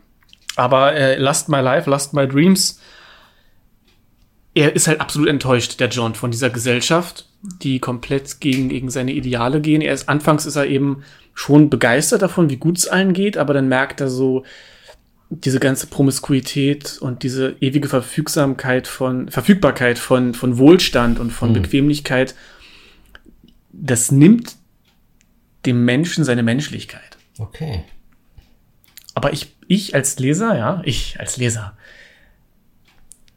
Aber 0.55 0.93
äh, 0.93 1.17
Lust 1.17 1.49
My 1.49 1.59
Life, 1.59 1.89
Lust 1.89 2.13
My 2.13 2.25
Dreams. 2.29 2.79
Er 4.53 4.75
ist 4.75 4.87
halt 4.87 4.99
absolut 4.99 5.29
enttäuscht, 5.29 5.79
der 5.79 5.89
John, 5.89 6.13
von 6.13 6.31
dieser 6.31 6.49
Gesellschaft, 6.49 7.25
die 7.61 7.79
komplett 7.79 8.41
gegen, 8.41 8.69
gegen 8.69 8.89
seine 8.89 9.13
Ideale 9.13 9.61
gehen. 9.61 9.81
Er 9.81 9.93
ist, 9.93 10.09
anfangs 10.09 10.45
ist 10.45 10.57
er 10.57 10.67
eben 10.67 11.03
schon 11.33 11.69
begeistert 11.69 12.21
davon, 12.21 12.49
wie 12.49 12.57
gut 12.57 12.77
es 12.77 12.87
allen 12.87 13.13
geht, 13.13 13.37
aber 13.37 13.53
dann 13.53 13.67
merkt 13.69 14.01
er 14.01 14.09
so, 14.09 14.43
diese 15.31 15.61
ganze 15.61 15.87
Promiskuität 15.87 16.97
und 16.99 17.23
diese 17.23 17.55
ewige 17.61 17.87
Verfügsamkeit 17.87 18.85
von, 18.85 19.29
Verfügbarkeit 19.29 19.97
von, 19.97 20.33
von 20.33 20.57
Wohlstand 20.57 21.19
und 21.19 21.31
von 21.31 21.55
Hm. 21.55 21.61
Bequemlichkeit, 21.61 22.35
das 23.71 24.11
nimmt 24.11 24.55
dem 25.65 25.85
Menschen 25.85 26.25
seine 26.25 26.43
Menschlichkeit. 26.43 27.17
Okay. 27.39 27.85
Aber 29.13 29.31
ich, 29.31 29.55
ich 29.67 29.95
als 29.95 30.19
Leser, 30.19 30.57
ja, 30.57 30.81
ich 30.83 31.19
als 31.19 31.37
Leser, 31.37 31.77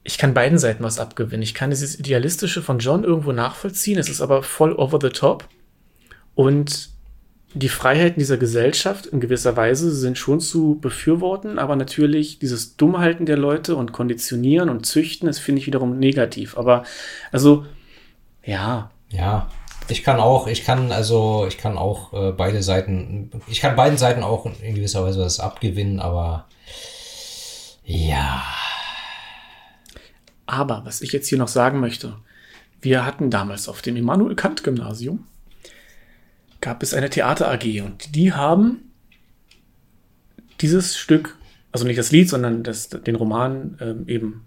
ich 0.05 0.19
kann 0.19 0.35
beiden 0.35 0.59
Seiten 0.59 0.85
was 0.85 0.99
abgewinnen. 1.01 1.43
Ich 1.43 1.55
kann 1.55 1.71
dieses 1.71 1.99
Idealistische 1.99 2.63
von 2.63 2.79
John 2.79 3.05
irgendwo 3.05 3.33
nachvollziehen. 3.33 3.99
Es 3.99 4.11
ist 4.11 4.21
aber 4.21 4.43
voll 4.43 4.75
over 4.75 4.99
the 5.01 5.09
top. 5.09 5.49
Und 6.35 6.91
die 7.55 7.69
Freiheiten 7.69 8.19
dieser 8.19 8.37
Gesellschaft 8.37 9.07
in 9.07 9.21
gewisser 9.21 9.57
Weise 9.57 9.95
sind 9.95 10.19
schon 10.19 10.41
zu 10.41 10.79
befürworten, 10.81 11.59
aber 11.59 11.77
natürlich 11.77 12.39
dieses 12.39 12.77
Dummhalten 12.77 13.27
der 13.27 13.37
Leute 13.37 13.77
und 13.77 13.93
Konditionieren 13.93 14.69
und 14.69 14.85
Züchten, 14.85 15.27
das 15.27 15.39
finde 15.39 15.61
ich 15.61 15.67
wiederum 15.67 15.99
negativ. 15.99 16.59
Aber 16.59 16.83
also, 17.33 17.65
ja, 18.45 18.91
Ja. 19.11 19.49
Ich 19.89 20.03
kann 20.03 20.19
auch, 20.19 20.47
ich 20.47 20.65
kann 20.65 20.93
also, 20.93 21.45
ich 21.47 21.59
kann 21.59 21.77
auch 21.77 22.15
äh, 22.15 22.33
beide 22.33 22.63
Seiten, 22.63 23.31
ich 23.49 23.61
kann 23.61 23.77
beiden 23.77 23.99
Seiten 23.99 24.23
auch 24.23 24.47
in 24.63 24.75
gewisser 24.75 25.05
Weise 25.05 25.21
was 25.21 25.41
abgewinnen, 25.41 26.01
aber 26.01 26.47
ja. 27.85 28.43
Aber 30.47 30.83
was 30.85 31.01
ich 31.01 31.13
jetzt 31.13 31.29
hier 31.29 31.39
noch 31.39 31.49
sagen 31.49 31.81
möchte, 31.81 32.17
wir 32.81 33.05
hatten 33.05 33.31
damals 33.31 33.69
auf 33.69 33.83
dem 33.83 33.97
Immanuel 33.97 34.35
Kant 34.35 34.63
Gymnasium 34.63 35.27
gab 36.61 36.83
es 36.83 36.95
eine 36.95 37.11
Theater 37.11 37.51
AG 37.51 37.83
und 37.83 38.15
die 38.15 38.33
haben 38.33 38.91
dieses 40.61 40.97
Stück, 40.97 41.37
also 41.73 41.87
nicht 41.87 41.99
das 41.99 42.11
Lied, 42.11 42.29
sondern 42.29 42.63
das, 42.63 42.89
den 42.89 43.17
Roman 43.17 43.77
ähm, 43.81 44.05
eben 44.07 44.45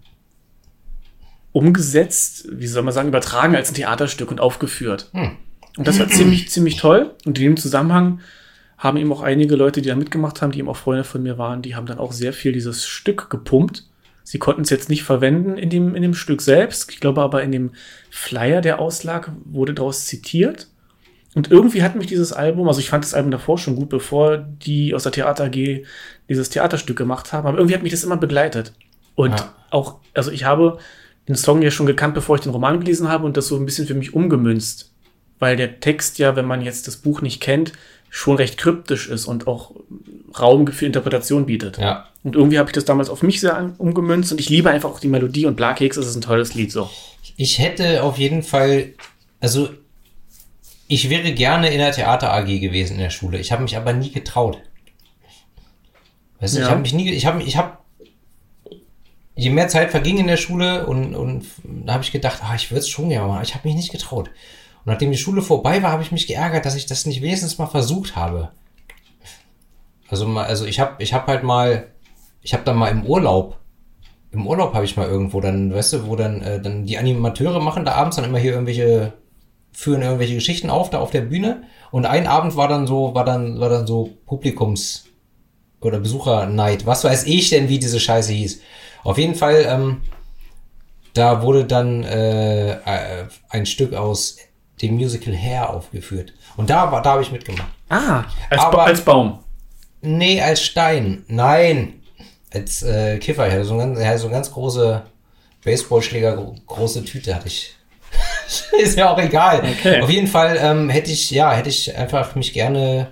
umgesetzt, 1.52 2.48
wie 2.50 2.66
soll 2.66 2.82
man 2.82 2.94
sagen, 2.94 3.08
übertragen 3.08 3.54
als 3.54 3.70
ein 3.70 3.74
Theaterstück 3.74 4.30
und 4.30 4.40
aufgeführt. 4.40 5.10
Hm. 5.12 5.36
Und 5.76 5.86
das 5.86 5.98
war 5.98 6.08
ziemlich, 6.08 6.50
ziemlich 6.50 6.76
toll. 6.76 7.14
Und 7.24 7.38
in 7.38 7.44
dem 7.44 7.56
Zusammenhang 7.56 8.20
haben 8.76 8.96
eben 8.96 9.12
auch 9.12 9.22
einige 9.22 9.56
Leute, 9.56 9.80
die 9.82 9.88
da 9.88 9.96
mitgemacht 9.96 10.42
haben, 10.42 10.52
die 10.52 10.58
eben 10.58 10.68
auch 10.68 10.76
Freunde 10.76 11.04
von 11.04 11.22
mir 11.22 11.38
waren, 11.38 11.62
die 11.62 11.74
haben 11.74 11.86
dann 11.86 11.98
auch 11.98 12.12
sehr 12.12 12.32
viel 12.32 12.52
dieses 12.52 12.86
Stück 12.86 13.30
gepumpt. 13.30 13.87
Sie 14.28 14.38
konnten 14.38 14.60
es 14.60 14.68
jetzt 14.68 14.90
nicht 14.90 15.04
verwenden 15.04 15.56
in 15.56 15.70
dem, 15.70 15.94
in 15.94 16.02
dem 16.02 16.12
Stück 16.12 16.42
selbst. 16.42 16.90
Ich 16.92 17.00
glaube 17.00 17.22
aber 17.22 17.42
in 17.42 17.50
dem 17.50 17.70
Flyer, 18.10 18.60
der 18.60 18.78
auslag, 18.78 19.32
wurde 19.46 19.72
daraus 19.72 20.04
zitiert. 20.04 20.66
Und 21.34 21.50
irgendwie 21.50 21.82
hat 21.82 21.96
mich 21.96 22.08
dieses 22.08 22.34
Album, 22.34 22.68
also 22.68 22.78
ich 22.78 22.90
fand 22.90 23.04
das 23.04 23.14
Album 23.14 23.30
davor 23.30 23.56
schon 23.56 23.74
gut, 23.74 23.88
bevor 23.88 24.36
die 24.36 24.94
aus 24.94 25.04
der 25.04 25.12
Theater 25.12 25.44
AG 25.44 25.86
dieses 26.28 26.50
Theaterstück 26.50 26.98
gemacht 26.98 27.32
haben, 27.32 27.48
aber 27.48 27.56
irgendwie 27.56 27.74
hat 27.74 27.82
mich 27.82 27.92
das 27.92 28.04
immer 28.04 28.18
begleitet. 28.18 28.74
Und 29.14 29.30
Ja. 29.30 29.54
auch, 29.70 30.00
also 30.12 30.30
ich 30.30 30.44
habe 30.44 30.76
den 31.26 31.34
Song 31.34 31.62
ja 31.62 31.70
schon 31.70 31.86
gekannt, 31.86 32.12
bevor 32.12 32.36
ich 32.36 32.42
den 32.42 32.52
Roman 32.52 32.80
gelesen 32.80 33.08
habe 33.08 33.24
und 33.24 33.38
das 33.38 33.46
so 33.46 33.56
ein 33.56 33.64
bisschen 33.64 33.86
für 33.86 33.94
mich 33.94 34.12
umgemünzt. 34.12 34.92
Weil 35.38 35.56
der 35.56 35.80
Text 35.80 36.18
ja, 36.18 36.36
wenn 36.36 36.44
man 36.44 36.60
jetzt 36.60 36.86
das 36.86 36.98
Buch 36.98 37.22
nicht 37.22 37.40
kennt, 37.40 37.72
schon 38.10 38.36
recht 38.36 38.58
kryptisch 38.58 39.08
ist 39.08 39.26
und 39.26 39.46
auch 39.46 39.72
Raum 40.38 40.66
für 40.68 40.86
Interpretation 40.86 41.46
bietet. 41.46 41.78
Ja. 41.78 42.06
Und 42.22 42.36
irgendwie 42.36 42.58
habe 42.58 42.68
ich 42.68 42.74
das 42.74 42.84
damals 42.84 43.10
auf 43.10 43.22
mich 43.22 43.40
sehr 43.40 43.74
umgemünzt 43.78 44.32
und 44.32 44.40
ich 44.40 44.48
liebe 44.48 44.70
einfach 44.70 44.90
auch 44.90 45.00
die 45.00 45.08
Melodie 45.08 45.46
und 45.46 45.56
Blakeks 45.56 45.96
ist 45.96 46.14
ein 46.14 46.20
tolles 46.20 46.54
Lied 46.54 46.72
so. 46.72 46.90
Ich 47.36 47.58
hätte 47.58 48.02
auf 48.02 48.18
jeden 48.18 48.42
Fall, 48.42 48.94
also 49.40 49.68
ich 50.88 51.10
wäre 51.10 51.32
gerne 51.32 51.70
in 51.70 51.78
der 51.78 51.92
Theater 51.92 52.32
AG 52.32 52.46
gewesen 52.46 52.94
in 52.94 53.00
der 53.00 53.10
Schule. 53.10 53.38
Ich 53.38 53.52
habe 53.52 53.62
mich 53.62 53.76
aber 53.76 53.92
nie 53.92 54.10
getraut. 54.10 54.58
Weißt 56.40 56.56
du, 56.56 56.60
ich 56.60 56.70
habe 56.70 56.80
mich 56.80 56.94
nie, 56.94 57.10
ich 57.10 57.26
habe, 57.26 57.42
ich 57.42 57.56
habe, 57.56 57.78
je 59.34 59.50
mehr 59.50 59.68
Zeit 59.68 59.90
verging 59.90 60.18
in 60.18 60.26
der 60.26 60.36
Schule 60.36 60.86
und, 60.86 61.14
und 61.14 61.46
da 61.64 61.94
habe 61.94 62.04
ich 62.04 62.12
gedacht, 62.12 62.40
ah, 62.42 62.54
ich 62.54 62.70
würde 62.70 62.80
es 62.80 62.88
schon 62.88 63.08
gerne 63.08 63.28
machen, 63.28 63.42
ich 63.42 63.54
habe 63.54 63.66
mich 63.68 63.76
nicht 63.76 63.92
getraut. 63.92 64.30
Nachdem 64.88 65.10
die 65.10 65.18
Schule 65.18 65.42
vorbei 65.42 65.82
war, 65.82 65.92
habe 65.92 66.02
ich 66.02 66.12
mich 66.12 66.26
geärgert, 66.26 66.66
dass 66.66 66.74
ich 66.74 66.86
das 66.86 67.06
nicht 67.06 67.22
wenigstens 67.22 67.58
mal 67.58 67.66
versucht 67.66 68.16
habe. 68.16 68.50
Also 70.08 70.26
also 70.26 70.64
ich 70.64 70.80
habe, 70.80 71.02
ich 71.02 71.12
habe 71.12 71.26
halt 71.26 71.42
mal, 71.42 71.88
ich 72.42 72.54
habe 72.54 72.64
dann 72.64 72.76
mal 72.76 72.88
im 72.88 73.04
Urlaub 73.04 73.58
im 74.30 74.46
Urlaub 74.46 74.74
habe 74.74 74.84
ich 74.84 74.96
mal 74.96 75.08
irgendwo 75.08 75.40
dann, 75.40 75.72
weißt 75.72 75.94
du, 75.94 76.06
wo 76.06 76.16
dann, 76.16 76.42
äh, 76.42 76.60
dann 76.60 76.84
die 76.84 76.98
Animateure 76.98 77.60
machen 77.60 77.84
da 77.84 77.92
abends 77.92 78.16
dann 78.16 78.26
immer 78.26 78.38
hier 78.38 78.52
irgendwelche, 78.52 79.14
führen 79.72 80.02
irgendwelche 80.02 80.34
Geschichten 80.34 80.70
auf, 80.70 80.90
da 80.90 80.98
auf 80.98 81.10
der 81.10 81.22
Bühne. 81.22 81.62
Und 81.90 82.04
ein 82.04 82.26
Abend 82.26 82.56
war 82.56 82.68
dann 82.68 82.86
so, 82.86 83.14
war 83.14 83.24
dann, 83.24 83.58
war 83.58 83.70
dann 83.70 83.86
so 83.86 84.10
Publikums- 84.26 85.04
oder 85.80 85.98
Besuchernight. 86.00 86.84
Was 86.84 87.04
weiß 87.04 87.24
ich 87.26 87.50
denn, 87.50 87.68
wie 87.68 87.78
diese 87.78 88.00
Scheiße 88.00 88.32
hieß. 88.32 88.60
Auf 89.04 89.16
jeden 89.16 89.34
Fall, 89.34 89.64
ähm, 89.66 90.02
da 91.14 91.42
wurde 91.42 91.64
dann 91.64 92.04
äh, 92.04 92.72
äh, 92.72 93.26
ein 93.48 93.64
Stück 93.64 93.94
aus 93.94 94.36
dem 94.82 94.94
Musical 94.94 95.34
Hair 95.36 95.70
aufgeführt. 95.70 96.32
Und 96.56 96.70
da 96.70 96.90
war, 96.92 97.02
da 97.02 97.12
habe 97.12 97.22
ich 97.22 97.32
mitgemacht. 97.32 97.68
Ah, 97.88 98.24
als, 98.50 98.60
Aber- 98.62 98.76
ba 98.78 98.84
als 98.84 99.00
Baum. 99.02 99.38
Nee, 100.00 100.40
als 100.40 100.62
Stein. 100.62 101.24
Nein. 101.28 101.94
Als 102.52 102.82
äh, 102.82 103.18
Kiffer. 103.18 103.46
Ich 103.48 103.52
hatte 103.52 103.64
so, 103.64 103.74
ein 103.74 103.78
ganz, 103.80 104.00
ja, 104.00 104.16
so 104.16 104.26
eine 104.28 104.34
ganz 104.36 104.50
große 104.52 105.02
Baseballschläger, 105.64 106.36
gro- 106.36 106.54
große 106.66 107.04
Tüte 107.04 107.34
hatte 107.34 107.48
ich. 107.48 107.74
Ist 108.80 108.96
ja 108.96 109.12
auch 109.12 109.18
egal. 109.18 109.60
Okay. 109.78 110.00
Auf 110.00 110.08
jeden 110.10 110.28
Fall 110.28 110.56
ähm, 110.60 110.88
hätte 110.88 111.10
ich, 111.10 111.30
ja, 111.30 111.52
hätte 111.52 111.68
ich 111.68 111.94
einfach 111.96 112.34
mich 112.36 112.52
gerne 112.52 113.08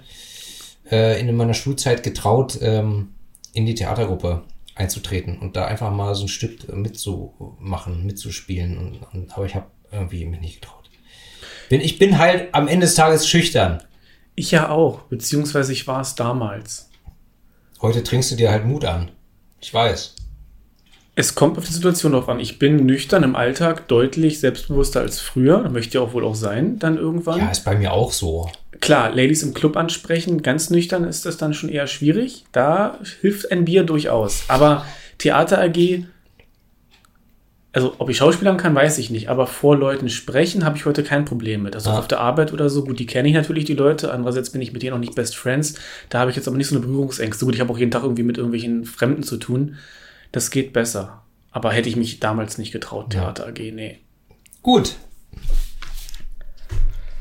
äh, 0.90 1.20
in 1.20 1.34
meiner 1.36 1.54
Schulzeit 1.54 2.02
getraut, 2.02 2.58
ähm, 2.62 3.10
in 3.52 3.66
die 3.66 3.74
Theatergruppe 3.74 4.44
einzutreten 4.74 5.38
und 5.38 5.56
da 5.56 5.66
einfach 5.66 5.90
mal 5.90 6.14
so 6.14 6.24
ein 6.24 6.28
Stück 6.28 6.72
mitzumachen, 6.72 8.06
mitzuspielen. 8.06 8.78
Und, 8.78 9.00
und, 9.12 9.36
aber 9.36 9.46
ich 9.46 9.54
habe 9.54 9.66
irgendwie 9.90 10.24
mich 10.24 10.40
nicht 10.40 10.60
getraut. 10.62 10.85
Bin, 11.68 11.80
ich 11.80 11.98
bin 11.98 12.18
halt 12.18 12.54
am 12.54 12.68
Ende 12.68 12.86
des 12.86 12.94
Tages 12.94 13.28
schüchtern. 13.28 13.82
Ich 14.34 14.50
ja 14.50 14.68
auch, 14.68 15.00
beziehungsweise 15.02 15.72
ich 15.72 15.86
war 15.86 16.00
es 16.00 16.14
damals. 16.14 16.90
Heute 17.80 18.02
trinkst 18.02 18.30
du 18.30 18.36
dir 18.36 18.50
halt 18.50 18.66
Mut 18.66 18.84
an. 18.84 19.10
Ich 19.60 19.72
weiß. 19.72 20.14
Es 21.18 21.34
kommt 21.34 21.56
auf 21.56 21.64
die 21.64 21.72
Situation 21.72 22.12
drauf 22.12 22.28
an. 22.28 22.40
Ich 22.40 22.58
bin 22.58 22.84
nüchtern 22.84 23.22
im 23.22 23.36
Alltag 23.36 23.88
deutlich 23.88 24.38
selbstbewusster 24.38 25.00
als 25.00 25.18
früher. 25.18 25.68
Möchte 25.70 25.96
ich 25.96 25.98
auch 25.98 26.12
wohl 26.12 26.24
auch 26.24 26.34
sein, 26.34 26.78
dann 26.78 26.98
irgendwann. 26.98 27.38
Ja, 27.38 27.50
ist 27.50 27.64
bei 27.64 27.74
mir 27.74 27.92
auch 27.92 28.12
so. 28.12 28.50
Klar, 28.80 29.10
Ladies 29.10 29.42
im 29.42 29.54
Club 29.54 29.78
ansprechen, 29.78 30.42
ganz 30.42 30.68
nüchtern 30.68 31.04
ist 31.04 31.24
das 31.24 31.38
dann 31.38 31.54
schon 31.54 31.70
eher 31.70 31.86
schwierig. 31.86 32.44
Da 32.52 32.98
hilft 33.22 33.50
ein 33.50 33.64
Bier 33.64 33.84
durchaus. 33.84 34.44
Aber 34.48 34.84
Theater 35.16 35.62
AG, 35.62 36.04
also 37.76 37.94
ob 37.98 38.08
ich 38.08 38.16
Schauspielern 38.16 38.56
kann, 38.56 38.74
weiß 38.74 38.96
ich 38.96 39.10
nicht. 39.10 39.28
Aber 39.28 39.46
vor 39.46 39.76
Leuten 39.76 40.08
sprechen 40.08 40.64
habe 40.64 40.78
ich 40.78 40.86
heute 40.86 41.02
kein 41.02 41.26
Problem 41.26 41.62
mit. 41.62 41.74
Also 41.74 41.90
auch 41.90 41.98
auf 41.98 42.08
der 42.08 42.20
Arbeit 42.20 42.54
oder 42.54 42.70
so, 42.70 42.82
gut, 42.84 42.98
die 42.98 43.04
kenne 43.04 43.28
ich 43.28 43.34
natürlich, 43.34 43.66
die 43.66 43.74
Leute. 43.74 44.12
Andererseits 44.14 44.48
bin 44.48 44.62
ich 44.62 44.72
mit 44.72 44.82
denen 44.82 44.94
auch 44.94 44.98
nicht 44.98 45.14
Best 45.14 45.36
Friends. 45.36 45.74
Da 46.08 46.20
habe 46.20 46.30
ich 46.30 46.36
jetzt 46.38 46.48
aber 46.48 46.56
nicht 46.56 46.68
so 46.68 46.74
eine 46.74 46.86
Berührungsängste. 46.86 47.44
Gut, 47.44 47.54
ich 47.54 47.60
habe 47.60 47.70
auch 47.70 47.76
jeden 47.76 47.90
Tag 47.90 48.02
irgendwie 48.02 48.22
mit 48.22 48.38
irgendwelchen 48.38 48.86
Fremden 48.86 49.22
zu 49.22 49.36
tun. 49.36 49.76
Das 50.32 50.50
geht 50.50 50.72
besser. 50.72 51.20
Aber 51.50 51.70
hätte 51.70 51.90
ich 51.90 51.96
mich 51.96 52.18
damals 52.18 52.56
nicht 52.56 52.72
getraut, 52.72 53.12
Ja. 53.12 53.30
Theater 53.30 53.48
AG, 53.48 53.58
nee. 53.74 53.98
Gut. 54.62 54.96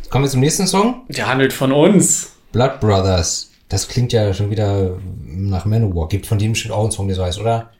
Kommen 0.09 0.23
wir 0.23 0.29
zum 0.29 0.39
nächsten 0.39 0.67
Song. 0.67 1.01
Der 1.09 1.27
handelt 1.27 1.51
von 1.51 1.73
uns. 1.73 2.31
Blood 2.53 2.79
Brothers. 2.79 3.51
Das 3.67 3.89
klingt 3.89 4.13
ja 4.13 4.33
schon 4.33 4.51
wieder 4.51 4.99
nach 5.25 5.65
Manowar. 5.65 6.07
Gibt 6.07 6.27
von 6.27 6.39
dem 6.39 6.53
bestimmt 6.53 6.73
auch 6.73 6.83
einen 6.83 6.91
Song, 6.91 7.07
der 7.07 7.17
so 7.17 7.25
heißt, 7.25 7.41
oder? 7.41 7.71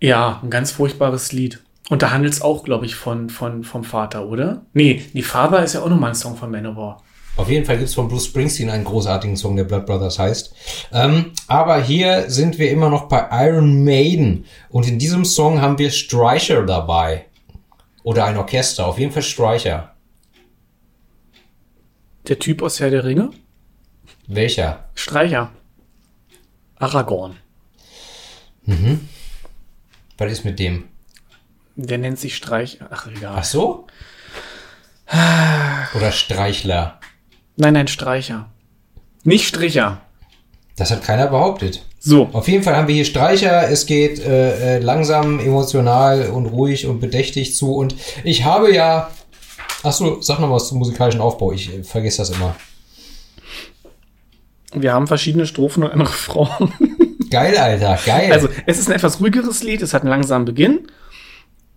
Ja, 0.00 0.40
ein 0.42 0.50
ganz 0.50 0.72
furchtbares 0.72 1.30
Lied. 1.30 1.60
Und 1.88 2.02
da 2.02 2.10
handelt 2.10 2.34
es 2.34 2.42
auch, 2.42 2.64
glaube 2.64 2.86
ich, 2.86 2.94
von, 2.94 3.30
von, 3.30 3.64
vom 3.64 3.82
Vater, 3.82 4.26
oder? 4.26 4.62
Nee, 4.74 5.02
die 5.14 5.22
Father 5.22 5.62
ist 5.64 5.74
ja 5.74 5.82
auch 5.82 5.88
nochmal 5.88 6.10
ein 6.10 6.14
Song 6.14 6.36
von 6.36 6.50
Manowar. 6.50 7.02
Auf 7.36 7.48
jeden 7.48 7.64
Fall 7.64 7.76
gibt 7.76 7.88
es 7.88 7.94
von 7.94 8.08
Bruce 8.08 8.26
Springsteen 8.26 8.68
einen 8.68 8.84
großartigen 8.84 9.36
Song, 9.36 9.54
der 9.56 9.64
Blood 9.64 9.86
Brothers 9.86 10.18
heißt. 10.18 10.54
Ähm, 10.92 11.32
aber 11.46 11.80
hier 11.80 12.28
sind 12.28 12.58
wir 12.58 12.70
immer 12.70 12.90
noch 12.90 13.08
bei 13.08 13.28
Iron 13.30 13.84
Maiden. 13.84 14.44
Und 14.70 14.88
in 14.88 14.98
diesem 14.98 15.24
Song 15.24 15.60
haben 15.60 15.78
wir 15.78 15.90
Streicher 15.90 16.66
dabei. 16.66 17.26
Oder 18.02 18.24
ein 18.24 18.36
Orchester. 18.36 18.86
Auf 18.86 18.98
jeden 18.98 19.12
Fall 19.12 19.22
Streicher. 19.22 19.94
Der 22.26 22.38
Typ 22.38 22.60
aus 22.60 22.80
Herr 22.80 22.90
der 22.90 23.04
Ringe? 23.04 23.30
Welcher? 24.26 24.88
Streicher. 24.94 25.50
Aragorn. 26.76 27.36
Was 30.18 30.32
ist 30.32 30.44
mit 30.44 30.58
dem? 30.58 30.84
Der 31.80 31.96
nennt 31.96 32.18
sich 32.18 32.34
Streich. 32.34 32.80
Ach, 32.90 33.06
egal. 33.06 33.36
Ach 33.38 33.44
so? 33.44 33.86
Oder 35.94 36.10
Streichler. 36.10 36.98
Nein, 37.56 37.74
nein, 37.74 37.86
Streicher. 37.86 38.50
Nicht 39.22 39.46
Stricher. 39.46 40.00
Das 40.74 40.90
hat 40.90 41.04
keiner 41.04 41.28
behauptet. 41.28 41.84
So. 42.00 42.30
Auf 42.32 42.48
jeden 42.48 42.64
Fall 42.64 42.74
haben 42.74 42.88
wir 42.88 42.96
hier 42.96 43.04
Streicher. 43.04 43.70
Es 43.70 43.86
geht 43.86 44.18
äh, 44.18 44.76
äh, 44.76 44.78
langsam, 44.80 45.38
emotional 45.38 46.30
und 46.30 46.46
ruhig 46.46 46.86
und 46.86 46.98
bedächtig 46.98 47.54
zu. 47.54 47.72
Und 47.74 47.94
ich 48.24 48.44
habe 48.44 48.74
ja. 48.74 49.10
Ach 49.84 49.92
so, 49.92 50.20
sag 50.20 50.40
noch 50.40 50.50
was 50.50 50.66
zum 50.66 50.78
musikalischen 50.78 51.20
Aufbau. 51.20 51.52
Ich 51.52 51.72
äh, 51.72 51.84
vergesse 51.84 52.18
das 52.18 52.30
immer. 52.30 52.56
Wir 54.72 54.92
haben 54.92 55.06
verschiedene 55.06 55.46
Strophen 55.46 55.84
und 55.84 55.92
einen 55.92 56.02
Refrain. 56.06 56.72
Geil, 57.30 57.56
Alter, 57.56 57.98
geil. 58.04 58.32
Also, 58.32 58.48
es 58.66 58.80
ist 58.80 58.88
ein 58.88 58.96
etwas 58.96 59.20
ruhigeres 59.20 59.62
Lied. 59.62 59.80
Es 59.82 59.94
hat 59.94 60.02
einen 60.02 60.10
langsamen 60.10 60.44
Beginn. 60.44 60.88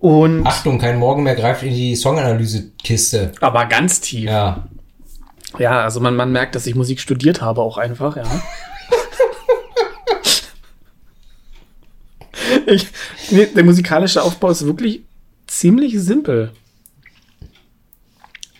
Und, 0.02 0.48
Achtung, 0.48 0.80
kein 0.80 0.98
Morgen 0.98 1.22
mehr 1.22 1.36
greift 1.36 1.62
in 1.62 1.76
die 1.76 1.96
Songanalyse-Kiste. 1.96 3.34
aber 3.40 3.68
ganz 3.68 4.02
tief. 4.02 4.26
Ja. 4.26 4.68
Ja, 5.60 5.84
also 5.84 6.00
man, 6.00 6.16
man 6.16 6.32
merkt, 6.32 6.56
dass 6.56 6.66
ich 6.66 6.74
Musik 6.74 7.00
studiert 7.00 7.42
habe, 7.42 7.62
auch 7.62 7.78
einfach, 7.78 8.18
ja. 8.18 8.24
ich, 12.66 12.88
nee, 13.30 13.46
der 13.46 13.64
musikalische 13.64 14.24
Aufbau 14.24 14.50
ist 14.50 14.66
wirklich 14.66 15.04
ziemlich 15.46 16.00
simpel. 16.00 16.52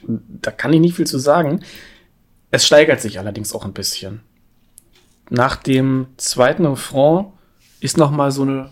Da 0.04 0.52
kann 0.52 0.74
ich 0.74 0.80
nicht 0.80 0.96
viel 0.96 1.08
zu 1.08 1.18
sagen. 1.18 1.62
Es 2.52 2.68
steigert 2.68 3.02
sich 3.02 3.18
allerdings 3.18 3.56
auch 3.56 3.66
ein 3.66 3.74
bisschen. 3.74 4.22
Nach 5.32 5.56
dem 5.56 6.06
zweiten 6.18 6.68
Refrain 6.68 7.28
ist 7.80 7.98
noch 7.98 8.12
mal 8.12 8.32
so 8.32 8.44
eine 8.44 8.70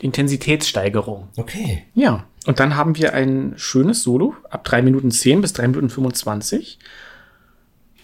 Intensitätssteigerung. 0.00 1.28
Okay. 1.36 1.84
Ja, 1.94 2.24
und 2.46 2.60
dann 2.60 2.76
haben 2.76 2.96
wir 2.96 3.14
ein 3.14 3.54
schönes 3.56 4.02
Solo 4.02 4.34
ab 4.50 4.64
3 4.64 4.82
Minuten 4.82 5.10
10 5.10 5.40
bis 5.40 5.52
3 5.54 5.68
Minuten 5.68 5.90
25. 5.90 6.78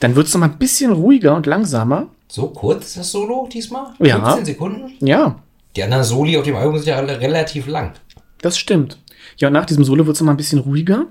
Dann 0.01 0.16
wird 0.16 0.26
es 0.28 0.34
noch 0.34 0.41
mal 0.41 0.47
ein 0.49 0.59
bisschen 0.59 0.93
ruhiger 0.93 1.34
und 1.34 1.47
langsamer. 1.47 2.09
So 2.28 2.49
kurz 2.49 2.86
ist 2.86 2.97
das 2.99 3.11
Solo 3.12 3.49
diesmal? 3.53 3.93
Ja. 3.99 4.16
15 4.24 4.45
Sekunden? 4.47 4.93
Ja, 5.07 5.41
Die 5.76 5.82
anderen 5.82 6.05
Soli 6.05 6.36
auf 6.38 6.45
dem 6.45 6.57
Album 6.57 6.76
sind 6.78 6.86
ja 6.88 6.97
alle 6.97 7.20
relativ 7.20 7.66
lang. 7.66 7.93
das 8.41 8.59
stimmt. 8.59 8.99
Ja, 9.36 9.49
und 9.49 9.55
nach 9.55 9.66
diesem 9.66 9.84
Solo 9.84 10.07
wird 10.07 10.14
es 10.16 10.20
noch 10.20 10.26
mal 10.26 10.32
ein 10.32 10.36
bisschen 10.38 10.59
ruhiger. 10.61 11.07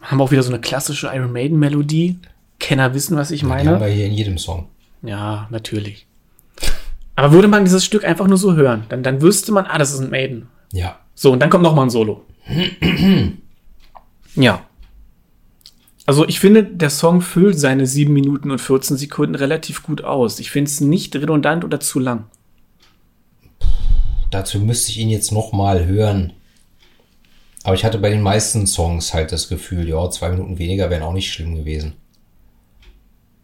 Haben 0.00 0.18
wir 0.18 0.24
auch 0.24 0.30
wieder 0.30 0.42
so 0.42 0.50
eine 0.52 0.60
klassische 0.60 1.10
Iron 1.14 1.32
Maiden 1.32 1.58
Melodie. 1.58 2.18
Kenner 2.60 2.92
wissen, 2.94 3.16
was 3.16 3.30
ich 3.30 3.40
Die 3.40 3.46
haben 3.46 3.64
meine. 3.66 3.80
wir 3.80 3.86
hier 3.88 4.06
in 4.06 4.12
jedem 4.12 4.38
Song. 4.38 4.68
Ja, 5.02 5.46
natürlich. 5.50 6.06
Aber 7.18 7.32
würde 7.32 7.48
man 7.48 7.64
dieses 7.64 7.84
Stück 7.84 8.04
einfach 8.04 8.28
nur 8.28 8.38
so 8.38 8.54
hören, 8.54 8.84
dann, 8.90 9.02
dann 9.02 9.20
wüsste 9.20 9.50
man, 9.50 9.66
ah, 9.66 9.76
das 9.76 9.92
ist 9.92 9.98
ein 9.98 10.10
Maiden. 10.10 10.46
Ja. 10.72 11.00
So, 11.16 11.32
und 11.32 11.40
dann 11.40 11.50
kommt 11.50 11.64
noch 11.64 11.74
mal 11.74 11.82
ein 11.82 11.90
Solo. 11.90 12.24
ja. 14.36 14.64
Also 16.06 16.28
ich 16.28 16.38
finde, 16.38 16.62
der 16.62 16.90
Song 16.90 17.20
füllt 17.20 17.58
seine 17.58 17.88
7 17.88 18.12
Minuten 18.12 18.52
und 18.52 18.60
14 18.60 18.96
Sekunden 18.96 19.34
relativ 19.34 19.82
gut 19.82 20.04
aus. 20.04 20.38
Ich 20.38 20.52
finde 20.52 20.70
es 20.70 20.80
nicht 20.80 21.16
redundant 21.16 21.64
oder 21.64 21.80
zu 21.80 21.98
lang. 21.98 22.26
Dazu 24.30 24.60
müsste 24.60 24.92
ich 24.92 24.98
ihn 24.98 25.10
jetzt 25.10 25.32
noch 25.32 25.50
mal 25.50 25.86
hören. 25.86 26.34
Aber 27.64 27.74
ich 27.74 27.84
hatte 27.84 27.98
bei 27.98 28.10
den 28.10 28.22
meisten 28.22 28.68
Songs 28.68 29.12
halt 29.12 29.32
das 29.32 29.48
Gefühl, 29.48 29.88
ja, 29.88 30.08
zwei 30.10 30.28
Minuten 30.28 30.58
weniger 30.58 30.88
wären 30.88 31.02
auch 31.02 31.12
nicht 31.12 31.32
schlimm 31.32 31.56
gewesen. 31.56 31.94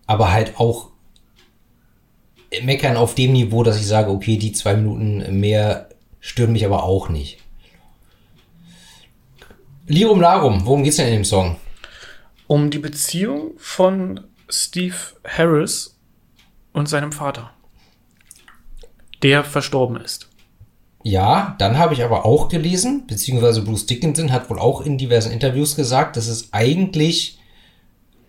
Aber 0.06 0.30
halt 0.30 0.60
auch 0.60 0.93
meckern 2.62 2.96
auf 2.96 3.14
dem 3.14 3.32
Niveau, 3.32 3.62
dass 3.62 3.78
ich 3.78 3.86
sage, 3.86 4.10
okay, 4.10 4.36
die 4.36 4.52
zwei 4.52 4.76
Minuten 4.76 5.40
mehr 5.40 5.88
stören 6.20 6.52
mich 6.52 6.64
aber 6.64 6.84
auch 6.84 7.08
nicht. 7.08 7.38
Lirum 9.86 10.20
Larum, 10.20 10.64
worum 10.64 10.82
geht's 10.82 10.96
denn 10.96 11.08
in 11.08 11.14
dem 11.14 11.24
Song? 11.24 11.56
Um 12.46 12.70
die 12.70 12.78
Beziehung 12.78 13.52
von 13.58 14.20
Steve 14.48 14.96
Harris 15.26 15.98
und 16.72 16.88
seinem 16.88 17.12
Vater, 17.12 17.50
der 19.22 19.44
verstorben 19.44 19.96
ist. 19.96 20.28
Ja, 21.02 21.54
dann 21.58 21.78
habe 21.78 21.92
ich 21.92 22.02
aber 22.02 22.24
auch 22.24 22.48
gelesen, 22.48 23.06
beziehungsweise 23.06 23.62
Bruce 23.62 23.84
Dickinson 23.84 24.32
hat 24.32 24.48
wohl 24.48 24.58
auch 24.58 24.80
in 24.80 24.96
diversen 24.96 25.32
Interviews 25.32 25.76
gesagt, 25.76 26.16
dass 26.16 26.28
es 26.28 26.48
eigentlich 26.52 27.38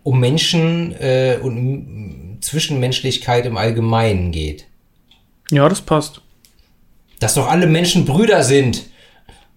um 0.02 0.20
Menschen 0.20 0.92
äh, 0.92 1.38
und 1.42 2.25
Zwischenmenschlichkeit 2.46 3.44
im 3.46 3.56
Allgemeinen 3.56 4.30
geht. 4.30 4.66
Ja, 5.50 5.68
das 5.68 5.80
passt. 5.80 6.20
Dass 7.18 7.34
doch 7.34 7.48
alle 7.48 7.66
Menschen 7.66 8.04
Brüder 8.04 8.42
sind. 8.42 8.84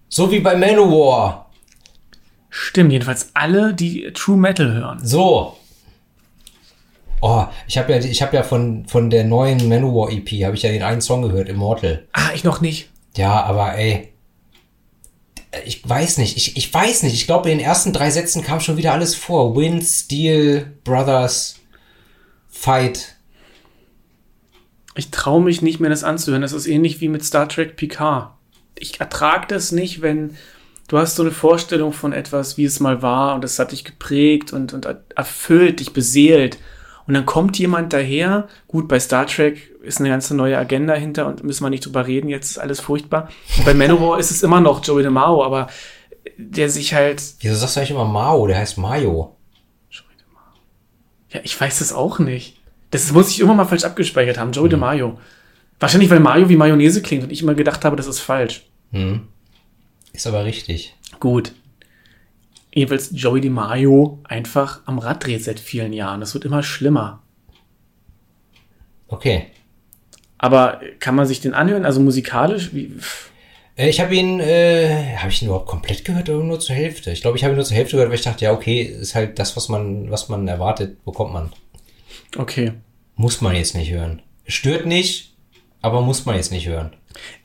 So 0.08 0.32
wie 0.32 0.40
bei 0.40 0.56
Manowar. 0.56 1.50
Stimmt, 2.48 2.92
jedenfalls 2.92 3.30
alle, 3.34 3.74
die 3.74 4.12
True 4.12 4.36
Metal 4.36 4.72
hören. 4.72 4.98
So. 5.06 5.56
Oh, 7.20 7.44
ich 7.68 7.78
habe 7.78 7.92
ja, 7.92 7.98
ich 7.98 8.22
habe 8.22 8.34
ja 8.34 8.42
von 8.42 8.86
von 8.86 9.10
der 9.10 9.24
neuen 9.24 9.68
Manowar 9.68 10.10
EP 10.10 10.44
habe 10.44 10.56
ich 10.56 10.62
ja 10.62 10.72
den 10.72 10.82
einen 10.82 11.00
Song 11.00 11.22
gehört, 11.22 11.48
Immortal. 11.48 12.08
Ah, 12.12 12.30
ich 12.34 12.44
noch 12.44 12.60
nicht. 12.60 12.88
Ja, 13.16 13.44
aber 13.44 13.76
ey, 13.76 14.08
ich 15.64 15.88
weiß 15.88 16.18
nicht, 16.18 16.36
ich, 16.36 16.56
ich 16.56 16.72
weiß 16.72 17.02
nicht. 17.02 17.14
Ich 17.14 17.26
glaube, 17.26 17.50
in 17.50 17.58
den 17.58 17.64
ersten 17.64 17.92
drei 17.92 18.10
Sätzen 18.10 18.42
kam 18.42 18.60
schon 18.60 18.76
wieder 18.76 18.92
alles 18.92 19.14
vor. 19.14 19.54
Wind, 19.54 19.84
Steel, 19.84 20.72
Brothers, 20.82 21.59
Fight. 22.60 23.16
Ich 24.94 25.10
traue 25.10 25.42
mich 25.42 25.62
nicht 25.62 25.80
mehr, 25.80 25.88
das 25.88 26.04
anzuhören. 26.04 26.42
Das 26.42 26.52
ist 26.52 26.66
ähnlich 26.66 27.00
wie 27.00 27.08
mit 27.08 27.24
Star 27.24 27.48
Trek 27.48 27.76
Picard. 27.76 28.32
Ich 28.78 29.00
ertrage 29.00 29.46
das 29.48 29.72
nicht, 29.72 30.02
wenn 30.02 30.36
du 30.88 30.98
hast 30.98 31.16
so 31.16 31.22
eine 31.22 31.30
Vorstellung 31.30 31.94
von 31.94 32.12
etwas, 32.12 32.58
wie 32.58 32.66
es 32.66 32.78
mal 32.78 33.00
war 33.00 33.34
und 33.34 33.44
das 33.44 33.58
hat 33.58 33.72
dich 33.72 33.84
geprägt 33.84 34.52
und, 34.52 34.74
und 34.74 34.86
erfüllt, 35.16 35.80
dich 35.80 35.94
beseelt. 35.94 36.58
Und 37.06 37.14
dann 37.14 37.24
kommt 37.24 37.58
jemand 37.58 37.94
daher, 37.94 38.46
gut, 38.68 38.88
bei 38.88 39.00
Star 39.00 39.26
Trek 39.26 39.74
ist 39.82 39.98
eine 39.98 40.10
ganze 40.10 40.36
neue 40.36 40.58
Agenda 40.58 40.92
hinter 40.92 41.28
und 41.28 41.42
müssen 41.42 41.64
wir 41.64 41.70
nicht 41.70 41.86
drüber 41.86 42.06
reden, 42.06 42.28
jetzt 42.28 42.50
ist 42.50 42.58
alles 42.58 42.80
furchtbar. 42.80 43.30
Und 43.56 43.64
bei 43.64 43.72
Manowar 43.72 44.18
ist 44.18 44.30
es 44.30 44.42
immer 44.42 44.60
noch 44.60 44.84
Joey 44.84 45.02
DeMao, 45.02 45.42
aber 45.42 45.68
der 46.36 46.68
sich 46.68 46.92
halt. 46.92 47.22
Wieso 47.40 47.54
sagst 47.54 47.76
du 47.76 47.80
eigentlich 47.80 47.92
immer 47.92 48.04
Mao? 48.04 48.46
Der 48.46 48.58
heißt 48.58 48.76
Mayo. 48.76 49.36
Ja, 51.30 51.40
ich 51.42 51.58
weiß 51.58 51.80
es 51.80 51.92
auch 51.92 52.18
nicht. 52.18 52.56
Das 52.90 53.12
muss 53.12 53.30
ich 53.30 53.40
immer 53.40 53.54
mal 53.54 53.64
falsch 53.64 53.84
abgespeichert 53.84 54.38
haben. 54.38 54.52
Joey 54.52 54.64
hm. 54.64 54.70
DeMaio. 54.70 55.18
Wahrscheinlich, 55.78 56.10
weil 56.10 56.20
Mayo 56.20 56.48
wie 56.48 56.56
Mayonnaise 56.56 57.00
klingt 57.02 57.24
und 57.24 57.32
ich 57.32 57.42
immer 57.42 57.54
gedacht 57.54 57.84
habe, 57.84 57.96
das 57.96 58.06
ist 58.06 58.20
falsch. 58.20 58.66
Hm. 58.92 59.28
Ist 60.12 60.26
aber 60.26 60.44
richtig. 60.44 60.94
Gut. 61.20 61.52
Jedenfalls 62.72 63.10
Joey 63.12 63.40
DeMaio 63.40 64.20
einfach 64.24 64.80
am 64.86 64.98
Rad 64.98 65.24
dreht 65.24 65.42
seit 65.42 65.58
vielen 65.58 65.92
Jahren. 65.92 66.20
Das 66.20 66.34
wird 66.34 66.44
immer 66.44 66.62
schlimmer. 66.62 67.22
Okay. 69.08 69.46
Aber 70.38 70.80
kann 71.00 71.14
man 71.14 71.26
sich 71.26 71.40
den 71.40 71.54
anhören? 71.54 71.84
Also 71.84 72.00
musikalisch? 72.00 72.72
Wie? 72.72 72.84
Äh, 72.84 72.90
ich 73.88 74.00
habe 74.00 74.14
ihn, 74.14 74.40
äh, 74.40 75.16
habe 75.16 75.30
ich 75.30 75.42
ihn 75.42 75.46
überhaupt 75.46 75.68
komplett 75.68 76.04
gehört 76.04 76.28
oder 76.28 76.42
nur 76.42 76.60
zur 76.60 76.74
Hälfte? 76.74 77.10
Ich 77.12 77.22
glaube, 77.22 77.36
ich 77.36 77.44
habe 77.44 77.54
ihn 77.54 77.56
nur 77.56 77.64
zur 77.64 77.76
Hälfte 77.76 77.96
gehört, 77.96 78.10
weil 78.10 78.18
ich 78.18 78.24
dachte, 78.24 78.44
ja, 78.44 78.52
okay, 78.52 78.82
ist 78.82 79.14
halt 79.14 79.38
das, 79.38 79.56
was 79.56 79.68
man, 79.68 80.10
was 80.10 80.28
man 80.28 80.46
erwartet, 80.48 81.04
bekommt 81.04 81.32
man. 81.32 81.52
Okay. 82.36 82.72
Muss 83.16 83.40
man 83.40 83.54
jetzt 83.54 83.74
nicht 83.74 83.90
hören. 83.92 84.22
Stört 84.46 84.86
nicht, 84.86 85.34
aber 85.82 86.00
muss 86.00 86.26
man 86.26 86.36
jetzt 86.36 86.52
nicht 86.52 86.68
hören. 86.68 86.92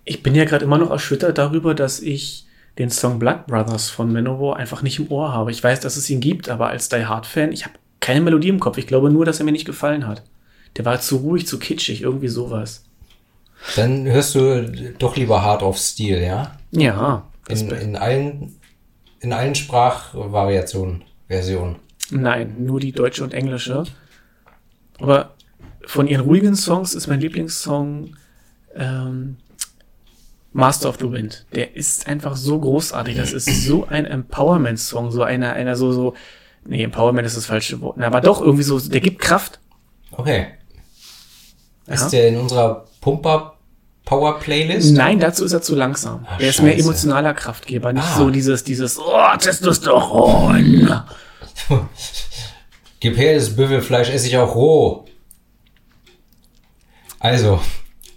Ich 0.03 0.23
bin 0.23 0.35
ja 0.35 0.45
gerade 0.45 0.65
immer 0.65 0.77
noch 0.77 0.91
erschüttert 0.91 1.37
darüber, 1.37 1.73
dass 1.73 1.99
ich 1.99 2.45
den 2.77 2.89
Song 2.89 3.19
Blood 3.19 3.47
Brothers 3.47 3.89
von 3.89 4.11
Manowar 4.11 4.57
einfach 4.57 4.81
nicht 4.81 4.99
im 4.99 5.11
Ohr 5.11 5.31
habe. 5.31 5.51
Ich 5.51 5.63
weiß, 5.63 5.79
dass 5.79 5.97
es 5.97 6.09
ihn 6.09 6.19
gibt, 6.19 6.49
aber 6.49 6.67
als 6.67 6.89
Die 6.89 7.05
Hard 7.05 7.25
Fan, 7.25 7.51
ich 7.51 7.65
habe 7.65 7.75
keine 7.99 8.21
Melodie 8.21 8.49
im 8.49 8.59
Kopf. 8.59 8.77
Ich 8.77 8.87
glaube 8.87 9.09
nur, 9.09 9.25
dass 9.25 9.39
er 9.39 9.45
mir 9.45 9.51
nicht 9.51 9.65
gefallen 9.65 10.07
hat. 10.07 10.23
Der 10.77 10.85
war 10.85 10.99
zu 10.99 11.17
ruhig, 11.17 11.47
zu 11.47 11.57
kitschig, 11.57 12.01
irgendwie 12.01 12.27
sowas. 12.27 12.84
Dann 13.75 14.05
hörst 14.05 14.35
du 14.35 14.93
doch 14.97 15.15
lieber 15.15 15.41
Hard 15.41 15.63
of 15.63 15.77
Steel, 15.77 16.21
ja? 16.21 16.57
Ja. 16.71 17.23
In, 17.47 17.69
in 17.71 17.95
allen, 17.95 18.59
in 19.19 19.33
allen 19.33 19.55
Sprachvariationen, 19.55 21.03
Versionen. 21.27 21.77
Nein, 22.11 22.55
nur 22.59 22.79
die 22.79 22.91
deutsche 22.91 23.23
und 23.23 23.33
englische. 23.33 23.83
Aber 24.99 25.31
von 25.85 26.07
ihren 26.07 26.21
ruhigen 26.21 26.55
Songs 26.55 26.93
ist 26.93 27.07
mein 27.07 27.19
Lieblingssong 27.19 28.15
ähm, 28.75 29.37
Master 30.53 30.89
of 30.89 30.97
the 30.99 31.11
Wind. 31.11 31.45
Der 31.53 31.75
ist 31.75 32.07
einfach 32.07 32.35
so 32.35 32.59
großartig. 32.59 33.17
Das 33.17 33.33
ist 33.33 33.65
so 33.65 33.87
ein 33.87 34.05
Empowerment-Song, 34.05 35.11
so 35.11 35.23
einer, 35.23 35.53
einer 35.53 35.75
so, 35.75 35.91
so, 35.91 36.13
nee, 36.65 36.83
Empowerment 36.83 37.25
ist 37.27 37.35
das 37.35 37.47
falsche 37.47 37.81
Wort. 37.81 37.99
Aber 37.99 38.21
doch 38.21 38.41
irgendwie 38.41 38.63
so, 38.63 38.79
der 38.79 39.01
gibt 39.01 39.19
Kraft. 39.19 39.59
Okay. 40.11 40.47
Ist 41.87 42.03
ja. 42.03 42.09
der 42.09 42.29
in 42.29 42.37
unserer 42.37 42.85
Pumper 43.01 43.54
Power 44.05 44.39
Playlist? 44.39 44.93
Nein, 44.93 45.19
dazu 45.19 45.43
ist 45.43 45.53
er 45.53 45.61
zu 45.61 45.75
langsam. 45.75 46.25
Ach, 46.29 46.39
er 46.39 46.49
ist 46.49 46.55
Scheiße. 46.55 46.63
mehr 46.63 46.77
emotionaler 46.77 47.33
Kraftgeber, 47.33 47.91
nicht 47.91 48.05
ah. 48.05 48.17
so 48.17 48.29
dieses, 48.29 48.63
dieses, 48.63 48.99
oh, 48.99 49.37
Testosteron. 49.39 51.03
Gib 52.99 53.17
her, 53.17 53.35
das 53.35 53.55
Büffelfleisch 53.55 54.09
esse 54.09 54.27
ich 54.27 54.37
auch 54.37 54.55
roh. 54.55 55.05
Also, 57.19 57.59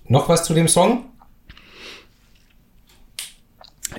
noch 0.07 0.29
was 0.29 0.45
zu 0.45 0.55
dem 0.55 0.69
Song? 0.69 1.07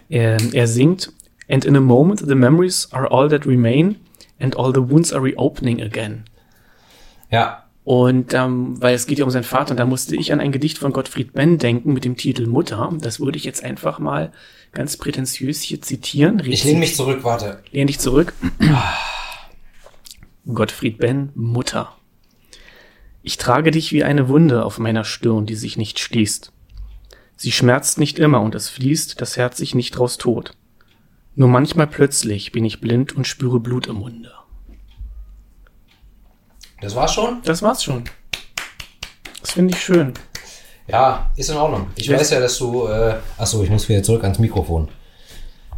Er, 0.07 0.37
er 0.53 0.67
singt, 0.67 1.11
and 1.49 1.65
in 1.65 1.75
a 1.75 1.81
moment 1.81 2.19
the 2.19 2.35
memories 2.35 2.87
are 2.91 3.11
all 3.11 3.27
that 3.29 3.45
remain 3.45 3.99
and 4.39 4.55
all 4.55 4.71
the 4.71 4.81
wounds 4.81 5.11
are 5.11 5.23
reopening 5.23 5.81
again. 5.81 6.25
Ja, 7.31 7.68
und 7.89 8.35
ähm, 8.35 8.79
weil 8.79 8.93
es 8.93 9.07
geht 9.07 9.17
ja 9.17 9.25
um 9.25 9.31
seinen 9.31 9.43
Vater, 9.43 9.71
und 9.71 9.77
da 9.77 9.85
musste 9.87 10.15
ich 10.15 10.31
an 10.31 10.39
ein 10.39 10.51
Gedicht 10.51 10.77
von 10.77 10.93
Gottfried 10.93 11.33
Benn 11.33 11.57
denken 11.57 11.91
mit 11.91 12.05
dem 12.05 12.17
Titel 12.17 12.45
Mutter. 12.45 12.95
Das 13.01 13.19
würde 13.19 13.39
ich 13.39 13.45
jetzt 13.45 13.63
einfach 13.63 13.97
mal 13.97 14.31
ganz 14.73 14.95
prätentiös 14.95 15.63
hier 15.63 15.81
zitieren. 15.81 16.39
Ich 16.45 16.63
lehne 16.63 16.81
mich 16.81 16.95
zurück, 16.95 17.23
warte. 17.23 17.63
Lehn 17.71 17.87
dich 17.87 17.97
zurück. 17.97 18.35
Gottfried 20.53 20.99
Benn, 20.99 21.31
Mutter. 21.33 21.95
Ich 23.23 23.37
trage 23.37 23.71
dich 23.71 23.91
wie 23.91 24.03
eine 24.03 24.29
Wunde 24.29 24.65
auf 24.65 24.77
meiner 24.77 25.03
Stirn, 25.03 25.47
die 25.47 25.55
sich 25.55 25.75
nicht 25.75 25.97
schließt. 25.97 26.51
Sie 27.37 27.51
schmerzt 27.51 27.97
nicht 27.97 28.19
immer 28.19 28.41
und 28.41 28.53
es 28.53 28.69
fließt 28.69 29.19
das 29.19 29.35
Herz 29.35 29.57
sich 29.57 29.73
nicht 29.73 29.97
draus 29.97 30.19
tot. 30.19 30.55
Nur 31.33 31.49
manchmal 31.49 31.87
plötzlich 31.87 32.51
bin 32.51 32.65
ich 32.65 32.81
blind 32.81 33.15
und 33.15 33.25
spüre 33.25 33.59
Blut 33.59 33.87
im 33.87 33.95
Munde. 33.95 34.31
Das 36.81 36.95
war's 36.95 37.13
schon? 37.13 37.41
Das 37.43 37.61
war's 37.61 37.83
schon. 37.83 38.03
Das 39.41 39.51
finde 39.51 39.73
ich 39.73 39.81
schön. 39.83 40.13
Ja, 40.87 41.29
ist 41.35 41.49
in 41.49 41.57
Ordnung. 41.57 41.87
Ich 41.95 42.09
weiß 42.09 42.31
ja, 42.31 42.39
dass 42.39 42.57
du. 42.57 42.87
Äh, 42.87 43.15
achso, 43.37 43.63
ich 43.63 43.69
muss 43.69 43.87
wieder 43.89 44.01
zurück 44.01 44.23
ans 44.23 44.39
Mikrofon. 44.39 44.87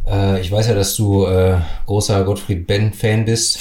Äh, 0.06 0.40
ich 0.40 0.50
weiß 0.50 0.68
ja, 0.68 0.74
dass 0.74 0.96
du 0.96 1.26
äh, 1.26 1.58
großer 1.86 2.24
Gottfried 2.24 2.66
Ben-Fan 2.66 3.24
bist. 3.24 3.58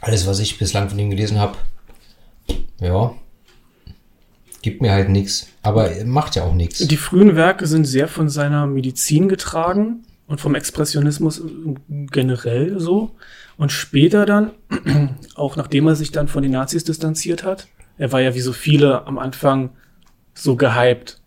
Alles, 0.00 0.26
was 0.26 0.38
ich 0.38 0.58
bislang 0.58 0.88
von 0.88 0.98
ihm 0.98 1.10
gelesen 1.10 1.38
habe, 1.38 1.56
ja, 2.80 3.12
gibt 4.62 4.82
mir 4.82 4.92
halt 4.92 5.08
nichts. 5.08 5.48
Aber 5.62 5.90
macht 6.04 6.36
ja 6.36 6.44
auch 6.44 6.54
nichts. 6.54 6.78
Die 6.86 6.96
frühen 6.96 7.34
Werke 7.34 7.66
sind 7.66 7.86
sehr 7.86 8.08
von 8.08 8.28
seiner 8.28 8.66
Medizin 8.66 9.28
getragen 9.28 10.04
und 10.26 10.40
vom 10.40 10.54
Expressionismus 10.54 11.42
generell 11.88 12.78
so. 12.78 13.16
Und 13.56 13.72
später 13.72 14.26
dann, 14.26 14.52
auch 15.34 15.56
nachdem 15.56 15.86
er 15.86 15.96
sich 15.96 16.12
dann 16.12 16.28
von 16.28 16.42
den 16.42 16.52
Nazis 16.52 16.84
distanziert 16.84 17.44
hat, 17.44 17.68
er 17.98 18.12
war 18.12 18.20
ja 18.20 18.34
wie 18.34 18.40
so 18.40 18.52
viele 18.52 19.06
am 19.06 19.18
Anfang 19.18 19.70
so 20.34 20.56
gehypt. 20.56 21.20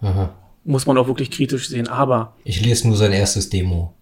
Aha. 0.00 0.34
Muss 0.64 0.86
man 0.86 0.98
auch 0.98 1.06
wirklich 1.06 1.30
kritisch 1.30 1.68
sehen, 1.68 1.88
aber. 1.88 2.34
Ich 2.44 2.60
lese 2.60 2.88
nur 2.88 2.96
sein 2.96 3.12
erstes 3.12 3.48
Demo. 3.48 3.94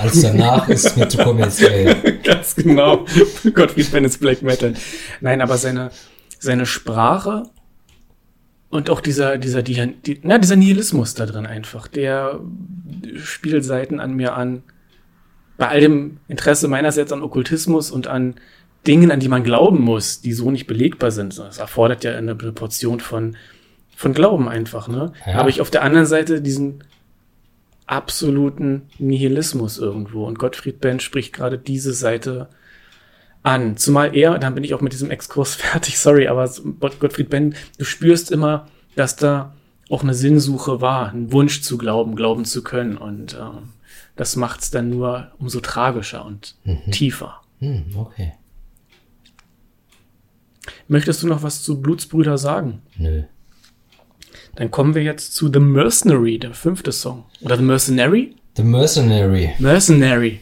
Als 0.00 0.20
danach 0.22 0.68
ist 0.68 0.96
mir 0.96 1.08
zu 1.08 1.18
kommerziell. 1.18 2.20
Ganz 2.22 2.54
genau. 2.54 3.06
Gottfried 3.54 3.90
Bennett's 3.90 4.18
Black 4.18 4.42
Metal. 4.42 4.74
Nein, 5.20 5.40
aber 5.40 5.56
seine, 5.56 5.90
seine 6.38 6.66
Sprache 6.66 7.44
und 8.70 8.88
auch 8.88 9.00
dieser, 9.00 9.36
dieser, 9.36 9.62
dieser, 9.62 9.86
die, 9.86 10.20
na, 10.22 10.38
dieser 10.38 10.56
Nihilismus 10.56 11.14
da 11.14 11.26
drin 11.26 11.46
einfach, 11.46 11.88
der 11.88 12.40
spielt 13.16 13.64
Seiten 13.64 13.98
an 14.00 14.14
mir 14.14 14.34
an. 14.34 14.62
Bei 15.60 15.68
all 15.68 15.80
dem 15.80 16.20
Interesse 16.26 16.68
meinerseits 16.68 17.12
an 17.12 17.22
Okkultismus 17.22 17.90
und 17.90 18.06
an 18.06 18.36
Dingen, 18.86 19.10
an 19.10 19.20
die 19.20 19.28
man 19.28 19.44
glauben 19.44 19.82
muss, 19.82 20.22
die 20.22 20.32
so 20.32 20.50
nicht 20.50 20.66
belegbar 20.66 21.10
sind. 21.10 21.38
Das 21.38 21.58
erfordert 21.58 22.02
ja 22.02 22.16
eine 22.16 22.34
Portion 22.34 22.98
von, 22.98 23.36
von 23.94 24.14
Glauben 24.14 24.48
einfach, 24.48 24.88
ne? 24.88 25.12
Ja. 25.26 25.34
Aber 25.34 25.50
ich 25.50 25.60
auf 25.60 25.70
der 25.70 25.82
anderen 25.82 26.06
Seite 26.06 26.40
diesen 26.40 26.82
absoluten 27.84 28.88
Nihilismus 28.98 29.76
irgendwo. 29.76 30.24
Und 30.24 30.38
Gottfried 30.38 30.80
Benn 30.80 30.98
spricht 30.98 31.34
gerade 31.34 31.58
diese 31.58 31.92
Seite 31.92 32.48
an. 33.42 33.76
Zumal 33.76 34.16
er, 34.16 34.38
dann 34.38 34.54
bin 34.54 34.64
ich 34.64 34.72
auch 34.72 34.80
mit 34.80 34.94
diesem 34.94 35.10
Exkurs 35.10 35.54
fertig, 35.56 35.98
sorry, 35.98 36.26
aber 36.26 36.50
Gottfried 36.78 37.28
Benn, 37.28 37.54
du 37.76 37.84
spürst 37.84 38.32
immer, 38.32 38.66
dass 38.96 39.16
da 39.16 39.52
auch 39.90 40.02
eine 40.02 40.14
Sinnsuche 40.14 40.80
war, 40.80 41.12
ein 41.12 41.32
Wunsch 41.32 41.60
zu 41.60 41.76
glauben, 41.76 42.16
glauben 42.16 42.46
zu 42.46 42.64
können. 42.64 42.96
Und 42.96 43.34
ähm, 43.38 43.74
das 44.20 44.36
macht 44.36 44.60
es 44.60 44.70
dann 44.70 44.90
nur 44.90 45.32
umso 45.38 45.60
tragischer 45.60 46.26
und 46.26 46.54
tiefer. 46.90 47.40
Hm, 47.60 47.84
okay. 47.96 48.34
Möchtest 50.88 51.22
du 51.22 51.26
noch 51.26 51.42
was 51.42 51.62
zu 51.62 51.80
Blutsbrüder 51.80 52.36
sagen? 52.36 52.82
Nö. 52.98 53.22
Dann 54.56 54.70
kommen 54.70 54.94
wir 54.94 55.02
jetzt 55.02 55.34
zu 55.34 55.50
The 55.50 55.58
Mercenary, 55.58 56.38
der 56.38 56.52
fünfte 56.52 56.92
Song. 56.92 57.24
Oder 57.40 57.56
The 57.56 57.62
Mercenary? 57.62 58.36
The 58.58 58.62
Mercenary. 58.62 59.54
Mercenary. 59.58 60.40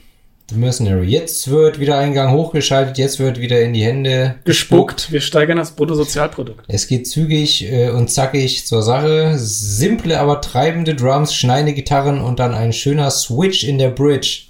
The 0.51 0.57
Mercenary. 0.57 1.07
Jetzt 1.09 1.51
wird 1.51 1.79
wieder 1.79 1.99
ein 1.99 2.15
Gang 2.15 2.33
hochgeschaltet, 2.33 2.97
jetzt 2.97 3.19
wird 3.19 3.39
wieder 3.39 3.61
in 3.61 3.75
die 3.75 3.85
Hände 3.85 4.37
Gespuckt. 4.45 5.13
Wir 5.13 5.21
steigern 5.21 5.59
das 5.59 5.73
Bruttosozialprodukt. 5.73 6.65
Es 6.69 6.87
geht 6.87 7.07
zügig 7.07 7.71
äh, 7.71 7.91
und 7.91 8.11
zackig 8.11 8.67
zur 8.67 8.83
Sache. 8.83 9.35
Simple, 9.37 10.19
aber 10.19 10.41
treibende 10.41 10.95
Drums, 10.95 11.35
schneidende 11.35 11.75
Gitarren 11.75 12.23
und 12.23 12.39
dann 12.39 12.55
ein 12.55 12.73
schöner 12.73 13.11
Switch 13.11 13.63
in 13.63 13.77
der 13.77 13.91
Bridge. 13.91 14.45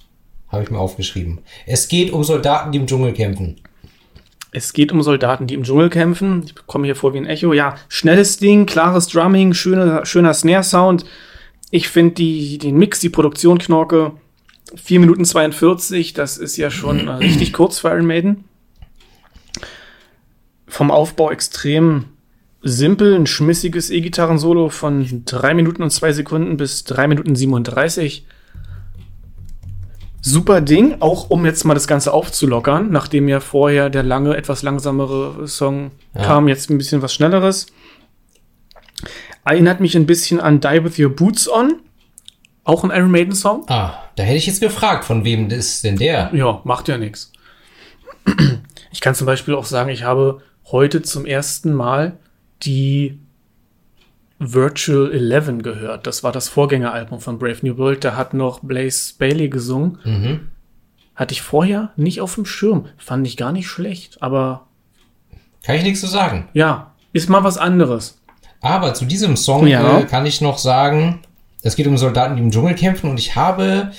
Habe 0.47 0.63
ich 0.63 0.71
mir 0.71 0.79
aufgeschrieben. 0.79 1.41
Es 1.67 1.89
geht 1.89 2.13
um 2.13 2.23
Soldaten, 2.23 2.71
die 2.71 2.79
im 2.79 2.87
Dschungel 2.87 3.13
kämpfen. 3.13 3.57
Es 4.53 4.73
geht 4.73 4.93
um 4.93 5.03
Soldaten, 5.03 5.49
die 5.49 5.55
im 5.55 5.65
Dschungel 5.65 5.91
kämpfen. 5.91 6.45
Ich 6.47 6.55
komme 6.67 6.87
hier 6.87 6.97
vor 6.97 7.13
wie 7.13 7.19
ein 7.19 7.27
Echo. 7.27 7.53
Ja, 7.53 7.75
schnelles 7.89 8.37
Ding, 8.37 8.67
klares 8.67 9.09
Drumming, 9.09 9.53
schöner, 9.53 10.07
schöner 10.07 10.33
Snare-Sound. 10.33 11.05
Ich 11.73 11.89
finde 11.89 12.15
die, 12.15 12.59
den 12.59 12.79
Mix, 12.79 13.01
die 13.01 13.11
Produktion 13.11 13.59
Knorke, 13.59 14.13
4 14.77 15.01
Minuten 15.01 15.25
42, 15.25 16.13
das 16.13 16.37
ist 16.39 16.57
ja 16.57 16.71
schon 16.71 17.09
richtig 17.09 17.53
kurz 17.53 17.79
für 17.81 17.89
Iron 17.89 18.07
Maiden. 18.07 18.45
Vom 20.67 20.91
Aufbau 20.91 21.31
extrem 21.31 22.05
simpel, 22.63 23.15
ein 23.15 23.27
schmissiges 23.27 23.91
E-Gitarren-Solo 23.91 24.69
von 24.69 25.23
3 25.25 25.55
Minuten 25.55 25.83
und 25.83 25.91
2 25.91 26.13
Sekunden 26.13 26.57
bis 26.57 26.85
3 26.85 27.09
Minuten 27.09 27.35
37. 27.35 28.27
Super 30.21 30.61
Ding, 30.61 30.97
auch 31.01 31.31
um 31.31 31.47
jetzt 31.47 31.65
mal 31.65 31.75
das 31.75 31.87
Ganze 31.87 32.13
aufzulockern, 32.13 32.91
nachdem 32.91 33.29
ja 33.29 33.41
vorher 33.41 33.89
der 33.89 34.03
lange, 34.03 34.37
etwas 34.37 34.63
langsamere 34.63 35.47
Song 35.47 35.93
Ja. 36.15 36.23
kam, 36.25 36.49
jetzt 36.49 36.69
ein 36.71 36.77
bisschen 36.79 37.01
was 37.03 37.15
Schnelleres. 37.15 37.67
Erinnert 39.45 39.81
mich 39.81 39.97
ein 39.97 40.07
bisschen 40.07 40.41
an 40.41 40.61
Die 40.61 40.85
With 40.85 40.99
Your 40.99 41.11
Boots 41.11 41.49
On, 41.49 41.77
auch 42.69 42.85
ein 42.85 42.91
Iron 42.91 43.11
Maiden 43.11 43.35
Song. 43.35 43.65
Ah, 43.69 43.95
da 44.17 44.23
hätte 44.23 44.37
ich 44.37 44.47
jetzt 44.47 44.61
gefragt, 44.61 45.05
von 45.05 45.25
wem 45.25 45.49
ist 45.51 45.83
denn 45.85 45.97
der? 45.97 46.31
Ja, 46.35 46.61
macht 46.65 46.89
ja 46.89 46.99
nichts. 46.99 47.33
Ich 48.91 49.03
kann 49.03 49.15
zum 49.15 49.27
Beispiel 49.27 49.55
auch 49.55 49.67
sagen, 49.67 49.91
ich 49.91 50.03
habe 50.05 50.41
heute 50.73 51.03
zum 51.03 51.27
ersten 51.27 51.75
Mal 51.75 52.17
die 52.63 53.19
Virtual 54.39 55.13
Eleven 55.13 55.63
gehört. 55.63 56.07
Das 56.07 56.23
war 56.25 56.33
das 56.33 56.49
Vorgängeralbum 56.49 57.21
von 57.21 57.39
Brave 57.39 57.59
New 57.63 57.77
World. 57.77 58.03
Da 58.05 58.17
hat 58.17 58.33
noch 58.35 58.61
Blaze 58.61 59.15
Bailey 59.19 59.49
gesungen. 59.51 59.99
Mhm. 60.05 60.49
Hatte 61.15 61.33
ich 61.35 61.43
vorher 61.43 61.91
nicht 61.97 62.21
auf 62.23 62.35
dem 62.37 62.47
Schirm. 62.47 62.87
Fand 62.97 63.27
ich 63.27 63.37
gar 63.37 63.53
nicht 63.53 63.69
schlecht. 63.69 64.23
Aber 64.23 64.67
Kann 65.65 65.77
ich 65.77 65.83
nichts 65.83 66.01
zu 66.01 66.07
sagen. 66.07 66.49
ja, 66.55 66.95
ist 67.13 67.29
mal 67.29 67.45
was 67.45 67.59
anderes. 67.59 68.23
Aber 68.61 68.95
zu 68.95 69.05
diesem 69.05 69.37
Song 69.37 69.67
Ja. 69.67 69.99
äh, 70.01 70.05
kann 70.05 70.25
ich 70.25 70.41
noch 70.41 70.59
sagen, 70.59 71.21
es 71.69 71.77
geht 71.77 71.87
um 71.87 71.97
Soldaten, 71.97 72.37
die 72.37 72.43
im 72.43 72.51
Dschungel 72.51 72.75
kämpfen 72.75 73.09
und 73.11 73.19
ich 73.19 73.37
habe, 73.37 73.93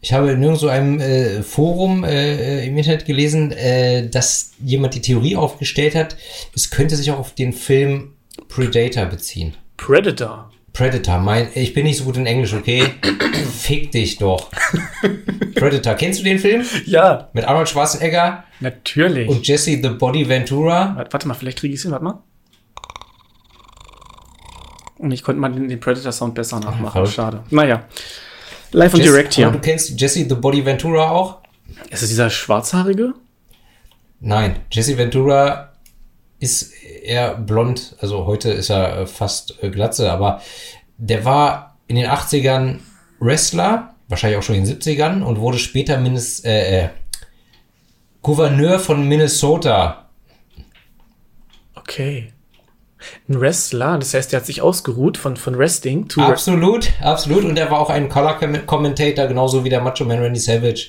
ich 0.00 0.12
habe 0.12 0.30
in 0.30 0.42
irgendeinem 0.42 0.56
so 0.56 0.68
einem 0.68 1.00
äh, 1.00 1.42
Forum 1.42 2.04
äh, 2.04 2.66
im 2.66 2.76
Internet 2.76 3.04
gelesen, 3.04 3.52
äh, 3.52 4.08
dass 4.08 4.52
jemand 4.64 4.94
die 4.94 5.02
Theorie 5.02 5.36
aufgestellt 5.36 5.94
hat, 5.94 6.16
es 6.54 6.70
könnte 6.70 6.96
sich 6.96 7.10
auch 7.10 7.18
auf 7.18 7.34
den 7.34 7.52
Film 7.52 8.14
Predator 8.48 9.06
beziehen. 9.06 9.54
Predator. 9.76 10.50
Predator, 10.72 11.18
mein, 11.18 11.48
ich 11.54 11.74
bin 11.74 11.84
nicht 11.84 11.98
so 11.98 12.04
gut 12.04 12.16
in 12.16 12.26
Englisch, 12.26 12.54
okay? 12.54 12.84
Fick 13.52 13.90
dich 13.90 14.18
doch. 14.18 14.50
Predator, 15.54 15.94
kennst 15.94 16.20
du 16.20 16.24
den 16.24 16.38
Film? 16.38 16.64
Ja, 16.86 17.28
Mit 17.32 17.44
Arnold 17.44 17.68
Schwarzenegger 17.68 18.44
natürlich. 18.60 19.28
und 19.28 19.46
Jesse 19.46 19.80
the 19.82 19.88
Body 19.88 20.28
Ventura? 20.28 20.94
Warte, 20.96 21.12
warte 21.12 21.28
mal, 21.28 21.34
vielleicht 21.34 21.58
kriege 21.58 21.74
ich 21.74 21.80
es 21.80 21.82
hin. 21.82 21.90
Warte 21.90 22.04
mal. 22.04 22.22
Und 25.00 25.12
ich 25.12 25.22
konnte 25.22 25.40
mal 25.40 25.50
den, 25.50 25.68
den 25.68 25.80
Predator-Sound 25.80 26.34
besser 26.34 26.60
nachmachen. 26.60 27.06
Schade. 27.06 27.42
Naja. 27.48 27.84
Live 28.72 28.92
und 28.94 29.02
direct 29.02 29.28
Aber 29.28 29.34
hier. 29.34 29.50
du 29.50 29.58
kennst 29.58 29.98
Jesse 29.98 30.26
the 30.28 30.34
Body 30.34 30.64
Ventura 30.64 31.10
auch? 31.10 31.38
Ist 31.88 32.02
es 32.02 32.10
dieser 32.10 32.28
Schwarzhaarige? 32.28 33.14
Nein, 34.20 34.56
Jesse 34.70 34.98
Ventura 34.98 35.72
ist 36.38 36.72
eher 37.02 37.34
blond, 37.34 37.96
also 38.00 38.26
heute 38.26 38.50
ist 38.50 38.70
er 38.70 38.98
äh, 38.98 39.06
fast 39.06 39.62
äh, 39.62 39.70
glatze, 39.70 40.12
aber 40.12 40.42
der 40.98 41.24
war 41.24 41.78
in 41.86 41.96
den 41.96 42.06
80ern 42.06 42.80
Wrestler, 43.18 43.94
wahrscheinlich 44.08 44.38
auch 44.38 44.42
schon 44.42 44.56
in 44.56 44.64
den 44.64 44.78
70ern 44.78 45.22
und 45.22 45.40
wurde 45.40 45.58
später 45.58 45.98
Minis 45.98 46.40
äh, 46.44 46.84
äh, 46.84 46.88
Gouverneur 48.22 48.78
von 48.78 49.08
Minnesota. 49.08 50.10
Okay. 51.74 52.32
Ein 53.28 53.40
Wrestler, 53.40 53.98
das 53.98 54.12
heißt, 54.14 54.32
der 54.32 54.40
hat 54.40 54.46
sich 54.46 54.60
ausgeruht 54.62 55.16
von, 55.16 55.36
von 55.36 55.56
Wrestling 55.58 56.08
to 56.08 56.20
Absolut, 56.20 56.90
absolut. 57.00 57.44
Und 57.44 57.58
er 57.58 57.70
war 57.70 57.80
auch 57.80 57.90
ein 57.90 58.08
Color 58.08 58.38
Com- 58.38 58.66
Commentator, 58.66 59.26
genauso 59.26 59.64
wie 59.64 59.68
der 59.70 59.80
Macho 59.80 60.04
Man 60.04 60.18
Randy 60.20 60.38
Savage 60.40 60.88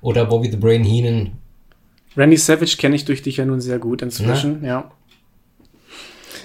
oder 0.00 0.24
Bobby 0.26 0.50
the 0.50 0.56
Brain 0.56 0.84
Heenan. 0.84 1.32
Randy 2.16 2.36
Savage 2.36 2.76
kenne 2.78 2.96
ich 2.96 3.04
durch 3.04 3.22
dich 3.22 3.36
ja 3.38 3.44
nun 3.44 3.60
sehr 3.60 3.78
gut 3.78 4.02
inzwischen, 4.02 4.64
ja. 4.64 4.90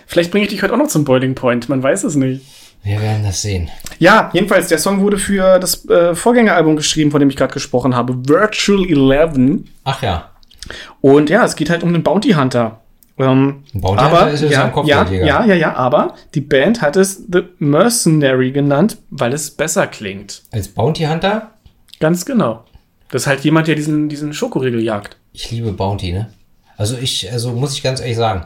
Vielleicht 0.06 0.32
bringe 0.32 0.46
ich 0.46 0.52
dich 0.52 0.62
heute 0.62 0.74
auch 0.74 0.78
noch 0.78 0.88
zum 0.88 1.06
Boiling 1.06 1.36
Point, 1.36 1.70
man 1.70 1.82
weiß 1.82 2.04
es 2.04 2.16
nicht. 2.16 2.46
Wir 2.84 3.02
werden 3.02 3.24
das 3.24 3.42
sehen. 3.42 3.70
Ja, 4.00 4.30
jedenfalls, 4.34 4.68
der 4.68 4.78
Song 4.78 5.00
wurde 5.00 5.18
für 5.18 5.58
das 5.58 5.88
äh, 5.90 6.14
Vorgängeralbum 6.16 6.76
geschrieben, 6.76 7.12
von 7.12 7.20
dem 7.22 7.30
ich 7.30 7.38
gerade 7.38 7.54
gesprochen 7.54 7.96
habe, 7.96 8.28
Virtual 8.28 8.84
Eleven. 8.86 9.70
Ach 9.86 10.02
ja, 10.04 10.32
Und 11.00 11.30
ja, 11.30 11.46
es 11.46 11.56
geht 11.56 11.70
halt 11.70 11.82
um 11.84 11.94
den 11.94 12.04
Bounty 12.04 12.32
Hunter. 12.32 12.82
Ähm, 13.18 13.64
aber, 13.76 13.90
Hunter 13.90 14.32
ist 14.32 14.42
es 14.42 14.52
ja, 14.52 14.64
ja, 14.64 14.70
Kopfgeldjäger. 14.70 15.26
ja, 15.26 15.46
ja, 15.46 15.54
ja, 15.54 15.74
aber 15.76 16.16
die 16.34 16.42
Band 16.42 16.82
hat 16.82 16.96
es 16.96 17.24
The 17.32 17.44
Mercenary 17.60 18.52
genannt, 18.52 18.98
weil 19.12 19.34
es 19.34 19.52
besser 19.52 19.86
klingt. 19.88 20.42
als 20.52 20.68
Bounty 20.68 21.04
Hunter, 21.04 21.54
Ganz 22.04 22.26
genau. 22.26 22.66
Das 23.12 23.22
ist 23.22 23.28
halt 23.28 23.46
jemand, 23.46 23.68
der 23.70 23.76
diesen, 23.76 24.10
diesen 24.10 24.34
Schokoriegel 24.34 24.84
jagt. 24.84 25.16
ich 25.32 25.50
liebe 25.52 25.72
Bounty, 25.72 26.12
ne? 26.12 26.34
Also 26.76 26.98
ich, 26.98 27.32
also 27.32 27.52
muss 27.52 27.74
ich 27.74 27.82
ganz 27.82 28.02
ehrlich 28.02 28.18
sagen, 28.18 28.46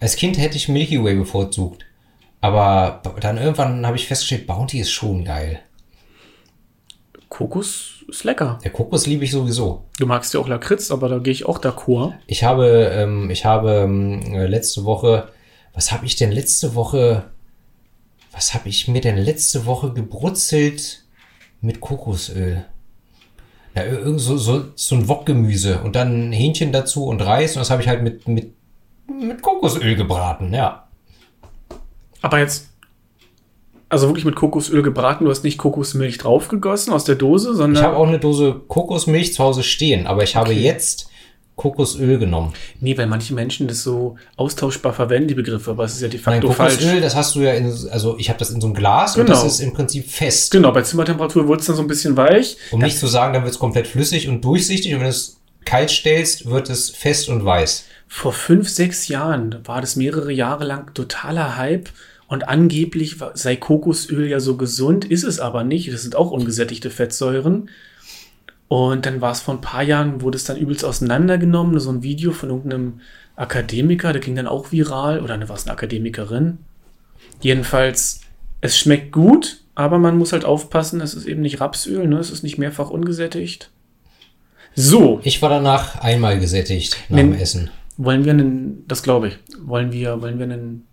als 0.00 0.16
Kind 0.16 0.38
hätte 0.38 0.56
ich 0.56 0.68
Milky 0.68 1.02
Way 1.04 1.14
bevorzugt. 1.14 1.84
Aber 2.40 3.00
dann 3.20 3.38
irgendwann 3.38 3.86
habe 3.86 3.96
ich 3.96 4.08
festgestellt, 4.08 4.48
Bounty 4.48 4.80
ist 4.80 4.90
schon 4.90 5.24
geil. 5.24 5.60
Kokos 7.28 8.04
ist 8.08 8.24
lecker. 8.24 8.58
Der 8.64 8.70
Kokos 8.72 9.06
liebe 9.06 9.24
ich 9.24 9.30
sowieso. 9.32 9.84
Du 9.98 10.06
magst 10.06 10.32
ja 10.34 10.40
auch 10.40 10.48
Lakritz, 10.48 10.90
aber 10.90 11.08
da 11.08 11.18
gehe 11.18 11.32
ich 11.32 11.46
auch 11.46 11.58
d'accord. 11.60 12.14
Ich 12.26 12.42
habe, 12.44 12.90
ähm, 12.92 13.30
ich 13.30 13.44
habe 13.44 13.70
ähm, 13.84 14.22
äh, 14.34 14.46
letzte 14.46 14.84
Woche, 14.84 15.28
was 15.74 15.92
habe 15.92 16.06
ich 16.06 16.16
denn 16.16 16.32
letzte 16.32 16.74
Woche, 16.74 17.24
was 18.32 18.54
habe 18.54 18.68
ich 18.68 18.88
mir 18.88 19.00
denn 19.00 19.16
letzte 19.18 19.66
Woche 19.66 19.92
gebrutzelt 19.92 21.04
mit 21.60 21.80
Kokosöl? 21.80 22.64
Ja, 23.74 23.82
ir- 23.82 23.98
irgend 23.98 24.20
so, 24.20 24.38
so, 24.38 24.64
so 24.74 24.94
ein 24.94 25.06
Wokgemüse 25.08 25.80
und 25.82 25.94
dann 25.96 26.32
Hähnchen 26.32 26.72
dazu 26.72 27.04
und 27.04 27.20
Reis 27.20 27.56
und 27.56 27.60
das 27.60 27.70
habe 27.70 27.82
ich 27.82 27.88
halt 27.88 28.02
mit, 28.02 28.26
mit, 28.26 28.54
mit 29.06 29.42
Kokosöl 29.42 29.94
gebraten, 29.96 30.54
ja. 30.54 30.88
Aber 32.22 32.38
jetzt, 32.38 32.67
also 33.88 34.08
wirklich 34.08 34.24
mit 34.24 34.36
Kokosöl 34.36 34.82
gebraten, 34.82 35.24
du 35.24 35.30
hast 35.30 35.44
nicht 35.44 35.58
Kokosmilch 35.58 36.18
draufgegossen 36.18 36.92
aus 36.92 37.04
der 37.04 37.14
Dose, 37.14 37.50
Ich 37.50 37.56
sondern. 37.56 37.82
habe 37.84 37.96
auch 37.96 38.06
eine 38.08 38.18
Dose 38.18 38.60
Kokosmilch 38.68 39.34
zu 39.34 39.42
Hause 39.42 39.62
stehen, 39.62 40.06
aber 40.06 40.22
ich 40.22 40.36
habe 40.36 40.50
Okay. 40.50 40.60
jetzt 40.60 41.08
Kokosöl 41.56 42.18
genommen. 42.18 42.52
nee, 42.80 42.96
weil 42.96 43.06
manche 43.08 43.34
Menschen 43.34 43.66
das 43.66 43.82
so 43.82 44.14
austauschbar 44.36 44.92
verwenden, 44.92 45.26
die 45.28 45.34
Begriffe, 45.34 45.72
aber 45.72 45.84
es 45.84 45.94
ist 45.94 46.02
ja 46.02 46.08
de 46.08 46.20
Nein, 46.24 46.34
facto 46.40 46.52
falsch. 46.52 46.74
Kokosöl, 46.78 47.00
das 47.00 47.16
hast 47.16 47.34
du 47.34 47.40
ja 47.40 47.52
in, 47.54 47.66
also 47.90 48.16
ich 48.18 48.28
habe 48.28 48.38
das 48.38 48.50
in 48.50 48.60
so 48.60 48.68
einem 48.68 48.74
Glas 48.74 49.16
und 49.16 49.26
Genau. 49.26 49.34
das 49.42 49.44
ist 49.54 49.60
im 49.60 49.72
Prinzip 49.72 50.08
fest. 50.08 50.52
Genau, 50.52 50.70
bei 50.70 50.82
Zimmertemperatur 50.82 51.48
wird 51.48 51.60
es 51.60 51.66
dann 51.66 51.74
so 51.74 51.82
ein 51.82 51.88
bisschen 51.88 52.16
weich. 52.16 52.56
Um 52.70 52.80
nicht 52.80 52.96
zu 52.98 53.08
sagen, 53.08 53.32
dann 53.32 53.42
wird 53.42 53.52
es 53.54 53.58
komplett 53.58 53.88
flüssig 53.88 54.28
und 54.28 54.44
durchsichtig 54.44 54.92
und 54.94 55.00
wenn 55.00 55.06
du 55.06 55.10
es 55.10 55.40
kalt 55.64 55.90
stellst, 55.90 56.48
wird 56.48 56.70
es 56.70 56.90
fest 56.90 57.28
und 57.28 57.44
weiß. 57.44 57.86
Vor 58.06 58.32
fünf, 58.32 58.68
sechs 58.68 59.08
Jahren 59.08 59.56
war 59.64 59.80
das 59.80 59.96
mehrere 59.96 60.30
Jahre 60.32 60.64
lang 60.64 60.94
totaler 60.94 61.56
Hype 61.56 61.88
und 62.28 62.46
angeblich 62.46 63.16
sei 63.34 63.56
Kokosöl 63.56 64.28
ja 64.28 64.38
so 64.38 64.56
gesund, 64.56 65.06
ist 65.06 65.24
es 65.24 65.40
aber 65.40 65.64
nicht. 65.64 65.92
Das 65.92 66.02
sind 66.02 66.14
auch 66.14 66.30
ungesättigte 66.30 66.90
Fettsäuren. 66.90 67.70
Und 68.68 69.06
dann 69.06 69.22
war 69.22 69.32
es 69.32 69.40
vor 69.40 69.54
ein 69.54 69.62
paar 69.62 69.82
Jahren, 69.82 70.20
wurde 70.20 70.36
es 70.36 70.44
dann 70.44 70.58
übelst 70.58 70.84
auseinandergenommen, 70.84 71.80
so 71.80 71.90
ein 71.90 72.02
Video 72.02 72.32
von 72.32 72.50
irgendeinem 72.50 73.00
Akademiker, 73.34 74.12
der 74.12 74.20
ging 74.20 74.36
dann 74.36 74.46
auch 74.46 74.72
viral, 74.72 75.22
oder 75.22 75.38
ne, 75.38 75.48
war 75.48 75.56
es 75.56 75.64
eine 75.64 75.72
Akademikerin? 75.72 76.58
Jedenfalls, 77.40 78.20
es 78.60 78.76
schmeckt 78.76 79.12
gut, 79.12 79.62
aber 79.74 79.98
man 79.98 80.18
muss 80.18 80.32
halt 80.32 80.44
aufpassen, 80.44 81.00
es 81.00 81.14
ist 81.14 81.24
eben 81.24 81.40
nicht 81.40 81.60
Rapsöl, 81.60 82.08
ne? 82.08 82.18
es 82.18 82.30
ist 82.30 82.42
nicht 82.42 82.58
mehrfach 82.58 82.90
ungesättigt. 82.90 83.70
So. 84.74 85.20
Ich 85.22 85.40
war 85.40 85.48
danach 85.48 86.00
einmal 86.00 86.38
gesättigt 86.38 86.98
nach 87.08 87.18
dem 87.18 87.32
Essen. 87.32 87.70
Wollen 87.96 88.24
wir 88.24 88.32
einen, 88.32 88.84
das 88.86 89.02
glaube 89.02 89.28
ich, 89.28 89.38
wollen 89.60 89.92
wir, 89.92 90.20
wollen 90.20 90.38
wir 90.38 90.44
einen 90.44 90.87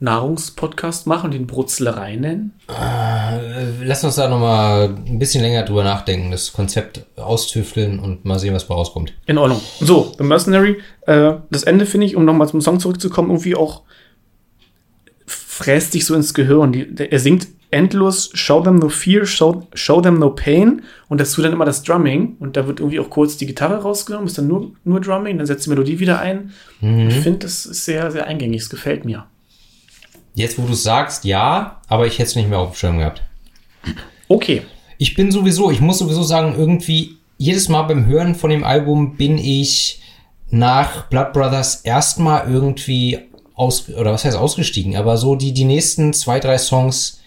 Nahrungspodcast 0.00 1.06
machen, 1.06 1.30
den 1.30 1.46
Brutzlerei 1.46 2.16
nennen? 2.16 2.52
Äh, 2.68 3.84
lass 3.84 4.04
uns 4.04 4.14
da 4.14 4.28
nochmal 4.28 4.94
ein 5.06 5.18
bisschen 5.18 5.42
länger 5.42 5.64
drüber 5.64 5.82
nachdenken, 5.82 6.30
das 6.30 6.52
Konzept 6.52 7.04
austüfteln 7.16 7.98
und 7.98 8.24
mal 8.24 8.38
sehen, 8.38 8.54
was 8.54 8.66
bei 8.66 8.74
rauskommt. 8.74 9.12
In 9.26 9.38
Ordnung. 9.38 9.60
So, 9.80 10.12
The 10.16 10.24
Mercenary, 10.24 10.78
äh, 11.06 11.32
das 11.50 11.64
Ende 11.64 11.84
finde 11.84 12.06
ich, 12.06 12.14
um 12.14 12.24
nochmal 12.24 12.48
zum 12.48 12.60
Song 12.60 12.78
zurückzukommen, 12.78 13.30
irgendwie 13.30 13.56
auch 13.56 13.82
fräst 15.26 15.92
sich 15.92 16.06
so 16.06 16.14
ins 16.14 16.34
Gehirn. 16.34 16.72
Die, 16.72 16.94
der, 16.94 17.12
er 17.12 17.18
singt 17.18 17.48
endlos 17.70 18.30
Show 18.34 18.62
them 18.62 18.76
no 18.76 18.88
fear, 18.88 19.26
show, 19.26 19.66
show 19.74 20.00
them 20.00 20.18
no 20.18 20.30
pain 20.30 20.82
und 21.08 21.20
dazu 21.20 21.42
dann 21.42 21.52
immer 21.52 21.64
das 21.64 21.82
Drumming 21.82 22.36
und 22.38 22.56
da 22.56 22.66
wird 22.66 22.80
irgendwie 22.80 23.00
auch 23.00 23.10
kurz 23.10 23.36
die 23.36 23.46
Gitarre 23.46 23.82
rausgenommen, 23.82 24.26
ist 24.26 24.38
dann 24.38 24.46
nur, 24.46 24.72
nur 24.84 25.00
Drumming, 25.00 25.36
dann 25.36 25.46
setzt 25.46 25.66
die 25.66 25.70
Melodie 25.70 25.98
wieder 25.98 26.20
ein. 26.20 26.52
Mhm. 26.80 27.08
Ich 27.08 27.16
finde, 27.16 27.40
das 27.40 27.66
ist 27.66 27.84
sehr, 27.84 28.10
sehr 28.10 28.26
eingängig, 28.26 28.62
es 28.62 28.70
gefällt 28.70 29.04
mir. 29.04 29.26
Jetzt, 30.38 30.56
wo 30.56 30.66
du 30.66 30.74
es 30.74 30.84
sagst, 30.84 31.24
ja, 31.24 31.80
aber 31.88 32.06
ich 32.06 32.14
hätte 32.14 32.28
es 32.28 32.36
nicht 32.36 32.48
mehr 32.48 32.60
auf 32.60 32.70
dem 32.70 32.76
Schirm 32.76 32.98
gehabt. 32.98 33.22
Okay. 34.28 34.62
Ich 34.96 35.16
bin 35.16 35.32
sowieso, 35.32 35.72
ich 35.72 35.80
muss 35.80 35.98
sowieso 35.98 36.22
sagen, 36.22 36.54
irgendwie 36.56 37.16
jedes 37.38 37.68
Mal 37.68 37.82
beim 37.82 38.06
Hören 38.06 38.36
von 38.36 38.50
dem 38.50 38.62
Album 38.62 39.16
bin 39.16 39.36
ich 39.36 40.00
nach 40.48 41.08
Blood 41.08 41.32
Brothers 41.32 41.80
erstmal 41.82 42.48
irgendwie 42.48 43.18
aus, 43.54 43.88
oder 43.88 44.12
was 44.12 44.24
heißt 44.24 44.36
ausgestiegen, 44.36 44.94
aber 44.94 45.16
so 45.16 45.34
die, 45.34 45.52
die 45.52 45.64
nächsten 45.64 46.12
zwei, 46.12 46.38
drei 46.38 46.56
Songs, 46.56 47.20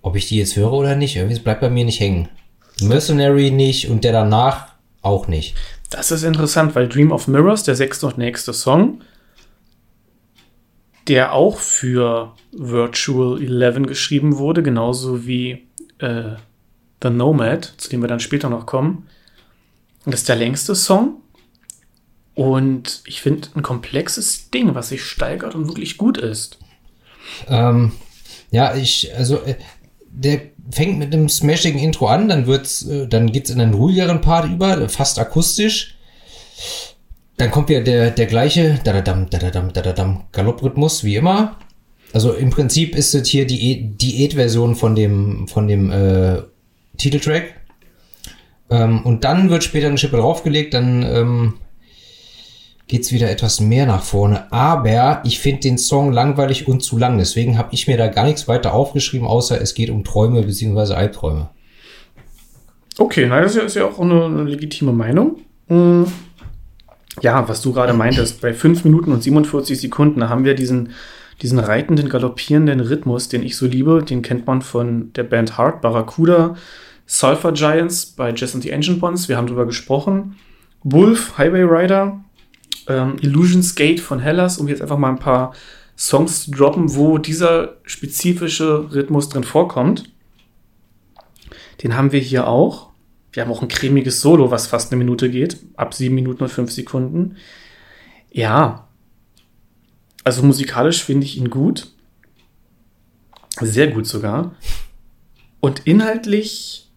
ob 0.00 0.14
ich 0.14 0.28
die 0.28 0.36
jetzt 0.36 0.54
höre 0.54 0.72
oder 0.72 0.94
nicht, 0.94 1.16
irgendwie 1.16 1.40
bleibt 1.40 1.62
bei 1.62 1.70
mir 1.70 1.84
nicht 1.84 1.98
hängen. 1.98 2.28
Mercenary 2.80 3.50
nicht 3.50 3.88
und 3.88 4.04
der 4.04 4.12
danach 4.12 4.68
auch 5.02 5.26
nicht. 5.26 5.56
Das 5.90 6.12
ist 6.12 6.22
interessant, 6.22 6.76
weil 6.76 6.88
Dream 6.88 7.10
of 7.10 7.26
Mirrors, 7.26 7.64
der 7.64 7.74
sechste 7.74 8.06
und 8.06 8.18
nächste 8.18 8.52
Song, 8.52 9.00
der 11.08 11.32
auch 11.32 11.58
für 11.58 12.34
Virtual 12.52 13.40
11 13.42 13.86
geschrieben 13.86 14.38
wurde, 14.38 14.62
genauso 14.62 15.26
wie 15.26 15.66
äh, 15.98 16.36
The 17.02 17.10
Nomad, 17.10 17.74
zu 17.76 17.90
dem 17.90 18.00
wir 18.00 18.08
dann 18.08 18.20
später 18.20 18.48
noch 18.48 18.66
kommen. 18.66 19.08
Und 20.04 20.12
das 20.12 20.20
ist 20.20 20.28
der 20.28 20.36
längste 20.36 20.74
Song. 20.74 21.20
Und 22.34 23.02
ich 23.06 23.20
finde 23.20 23.48
ein 23.54 23.62
komplexes 23.62 24.50
Ding, 24.50 24.74
was 24.74 24.88
sich 24.88 25.04
steigert 25.04 25.54
und 25.54 25.68
wirklich 25.68 25.98
gut 25.98 26.18
ist. 26.18 26.58
Ähm, 27.48 27.92
ja, 28.50 28.74
ich, 28.74 29.14
also, 29.16 29.36
äh, 29.42 29.56
der 30.10 30.40
fängt 30.70 30.98
mit 30.98 31.12
einem 31.12 31.28
smashigen 31.28 31.80
Intro 31.80 32.06
an, 32.06 32.28
dann 32.28 32.46
wird's, 32.46 32.86
äh, 32.86 33.06
dann 33.06 33.30
geht's 33.30 33.50
in 33.50 33.60
einen 33.60 33.74
ruhigeren 33.74 34.20
Part 34.20 34.50
über, 34.50 34.88
fast 34.88 35.18
akustisch. 35.18 35.96
Dann 37.36 37.50
kommt 37.50 37.70
ja 37.70 37.80
der, 37.80 38.10
der 38.10 38.26
gleiche 38.26 38.78
dadadam, 38.84 39.28
dadadam, 39.28 39.72
dadadam 39.72 40.24
Galopprhythmus, 40.32 41.02
wie 41.04 41.16
immer. 41.16 41.56
Also 42.12 42.32
im 42.32 42.50
Prinzip 42.50 42.94
ist 42.94 43.12
es 43.14 43.28
hier 43.28 43.44
die 43.46 43.72
e, 43.72 43.82
Diät-Version 43.82 44.76
von 44.76 44.94
dem, 44.94 45.48
von 45.48 45.66
dem 45.66 45.90
äh, 45.90 46.42
Titeltrack. 46.96 47.54
Ähm, 48.70 49.02
und 49.04 49.24
dann 49.24 49.50
wird 49.50 49.64
später 49.64 49.88
eine 49.88 49.98
Schippe 49.98 50.16
draufgelegt, 50.16 50.74
dann 50.74 51.02
ähm, 51.02 51.54
geht's 52.86 53.10
wieder 53.10 53.30
etwas 53.30 53.60
mehr 53.60 53.86
nach 53.86 54.04
vorne. 54.04 54.52
Aber 54.52 55.22
ich 55.24 55.40
finde 55.40 55.62
den 55.62 55.78
Song 55.78 56.12
langweilig 56.12 56.68
und 56.68 56.82
zu 56.82 56.98
lang. 56.98 57.18
Deswegen 57.18 57.58
habe 57.58 57.70
ich 57.72 57.88
mir 57.88 57.96
da 57.96 58.06
gar 58.06 58.24
nichts 58.24 58.46
weiter 58.46 58.74
aufgeschrieben, 58.74 59.26
außer 59.26 59.60
es 59.60 59.74
geht 59.74 59.90
um 59.90 60.04
Träume 60.04 60.42
bzw. 60.42 60.94
Albträume. 60.94 61.50
Okay, 62.96 63.26
na, 63.28 63.40
das 63.40 63.56
ist 63.56 63.74
ja 63.74 63.86
auch 63.86 63.98
eine, 63.98 64.26
eine 64.26 64.44
legitime 64.44 64.92
Meinung. 64.92 65.38
Mhm. 65.68 66.06
Ja, 67.20 67.48
was 67.48 67.62
du 67.62 67.72
gerade 67.72 67.92
meintest, 67.92 68.40
bei 68.40 68.52
5 68.52 68.84
Minuten 68.84 69.12
und 69.12 69.22
47 69.22 69.80
Sekunden 69.80 70.28
haben 70.28 70.44
wir 70.44 70.54
diesen, 70.54 70.90
diesen 71.42 71.58
reitenden, 71.58 72.08
galoppierenden 72.08 72.80
Rhythmus, 72.80 73.28
den 73.28 73.42
ich 73.42 73.56
so 73.56 73.66
liebe. 73.66 74.02
Den 74.02 74.22
kennt 74.22 74.46
man 74.46 74.62
von 74.62 75.12
der 75.12 75.24
Band 75.24 75.56
Heart, 75.56 75.80
Barracuda, 75.80 76.56
Sulfur 77.06 77.52
Giants 77.52 78.06
bei 78.06 78.32
Jess 78.32 78.54
and 78.54 78.64
the 78.64 78.70
Engine 78.70 78.98
Bonds. 78.98 79.28
Wir 79.28 79.36
haben 79.36 79.46
drüber 79.46 79.66
gesprochen. 79.66 80.36
Wolf, 80.82 81.38
Highway 81.38 81.62
Rider, 81.62 82.20
ähm, 82.88 83.16
Illusions 83.20 83.74
Gate 83.74 84.00
von 84.00 84.18
Hellas, 84.18 84.58
um 84.58 84.68
jetzt 84.68 84.82
einfach 84.82 84.98
mal 84.98 85.10
ein 85.10 85.18
paar 85.18 85.54
Songs 85.96 86.44
zu 86.44 86.50
droppen, 86.50 86.94
wo 86.94 87.18
dieser 87.18 87.76
spezifische 87.84 88.92
Rhythmus 88.92 89.28
drin 89.28 89.44
vorkommt. 89.44 90.10
Den 91.82 91.96
haben 91.96 92.12
wir 92.12 92.20
hier 92.20 92.48
auch. 92.48 92.90
Wir 93.34 93.42
haben 93.42 93.50
auch 93.50 93.62
ein 93.62 93.68
cremiges 93.68 94.20
Solo, 94.20 94.52
was 94.52 94.68
fast 94.68 94.92
eine 94.92 94.98
Minute 94.98 95.28
geht, 95.28 95.58
ab 95.76 95.92
sieben 95.92 96.14
Minuten 96.14 96.44
und 96.44 96.50
fünf 96.50 96.70
Sekunden. 96.70 97.36
Ja, 98.30 98.86
also 100.22 100.44
musikalisch 100.44 101.02
finde 101.02 101.26
ich 101.26 101.36
ihn 101.36 101.50
gut. 101.50 101.90
Sehr 103.60 103.88
gut 103.88 104.06
sogar. 104.06 104.54
Und 105.58 105.80
inhaltlich, 105.80 106.88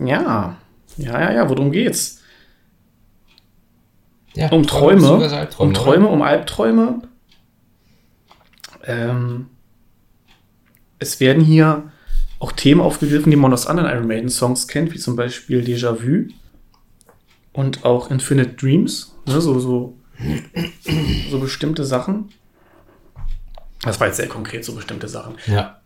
ja, 0.00 0.58
ja, 0.96 1.20
ja, 1.20 1.32
ja, 1.32 1.48
worum 1.48 1.72
geht's? 1.72 2.22
Ja, 4.34 4.50
um 4.50 4.64
Träume, 4.64 5.48
um 5.58 5.74
Träume, 5.74 6.06
um 6.06 6.22
Albträume. 6.22 7.02
Ähm, 8.84 9.48
es 11.00 11.18
werden 11.18 11.42
hier 11.42 11.90
auch 12.38 12.52
Themen 12.52 12.80
aufgegriffen, 12.80 13.30
die 13.30 13.36
man 13.36 13.52
aus 13.52 13.66
anderen 13.66 13.90
Iron 13.90 14.06
Maiden 14.06 14.28
Songs 14.28 14.68
kennt, 14.68 14.92
wie 14.92 14.98
zum 14.98 15.16
Beispiel 15.16 15.60
Déjà 15.60 16.02
Vu 16.02 16.28
und 17.52 17.84
auch 17.84 18.10
Infinite 18.10 18.50
Dreams, 18.50 19.16
ne, 19.26 19.40
so, 19.40 19.58
so, 19.58 19.96
so 21.30 21.38
bestimmte 21.38 21.84
Sachen. 21.84 22.30
Das 23.82 24.00
war 24.00 24.08
jetzt 24.08 24.16
sehr 24.16 24.28
konkret, 24.28 24.64
so 24.64 24.74
bestimmte 24.74 25.08
Sachen. 25.08 25.34
Ja. 25.46 25.80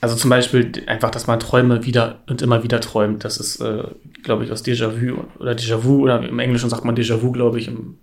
Also 0.00 0.14
zum 0.14 0.30
Beispiel 0.30 0.84
einfach, 0.86 1.10
dass 1.10 1.26
man 1.26 1.40
Träume 1.40 1.84
wieder 1.84 2.20
und 2.28 2.40
immer 2.40 2.62
wieder 2.62 2.80
träumt. 2.80 3.24
Das 3.24 3.38
ist, 3.38 3.60
äh, 3.60 3.82
glaube 4.22 4.44
ich, 4.44 4.52
aus 4.52 4.64
Déjà 4.64 4.90
Vu 4.92 5.24
oder 5.38 5.52
Déjà 5.52 5.82
Vu 5.82 6.02
oder 6.02 6.26
im 6.26 6.38
Englischen 6.38 6.70
sagt 6.70 6.84
man 6.84 6.96
Déjà 6.96 7.20
Vu, 7.20 7.32
glaube 7.32 7.58
ich, 7.58 7.68
im 7.68 7.98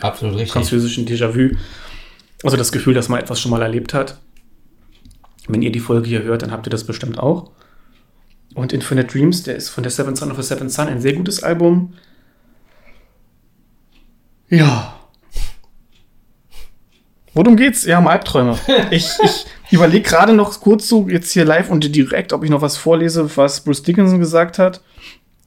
Absolut 0.00 0.34
richtig. 0.34 0.52
französischen 0.52 1.06
Déjà 1.06 1.34
Vu. 1.34 1.56
Also 2.42 2.56
das 2.56 2.72
Gefühl, 2.72 2.94
dass 2.94 3.08
man 3.08 3.20
etwas 3.20 3.40
schon 3.40 3.50
mal 3.50 3.62
erlebt 3.62 3.94
hat. 3.94 4.18
Wenn 5.48 5.62
ihr 5.62 5.72
die 5.72 5.80
Folge 5.80 6.08
hier 6.08 6.22
hört, 6.22 6.42
dann 6.42 6.52
habt 6.52 6.66
ihr 6.66 6.70
das 6.70 6.84
bestimmt 6.84 7.18
auch. 7.18 7.50
Und 8.54 8.72
Infinite 8.72 9.08
Dreams, 9.08 9.42
der 9.42 9.56
ist 9.56 9.68
von 9.68 9.82
der 9.82 9.90
Seventh 9.90 10.18
Son 10.18 10.30
of 10.30 10.38
a 10.38 10.42
Seventh 10.42 10.72
Son 10.72 10.88
ein 10.88 11.00
sehr 11.00 11.14
gutes 11.14 11.42
Album. 11.42 11.94
Ja. 14.48 14.96
Worum 17.32 17.56
geht's? 17.56 17.84
Ja, 17.84 17.98
um 17.98 18.08
Albträume. 18.08 18.58
Ich, 18.90 19.08
ich 19.22 19.46
überlege 19.72 20.08
gerade 20.08 20.32
noch 20.32 20.60
kurz 20.60 20.88
so 20.88 21.08
jetzt 21.08 21.30
hier 21.30 21.44
live 21.44 21.70
und 21.70 21.94
direkt, 21.94 22.32
ob 22.32 22.42
ich 22.42 22.50
noch 22.50 22.60
was 22.60 22.76
vorlese, 22.76 23.36
was 23.36 23.60
Bruce 23.60 23.82
Dickinson 23.82 24.18
gesagt 24.18 24.58
hat. 24.58 24.80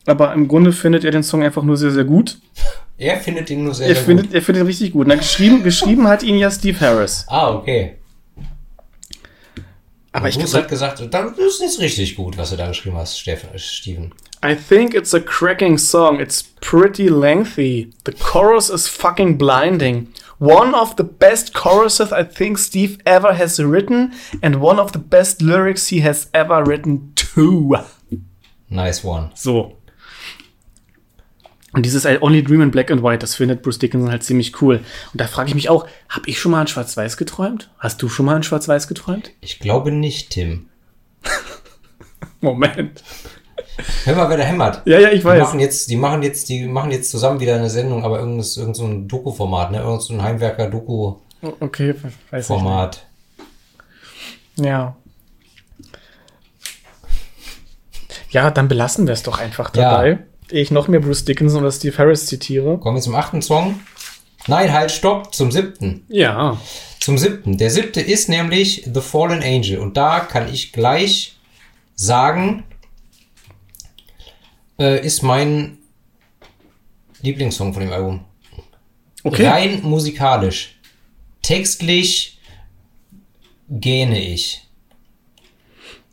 Aber 0.05 0.33
im 0.33 0.47
Grunde 0.47 0.71
findet 0.71 1.03
er 1.03 1.11
den 1.11 1.23
Song 1.23 1.43
einfach 1.43 1.63
nur 1.63 1.77
sehr, 1.77 1.91
sehr 1.91 2.05
gut. 2.05 2.39
Er 2.97 3.17
findet 3.17 3.49
ihn 3.49 3.65
nur 3.65 3.73
sehr, 3.73 3.87
er 3.87 3.95
sehr 3.95 4.03
findet, 4.03 4.27
gut. 4.27 4.35
Er 4.35 4.41
findet 4.41 4.63
ihn 4.63 4.67
richtig 4.67 4.91
gut. 4.93 5.07
Na, 5.07 5.15
geschrieben, 5.15 5.63
geschrieben 5.63 6.07
hat 6.07 6.23
ihn 6.23 6.37
ja 6.37 6.49
Steve 6.49 6.79
Harris. 6.79 7.25
Ah, 7.27 7.53
okay. 7.53 7.97
Aber 10.13 10.29
ich 10.29 10.37
Bruce 10.37 10.53
hat 10.53 10.69
gesagt, 10.69 10.99
das 10.99 11.59
ist 11.59 11.79
richtig 11.79 12.15
gut, 12.15 12.37
was 12.37 12.51
du 12.51 12.55
da 12.55 12.67
geschrieben 12.67 12.97
hast, 12.97 13.17
Steven. 13.17 14.13
I 14.45 14.55
think 14.55 14.93
it's 14.93 15.13
a 15.13 15.19
cracking 15.19 15.77
song. 15.77 16.19
It's 16.19 16.43
pretty 16.61 17.07
lengthy. 17.09 17.91
The 18.03 18.13
chorus 18.13 18.69
is 18.69 18.87
fucking 18.87 19.37
blinding. 19.37 20.09
One 20.39 20.75
of 20.75 20.95
the 20.97 21.03
best 21.03 21.53
choruses 21.53 22.11
I 22.11 22.23
think 22.23 22.57
Steve 22.57 22.99
ever 23.05 23.33
has 23.33 23.59
written, 23.59 24.13
and 24.41 24.61
one 24.61 24.79
of 24.79 24.91
the 24.91 24.99
best 24.99 25.41
lyrics 25.41 25.87
he 25.87 26.01
has 26.01 26.29
ever 26.33 26.63
written 26.63 27.13
too. 27.15 27.75
Nice 28.69 29.03
one. 29.03 29.31
So. 29.35 29.77
Und 31.73 31.83
dieses 31.85 32.05
Only 32.05 32.43
Dream 32.43 32.61
in 32.61 32.71
Black 32.71 32.91
and 32.91 33.01
White, 33.03 33.19
das 33.19 33.33
findet 33.35 33.63
Bruce 33.63 33.79
Dickinson 33.79 34.11
halt 34.11 34.23
ziemlich 34.23 34.61
cool. 34.61 34.75
Und 35.11 35.19
da 35.21 35.25
frage 35.27 35.49
ich 35.49 35.55
mich 35.55 35.69
auch, 35.69 35.87
habe 36.07 36.29
ich 36.29 36.39
schon 36.39 36.51
mal 36.51 36.61
in 36.61 36.67
Schwarz-Weiß 36.67 37.17
geträumt? 37.17 37.71
Hast 37.79 38.01
du 38.01 38.09
schon 38.09 38.27
mal 38.27 38.37
in 38.37 38.43
Schwarz-Weiß 38.43 38.87
geträumt? 38.87 39.31
Ich 39.41 39.59
glaube 39.59 39.91
nicht, 39.91 40.29
Tim. 40.29 40.69
Moment. 42.41 43.03
Hör 44.05 44.15
mal, 44.15 44.29
wer 44.29 44.37
da 44.37 44.43
hämmert. 44.43 44.83
Ja, 44.85 44.99
ja, 44.99 45.09
ich 45.09 45.21
Die 45.21 45.25
weiß. 45.25 45.39
machen 45.41 45.59
jetzt, 45.59 45.89
die 45.89 45.95
machen 45.95 46.21
jetzt, 46.21 46.47
die 46.49 46.67
machen 46.67 46.91
jetzt 46.91 47.09
zusammen 47.09 47.39
wieder 47.39 47.55
eine 47.55 47.71
Sendung, 47.71 48.03
aber 48.05 48.19
irgendein, 48.19 48.47
irgend 48.55 48.75
so 48.75 48.85
ein 48.85 49.07
Doku-Format, 49.07 49.71
ne? 49.71 49.79
Irgend 49.79 50.03
so 50.03 50.13
ein 50.13 50.21
Heimwerker-Doku-Format. 50.21 51.61
Okay, 51.61 51.95
weiß 52.29 52.49
ich 52.51 52.61
nicht. 52.61 53.05
Ja. 54.57 54.95
Ja, 58.29 58.51
dann 58.51 58.67
belassen 58.67 59.07
wir 59.07 59.13
es 59.13 59.23
doch 59.23 59.39
einfach 59.39 59.75
Ja. 59.75 59.91
dabei. 59.91 60.07
Ehe 60.09 60.27
ich 60.53 60.71
noch 60.71 60.87
mehr 60.87 60.99
Bruce 60.99 61.25
Dickinson 61.25 61.61
oder 61.61 61.71
Steve 61.71 61.97
Harris 61.97 62.25
zitiere. 62.25 62.77
Kommen 62.77 62.97
wir 62.97 63.01
zum 63.01 63.15
achten 63.15 63.41
Song. 63.41 63.79
Nein, 64.47 64.71
halt, 64.73 64.91
stopp, 64.91 65.33
zum 65.33 65.51
siebten. 65.51 66.05
Ja. 66.09 66.57
Zum 66.99 67.17
siebten. 67.17 67.57
Der 67.57 67.69
siebte 67.69 68.01
ist 68.01 68.29
nämlich 68.29 68.87
The 68.93 69.01
Fallen 69.01 69.41
Angel. 69.41 69.79
Und 69.79 69.97
da 69.97 70.19
kann 70.19 70.53
ich 70.53 70.73
gleich 70.73 71.35
sagen, 71.95 72.63
äh, 74.79 75.05
ist 75.05 75.21
mein 75.21 75.77
Lieblingssong 77.21 77.73
von 77.73 77.83
dem 77.83 77.91
Album. 77.91 78.25
Okay. 79.23 79.47
Rein 79.47 79.81
musikalisch. 79.83 80.79
Textlich 81.41 82.39
gähne 83.69 84.19
ich. 84.19 84.62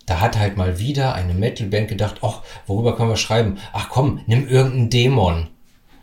Da 0.06 0.20
hat 0.20 0.38
halt 0.38 0.56
mal 0.56 0.78
wieder 0.78 1.14
eine 1.14 1.34
Metalband 1.34 1.88
gedacht, 1.88 2.20
ach, 2.22 2.42
worüber 2.66 2.96
können 2.96 3.10
wir 3.10 3.16
schreiben? 3.16 3.58
Ach 3.72 3.88
komm, 3.90 4.20
nimm 4.26 4.48
irgendeinen 4.48 4.90
Dämon. 4.90 5.48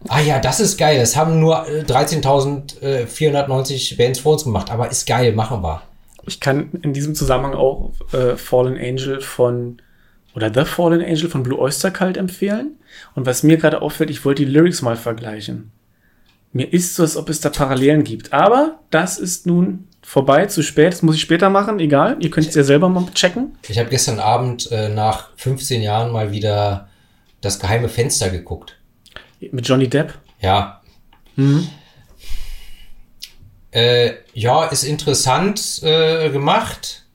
Ah 0.08 0.22
ja, 0.22 0.39
das 0.39 0.60
ist 0.60 0.78
geil. 0.78 1.00
Das 1.00 1.16
haben 1.16 1.39
nur 1.39 1.68
äh, 1.68 1.82
13.490 1.82 3.98
Bands 3.98 4.20
vor 4.20 4.34
uns 4.34 4.43
gemacht, 4.43 4.70
aber 4.70 4.89
ist 4.89 5.08
geil, 5.08 5.34
machen 5.34 5.64
wir. 5.64 5.82
Ich 6.26 6.39
kann 6.39 6.70
in 6.82 6.93
diesem 6.93 7.16
Zusammenhang 7.16 7.56
auch 7.56 7.91
äh, 8.14 8.38
Fallen 8.38 8.78
Angel 8.78 9.22
von 9.22 9.82
oder 10.36 10.54
The 10.54 10.66
Fallen 10.66 11.02
Angel 11.02 11.30
von 11.30 11.41
Blue 11.43 11.60
Oyster 11.60 11.89
Cult 11.89 12.18
empfehlen. 12.18 12.76
Und 13.16 13.26
was 13.26 13.41
mir 13.43 13.58
gerade 13.58 13.82
auffällt, 13.82 14.12
ich 14.12 14.24
wollte 14.24 14.45
die 14.45 14.52
Lyrics 14.52 14.82
mal 14.82 14.95
vergleichen. 14.95 15.72
Mir 16.54 16.72
ist 16.72 16.95
so, 16.95 17.04
als 17.04 17.18
ob 17.18 17.28
es 17.30 17.41
da 17.41 17.50
Parallelen 17.50 18.04
gibt. 18.04 18.34
Aber 18.34 18.80
das 18.89 19.18
ist 19.18 19.48
nun 19.48 19.86
vorbei, 20.08 20.45
zu 20.45 20.64
spät. 20.64 20.93
Das 20.93 21.01
muss 21.01 21.16
ich 21.16 21.22
später 21.22 21.49
machen, 21.49 21.80
egal. 21.80 22.16
Ihr 22.22 22.30
könnt 22.30 22.47
es 22.47 22.55
ja 22.55 22.64
selber 22.64 22.88
mal 22.88 23.05
checken. 23.14 23.58
Ich 23.68 23.78
habe 23.78 23.89
gestern 23.89 24.20
Abend 24.20 24.72
äh, 24.72 24.88
nach 24.88 25.30
15 25.36 25.82
Jahren 25.82 26.14
mal 26.14 26.32
wieder 26.32 26.88
das 27.41 27.60
geheime 27.60 27.89
Fenster 27.89 28.30
geguckt. 28.30 28.80
Mit 29.51 29.68
Johnny 29.68 29.89
Depp. 29.89 30.14
Ja. 30.39 30.82
Äh, 33.72 34.14
ja, 34.34 34.66
ist 34.66 34.84
interessant 34.84 35.84
äh, 35.84 36.30
gemacht, 36.30 37.05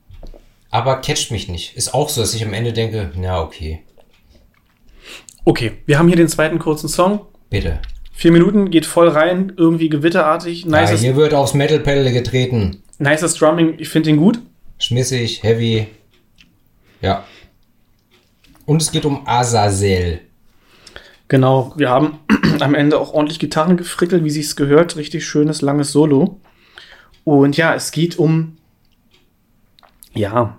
aber 0.70 1.00
catcht 1.00 1.30
mich 1.30 1.48
nicht. 1.48 1.76
Ist 1.76 1.94
auch 1.94 2.10
so, 2.10 2.20
dass 2.20 2.34
ich 2.34 2.44
am 2.44 2.52
Ende 2.52 2.74
denke, 2.74 3.10
na 3.16 3.40
okay, 3.40 3.82
Okay, 5.44 5.72
wir 5.86 5.98
haben 5.98 6.06
hier 6.06 6.16
den 6.16 6.28
zweiten 6.28 6.60
kurzen 6.60 6.88
Song. 6.88 7.26
bitte. 7.50 7.80
Vier 8.14 8.30
Minuten, 8.30 8.70
geht 8.70 8.86
voll 8.86 9.08
rein, 9.08 9.52
irgendwie 9.56 9.88
gewitterartig. 9.88 10.64
Ja, 10.64 10.82
Nices, 10.82 11.00
hier 11.00 11.16
wird 11.16 11.34
aufs 11.34 11.54
Metal 11.54 11.80
Pedal 11.80 12.12
getreten. 12.12 12.81
Nices 12.98 13.34
Drumming, 13.34 13.74
ich 13.78 13.88
finde 13.88 14.10
ihn 14.10 14.16
gut. 14.16 14.40
Schmissig, 14.78 15.42
heavy. 15.42 15.88
Ja. 17.00 17.24
Und 18.66 18.82
es 18.82 18.90
geht 18.92 19.04
um 19.04 19.26
Azazel. 19.26 20.20
Genau, 21.28 21.72
wir 21.76 21.88
haben 21.88 22.18
am 22.60 22.74
Ende 22.74 22.98
auch 22.98 23.12
ordentlich 23.12 23.38
Gitarren 23.38 23.76
gefrickelt, 23.76 24.24
wie 24.24 24.30
sich's 24.30 24.56
gehört. 24.56 24.96
Richtig 24.96 25.26
schönes, 25.26 25.62
langes 25.62 25.92
Solo. 25.92 26.40
Und 27.24 27.56
ja, 27.56 27.74
es 27.74 27.90
geht 27.92 28.18
um. 28.18 28.56
Ja, 30.14 30.58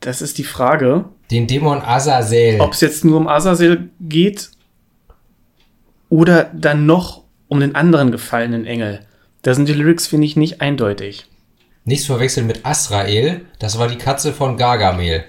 das 0.00 0.20
ist 0.22 0.38
die 0.38 0.44
Frage, 0.44 1.04
Den 1.30 1.46
Dämon 1.46 1.80
Azazel. 1.82 2.60
ob 2.60 2.72
es 2.72 2.80
jetzt 2.80 3.04
nur 3.04 3.16
um 3.18 3.28
Azazel 3.28 3.90
geht 4.00 4.50
oder 6.08 6.44
dann 6.54 6.86
noch 6.86 7.22
um 7.48 7.60
den 7.60 7.74
anderen 7.74 8.10
gefallenen 8.10 8.66
Engel. 8.66 9.00
Da 9.42 9.54
sind 9.54 9.68
die 9.68 9.74
Lyrics, 9.74 10.06
finde 10.06 10.26
ich, 10.26 10.36
nicht 10.36 10.60
eindeutig. 10.60 11.26
Nichts 11.84 12.06
verwechseln 12.06 12.46
mit 12.46 12.66
Asrael. 12.66 13.42
Das 13.58 13.78
war 13.78 13.88
die 13.88 13.98
Katze 13.98 14.32
von 14.32 14.56
Gargamel. 14.56 15.24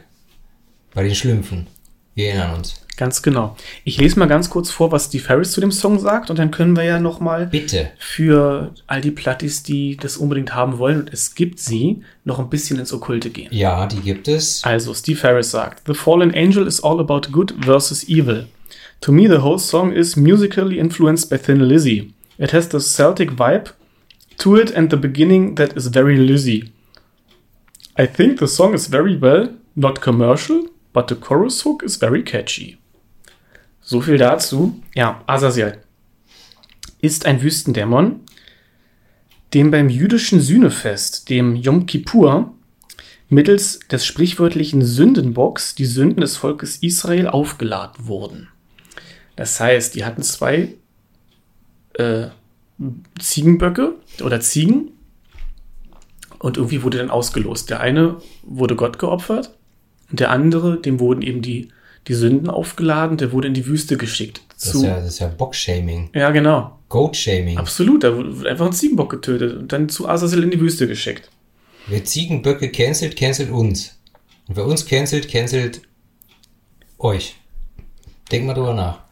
Bei 0.94 1.04
den 1.04 1.16
Schlümpfen. 1.16 1.68
Wir 2.16 2.30
erinnern 2.30 2.56
uns. 2.56 2.76
Ganz 2.98 3.22
genau. 3.22 3.56
Ich 3.86 3.98
lese 3.98 4.20
mal 4.20 4.28
ganz 4.28 4.50
kurz 4.50 4.70
vor, 4.72 4.92
was 4.92 5.06
Steve 5.06 5.30
Harris 5.30 5.54
zu 5.54 5.62
dem 5.62 5.72
Song 5.72 6.00
sagt 6.00 6.30
und 6.30 6.38
dann 6.38 6.52
können 6.52 6.76
wir 6.76 6.84
ja 6.84 7.00
noch 7.00 7.22
mal 7.22 7.46
Bitte. 7.48 7.92
für 7.98 8.74
all 8.88 9.00
die 9.00 9.12
Plattis, 9.12 9.64
die 9.64 9.96
das 9.96 10.18
unbedingt 10.18 10.54
haben 10.54 10.80
wollen, 10.80 11.00
und 11.00 11.14
es 11.14 11.34
gibt 11.34 11.60
sie, 11.60 12.04
noch 12.26 12.40
ein 12.40 12.50
bisschen 12.50 12.78
ins 12.78 12.92
Okkulte 12.92 13.30
gehen. 13.30 13.48
Ja, 13.52 13.86
die 13.86 14.02
gibt 14.02 14.28
es. 14.28 14.66
Also, 14.66 14.94
Steve 14.94 15.24
Harris 15.24 15.52
sagt, 15.52 15.84
The 15.88 15.94
Fallen 15.94 16.36
Angel 16.36 16.68
is 16.68 16.84
all 16.84 17.00
about 17.00 17.32
good 17.32 17.56
versus 17.62 18.10
evil. 18.10 18.48
To 19.00 19.14
me, 19.14 19.30
the 19.30 19.42
whole 19.42 19.60
song 19.60 19.94
is 19.94 20.18
musically 20.18 20.78
influenced 20.78 21.30
by 21.30 21.38
Thin 21.38 21.62
Lizzy. 21.62 22.14
It 22.38 22.52
has 22.52 22.68
the 22.70 22.82
Celtic 22.82 23.40
vibe 23.40 23.72
to 24.40 24.56
it 24.56 24.72
and 24.72 24.90
the 24.90 24.98
beginning 24.98 25.56
that 25.56 25.76
is 25.78 25.88
very 25.88 26.18
Lizzy. 26.18 26.72
I 27.98 28.06
think 28.06 28.40
the 28.40 28.48
song 28.48 28.74
is 28.74 28.88
very 28.88 29.16
well, 29.16 29.50
not 29.76 30.02
commercial, 30.02 30.68
but 30.94 31.08
the 31.08 31.16
chorus 31.16 31.62
hook 31.62 31.84
is 31.84 31.98
very 31.98 32.24
catchy. 32.24 32.78
So 33.82 34.02
viel 34.02 34.18
dazu. 34.18 34.82
Ja, 34.96 35.22
Azazel 35.28 35.82
ist 37.02 37.26
ein 37.26 37.42
Wüstendämon, 37.42 38.22
dem 39.54 39.72
beim 39.72 39.90
jüdischen 39.90 40.40
Sühnefest, 40.40 41.30
dem 41.30 41.56
Yom 41.56 41.86
Kippur, 41.86 42.54
mittels 43.30 43.80
des 43.92 44.06
sprichwörtlichen 44.06 44.84
Sündenbocks 44.84 45.76
die 45.76 45.86
Sünden 45.86 46.22
des 46.22 46.38
Volkes 46.38 46.78
Israel 46.78 47.28
aufgeladen 47.28 48.08
wurden. 48.08 48.50
Das 49.36 49.60
heißt, 49.60 49.96
die 49.96 50.04
hatten 50.04 50.24
zwei 50.24 50.76
äh, 51.94 52.28
Ziegenböcke 53.20 53.96
oder 54.24 54.40
Ziegen 54.40 54.92
und 56.40 56.58
irgendwie 56.58 56.84
wurde 56.84 56.98
dann 56.98 57.10
ausgelost. 57.10 57.70
Der 57.70 57.82
eine 57.82 58.18
wurde 58.44 58.76
Gott 58.76 59.00
geopfert 59.00 59.56
und 60.10 60.20
der 60.20 60.32
andere, 60.32 60.80
dem 60.80 61.00
wurden 61.00 61.22
eben 61.22 61.42
die, 61.42 61.70
die 62.08 62.14
Sünden 62.14 62.50
aufgeladen, 62.50 63.18
der 63.18 63.32
wurde 63.32 63.48
in 63.48 63.54
die 63.54 63.66
Wüste 63.66 63.98
geschickt. 63.98 64.42
Das 64.56 64.76
ist 64.76 64.82
ja, 64.82 64.90
ja, 64.90 64.96
das 64.98 65.08
ist 65.08 65.20
ja 65.20 65.28
Bock-Shaming. 65.28 66.10
genau. 66.32 66.80
Goat-Shaming. 66.90 67.58
Absolut, 67.58 68.04
da 68.04 68.16
wurde 68.16 68.50
einfach 68.50 68.66
ein 68.66 68.74
Ziegenbock 68.74 69.10
getötet 69.12 69.58
und 69.58 69.72
dann 69.72 69.90
zu 69.90 70.08
Azazel 70.08 70.44
in 70.44 70.52
die 70.52 70.60
Wüste 70.60 70.88
geschickt. 70.88 71.30
Wer 71.88 72.04
Ziegenböcke 72.04 72.70
cancelt, 72.72 73.16
cancelt 73.16 73.52
uns. 73.52 74.00
Und 74.48 74.58
wer 74.58 74.66
uns 74.66 74.86
cancelt, 74.86 75.30
cancelt 75.30 75.82
euch. 76.98 77.36
Denk 78.32 78.46
mal 78.46 78.54
drüber 78.54 78.74
nach. 78.74 79.09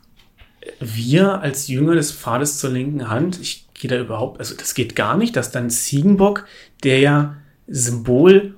Wir 0.79 1.41
als 1.41 1.67
Jünger 1.67 1.95
des 1.95 2.11
Pfades 2.11 2.57
zur 2.59 2.69
linken 2.71 3.09
Hand, 3.09 3.39
ich 3.41 3.67
gehe 3.73 3.89
da 3.89 3.97
überhaupt, 3.97 4.39
also 4.39 4.55
das 4.55 4.73
geht 4.73 4.95
gar 4.95 5.17
nicht, 5.17 5.35
dass 5.35 5.51
dann 5.51 5.69
Ziegenbock, 5.69 6.45
der 6.83 6.99
ja 6.99 7.35
Symbol 7.67 8.55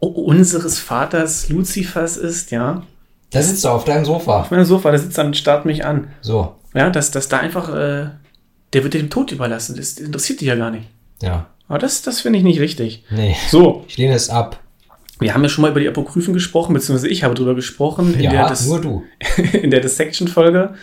unseres 0.00 0.78
Vaters 0.78 1.48
Luzifers 1.48 2.16
ist, 2.16 2.50
ja. 2.50 2.82
Da 3.30 3.42
sitzt 3.42 3.64
du 3.64 3.68
auf 3.68 3.84
deinem 3.84 4.04
Sofa. 4.04 4.40
Auf 4.40 4.50
meinem 4.50 4.64
Sofa, 4.64 4.90
der 4.90 4.98
sitzt 4.98 5.18
dann 5.18 5.26
und 5.28 5.36
starrt 5.36 5.64
mich 5.66 5.84
an. 5.84 6.08
So, 6.20 6.56
Ja, 6.74 6.90
dass, 6.90 7.10
dass 7.10 7.28
da 7.28 7.38
einfach, 7.38 7.68
äh, 7.68 8.08
der 8.72 8.82
wird 8.82 8.94
dem 8.94 9.10
Tod 9.10 9.30
überlassen, 9.32 9.76
das 9.76 9.98
interessiert 9.98 10.40
dich 10.40 10.48
ja 10.48 10.56
gar 10.56 10.70
nicht. 10.70 10.88
ja. 11.22 11.46
Aber 11.68 11.78
das, 11.78 12.02
das 12.02 12.20
finde 12.20 12.36
ich 12.40 12.44
nicht 12.44 12.58
richtig. 12.58 13.04
Nee. 13.10 13.36
So, 13.48 13.84
Ich 13.86 13.96
lehne 13.96 14.14
es 14.14 14.28
ab. 14.28 14.58
wir 15.20 15.32
haben 15.34 15.42
ja 15.44 15.48
schon 15.48 15.62
mal 15.62 15.70
über 15.70 15.78
die 15.78 15.86
Apokryphen 15.86 16.34
gesprochen, 16.34 16.74
beziehungsweise 16.74 17.06
ich 17.08 17.22
habe 17.22 17.36
drüber 17.36 17.54
gesprochen 17.54 18.12
in 18.14 18.22
der 18.22 18.32
ja, 18.32 18.48
Dis- 18.48 18.66
nur 18.66 18.80
du. 18.80 19.04
in 19.52 19.70
der 19.70 19.78
Dissection-Folge, 19.78 20.74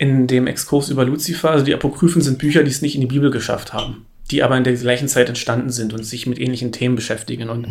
in 0.00 0.26
dem 0.26 0.46
Exkurs 0.46 0.88
über 0.88 1.04
Luzifer. 1.04 1.50
Also 1.50 1.64
die 1.64 1.74
Apokryphen 1.74 2.22
sind 2.22 2.38
Bücher, 2.38 2.64
die 2.64 2.70
es 2.70 2.80
nicht 2.80 2.94
in 2.94 3.02
die 3.02 3.06
Bibel 3.06 3.30
geschafft 3.30 3.74
haben, 3.74 4.06
die 4.30 4.42
aber 4.42 4.56
in 4.56 4.64
der 4.64 4.72
gleichen 4.72 5.08
Zeit 5.08 5.28
entstanden 5.28 5.68
sind 5.68 5.92
und 5.92 6.02
sich 6.04 6.26
mit 6.26 6.40
ähnlichen 6.40 6.72
Themen 6.72 6.96
beschäftigen. 6.96 7.50
Und 7.50 7.68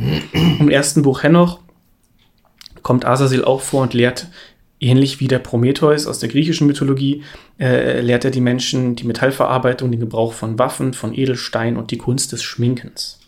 im 0.59 0.69
ersten 0.69 1.01
Buch 1.01 1.23
Henoch 1.23 1.59
kommt 2.83 3.03
Azazel 3.03 3.43
auch 3.43 3.61
vor 3.61 3.81
und 3.81 3.95
lehrt, 3.95 4.27
ähnlich 4.79 5.19
wie 5.19 5.27
der 5.27 5.39
Prometheus 5.39 6.05
aus 6.05 6.19
der 6.19 6.29
griechischen 6.29 6.67
Mythologie, 6.67 7.23
äh, 7.59 7.99
lehrt 7.99 8.25
er 8.25 8.31
die 8.31 8.41
Menschen 8.41 8.95
die 8.95 9.05
Metallverarbeitung, 9.05 9.89
den 9.89 9.99
Gebrauch 9.99 10.33
von 10.33 10.59
Waffen, 10.59 10.93
von 10.93 11.15
Edelstein 11.15 11.77
und 11.77 11.89
die 11.89 11.97
Kunst 11.97 12.31
des 12.31 12.43
Schminkens. 12.43 13.19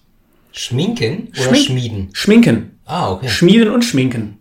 Schminken 0.51 1.29
oder 1.33 1.55
Schmink- 1.55 1.65
schmieden? 1.65 2.09
Schminken. 2.13 2.79
Ah, 2.85 3.11
okay. 3.11 3.29
Schmieden 3.29 3.69
und 3.71 3.83
Schminken. 3.83 4.37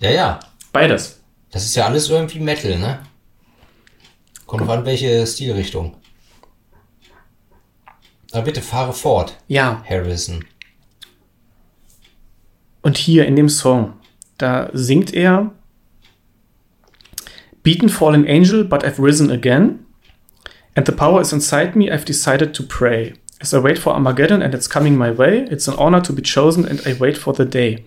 Ja, 0.00 0.10
ja. 0.10 0.40
Beides. 0.70 1.20
Das 1.50 1.64
ist 1.64 1.74
ja 1.76 1.86
alles 1.86 2.10
irgendwie 2.10 2.40
Metal, 2.40 2.78
ne? 2.78 2.98
Kommt 4.52 4.68
an, 4.68 4.84
welche 4.84 5.26
Stilrichtung. 5.26 5.96
Aber 8.32 8.42
bitte 8.42 8.60
fahre 8.60 8.92
fort, 8.92 9.38
Ja, 9.48 9.82
Harrison. 9.88 10.44
Und 12.82 12.98
hier 12.98 13.24
in 13.24 13.34
dem 13.34 13.48
Song, 13.48 13.94
da 14.36 14.68
singt 14.74 15.14
er 15.14 15.52
Beaten 17.62 17.88
fallen 17.88 18.28
angel, 18.28 18.64
but 18.64 18.84
I've 18.84 19.02
risen 19.02 19.30
again. 19.30 19.86
And 20.74 20.84
the 20.84 20.92
power 20.92 21.22
is 21.22 21.32
inside 21.32 21.74
me, 21.74 21.90
I've 21.90 22.04
decided 22.04 22.52
to 22.56 22.62
pray. 22.62 23.14
As 23.40 23.54
I 23.54 23.62
wait 23.62 23.78
for 23.78 23.94
Armageddon 23.94 24.42
and 24.42 24.52
it's 24.52 24.68
coming 24.68 24.98
my 24.98 25.16
way, 25.16 25.46
it's 25.50 25.66
an 25.66 25.78
honor 25.78 26.02
to 26.02 26.12
be 26.12 26.20
chosen 26.20 26.66
and 26.66 26.86
I 26.86 26.92
wait 27.00 27.16
for 27.16 27.32
the 27.32 27.46
day. 27.46 27.86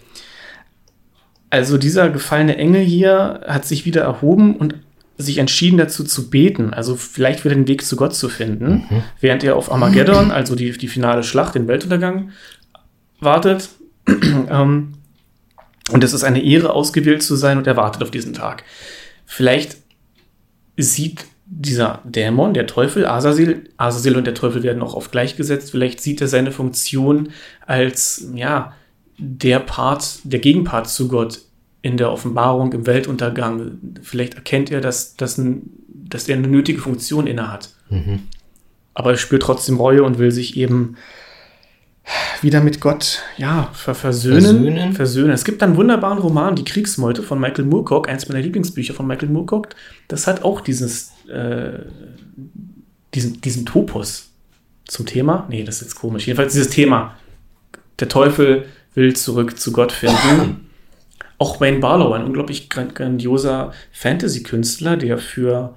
Also 1.52 1.78
dieser 1.78 2.10
gefallene 2.10 2.58
Engel 2.58 2.82
hier 2.82 3.42
hat 3.46 3.66
sich 3.66 3.86
wieder 3.86 4.02
erhoben 4.02 4.56
und 4.56 4.85
sich 5.18 5.38
entschieden 5.38 5.78
dazu 5.78 6.04
zu 6.04 6.30
beten, 6.30 6.74
also 6.74 6.96
vielleicht 6.96 7.46
wieder 7.46 7.56
den 7.56 7.68
Weg 7.68 7.86
zu 7.86 7.96
Gott 7.96 8.14
zu 8.14 8.28
finden, 8.28 8.84
während 9.22 9.44
er 9.44 9.56
auf 9.56 9.72
Armageddon, 9.72 10.32
also 10.32 10.56
die, 10.56 10.72
die 10.72 10.88
finale 10.88 11.24
Schlacht, 11.24 11.56
den 11.56 11.68
Weltuntergang, 11.68 12.32
wartet. 13.20 13.70
ähm, 14.08 14.94
und 15.92 16.04
es 16.04 16.14
ist 16.14 16.24
eine 16.24 16.44
Ehre, 16.44 16.74
ausgewählt 16.74 17.24
zu 17.24 17.36
sein 17.36 17.58
und 17.58 17.68
er 17.68 17.78
wartet 17.78 18.04
auf 18.04 18.12
diesen 18.12 18.34
Tag. 18.34 18.64
Vielleicht 19.26 19.78
sieht 20.78 21.26
dieser 21.46 22.02
Dämon, 22.04 22.54
der 22.54 22.68
Teufel, 22.68 23.06
Azazel, 23.06 23.70
Azazel 23.78 24.18
und 24.18 24.26
der 24.26 24.34
Teufel 24.34 24.64
werden 24.64 24.82
auch 24.82 24.96
oft 24.96 25.12
gleichgesetzt, 25.12 25.72
vielleicht 25.72 26.02
sieht 26.02 26.20
er 26.22 26.28
seine 26.28 26.52
Funktion 26.52 27.30
als, 27.66 28.28
ja, 28.34 28.74
der 29.18 29.60
Part, 29.60 30.20
der 30.24 30.40
Gegenpart 30.40 30.90
zu 30.90 31.08
Gott 31.08 31.42
in 31.86 31.98
der 31.98 32.12
Offenbarung, 32.12 32.74
im 32.74 32.88
Weltuntergang. 32.88 33.78
Vielleicht 34.02 34.34
erkennt 34.34 34.72
er, 34.72 34.82
dass, 34.82 35.18
dass, 35.18 35.38
ein, 35.38 35.70
dass 35.88 36.28
er 36.28 36.36
eine 36.36 36.48
nötige 36.48 36.80
Funktion 36.80 37.28
innehat. 37.28 37.70
Mhm. 37.92 38.22
Aber 38.96 39.12
er 39.12 39.18
spürt 39.18 39.44
trotzdem 39.44 39.78
Reue 39.78 40.02
und 40.02 40.18
will 40.18 40.32
sich 40.32 40.58
eben 40.58 40.98
wieder 42.42 42.62
mit 42.62 42.82
Gott 42.82 43.22
ja, 43.38 43.70
ver 43.74 43.94
versöhnen, 43.94 44.42
Versöhnen. 44.42 44.94
versöhnen. 44.94 45.30
Es 45.30 45.46
gibt 45.46 45.62
einen 45.62 45.78
wunderbaren 45.78 46.18
Roman, 46.18 46.56
Die 46.56 46.64
Kriegsmeute 46.64 47.22
von 47.22 47.40
Michael 47.40 47.66
Moorcock, 47.66 48.10
eins 48.10 48.28
meiner 48.28 48.42
Lieblingsbücher 48.42 48.96
von 48.96 49.06
Michael 49.06 49.30
Moorcock. 49.30 49.70
Das 50.08 50.26
hat 50.26 50.44
auch 50.44 50.62
dieses, 50.62 51.12
äh, 51.28 51.84
diesen, 53.14 53.42
diesen 53.42 53.68
Topos 53.68 54.32
zum 54.86 55.06
Thema. 55.06 55.46
Nee, 55.52 55.64
das 55.64 55.76
ist 55.76 55.82
jetzt 55.82 55.96
komisch. 55.98 56.26
Jedenfalls 56.26 56.54
dieses 56.54 56.70
Thema. 56.70 57.16
Der 58.00 58.10
Teufel 58.10 58.66
will 58.96 59.16
zurück 59.16 59.60
zu 59.60 59.72
Gott 59.72 59.92
finden. 59.92 60.62
Auch 61.38 61.60
Wayne 61.60 61.80
Barlow, 61.80 62.14
ein 62.14 62.24
unglaublich 62.24 62.70
gran- 62.70 62.94
grandioser 62.94 63.74
Fantasy-Künstler, 63.92 64.98
der 64.98 65.18
für 65.18 65.76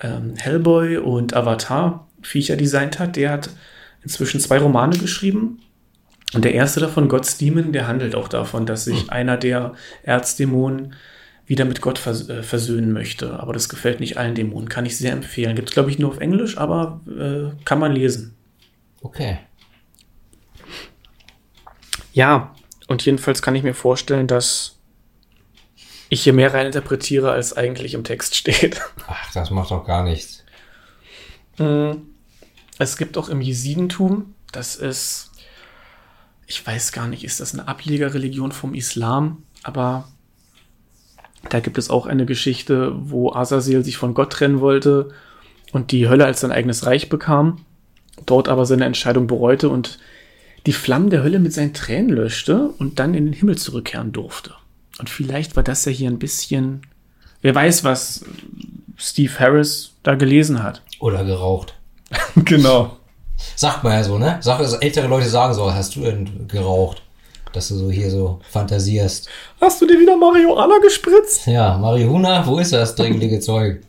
ähm, 0.00 0.34
Hellboy 0.36 0.98
und 0.98 1.34
Avatar 1.34 2.06
Viecher 2.22 2.56
designt 2.56 2.98
hat, 2.98 3.16
der 3.16 3.30
hat 3.30 3.50
inzwischen 4.02 4.40
zwei 4.40 4.58
Romane 4.58 4.96
geschrieben. 4.98 5.60
Und 6.34 6.44
der 6.44 6.54
erste 6.54 6.80
davon, 6.80 7.08
God's 7.08 7.38
Demon, 7.38 7.72
der 7.72 7.88
handelt 7.88 8.14
auch 8.14 8.28
davon, 8.28 8.66
dass 8.66 8.84
sich 8.84 9.10
einer 9.10 9.36
der 9.36 9.72
Erzdämonen 10.02 10.94
wieder 11.46 11.64
mit 11.64 11.80
Gott 11.80 11.98
vers 11.98 12.28
äh, 12.28 12.42
versöhnen 12.42 12.92
möchte. 12.92 13.40
Aber 13.40 13.54
das 13.54 13.68
gefällt 13.68 14.00
nicht 14.00 14.18
allen 14.18 14.34
Dämonen. 14.34 14.68
Kann 14.68 14.84
ich 14.84 14.98
sehr 14.98 15.12
empfehlen. 15.12 15.56
Gibt 15.56 15.70
es, 15.70 15.74
glaube 15.74 15.90
ich, 15.90 15.98
nur 15.98 16.10
auf 16.10 16.18
Englisch, 16.18 16.58
aber 16.58 17.00
äh, 17.08 17.56
kann 17.64 17.78
man 17.78 17.92
lesen. 17.92 18.36
Okay. 19.00 19.38
Ja, 22.12 22.54
und 22.88 23.04
jedenfalls 23.04 23.42
kann 23.42 23.54
ich 23.54 23.62
mir 23.62 23.74
vorstellen, 23.74 24.26
dass 24.26 24.78
ich 26.08 26.22
hier 26.22 26.32
mehr 26.32 26.52
reininterpretiere, 26.54 27.30
als 27.30 27.56
eigentlich 27.56 27.94
im 27.94 28.02
Text 28.02 28.34
steht. 28.34 28.80
Ach, 29.06 29.32
das 29.32 29.50
macht 29.50 29.70
doch 29.70 29.86
gar 29.86 30.02
nichts. 30.02 30.42
Mm, 31.58 31.92
Es 32.78 32.96
gibt 32.96 33.18
auch 33.18 33.28
im 33.28 33.40
Jesidentum, 33.42 34.34
das 34.52 34.74
ist, 34.74 35.30
ich 36.46 36.66
weiß 36.66 36.92
gar 36.92 37.06
nicht, 37.06 37.24
ist 37.24 37.40
das 37.40 37.52
eine 37.52 37.68
Ablegerreligion 37.68 38.52
vom 38.52 38.74
Islam, 38.74 39.42
aber 39.62 40.08
da 41.50 41.60
gibt 41.60 41.76
es 41.76 41.90
auch 41.90 42.06
eine 42.06 42.24
Geschichte, 42.24 42.92
wo 42.96 43.32
Azazel 43.32 43.84
sich 43.84 43.98
von 43.98 44.14
Gott 44.14 44.32
trennen 44.32 44.60
wollte 44.60 45.10
und 45.72 45.92
die 45.92 46.08
Hölle 46.08 46.24
als 46.24 46.40
sein 46.40 46.52
eigenes 46.52 46.86
Reich 46.86 47.10
bekam, 47.10 47.66
dort 48.24 48.48
aber 48.48 48.64
seine 48.64 48.86
Entscheidung 48.86 49.26
bereute 49.26 49.68
und 49.68 49.98
die 50.66 50.72
Flammen 50.72 51.10
der 51.10 51.22
Hölle 51.22 51.38
mit 51.38 51.52
seinen 51.52 51.74
Tränen 51.74 52.10
löschte 52.10 52.68
und 52.78 52.98
dann 52.98 53.14
in 53.14 53.26
den 53.26 53.34
Himmel 53.34 53.56
zurückkehren 53.56 54.12
durfte. 54.12 54.54
Und 54.98 55.08
vielleicht 55.08 55.56
war 55.56 55.62
das 55.62 55.84
ja 55.84 55.92
hier 55.92 56.10
ein 56.10 56.18
bisschen, 56.18 56.82
wer 57.42 57.54
weiß, 57.54 57.84
was 57.84 58.24
Steve 58.96 59.32
Harris 59.38 59.92
da 60.02 60.14
gelesen 60.16 60.62
hat. 60.62 60.82
Oder 60.98 61.24
geraucht. 61.24 61.74
genau. 62.34 62.96
Sagt 63.54 63.84
man 63.84 63.92
ja 63.92 64.02
so, 64.02 64.18
ne? 64.18 64.38
Sag, 64.40 64.58
also 64.58 64.78
ältere 64.78 65.06
Leute 65.06 65.28
sagen 65.28 65.54
so, 65.54 65.72
hast 65.72 65.94
du 65.94 66.00
denn 66.00 66.48
geraucht? 66.48 67.02
Dass 67.52 67.68
du 67.68 67.76
so 67.76 67.90
hier 67.90 68.10
so 68.10 68.40
fantasierst. 68.50 69.28
Hast 69.60 69.80
du 69.80 69.86
dir 69.86 69.98
wieder 69.98 70.16
Marihuana 70.16 70.78
gespritzt? 70.82 71.46
Ja, 71.46 71.78
Marihuana, 71.78 72.46
wo 72.46 72.58
ist 72.58 72.72
das 72.72 72.94
dreckelige 72.94 73.40
Zeug? 73.40 73.80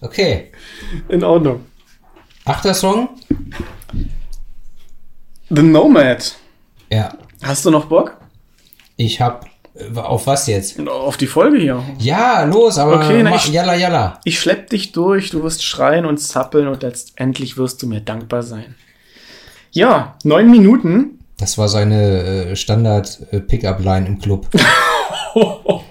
Okay. 0.00 0.50
In 1.08 1.22
Ordnung. 1.22 1.66
Achter 2.44 2.74
Song? 2.74 3.10
The 5.50 5.62
Nomad. 5.62 6.34
Ja. 6.90 7.12
Hast 7.42 7.64
du 7.64 7.70
noch 7.70 7.86
Bock? 7.86 8.16
Ich 8.96 9.20
hab. 9.20 9.46
äh, 9.74 9.98
Auf 9.98 10.26
was 10.26 10.46
jetzt? 10.46 10.78
Auf 10.88 11.16
die 11.16 11.26
Folge 11.26 11.58
hier. 11.58 11.82
Ja, 11.98 12.44
los, 12.44 12.78
aber 12.78 12.96
Okay, 12.96 13.22
na, 13.22 13.30
mach, 13.30 13.44
ich- 13.46 13.52
jalla, 13.52 13.74
jalla. 13.74 14.20
Ich 14.24 14.38
schlepp 14.40 14.70
dich 14.70 14.92
durch, 14.92 15.30
du 15.30 15.42
wirst 15.42 15.64
schreien 15.64 16.04
und 16.06 16.18
zappeln 16.18 16.68
und 16.68 16.82
letztendlich 16.82 17.56
wirst 17.56 17.82
du 17.82 17.86
mir 17.86 18.00
dankbar 18.00 18.42
sein. 18.42 18.74
Ja, 19.72 20.16
neun 20.24 20.50
Minuten. 20.50 21.18
Das 21.38 21.56
war 21.56 21.68
seine 21.68 22.50
äh, 22.50 22.56
Standard-Pickup-Line 22.56 24.06
im 24.06 24.18
Club. 24.18 24.48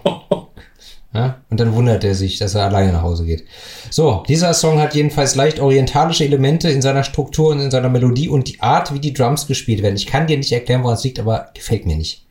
ja? 1.13 1.41
Und 1.49 1.59
dann 1.59 1.73
wundert 1.73 2.03
er 2.03 2.13
sich, 2.13 2.37
dass 2.37 2.55
er 2.55 2.65
alleine 2.65 2.93
nach 2.93 3.01
Hause 3.01 3.25
geht. 3.25 3.45
So, 3.89 4.23
dieser 4.27 4.53
Song 4.53 4.79
hat 4.79 4.93
jedenfalls 4.93 5.35
leicht 5.35 5.59
orientalische 5.59 6.25
Elemente 6.25 6.69
in 6.69 6.81
seiner 6.81 7.03
Struktur 7.03 7.51
und 7.51 7.59
in 7.59 7.71
seiner 7.71 7.89
Melodie 7.89 8.29
und 8.29 8.47
die 8.47 8.61
Art, 8.61 8.93
wie 8.93 8.99
die 8.99 9.13
Drums 9.13 9.47
gespielt 9.47 9.81
werden. 9.81 9.95
Ich 9.95 10.05
kann 10.05 10.27
dir 10.27 10.37
nicht 10.37 10.51
erklären, 10.51 10.83
woran 10.83 10.95
es 10.95 11.03
liegt, 11.03 11.19
aber 11.19 11.49
gefällt 11.53 11.85
mir 11.85 11.97
nicht. 11.97 12.25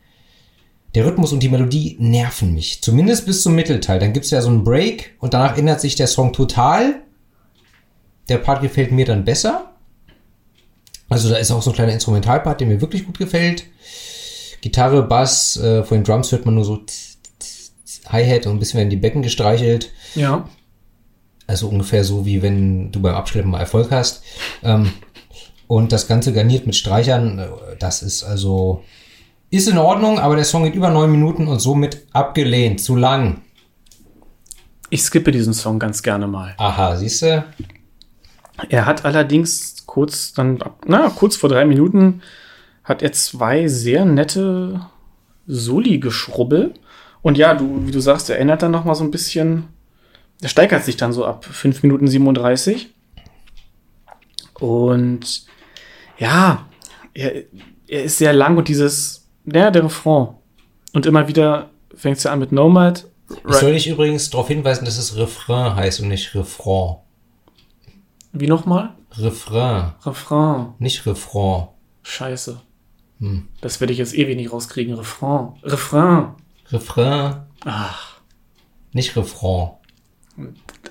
Der 0.95 1.05
Rhythmus 1.05 1.33
und 1.33 1.43
die 1.43 1.49
Melodie 1.49 1.97
nerven 1.99 2.55
mich. 2.55 2.81
Zumindest 2.83 3.27
bis 3.27 3.43
zum 3.43 3.55
Mittelteil. 3.55 3.99
Dann 3.99 4.13
gibt's 4.13 4.31
ja 4.31 4.41
so 4.41 4.49
einen 4.49 4.65
Break 4.65 5.17
und 5.19 5.35
danach 5.35 5.59
ändert 5.59 5.81
sich 5.81 5.97
der 5.97 6.07
Song 6.07 6.33
total. 6.33 7.03
Der 8.29 8.39
Part 8.39 8.63
gefällt 8.63 8.93
mir 8.93 9.05
dann 9.05 9.25
besser. 9.25 9.73
Also 11.09 11.29
da 11.31 11.37
ist 11.37 11.51
auch 11.51 11.63
so 11.63 11.71
ein 11.71 11.75
kleiner 11.75 11.93
Instrumentalpart, 11.93 12.61
der 12.61 12.69
mir 12.69 12.81
wirklich 12.81 13.07
gut 13.07 13.19
gefällt. 13.19 13.65
Gitarre, 14.61 15.03
Bass, 15.03 15.57
äh, 15.57 15.85
von 15.85 15.99
den 15.99 16.05
Drums 16.05 16.33
hört 16.33 16.45
man 16.45 16.55
nur 16.55 16.65
so 16.65 16.79
tz, 16.79 17.08
Hi-Hat 18.11 18.47
und 18.47 18.55
ein 18.55 18.59
bisschen 18.59 18.79
werden 18.79 18.91
die 18.91 18.97
Becken 18.97 19.23
gestreichelt. 19.23 19.91
Ja. 20.15 20.49
Also 21.47 21.69
ungefähr 21.69 22.05
so, 22.05 22.27
wie 22.27 22.43
wenn 22.43 22.93
du 22.93 23.01
beim 23.01 23.15
Abschleppen 23.15 23.51
mal 23.51 23.61
Erfolg 23.61 23.91
hast. 23.91 24.23
Ähm, 24.63 24.93
und 25.67 25.93
das 25.93 26.09
Ganze 26.09 26.33
garniert 26.33 26.67
mit 26.67 26.77
Streichern. 26.77 27.47
Das 27.79 28.03
ist 28.03 28.25
also, 28.25 28.85
ist 29.51 29.69
in 29.69 29.79
Ordnung, 29.79 30.19
aber 30.19 30.37
der 30.37 30.45
Song 30.45 30.65
geht 30.65 30.75
über 30.75 30.91
neun 30.91 31.11
Minuten 31.11 31.47
und 31.47 31.61
somit 31.61 32.07
abgelehnt. 32.13 32.81
Zu 32.81 32.97
lang. 32.97 33.43
Ich 34.91 35.03
skippe 35.03 35.33
diesen 35.33 35.53
Song 35.55 35.79
ganz 35.79 36.03
gerne 36.03 36.27
mal. 36.27 36.55
Aha, 36.57 36.97
siehst 36.97 37.23
du? 37.23 37.45
Er 38.71 38.87
hat 38.87 39.05
allerdings 39.05 39.87
kurz 39.87 40.33
dann, 40.33 40.59
na, 40.87 41.11
kurz 41.11 41.37
vor 41.37 41.49
drei 41.49 41.65
Minuten 41.65 42.23
hat 42.85 43.03
er 43.03 43.13
zwei 43.13 43.69
sehr 43.69 44.05
nette 44.05 44.87
Soli-Geschrubbel. 45.47 46.75
Und 47.23 47.39
ja, 47.39 47.55
du, 47.55 47.87
wie 47.87 47.91
du 47.91 48.01
sagst, 48.01 48.31
er 48.31 48.37
erinnert 48.37 48.63
dann 48.63 48.71
noch 48.71 48.85
mal 48.85 48.95
so 48.95 49.05
ein 49.05 49.11
bisschen, 49.11 49.69
er 50.41 50.49
steigert 50.49 50.85
sich 50.85 50.97
dann 50.97 51.13
so 51.13 51.25
ab 51.25 51.45
5 51.45 51.83
Minuten 51.83 52.07
37. 52.07 52.95
Und 54.61 55.47
ja, 56.19 56.67
er, 57.15 57.45
er 57.87 58.05
ist 58.05 58.19
sehr 58.19 58.33
lang 58.33 58.57
und 58.57 58.69
dieses, 58.69 59.29
ja, 59.45 59.71
der 59.71 59.85
Refrain. 59.85 60.29
Und 60.93 61.07
immer 61.07 61.29
wieder 61.29 61.71
fängt 61.95 62.19
es 62.19 62.25
ja 62.25 62.33
an 62.33 62.39
mit 62.39 62.53
Nomad. 62.53 63.07
Ich 63.47 63.57
soll 63.57 63.73
dich 63.73 63.89
übrigens 63.89 64.31
darauf 64.31 64.49
hinweisen, 64.49 64.85
dass 64.85 64.97
es 64.97 65.17
Refrain 65.17 65.75
heißt 65.75 66.01
und 66.01 66.09
nicht 66.09 66.35
Refrain. 66.35 66.97
Wie 68.33 68.47
nochmal? 68.47 68.95
Refrain, 69.13 69.93
Refrain. 70.05 70.75
nicht 70.79 71.07
Refrain. 71.07 71.69
Scheiße. 72.03 72.61
Hm. 73.21 73.49
Das 73.61 73.81
werde 73.81 73.93
ich 73.93 73.99
jetzt 73.99 74.15
ewig 74.15 74.37
nicht 74.37 74.53
rauskriegen. 74.53 74.95
Refrain. 74.95 75.55
Refrain. 75.63 76.35
Refrain, 76.73 77.43
Ach. 77.65 78.19
nicht 78.93 79.17
Refrain. 79.17 79.71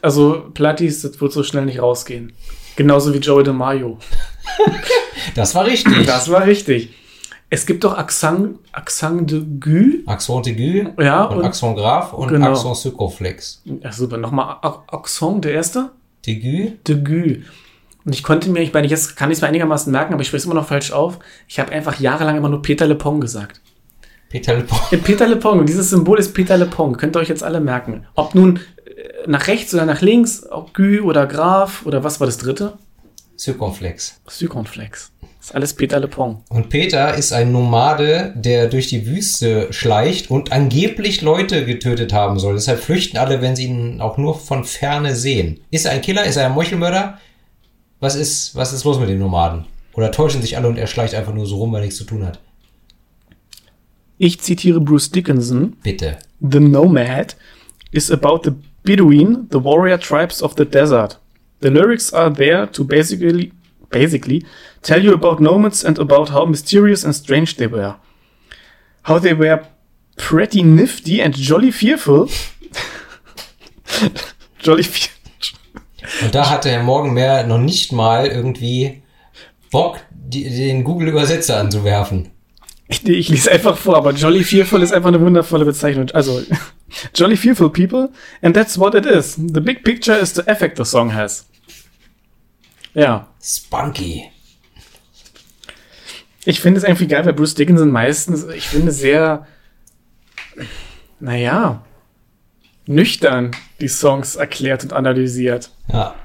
Also, 0.01 0.49
Plattis, 0.53 1.01
das 1.01 1.19
wird 1.21 1.31
so 1.31 1.43
schnell 1.43 1.65
nicht 1.65 1.81
rausgehen. 1.81 2.33
Genauso 2.75 3.13
wie 3.13 3.19
Joey 3.19 3.43
DeMaio. 3.43 3.97
Das 5.35 5.53
war 5.55 5.65
richtig. 5.65 6.05
Das 6.05 6.29
war 6.31 6.45
richtig. 6.45 6.93
Es 7.49 7.65
gibt 7.65 7.83
doch 7.83 7.95
Accent, 7.97 8.57
Accent 8.71 9.29
de 9.29 9.41
Gu. 9.59 9.99
Accent 10.09 10.47
aigu 10.47 10.89
Ja, 11.01 11.25
und, 11.25 11.37
und, 11.39 11.45
Accent 11.45 11.77
grave 11.77 12.15
und 12.15 12.29
Genau. 12.29 12.51
Accent 12.51 12.75
circonflex. 12.77 13.61
ja, 13.65 13.91
super. 13.91 14.17
Nochmal 14.17 14.57
A- 14.61 14.83
Accent, 14.87 15.45
der 15.45 15.53
erste? 15.53 15.91
Aigu? 16.25 16.71
De 16.87 16.95
Gu. 17.03 17.41
Und 18.05 18.13
ich 18.15 18.23
konnte 18.23 18.49
mir, 18.49 18.61
ich 18.61 18.73
meine, 18.73 18.87
jetzt 18.87 19.15
kann 19.15 19.29
ich 19.31 19.37
es 19.37 19.41
mir 19.41 19.47
einigermaßen 19.47 19.91
merken, 19.91 20.13
aber 20.13 20.21
ich 20.21 20.27
spreche 20.27 20.39
es 20.39 20.45
immer 20.45 20.55
noch 20.55 20.67
falsch 20.67 20.91
auf. 20.91 21.19
Ich 21.47 21.59
habe 21.59 21.71
einfach 21.71 21.99
jahrelang 21.99 22.37
immer 22.37 22.49
nur 22.49 22.61
Peter 22.61 22.87
Le 22.87 22.95
Pong 22.95 23.19
gesagt. 23.21 23.61
Peter 24.29 24.55
Le 24.55 24.63
Pont. 24.63 24.81
Ja, 24.91 24.97
Peter 24.97 25.27
Le 25.27 25.37
Pong. 25.37 25.59
Und 25.59 25.69
dieses 25.69 25.89
Symbol 25.89 26.19
ist 26.19 26.33
Peter 26.33 26.57
Le 26.57 26.65
Pong. 26.65 26.97
Könnt 26.97 27.15
ihr 27.15 27.19
euch 27.19 27.29
jetzt 27.29 27.43
alle 27.43 27.59
merken. 27.59 28.05
Ob 28.15 28.35
nun 28.35 28.57
äh, 28.85 29.27
nach 29.27 29.47
rechts 29.47 29.73
oder 29.73 29.85
nach 29.85 30.01
links, 30.01 30.45
ob 30.49 30.73
Gü 30.73 31.01
oder 31.01 31.25
Graf 31.27 31.85
oder 31.85 32.03
was 32.03 32.19
war 32.19 32.27
das 32.27 32.37
dritte? 32.37 32.73
Circonflex. 33.37 34.19
Circonflex. 34.27 35.11
ist 35.39 35.53
alles 35.53 35.73
Peter 35.73 35.99
Le 35.99 36.07
Pong. 36.07 36.43
Und 36.49 36.69
Peter 36.69 37.13
ist 37.13 37.31
ein 37.31 37.51
Nomade, 37.51 38.33
der 38.35 38.67
durch 38.67 38.87
die 38.87 39.05
Wüste 39.05 39.71
schleicht 39.71 40.31
und 40.31 40.51
angeblich 40.51 41.21
Leute 41.21 41.65
getötet 41.65 42.13
haben 42.13 42.39
soll. 42.39 42.55
Deshalb 42.55 42.79
flüchten 42.79 43.17
alle, 43.17 43.41
wenn 43.41 43.55
sie 43.55 43.65
ihn 43.65 44.01
auch 44.01 44.17
nur 44.17 44.37
von 44.37 44.63
ferne 44.63 45.15
sehen. 45.15 45.59
Ist 45.69 45.85
er 45.85 45.91
ein 45.91 46.01
Killer? 46.01 46.25
Ist 46.25 46.37
er 46.37 46.47
ein 46.47 46.53
Meuchelmörder? 46.53 47.19
Was 47.99 48.15
ist, 48.15 48.55
was 48.55 48.73
ist 48.73 48.83
los 48.83 48.99
mit 48.99 49.09
dem 49.09 49.19
Nomaden? 49.19 49.65
Oder 49.93 50.11
täuschen 50.11 50.41
sich 50.41 50.57
alle 50.57 50.67
und 50.67 50.77
er 50.77 50.87
schleicht 50.87 51.15
einfach 51.15 51.33
nur 51.33 51.45
so 51.45 51.57
rum, 51.57 51.71
weil 51.71 51.81
er 51.81 51.85
nichts 51.85 51.97
zu 51.97 52.03
tun 52.05 52.25
hat? 52.25 52.39
Ich 54.17 54.39
zitiere 54.39 54.81
Bruce 54.81 55.11
Dickinson. 55.11 55.77
Bitte. 55.83 56.17
The 56.39 56.59
Nomad 56.59 57.35
is 57.91 58.11
about 58.11 58.41
the 58.43 58.55
Bedouin, 58.83 59.47
the 59.49 59.63
warrior 59.63 59.99
tribes 59.99 60.41
of 60.41 60.55
the 60.55 60.65
desert. 60.65 61.19
The 61.59 61.69
lyrics 61.69 62.13
are 62.13 62.31
there 62.31 62.67
to 62.71 62.83
basically, 62.83 63.51
basically 63.89 64.45
tell 64.81 65.03
you 65.03 65.13
about 65.13 65.39
nomads 65.39 65.83
and 65.83 65.99
about 65.99 66.29
how 66.29 66.45
mysterious 66.45 67.03
and 67.03 67.13
strange 67.13 67.57
they 67.57 67.67
were. 67.67 67.95
How 69.03 69.19
they 69.19 69.33
were 69.33 69.65
pretty 70.17 70.63
nifty 70.63 71.21
and 71.21 71.35
jolly 71.35 71.71
fearful. 71.71 72.29
jolly 74.59 74.83
fearful. 74.83 75.17
Und 76.23 76.33
da 76.33 76.49
hatte 76.49 76.69
Herr 76.69 76.83
Morgenmeer 76.83 77.45
noch 77.45 77.57
nicht 77.57 77.91
mal 77.91 78.27
irgendwie 78.27 79.01
Bock, 79.71 79.99
die, 80.11 80.43
den 80.43 80.83
Google-Übersetzer 80.83 81.57
anzuwerfen. 81.57 82.31
Ich, 82.89 83.03
nee, 83.03 83.13
ich 83.13 83.29
lese 83.29 83.51
einfach 83.51 83.77
vor, 83.77 83.97
aber 83.97 84.11
Jolly 84.13 84.43
Fearful 84.43 84.81
ist 84.81 84.93
einfach 84.93 85.09
eine 85.09 85.19
wundervolle 85.19 85.65
Bezeichnung. 85.65 86.09
Also, 86.11 86.41
Jolly 87.15 87.35
Fearful 87.35 87.69
People, 87.69 88.09
and 88.41 88.55
that's 88.55 88.79
what 88.79 88.95
it 88.95 89.05
is. 89.05 89.35
The 89.35 89.59
big 89.59 89.83
picture 89.83 90.17
is 90.17 90.33
the 90.33 90.41
effect 90.47 90.77
the 90.77 90.85
song 90.85 91.13
has. 91.13 91.45
Ja. 92.93 93.27
Spunky. 93.41 94.31
Ich 96.45 96.61
finde 96.61 96.77
es 96.77 96.85
irgendwie 96.85 97.07
geil, 97.07 97.25
weil 97.25 97.33
Bruce 97.33 97.55
Dickinson 97.55 97.91
meistens, 97.91 98.45
ich 98.45 98.69
finde, 98.69 98.93
sehr, 98.93 99.45
naja, 101.19 101.83
nüchtern 102.85 103.51
die 103.81 103.89
Songs 103.89 104.37
erklärt 104.37 104.83
und 104.83 104.93
analysiert. 104.93 105.71
Ja. 105.91 106.15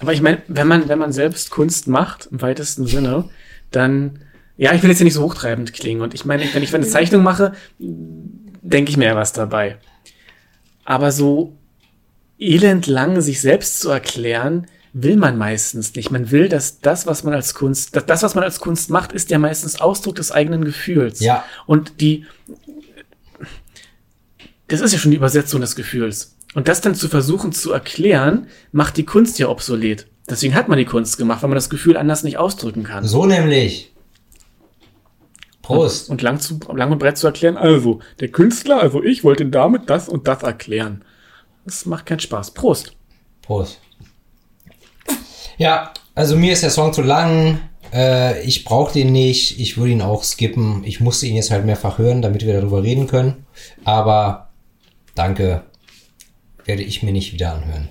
Aber 0.00 0.12
ich 0.12 0.20
meine, 0.20 0.42
wenn 0.48 0.66
man, 0.66 0.88
wenn 0.88 0.98
man 0.98 1.12
selbst 1.12 1.50
Kunst 1.50 1.86
macht, 1.86 2.26
im 2.26 2.42
weitesten 2.42 2.86
Sinne, 2.86 3.28
dann, 3.70 4.20
ja, 4.56 4.72
ich 4.72 4.82
will 4.82 4.90
jetzt 4.90 5.00
ja 5.00 5.04
nicht 5.04 5.14
so 5.14 5.22
hochtreibend 5.22 5.72
klingen. 5.72 6.00
Und 6.00 6.14
ich 6.14 6.24
meine, 6.24 6.44
wenn 6.52 6.62
ich 6.62 6.74
eine 6.74 6.86
Zeichnung 6.86 7.22
mache, 7.22 7.52
denke 7.78 8.90
ich 8.90 8.96
mir 8.96 9.06
ja 9.06 9.16
was 9.16 9.32
dabei. 9.32 9.78
Aber 10.84 11.12
so 11.12 11.56
elend 12.38 12.86
lang 12.86 13.20
sich 13.20 13.40
selbst 13.40 13.80
zu 13.80 13.90
erklären, 13.90 14.66
will 14.92 15.16
man 15.16 15.36
meistens 15.36 15.94
nicht. 15.94 16.10
Man 16.10 16.30
will, 16.30 16.48
dass 16.48 16.80
das, 16.80 17.06
was 17.06 17.22
man 17.22 17.34
als 17.34 17.54
Kunst, 17.54 18.00
das, 18.06 18.22
was 18.22 18.34
man 18.34 18.44
als 18.44 18.60
Kunst 18.60 18.88
macht, 18.88 19.12
ist 19.12 19.30
ja 19.30 19.38
meistens 19.38 19.80
Ausdruck 19.80 20.16
des 20.16 20.32
eigenen 20.32 20.64
Gefühls. 20.64 21.20
Ja. 21.20 21.44
Und 21.66 22.00
die, 22.00 22.24
das 24.68 24.80
ist 24.80 24.92
ja 24.92 24.98
schon 24.98 25.10
die 25.10 25.18
Übersetzung 25.18 25.60
des 25.60 25.76
Gefühls. 25.76 26.36
Und 26.54 26.68
das 26.68 26.80
dann 26.80 26.94
zu 26.94 27.08
versuchen 27.08 27.52
zu 27.52 27.72
erklären, 27.72 28.46
macht 28.72 28.96
die 28.96 29.04
Kunst 29.04 29.38
ja 29.38 29.48
obsolet. 29.48 30.06
Deswegen 30.30 30.54
hat 30.54 30.68
man 30.68 30.78
die 30.78 30.86
Kunst 30.86 31.18
gemacht, 31.18 31.42
weil 31.42 31.50
man 31.50 31.56
das 31.56 31.68
Gefühl 31.68 31.98
anders 31.98 32.24
nicht 32.24 32.38
ausdrücken 32.38 32.82
kann. 32.82 33.04
So 33.04 33.26
nämlich. 33.26 33.92
Prost. 35.66 36.10
Und 36.10 36.22
lang, 36.22 36.38
zu, 36.38 36.60
lang 36.72 36.92
und 36.92 36.98
breit 36.98 37.18
zu 37.18 37.26
erklären, 37.26 37.56
also, 37.56 37.98
der 38.20 38.28
Künstler, 38.28 38.80
also 38.80 39.02
ich, 39.02 39.24
wollte 39.24 39.46
damit 39.46 39.90
das 39.90 40.08
und 40.08 40.28
das 40.28 40.44
erklären. 40.44 41.04
Das 41.64 41.86
macht 41.86 42.06
keinen 42.06 42.20
Spaß. 42.20 42.52
Prost. 42.52 42.92
Prost. 43.42 43.80
Ja, 45.58 45.92
also 46.14 46.36
mir 46.36 46.52
ist 46.52 46.62
der 46.62 46.70
Song 46.70 46.92
zu 46.92 47.02
lang. 47.02 47.60
Äh, 47.92 48.44
ich 48.44 48.64
brauche 48.64 48.92
den 48.92 49.10
nicht. 49.10 49.58
Ich 49.58 49.76
würde 49.76 49.90
ihn 49.90 50.02
auch 50.02 50.22
skippen. 50.22 50.84
Ich 50.84 51.00
musste 51.00 51.26
ihn 51.26 51.34
jetzt 51.34 51.50
halt 51.50 51.66
mehrfach 51.66 51.98
hören, 51.98 52.22
damit 52.22 52.46
wir 52.46 52.60
darüber 52.60 52.84
reden 52.84 53.08
können. 53.08 53.44
Aber 53.84 54.50
danke. 55.16 55.64
Werde 56.64 56.82
ich 56.82 57.02
mir 57.02 57.12
nicht 57.12 57.32
wieder 57.32 57.54
anhören. 57.54 57.88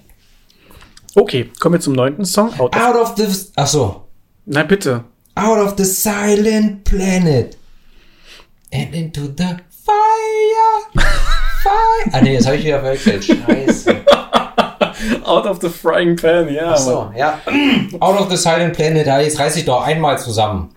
Okay, 1.16 1.50
kommen 1.60 1.74
wir 1.74 1.82
zum 1.82 1.94
neunten 1.94 2.24
Song. 2.24 2.58
Out 2.58 2.74
of, 2.74 2.82
Out 2.82 2.96
of 2.96 3.14
the. 3.18 3.50
Ach 3.56 3.68
so. 3.68 4.06
Nein, 4.46 4.68
bitte. 4.70 5.04
Out 5.36 5.58
of 5.58 5.74
the 5.78 5.84
silent 5.84 6.86
planet. 6.86 7.58
And 8.76 8.94
into 8.94 9.22
the 9.38 9.56
fire. 9.70 11.02
fire. 11.64 12.12
Ah, 12.12 12.22
nee, 12.22 12.36
das 12.36 12.46
habe 12.46 12.58
ich 12.58 12.66
wieder 12.66 12.82
verwechselt. 12.82 13.24
Scheiße. 13.24 13.96
Out 15.24 15.46
of 15.46 15.62
the 15.62 15.70
frying 15.70 16.18
pan, 16.18 16.54
ja. 16.54 16.74
Ach 16.74 16.78
so, 16.78 17.12
ja. 17.16 17.40
Out 18.02 18.20
of 18.20 18.30
the 18.30 18.36
silent 18.36 18.76
planet. 18.76 19.08
Ja, 19.08 19.22
jetzt 19.22 19.40
reiß 19.40 19.56
ich 19.56 19.64
doch 19.64 19.82
einmal 19.82 20.20
zusammen. 20.20 20.76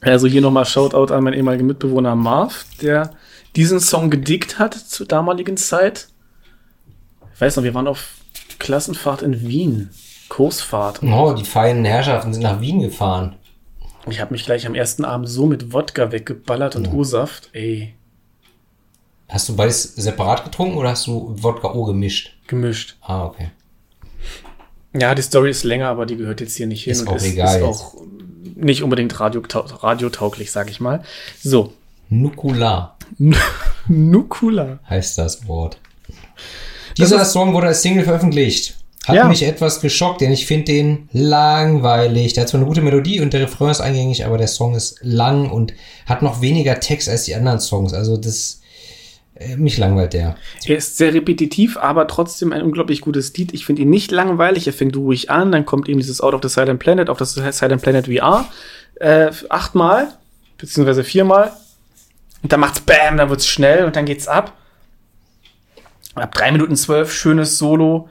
Also 0.00 0.26
hier 0.26 0.40
nochmal 0.40 0.64
Shoutout 0.64 1.12
an 1.12 1.24
meinen 1.24 1.34
ehemaligen 1.34 1.66
Mitbewohner 1.66 2.14
Marv, 2.14 2.64
der 2.80 3.10
diesen 3.56 3.80
Song 3.80 4.08
gedickt 4.08 4.58
hat 4.58 4.74
zur 4.74 5.06
damaligen 5.06 5.58
Zeit. 5.58 6.08
Ich 7.34 7.40
weiß 7.40 7.56
noch, 7.56 7.64
wir 7.64 7.74
waren 7.74 7.88
auf 7.88 8.14
Klassenfahrt 8.58 9.20
in 9.20 9.46
Wien. 9.46 9.90
Kursfahrt. 10.30 11.02
Oh, 11.02 11.32
die 11.32 11.44
feinen 11.44 11.84
Herrschaften 11.84 12.32
sind 12.32 12.42
nach 12.42 12.60
Wien 12.60 12.80
gefahren. 12.80 13.36
Ich 14.06 14.20
habe 14.20 14.32
mich 14.32 14.44
gleich 14.44 14.66
am 14.66 14.74
ersten 14.74 15.04
Abend 15.04 15.28
so 15.28 15.46
mit 15.46 15.72
Wodka 15.72 16.12
weggeballert 16.12 16.76
und 16.76 16.92
O-Saft. 16.92 17.50
Ey. 17.52 17.94
Hast 19.28 19.48
du 19.48 19.56
beides 19.56 19.82
separat 19.96 20.44
getrunken 20.44 20.76
oder 20.78 20.90
hast 20.90 21.06
du 21.06 21.34
Wodka 21.38 21.72
O 21.74 21.84
gemischt? 21.84 22.34
Gemischt. 22.46 22.96
Ah, 23.02 23.26
okay. 23.26 23.50
Ja, 24.98 25.14
die 25.14 25.20
Story 25.22 25.50
ist 25.50 25.64
länger, 25.64 25.88
aber 25.88 26.06
die 26.06 26.16
gehört 26.16 26.40
jetzt 26.40 26.56
hier 26.56 26.66
nicht 26.66 26.84
hin 26.84 26.92
Ist 26.92 27.02
und 27.02 27.08
auch 27.08 27.16
ist, 27.16 27.24
egal 27.24 27.58
ist 27.58 27.62
auch 27.62 27.94
nicht 28.56 28.82
unbedingt 28.82 29.20
radiotau 29.20 29.60
radiotauglich, 29.60 30.50
sag 30.50 30.70
ich 30.70 30.80
mal. 30.80 31.04
So. 31.42 31.74
Nukular 32.08 32.96
Nukula. 33.88 34.78
heißt 34.88 35.18
das 35.18 35.46
Wort. 35.46 35.78
Dieser 36.96 37.20
ist- 37.20 37.32
Song 37.32 37.52
wurde 37.52 37.66
als 37.66 37.82
Single 37.82 38.04
veröffentlicht. 38.04 38.77
Hat 39.08 39.16
Ja. 39.16 39.24
mich 39.26 39.42
etwas 39.42 39.80
geschockt, 39.80 40.20
denn 40.20 40.30
ich 40.32 40.46
finde 40.46 40.66
den 40.72 41.08
langweilig. 41.12 42.34
Der 42.34 42.42
hat 42.42 42.48
zwar 42.50 42.60
eine 42.60 42.68
gute 42.68 42.82
Melodie 42.82 43.20
und 43.20 43.32
der 43.32 43.40
Refrain 43.40 43.70
ist 43.70 43.80
eingängig, 43.80 44.26
aber 44.26 44.36
der 44.36 44.48
Song 44.48 44.74
ist 44.74 44.98
lang 45.02 45.50
und 45.50 45.72
hat 46.06 46.20
noch 46.22 46.42
weniger 46.42 46.78
Text 46.78 47.08
als 47.08 47.24
die 47.24 47.34
anderen 47.34 47.58
Songs. 47.58 47.94
Also 47.94 48.18
das 48.18 48.60
äh, 49.34 49.56
mich 49.56 49.78
langweilt 49.78 50.12
der. 50.12 50.36
Er 50.66 50.76
ist 50.76 50.98
sehr 50.98 51.14
repetitiv, 51.14 51.76
aber 51.78 52.06
trotzdem 52.06 52.52
ein 52.52 52.60
unglaublich 52.62 53.00
gutes 53.00 53.34
Lied. 53.36 53.54
Ich 53.54 53.64
finde 53.64 53.82
ihn 53.82 53.90
nicht 53.90 54.10
langweilig. 54.10 54.66
Er 54.66 54.72
fängt 54.74 54.96
ruhig 54.96 55.30
an, 55.30 55.52
dann 55.52 55.64
kommt 55.64 55.88
eben 55.88 56.00
dieses 56.00 56.20
Out 56.20 56.34
of 56.34 56.42
the 56.42 56.48
Silent 56.48 56.78
Planet 56.78 57.08
auf 57.08 57.16
das 57.18 57.32
Silent 57.34 57.80
Planet 57.80 58.06
VR. 58.06 58.44
Äh, 58.96 59.30
achtmal, 59.48 60.08
beziehungsweise 60.58 61.02
viermal. 61.02 61.52
Und 62.42 62.52
dann 62.52 62.60
macht's 62.60 62.80
Bam, 62.80 63.16
dann 63.16 63.30
wird's 63.30 63.46
schnell 63.46 63.84
und 63.84 63.96
dann 63.96 64.04
geht's 64.04 64.28
ab. 64.28 64.52
Ab 66.14 66.34
drei 66.34 66.50
Minuten 66.52 66.76
zwölf, 66.76 67.12
schönes 67.12 67.58
Solo. 67.58 68.08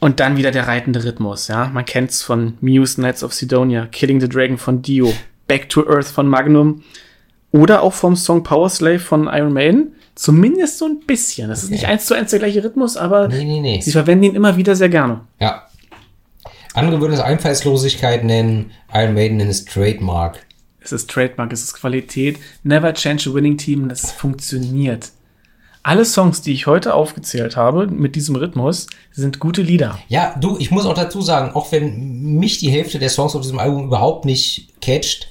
Und 0.00 0.20
dann 0.20 0.36
wieder 0.36 0.50
der 0.50 0.66
reitende 0.68 1.02
Rhythmus, 1.04 1.48
ja. 1.48 1.68
Man 1.72 1.84
kennt's 1.84 2.22
von 2.22 2.58
Muse 2.60 2.96
Knights 2.96 3.24
of 3.24 3.32
Sidonia, 3.32 3.86
Killing 3.86 4.20
the 4.20 4.28
Dragon 4.28 4.58
von 4.58 4.82
Dio, 4.82 5.12
Back 5.48 5.68
to 5.70 5.86
Earth 5.88 6.08
von 6.08 6.28
Magnum 6.28 6.82
oder 7.52 7.82
auch 7.82 7.92
vom 7.94 8.16
Song 8.16 8.42
Power 8.42 8.68
Slave 8.68 8.98
von 8.98 9.26
Iron 9.28 9.52
Maiden. 9.52 9.94
Zumindest 10.14 10.78
so 10.78 10.86
ein 10.86 11.00
bisschen. 11.06 11.48
Das 11.48 11.62
ist 11.64 11.70
nicht 11.70 11.86
eins 11.86 12.06
zu 12.06 12.14
eins 12.14 12.30
der 12.30 12.38
gleiche 12.38 12.62
Rhythmus, 12.62 12.96
aber 12.96 13.28
Nee, 13.28 13.44
nee, 13.44 13.60
nee. 13.60 13.80
sie 13.80 13.92
verwenden 13.92 14.24
ihn 14.24 14.34
immer 14.34 14.56
wieder 14.56 14.76
sehr 14.76 14.88
gerne. 14.88 15.20
Ja. 15.40 15.66
Andere 16.74 17.00
würden 17.00 17.12
es 17.12 17.20
Einfallslosigkeit 17.20 18.24
nennen, 18.24 18.72
Iron 18.92 19.14
Maiden 19.14 19.36
nennt 19.38 19.50
es 19.50 19.64
Trademark. 19.64 20.44
Es 20.80 20.92
ist 20.92 21.08
Trademark, 21.08 21.52
es 21.52 21.62
ist 21.62 21.74
Qualität. 21.74 22.38
Never 22.62 22.92
change 22.92 23.30
a 23.30 23.34
winning 23.34 23.56
team, 23.56 23.88
das 23.88 24.12
funktioniert. 24.12 25.10
Alle 25.86 26.04
Songs, 26.06 26.40
die 26.40 26.52
ich 26.52 26.66
heute 26.66 26.94
aufgezählt 26.94 27.56
habe, 27.56 27.86
mit 27.86 28.16
diesem 28.16 28.36
Rhythmus, 28.36 28.86
sind 29.12 29.38
gute 29.38 29.60
Lieder. 29.62 29.98
Ja, 30.08 30.34
du, 30.40 30.56
ich 30.58 30.70
muss 30.70 30.86
auch 30.86 30.94
dazu 30.94 31.20
sagen, 31.20 31.54
auch 31.54 31.70
wenn 31.72 32.22
mich 32.38 32.58
die 32.58 32.70
Hälfte 32.70 32.98
der 32.98 33.10
Songs 33.10 33.34
auf 33.36 33.42
diesem 33.42 33.58
Album 33.58 33.84
überhaupt 33.84 34.24
nicht 34.24 34.80
catcht, 34.80 35.28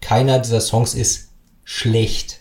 keiner 0.00 0.38
dieser 0.38 0.60
Songs 0.60 0.94
ist 0.94 1.30
schlecht 1.64 2.40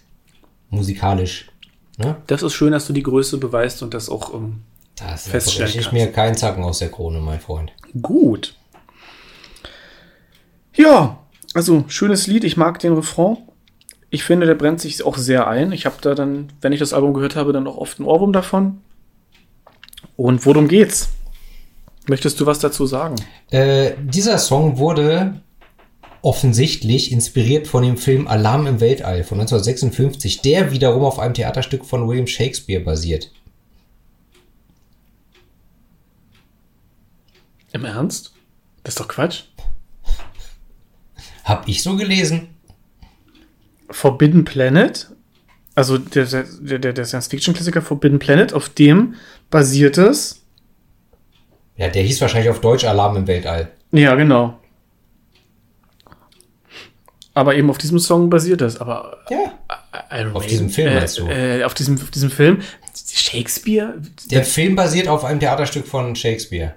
musikalisch. 0.69 1.49
Ne? 1.97 2.17
Das 2.27 2.43
ist 2.43 2.53
schön, 2.53 2.71
dass 2.71 2.85
du 2.85 2.93
die 2.93 3.01
Größe 3.03 3.37
beweist 3.39 3.81
und 3.81 3.95
das 3.95 4.09
auch 4.09 4.33
ähm, 4.35 4.61
Das 4.95 5.27
Feststellen 5.27 5.65
breche 5.65 5.79
ich 5.79 5.85
kannst. 5.85 5.93
mir 5.93 6.11
keinen 6.11 6.35
Zacken 6.35 6.63
aus 6.63 6.79
der 6.79 6.91
Krone, 6.91 7.19
mein 7.19 7.39
Freund. 7.39 7.71
gut. 8.01 8.55
Ja, 10.75 11.17
also 11.55 11.85
schönes 11.87 12.27
Lied, 12.27 12.43
ich 12.43 12.55
mag 12.57 12.77
den 12.77 12.93
Refrain. 12.93 13.37
Ich 14.09 14.23
finde, 14.23 14.45
der 14.45 14.55
brennt 14.55 14.79
sich 14.79 15.03
auch 15.03 15.17
sehr 15.17 15.47
ein. 15.47 15.71
Ich 15.71 15.85
habe 15.85 15.97
da 16.01 16.15
dann, 16.15 16.53
wenn 16.61 16.71
ich 16.71 16.79
das 16.79 16.93
Album 16.93 17.13
gehört 17.13 17.35
habe, 17.35 17.51
dann 17.51 17.67
auch 17.67 17.77
oft 17.77 17.99
ein 17.99 18.05
Ohrwurm 18.05 18.31
davon. 18.31 18.79
Und 20.15 20.45
worum 20.45 20.67
geht's? 20.67 21.09
Möchtest 22.07 22.39
du 22.39 22.45
was 22.45 22.59
dazu 22.59 22.85
sagen? 22.85 23.15
Äh, 23.51 23.91
dieser 24.01 24.37
Song 24.37 24.77
wurde 24.77 25.41
offensichtlich 26.21 27.11
inspiriert 27.11 27.67
von 27.67 27.83
dem 27.83 27.97
Film 27.97 28.27
Alarm 28.27 28.65
im 28.65 28.79
Weltall 28.79 29.23
von 29.23 29.39
1956, 29.39 30.41
der 30.41 30.71
wiederum 30.71 31.03
auf 31.03 31.19
einem 31.19 31.33
Theaterstück 31.33 31.85
von 31.85 32.07
William 32.07 32.27
Shakespeare 32.27 32.83
basiert. 32.83 33.31
Im 37.73 37.85
Ernst? 37.85 38.33
Das 38.83 38.93
ist 38.93 38.99
doch 38.99 39.07
Quatsch. 39.07 39.43
Hab 41.43 41.67
ich 41.67 41.83
so 41.83 41.95
gelesen. 41.95 42.56
Forbidden 43.89 44.45
Planet, 44.45 45.07
also 45.75 45.97
der, 45.97 46.25
der, 46.25 46.79
der, 46.79 46.93
der 46.93 47.05
Science-Fiction-Klassiker 47.05 47.81
Forbidden 47.81 48.19
Planet, 48.19 48.53
auf 48.53 48.69
dem 48.69 49.15
basiert 49.49 49.97
es. 49.97 50.43
Ja, 51.75 51.89
der 51.89 52.03
hieß 52.03 52.19
wahrscheinlich 52.21 52.49
auf 52.49 52.61
Deutsch 52.61 52.85
Alarm 52.85 53.15
im 53.15 53.27
Weltall. 53.27 53.71
Ja, 53.91 54.15
genau. 54.15 54.59
Aber 57.33 57.55
eben 57.55 57.69
auf 57.69 57.77
diesem 57.77 57.99
Song 57.99 58.31
basiert 58.31 58.61
es. 58.61 58.81
Aber 58.81 59.19
Ja. 59.29 59.53
Iron 60.11 60.35
Auf 60.35 60.43
Maiden, 60.43 60.49
diesem 60.49 60.69
Film, 60.69 60.87
äh, 60.87 60.95
meinst 60.95 61.17
du? 61.19 61.27
Äh, 61.27 61.63
auf, 61.63 61.73
diesem, 61.73 61.95
auf 61.95 62.11
diesem 62.11 62.31
Film. 62.31 62.61
Shakespeare? 62.93 64.01
Der 64.31 64.43
Film 64.43 64.75
basiert 64.75 65.07
auf 65.07 65.23
einem 65.23 65.39
Theaterstück 65.39 65.87
von 65.87 66.15
Shakespeare. 66.15 66.75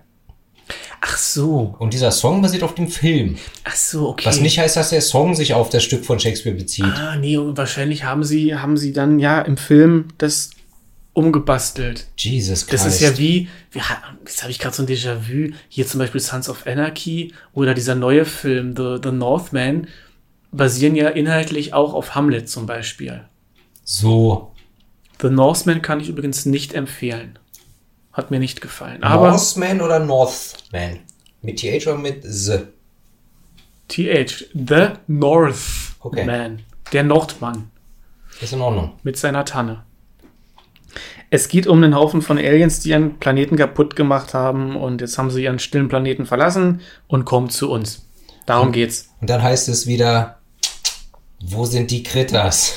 Ach 1.02 1.16
so. 1.16 1.74
Und 1.78 1.94
dieser 1.94 2.10
Song 2.10 2.42
basiert 2.42 2.62
auf 2.62 2.74
dem 2.74 2.88
Film. 2.88 3.36
Ach 3.64 3.74
so, 3.74 4.08
okay. 4.10 4.26
Was 4.26 4.40
nicht 4.40 4.58
heißt, 4.58 4.76
dass 4.76 4.90
der 4.90 5.00
Song 5.00 5.34
sich 5.34 5.54
auf 5.54 5.70
das 5.70 5.82
Stück 5.82 6.04
von 6.04 6.20
Shakespeare 6.20 6.54
bezieht. 6.56 6.84
Ah, 6.84 7.16
nee, 7.16 7.36
wahrscheinlich 7.38 8.04
haben 8.04 8.22
sie, 8.22 8.54
haben 8.54 8.76
sie 8.76 8.92
dann 8.92 9.18
ja 9.18 9.40
im 9.40 9.56
Film 9.56 10.08
das 10.18 10.50
umgebastelt. 11.12 12.06
Jesus 12.16 12.66
Das 12.66 12.82
Christ. 12.82 12.86
ist 12.86 13.00
ja 13.00 13.18
wie, 13.18 13.48
wie 13.72 13.80
jetzt 14.24 14.42
habe 14.42 14.50
ich 14.50 14.58
gerade 14.58 14.76
so 14.76 14.82
ein 14.82 14.86
Déjà-vu, 14.88 15.52
hier 15.68 15.86
zum 15.86 15.98
Beispiel 15.98 16.20
Sons 16.20 16.48
of 16.48 16.66
Anarchy 16.66 17.32
oder 17.52 17.74
dieser 17.74 17.94
neue 17.94 18.24
Film 18.24 18.74
The, 18.76 18.96
The 19.02 19.10
Northman 19.10 19.88
basieren 20.52 20.94
ja 20.96 21.08
inhaltlich 21.08 21.72
auch 21.74 21.94
auf 21.94 22.14
Hamlet 22.14 22.48
zum 22.48 22.66
Beispiel. 22.66 23.22
so. 23.84 24.52
The 25.20 25.28
Northman 25.28 25.82
kann 25.82 26.00
ich 26.00 26.08
übrigens 26.08 26.46
nicht 26.46 26.72
empfehlen. 26.72 27.38
Hat 28.12 28.30
mir 28.30 28.38
nicht 28.40 28.60
gefallen. 28.60 29.02
Aber 29.02 29.30
Northman 29.30 29.80
oder 29.80 29.98
Northman? 30.00 31.00
Mit 31.42 31.58
TH 31.60 31.86
oder 31.86 31.96
mit 31.98 32.24
Z? 32.24 32.68
TH, 33.88 34.46
The 34.54 34.88
Northman, 35.06 35.86
Okay. 36.02 36.56
der 36.92 37.02
Nordmann 37.04 37.70
Ist 38.40 38.52
in 38.52 38.60
Ordnung. 38.60 38.92
mit 39.02 39.16
seiner 39.18 39.44
Tanne. 39.44 39.82
Es 41.30 41.48
geht 41.48 41.66
um 41.66 41.82
einen 41.82 41.94
Haufen 41.94 42.22
von 42.22 42.38
Aliens, 42.38 42.80
die 42.80 42.90
ihren 42.90 43.18
Planeten 43.18 43.56
kaputt 43.56 43.94
gemacht 43.96 44.34
haben 44.34 44.76
und 44.76 45.00
jetzt 45.00 45.16
haben 45.18 45.30
sie 45.30 45.44
ihren 45.44 45.58
stillen 45.58 45.88
Planeten 45.88 46.26
verlassen 46.26 46.80
und 47.06 47.24
kommen 47.24 47.50
zu 47.50 47.70
uns. 47.70 48.06
Darum 48.46 48.72
geht's. 48.72 49.10
Und 49.20 49.30
dann 49.30 49.42
heißt 49.42 49.68
es 49.68 49.86
wieder, 49.86 50.38
wo 51.40 51.64
sind 51.66 51.90
die 51.90 52.02
Kritters? 52.02 52.74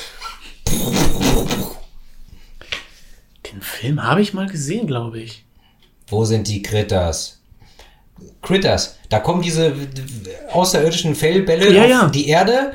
Film 3.64 4.02
habe 4.02 4.22
ich 4.22 4.34
mal 4.34 4.46
gesehen, 4.48 4.86
glaube 4.86 5.20
ich. 5.20 5.44
Wo 6.06 6.24
sind 6.24 6.48
die 6.48 6.62
Critters? 6.62 7.40
Critters. 8.42 8.98
Da 9.08 9.18
kommen 9.18 9.42
diese 9.42 9.74
außerirdischen 10.52 11.14
Fellbälle 11.14 11.72
Ja, 11.72 11.82
auf 11.82 11.88
ja. 11.88 12.08
die 12.08 12.28
Erde, 12.28 12.72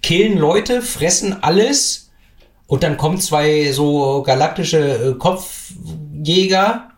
killen 0.00 0.38
Leute, 0.38 0.80
fressen 0.80 1.42
alles 1.42 2.10
und 2.66 2.82
dann 2.82 2.96
kommen 2.96 3.20
zwei 3.20 3.70
so 3.72 4.22
galaktische 4.22 4.78
äh, 4.78 5.14
Kopfjäger 5.14 6.88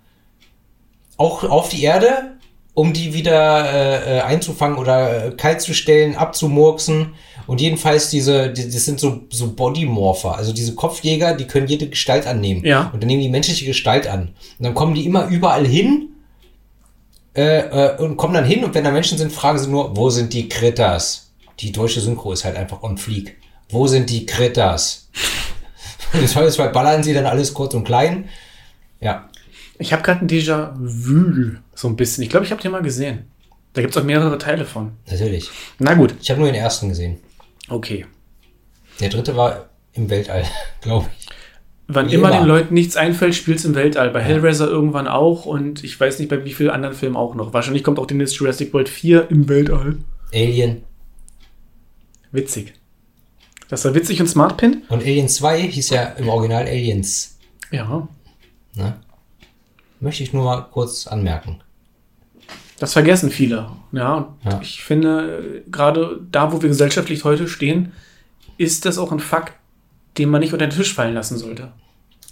auch 1.16 1.44
auf 1.44 1.68
die 1.68 1.82
Erde, 1.82 2.34
um 2.74 2.92
die 2.92 3.14
wieder 3.14 3.72
äh, 3.72 4.18
äh, 4.18 4.20
einzufangen 4.22 4.78
oder 4.78 5.26
äh, 5.26 5.30
kalt 5.32 5.60
zu 5.60 5.74
stellen, 5.74 6.16
abzumurksen. 6.16 7.14
Und 7.47 7.61
jedenfalls 7.61 8.11
diese, 8.11 8.51
die, 8.51 8.65
das 8.71 8.85
sind 8.85 8.99
so, 9.01 9.23
so 9.31 9.53
Bodymorpher, 9.53 10.37
also 10.37 10.53
diese 10.53 10.75
Kopfjäger, 10.75 11.35
die 11.35 11.47
können 11.47 11.66
jede 11.66 11.89
Gestalt 11.89 12.27
annehmen. 12.27 12.65
Ja. 12.65 12.91
Und 12.93 13.03
dann 13.03 13.09
nehmen 13.09 13.23
die 13.23 13.29
menschliche 13.29 13.66
Gestalt 13.66 14.07
an. 14.07 14.29
Und 14.59 14.65
dann 14.65 14.75
kommen 14.75 14.95
die 14.95 15.05
immer 15.05 15.29
überall 15.29 15.66
hin 15.66 16.09
äh, 17.35 17.59
äh, 17.59 17.97
und 17.99 18.16
kommen 18.16 18.35
dann 18.35 18.45
hin 18.45 18.65
und 18.65 18.75
wenn 18.75 18.85
da 18.85 18.91
Menschen 18.91 19.19
sind, 19.19 19.33
fragen 19.33 19.59
sie 19.59 19.69
nur, 19.69 19.97
wo 19.97 20.11
sind 20.11 20.33
die 20.33 20.49
Kritters? 20.49 21.33
Die 21.61 21.73
deutsche 21.73 22.01
Synchro 22.01 22.33
ist 22.33 22.45
halt 22.45 22.57
einfach 22.57 22.83
on 22.83 22.97
fleek. 22.97 23.37
Wo 23.69 23.87
sind 23.87 24.11
die 24.11 24.27
Kritters? 24.27 25.09
Und 26.12 26.21
im 26.21 26.29
Zweifelsfall 26.29 26.71
ballern 26.71 27.03
sie 27.03 27.12
dann 27.12 27.27
alles 27.27 27.55
kurz 27.55 27.75
und 27.75 27.85
klein. 27.85 28.29
Ja. 29.01 29.29
Ich 29.79 29.93
habe 29.93 30.03
gerade 30.03 30.21
ein 30.21 30.29
Déjà-vu, 30.29 31.57
so 31.75 31.89
ein 31.89 31.97
bisschen. 31.97 32.23
Ich 32.23 32.31
glaube, 32.31 32.47
ich 32.47 32.53
habe 32.53 32.62
den 32.62 32.71
mal 32.71 32.83
gesehen. 32.83 33.25
Da 33.73 33.81
gibt 33.83 33.97
es 33.97 34.01
auch 34.01 34.07
mehrere 34.07 34.39
Teile 34.39 34.65
von. 34.65 34.93
Natürlich. 35.11 35.51
Na 35.81 35.95
gut, 35.95 36.15
Ich 36.21 36.31
habe 36.31 36.41
nur 36.41 36.49
den 36.49 36.61
ersten 36.61 36.89
gesehen. 36.89 37.19
Okay. 37.69 38.07
Der 39.01 39.09
dritte 39.09 39.36
war 39.36 39.69
im 39.93 40.11
Weltall, 40.11 40.45
glaube 40.81 41.09
ich. 41.19 41.28
Wann 41.86 42.09
immer, 42.09 42.28
immer. 42.28 42.39
den 42.39 42.47
Leuten 42.47 42.74
nichts 42.74 42.97
einfällt, 42.97 43.35
spielt's 43.35 43.65
im 43.65 43.74
Weltall. 43.74 44.11
Bei 44.11 44.23
Hellraiser 44.23 44.66
irgendwann 44.69 45.07
auch 45.07 45.45
und 45.45 45.85
ich 45.85 45.99
weiß 46.01 46.19
nicht, 46.19 46.31
bei 46.31 46.43
wie 46.45 46.55
vielen 46.55 46.70
anderen 46.70 46.95
Filmen 46.95 47.16
auch 47.16 47.35
noch. 47.35 47.53
Wahrscheinlich 47.53 47.85
kommt 47.85 47.99
auch 47.99 48.07
demnächst 48.07 48.36
Jurassic 48.36 48.73
World 48.73 48.89
4 48.89 49.31
im 49.31 49.49
Weltall. 49.49 49.99
Alien. 50.32 50.82
Witzig. 52.32 52.73
Das 53.69 53.85
war 53.85 53.95
witzig 53.95 54.20
und 54.20 54.28
smart 54.28 54.57
pin? 54.57 54.82
Und 54.89 55.03
Alien 55.03 55.28
2 55.28 55.61
hieß 55.62 55.91
ja 55.91 56.05
im 56.05 56.28
Original 56.28 56.65
Aliens. 56.65 57.39
Ja. 57.70 58.09
Ne? 58.74 58.97
Möchte 60.01 60.23
ich 60.23 60.32
nur 60.32 60.45
mal 60.45 60.62
kurz 60.62 61.07
anmerken. 61.07 61.61
Das 62.78 62.92
vergessen 62.92 63.30
viele. 63.30 63.70
Ja, 63.92 64.34
Ja. 64.44 64.60
ich 64.60 64.82
finde, 64.82 65.62
gerade 65.70 66.20
da, 66.30 66.52
wo 66.52 66.60
wir 66.60 66.68
gesellschaftlich 66.68 67.24
heute 67.24 67.46
stehen, 67.48 67.92
ist 68.59 68.84
das 68.84 68.98
auch 68.98 69.12
ein 69.12 69.20
Fakt, 69.20 69.55
den 70.18 70.28
man 70.28 70.40
nicht 70.40 70.52
unter 70.52 70.66
den 70.66 70.76
Tisch 70.76 70.94
fallen 70.94 71.14
lassen 71.14 71.38
sollte. 71.38 71.72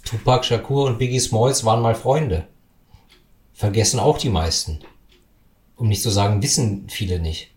Tupac 0.05 0.43
Shakur 0.45 0.85
und 0.85 0.99
Biggie 0.99 1.19
Smalls 1.19 1.63
waren 1.63 1.81
mal 1.81 1.95
Freunde. 1.95 2.47
Vergessen 3.53 3.99
auch 3.99 4.17
die 4.17 4.29
meisten. 4.29 4.79
Um 5.75 5.87
nicht 5.87 6.01
zu 6.01 6.09
sagen, 6.09 6.41
wissen 6.43 6.87
viele 6.89 7.19
nicht. 7.19 7.51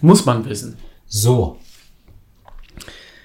Muss 0.00 0.24
man 0.24 0.44
wissen. 0.48 0.78
So, 1.06 1.58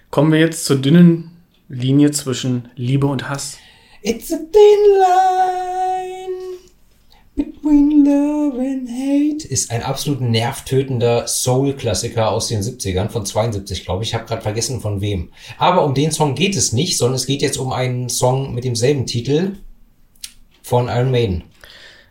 Kommen 0.10 0.32
wir 0.32 0.40
jetzt 0.40 0.64
zur 0.64 0.78
dünnen 0.78 1.32
Linie 1.68 2.12
zwischen 2.12 2.70
Liebe 2.76 3.06
und 3.06 3.28
Hass. 3.28 3.58
It's 4.02 4.32
a 4.32 4.38
thin 4.38 4.50
line 5.00 5.85
between 7.36 8.06
love 8.06 8.60
and 8.60 8.90
hate. 8.90 9.48
Ist 9.48 9.72
ein 9.72 9.84
absolut 9.84 10.22
nervtötender 10.22 11.28
Soul-Klassiker 11.28 12.30
aus 12.30 12.48
den 12.48 12.62
70ern, 12.62 13.10
von 13.10 13.26
72, 13.26 13.84
glaube 13.86 14.04
ich. 14.04 14.10
Ich 14.10 14.16
habe 14.16 14.26
gerade 14.26 14.42
vergessen 14.42 14.82
von 14.82 15.02
wem. 15.02 15.30
Aber 15.58 15.84
um 15.84 15.94
den 15.94 16.12
Song 16.12 16.36
geht 16.36 16.56
es 16.56 16.74
nicht, 16.74 16.98
sondern 16.98 17.16
es 17.16 17.26
geht 17.26 17.42
jetzt 17.42 17.58
um 17.58 17.72
einen 17.72 18.10
Song 18.10 18.54
mit 18.54 18.64
demselben 18.64 19.06
Titel 19.06 19.58
von 20.64 20.88
Iron 20.88 21.12
Maiden. 21.12 21.44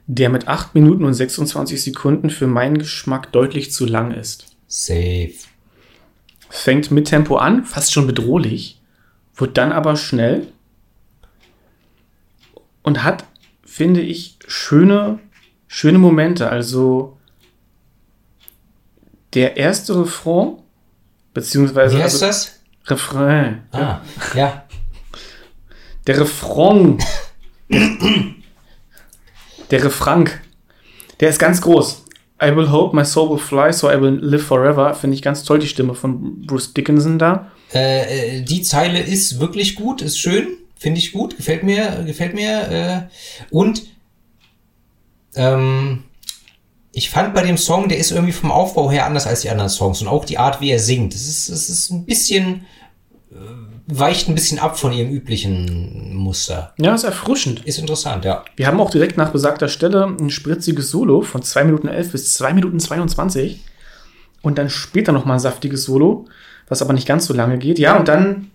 Der 0.06 0.28
mit 0.28 0.48
8 0.48 0.74
Minuten 0.74 1.05
und 1.05 1.14
26 1.14 1.82
Sekunden 1.82 2.30
für 2.30 2.46
meinen 2.46 2.78
Geschmack 2.78 3.32
deutlich 3.32 3.72
zu 3.72 3.86
lang 3.86 4.12
ist. 4.12 4.46
Safe. 4.68 5.32
Fängt 6.51 6.90
mit 6.90 7.09
Tempo 7.09 7.36
an, 7.36 7.64
fast 7.64 7.92
schon 7.92 8.06
bedrohlich, 8.06 8.80
wird 9.34 9.56
dann 9.56 9.72
aber 9.72 9.96
schnell 9.96 10.48
und 12.82 13.02
hat, 13.02 13.24
finde 13.74 14.02
ich, 14.02 14.38
schöne, 14.46 15.18
schöne 15.66 15.98
Momente. 15.98 16.48
Also 16.48 17.18
der 19.34 19.56
erste 19.56 20.01
Refrain, 20.01 20.59
beziehungsweise 21.32 21.96
Wie 21.96 22.02
heißt 22.02 22.22
also, 22.22 22.26
das? 22.26 22.60
Refrain. 22.86 23.64
Ah, 23.72 24.01
ja. 24.36 24.64
Der 26.06 26.20
Refrain. 26.20 26.98
der 29.70 29.84
Refrain. 29.84 30.30
Der 31.18 31.30
ist 31.30 31.40
ganz 31.40 31.60
groß. 31.60 32.05
I 32.40 32.55
will 32.55 32.70
hope 32.70 32.94
my 32.94 33.05
soul 33.05 33.30
will 33.30 33.38
fly, 33.38 33.72
so 33.72 33.90
I 33.90 34.01
will 34.01 34.20
live 34.22 34.44
forever. 34.44 34.94
Finde 34.94 35.16
ich 35.16 35.22
ganz 35.22 35.42
toll, 35.42 35.59
die 35.59 35.66
Stimme 35.66 35.96
von 35.96 36.46
Bruce 36.46 36.74
Dickinson 36.74 37.18
da. 37.18 37.51
Äh, 37.72 38.38
äh, 38.38 38.42
die 38.42 38.62
Zeile 38.62 39.01
ist 39.01 39.40
wirklich 39.40 39.74
gut, 39.74 40.01
ist 40.01 40.20
schön, 40.20 40.59
finde 40.85 40.98
ich 40.98 41.12
gut, 41.12 41.39
gefällt 41.39 41.62
mir, 41.62 42.05
gefällt 42.05 42.35
mir. 42.35 43.09
Äh, 43.11 43.51
und 43.51 43.85
ähm, 45.35 46.05
ich 46.93 47.09
fand 47.09 47.32
bei 47.32 47.43
dem 47.43 47.56
Song, 47.56 47.89
der 47.89 47.97
ist 47.97 48.11
irgendwie 48.11 48.35
vom 48.35 48.52
Aufbau 48.52 48.90
her 48.90 49.06
anders 49.06 49.27
als 49.27 49.40
die 49.40 49.48
anderen 49.48 49.70
Songs 49.70 50.02
und 50.02 50.09
auch 50.09 50.27
die 50.27 50.36
Art, 50.36 50.61
wie 50.61 50.70
er 50.70 50.78
singt. 50.78 51.15
Es 51.15 51.27
ist, 51.27 51.48
es 51.48 51.70
ist 51.70 51.90
ein 51.90 52.05
bisschen, 52.05 52.66
äh, 53.32 53.36
weicht 53.86 54.28
ein 54.28 54.35
bisschen 54.35 54.59
ab 54.59 54.78
von 54.78 54.93
ihrem 54.93 55.11
üblichen 55.11 56.15
Muster. 56.15 56.74
Ja, 56.77 56.94
ist 56.94 57.05
erfrischend. 57.05 57.65
Ist 57.65 57.78
interessant, 57.78 58.27
ja. 58.27 58.44
Wir 58.55 58.66
haben 58.66 58.78
auch 58.78 58.90
direkt 58.90 59.16
nach 59.16 59.32
besagter 59.32 59.69
Stelle 59.69 60.05
ein 60.06 60.28
spritziges 60.28 60.90
Solo 60.90 61.23
von 61.23 61.43
2 61.43 61.65
Minuten 61.65 61.89
11 61.89 62.12
bis 62.12 62.35
2 62.35 62.52
Minuten 62.52 62.78
22. 62.78 63.65
Und 64.43 64.59
dann 64.59 64.69
später 64.69 65.12
nochmal 65.12 65.39
ein 65.39 65.40
saftiges 65.40 65.85
Solo, 65.85 66.27
was 66.69 66.82
aber 66.82 66.93
nicht 66.93 67.09
ganz 67.09 67.24
so 67.24 67.32
lange 67.32 67.56
geht. 67.56 67.78
Ja, 67.78 67.97
und 67.97 68.06
dann 68.06 68.51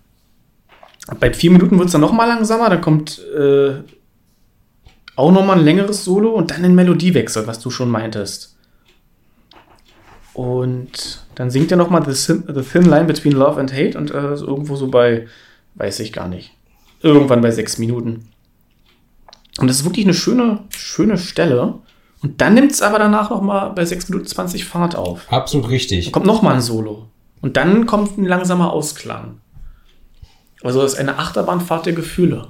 bei 1.19 1.34
4 1.34 1.52
Minuten 1.52 1.77
wird 1.77 1.88
es 1.88 1.91
dann 1.94 2.02
nochmal 2.02 2.27
langsamer. 2.27 2.69
Dann 2.69 2.81
kommt 2.81 3.19
äh, 3.38 3.76
auch 5.15 5.31
nochmal 5.31 5.57
ein 5.60 5.65
längeres 5.65 6.03
Solo 6.03 6.31
und 6.31 6.52
dann 6.52 6.64
ein 6.65 6.76
Melodiewechsel, 6.76 7.48
was 7.48 7.60
du 7.60 7.69
schon 7.69 7.90
meintest. 7.90 8.56
Und 10.34 11.26
dann 11.36 11.49
singt 11.49 11.72
er 11.72 11.77
nochmal 11.77 12.03
the, 12.10 12.14
Thin- 12.14 12.44
the 12.53 12.61
Thin 12.61 12.84
Line 12.86 13.06
Between 13.06 13.34
Love 13.34 13.60
and 13.60 13.73
Hate 13.73 13.98
und 13.98 14.11
äh, 14.11 14.34
irgendwo 14.36 14.76
so 14.76 14.88
bei, 14.88 15.27
weiß 15.76 15.99
ich 15.99 16.14
gar 16.14 16.27
nicht, 16.27 16.52
irgendwann 17.02 17.41
bei 17.41 17.52
6 17.52 17.77
Minuten. 17.80 18.30
Und 19.60 19.68
das 19.68 19.77
ist 19.80 19.86
wirklich 19.86 20.06
eine 20.06 20.14
schöne, 20.14 20.60
schöne 20.69 21.18
Stelle. 21.18 21.76
Und 22.22 22.40
dann 22.41 22.53
nimmt 22.53 22.72
es 22.72 22.81
aber 22.81 22.99
danach 22.99 23.30
noch 23.30 23.41
mal 23.41 23.69
bei 23.69 23.84
6 23.86 24.10
Minuten 24.10 24.27
20 24.27 24.65
Fahrt 24.65 24.95
auf. 24.95 25.31
Absolut 25.31 25.69
richtig. 25.69 26.06
Dann 26.06 26.11
kommt 26.14 26.26
noch 26.26 26.41
mal 26.41 26.56
ein 26.56 26.61
Solo. 26.61 27.07
Und 27.41 27.57
dann 27.57 27.86
kommt 27.86 28.18
ein 28.18 28.26
langsamer 28.26 28.72
Ausklang. 28.72 29.40
Also 30.64 30.81
das 30.81 30.94
ist 30.94 30.99
eine 30.99 31.18
Achterbahnfahrt 31.18 31.86
der 31.86 31.94
Gefühle. 31.94 32.49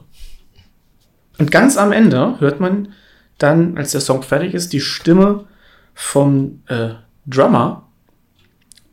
Und 1.37 1.51
ganz 1.51 1.77
am 1.77 1.91
Ende 1.91 2.39
hört 2.39 2.59
man 2.59 2.93
dann, 3.37 3.77
als 3.77 3.91
der 3.91 4.01
Song 4.01 4.23
fertig 4.23 4.53
ist, 4.53 4.73
die 4.73 4.81
Stimme 4.81 5.45
vom 5.93 6.63
äh, 6.67 6.89
Drummer, 7.25 7.87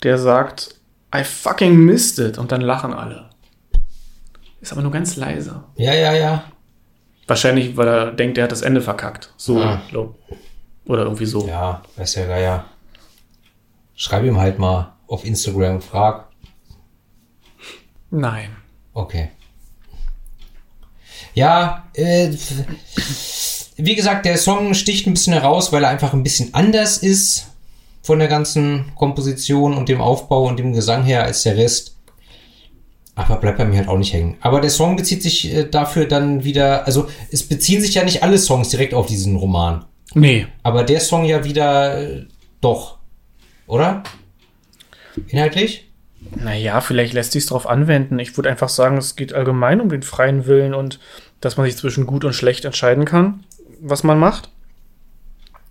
der 0.02 0.18
sagt, 0.18 0.76
I 1.14 1.24
fucking 1.24 1.76
missed 1.76 2.18
it. 2.18 2.38
Und 2.38 2.52
dann 2.52 2.60
lachen 2.60 2.93
alle. 2.93 3.30
Ist 4.60 4.72
aber 4.72 4.82
nur 4.82 4.93
ganz 4.93 5.16
leise. 5.16 5.64
Ja, 5.76 5.94
ja, 5.94 6.12
ja. 6.12 6.44
Wahrscheinlich, 7.26 7.76
weil 7.76 7.88
er 7.88 8.12
denkt, 8.12 8.38
er 8.38 8.44
hat 8.44 8.52
das 8.52 8.62
Ende 8.62 8.80
verkackt. 8.80 9.32
So. 9.36 9.60
Ah. 9.60 9.80
Oder 10.84 11.02
irgendwie 11.02 11.26
so. 11.26 11.47
Ja, 11.47 11.82
weiß 11.97 12.12
der 12.12 12.26
Geier. 12.26 12.64
Schreib 13.94 14.24
ihm 14.24 14.38
halt 14.38 14.59
mal 14.59 14.93
auf 15.09 15.24
Instagram, 15.24 15.80
frag. 15.80 16.28
Nein. 18.10 18.56
Okay. 18.97 19.28
Ja, 21.35 21.85
äh, 21.93 22.31
wie 23.77 23.94
gesagt, 23.94 24.24
der 24.24 24.39
Song 24.39 24.73
sticht 24.73 25.06
ein 25.06 25.12
bisschen 25.12 25.35
heraus, 25.35 25.70
weil 25.70 25.85
er 25.85 25.90
einfach 25.90 26.14
ein 26.14 26.23
bisschen 26.23 26.55
anders 26.55 26.97
ist 26.97 27.48
von 28.01 28.18
der 28.18 28.28
ganzen 28.28 28.86
Komposition 28.94 29.74
und 29.77 29.90
dem 29.90 30.01
Aufbau 30.01 30.47
und 30.47 30.59
dem 30.59 30.73
Gesang 30.73 31.05
her 31.05 31.24
als 31.24 31.43
der 31.43 31.59
Rest. 31.59 31.97
Aber 33.14 33.36
bleibt 33.36 33.59
bei 33.59 33.66
mir 33.66 33.77
halt 33.77 33.89
auch 33.89 33.98
nicht 33.98 34.14
hängen. 34.14 34.39
Aber 34.40 34.62
der 34.62 34.70
Song 34.70 34.97
bezieht 34.97 35.23
sich 35.23 35.52
äh, 35.52 35.68
dafür 35.68 36.06
dann 36.06 36.44
wieder, 36.44 36.86
also 36.86 37.06
es 37.31 37.47
beziehen 37.47 37.82
sich 37.82 37.94
ja 37.94 38.05
nicht 38.05 38.23
alle 38.23 38.39
Songs 38.39 38.70
direkt 38.70 38.94
auf 38.94 39.09
diesen 39.09 39.36
Roman. 39.36 39.85
Nee. 40.14 40.47
Aber 40.62 40.85
der 40.85 41.01
Song 41.01 41.27
ja 41.27 41.44
wieder 41.44 41.98
äh, 42.01 42.24
doch. 42.62 42.97
Oder? 43.66 44.05
Inhaltlich? 45.28 45.85
Naja, 46.34 46.80
vielleicht 46.80 47.12
lässt 47.12 47.32
sich 47.32 47.44
es 47.44 47.48
darauf 47.48 47.66
anwenden. 47.66 48.18
Ich 48.18 48.36
würde 48.36 48.50
einfach 48.50 48.68
sagen, 48.68 48.96
es 48.96 49.16
geht 49.16 49.32
allgemein 49.32 49.80
um 49.80 49.88
den 49.88 50.02
freien 50.02 50.46
Willen 50.46 50.74
und 50.74 50.98
dass 51.40 51.56
man 51.56 51.66
sich 51.66 51.76
zwischen 51.76 52.06
gut 52.06 52.24
und 52.24 52.34
schlecht 52.34 52.64
entscheiden 52.64 53.04
kann, 53.04 53.44
was 53.80 54.02
man 54.02 54.18
macht. 54.18 54.50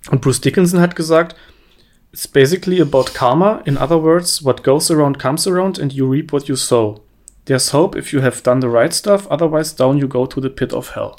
Und 0.10 0.22
Bruce 0.22 0.42
Dickinson 0.42 0.80
hat 0.80 0.96
gesagt, 0.96 1.36
It's 2.16 2.30
basically 2.30 2.80
about 2.80 3.14
karma. 3.14 3.62
In 3.66 3.78
other 3.78 4.02
words, 4.02 4.42
what 4.42 4.64
goes 4.64 4.90
around 4.90 5.20
comes 5.20 5.46
around 5.48 5.78
and 5.78 5.92
you 5.92 6.10
reap 6.10 6.32
what 6.32 6.48
you 6.48 6.56
sow. 6.56 7.02
There's 7.44 7.74
hope 7.74 7.98
if 8.00 8.14
you 8.14 8.22
have 8.22 8.42
done 8.42 8.62
the 8.62 8.70
right 8.70 8.94
stuff, 8.94 9.28
otherwise 9.30 9.76
down 9.76 9.98
you 9.98 10.08
go 10.08 10.26
to 10.26 10.40
the 10.40 10.50
pit 10.50 10.72
of 10.72 10.96
hell. 10.96 11.16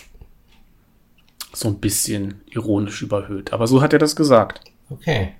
So 1.52 1.68
ein 1.68 1.80
bisschen 1.80 2.40
ironisch 2.46 3.02
überhöht. 3.02 3.52
Aber 3.52 3.66
so 3.66 3.82
hat 3.82 3.92
er 3.92 3.98
das 3.98 4.16
gesagt. 4.16 4.60
Okay. 4.88 5.34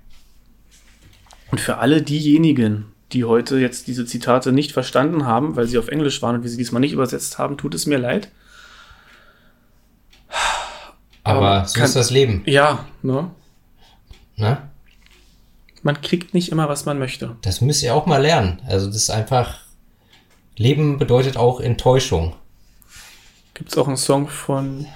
Und 1.49 1.59
für 1.59 1.77
alle 1.77 2.03
diejenigen, 2.03 2.93
die 3.13 3.23
heute 3.25 3.57
jetzt 3.57 3.87
diese 3.87 4.05
Zitate 4.05 4.51
nicht 4.51 4.71
verstanden 4.73 5.25
haben, 5.25 5.55
weil 5.55 5.67
sie 5.67 5.77
auf 5.77 5.87
Englisch 5.87 6.21
waren 6.21 6.35
und 6.35 6.43
wir 6.43 6.49
sie 6.49 6.57
diesmal 6.57 6.81
nicht 6.81 6.91
übersetzt 6.93 7.37
haben, 7.37 7.57
tut 7.57 7.73
es 7.73 7.85
mir 7.85 7.97
leid. 7.97 8.29
Aber, 11.23 11.39
Aber 11.47 11.65
so 11.67 11.75
kann- 11.75 11.85
ist 11.85 11.95
das 11.95 12.09
Leben. 12.09 12.43
Ja, 12.45 12.85
ne? 13.01 13.31
Ne? 14.35 14.61
Man 15.83 16.01
kriegt 16.01 16.33
nicht 16.33 16.49
immer, 16.51 16.69
was 16.69 16.85
man 16.85 16.99
möchte. 16.99 17.35
Das 17.41 17.61
müsst 17.61 17.83
ihr 17.83 17.93
auch 17.95 18.05
mal 18.05 18.21
lernen. 18.21 18.61
Also 18.67 18.87
das 18.87 18.95
ist 18.97 19.09
einfach. 19.09 19.59
Leben 20.55 20.97
bedeutet 20.97 21.37
auch 21.37 21.59
Enttäuschung. 21.59 22.35
Gibt 23.53 23.71
es 23.71 23.77
auch 23.77 23.87
einen 23.87 23.97
Song 23.97 24.27
von 24.27 24.87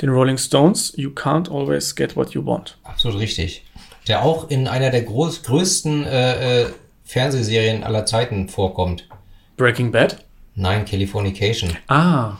den 0.00 0.08
Rolling 0.10 0.38
Stones, 0.38 0.92
You 0.96 1.10
can't 1.10 1.50
always 1.50 1.94
get 1.94 2.16
what 2.16 2.30
you 2.30 2.44
want. 2.46 2.78
Absolut 2.84 3.18
richtig. 3.18 3.64
Der 4.06 4.22
auch 4.22 4.48
in 4.50 4.66
einer 4.68 4.90
der 4.90 5.02
groß, 5.02 5.42
größten 5.42 6.04
äh, 6.04 6.62
äh, 6.62 6.70
Fernsehserien 7.10 7.82
aller 7.82 8.06
Zeiten 8.06 8.48
vorkommt. 8.48 9.08
Breaking 9.56 9.90
Bad? 9.90 10.24
Nein, 10.54 10.84
Californication. 10.84 11.76
Ah, 11.88 12.34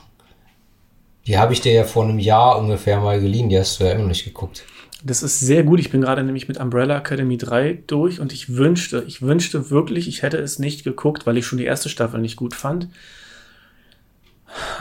Die 1.26 1.36
habe 1.38 1.52
ich 1.52 1.60
dir 1.60 1.72
ja 1.72 1.82
vor 1.84 2.04
einem 2.04 2.20
Jahr 2.20 2.56
ungefähr 2.58 3.00
mal 3.00 3.20
geliehen. 3.20 3.48
Die 3.48 3.58
hast 3.58 3.80
du 3.80 3.84
ja 3.84 3.90
immer 3.92 4.02
noch 4.02 4.08
nicht 4.10 4.24
geguckt. 4.24 4.64
das 5.02 5.22
ist 5.24 5.40
sehr 5.40 5.64
gut. 5.64 5.80
Ich 5.80 5.90
bin 5.90 6.02
gerade 6.02 6.22
nämlich 6.22 6.46
mit 6.46 6.58
Umbrella 6.60 6.98
Academy 6.98 7.36
3 7.36 7.82
durch 7.88 8.20
und 8.20 8.32
ich 8.32 8.54
wünschte, 8.56 9.02
ich 9.08 9.22
wünschte 9.22 9.70
wirklich, 9.70 10.06
ich 10.06 10.22
hätte 10.22 10.36
es 10.38 10.58
nicht 10.60 10.84
geguckt, 10.84 11.26
weil 11.26 11.36
ich 11.36 11.46
schon 11.46 11.58
die 11.58 11.64
erste 11.64 11.88
Staffel 11.88 12.20
nicht 12.20 12.36
gut 12.36 12.54
fand. 12.54 12.88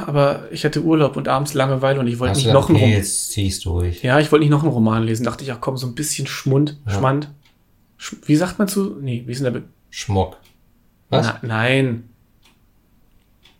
Aber 0.06 0.48
ich 0.52 0.66
hatte 0.66 0.84
Urlaub 0.84 1.16
und 1.18 1.28
abends 1.28 1.54
Langeweile 1.56 2.00
und 2.00 2.08
ich 2.08 2.20
wollte 2.20 2.36
nicht 2.38 2.48
noch 2.54 2.70
einen 2.70 2.76
okay, 2.78 2.86
Roman. 2.86 2.98
jetzt 2.98 3.32
ziehst 3.32 3.66
du 3.66 3.80
durch. 3.80 4.04
Ja, 4.04 4.20
ich 4.20 4.32
wollte 4.32 4.44
nicht 4.44 4.52
noch 4.52 4.64
einen 4.64 4.72
Roman 4.72 5.04
lesen. 5.04 5.24
Dachte 5.26 5.44
ich, 5.44 5.52
ach 5.52 5.62
komm, 5.62 5.78
so 5.78 5.88
ein 5.88 5.96
bisschen 5.96 6.28
Schmund, 6.28 6.78
Ja. 6.88 6.94
Schmand. 6.94 7.30
Sch 7.98 8.16
wie 8.26 8.36
sagt 8.36 8.60
man 8.60 8.68
zu? 8.68 8.98
Nee, 9.02 9.24
wie 9.26 9.32
ist 9.32 9.40
denn 9.44 9.54
der 9.54 9.60
Be 9.60 9.66
Schmock. 9.90 10.38
Was? 11.10 11.26
Na, 11.26 11.40
nein. 11.42 12.10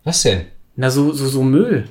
Was 0.04 0.22
denn? 0.22 0.46
Na, 0.76 0.90
so, 0.90 1.12
so, 1.12 1.28
so 1.28 1.42
Müll. 1.42 1.88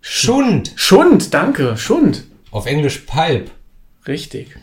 Schund. 0.00 0.72
Schund, 0.76 1.32
danke, 1.34 1.76
Schund. 1.76 2.24
Auf 2.50 2.66
Englisch 2.66 2.98
Pulp. 3.00 3.50
Richtig. 4.06 4.56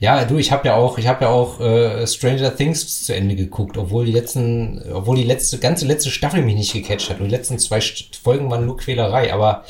Ja, 0.00 0.24
du, 0.24 0.38
ich 0.38 0.52
habe 0.52 0.68
ja 0.68 0.74
auch, 0.74 0.98
ich 0.98 1.08
habe 1.08 1.24
ja 1.24 1.30
auch 1.30 1.60
äh, 1.60 2.06
Stranger 2.06 2.54
Things 2.54 3.04
zu 3.04 3.14
Ende 3.14 3.34
geguckt, 3.34 3.76
obwohl 3.76 4.06
die 4.06 4.12
letzten, 4.12 4.80
obwohl 4.92 5.16
die 5.16 5.24
letzte, 5.24 5.58
ganze 5.58 5.86
letzte 5.86 6.10
Staffel 6.10 6.42
mich 6.42 6.54
nicht 6.54 6.72
gecatcht 6.72 7.10
hat. 7.10 7.18
Und 7.18 7.26
die 7.26 7.34
letzten 7.34 7.58
zwei 7.58 7.80
Folgen 7.80 8.50
waren 8.50 8.64
nur 8.64 8.76
Quälerei, 8.76 9.32
aber 9.32 9.64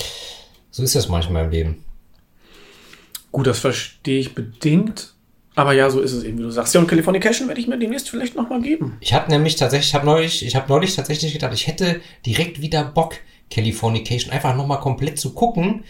so 0.70 0.82
ist 0.82 0.94
das 0.94 1.08
manchmal 1.08 1.46
im 1.46 1.50
Leben. 1.50 1.84
Gut, 3.32 3.46
das 3.46 3.58
verstehe 3.58 4.20
ich 4.20 4.34
bedingt. 4.34 5.14
Aber 5.58 5.72
ja, 5.72 5.90
so 5.90 5.98
ist 5.98 6.12
es 6.12 6.22
eben, 6.22 6.38
wie 6.38 6.42
du 6.42 6.50
sagst. 6.50 6.72
Ja, 6.72 6.80
und 6.80 6.86
Californication 6.86 7.48
werde 7.48 7.60
ich 7.60 7.66
mir 7.66 7.76
demnächst 7.76 8.08
vielleicht 8.08 8.36
nochmal 8.36 8.62
geben. 8.62 8.96
Ich 9.00 9.12
hatte 9.12 9.28
nämlich 9.28 9.56
tatsächlich, 9.56 9.88
ich 9.88 9.94
habe 9.96 10.06
neulich, 10.06 10.46
ich 10.46 10.54
habe 10.54 10.68
neulich 10.68 10.94
tatsächlich 10.94 11.32
gedacht, 11.32 11.52
ich 11.52 11.66
hätte 11.66 12.00
direkt 12.24 12.62
wieder 12.62 12.84
Bock, 12.84 13.16
Californication 13.50 14.30
einfach 14.30 14.54
nochmal 14.56 14.78
komplett 14.78 15.18
zu 15.18 15.34
gucken. 15.34 15.82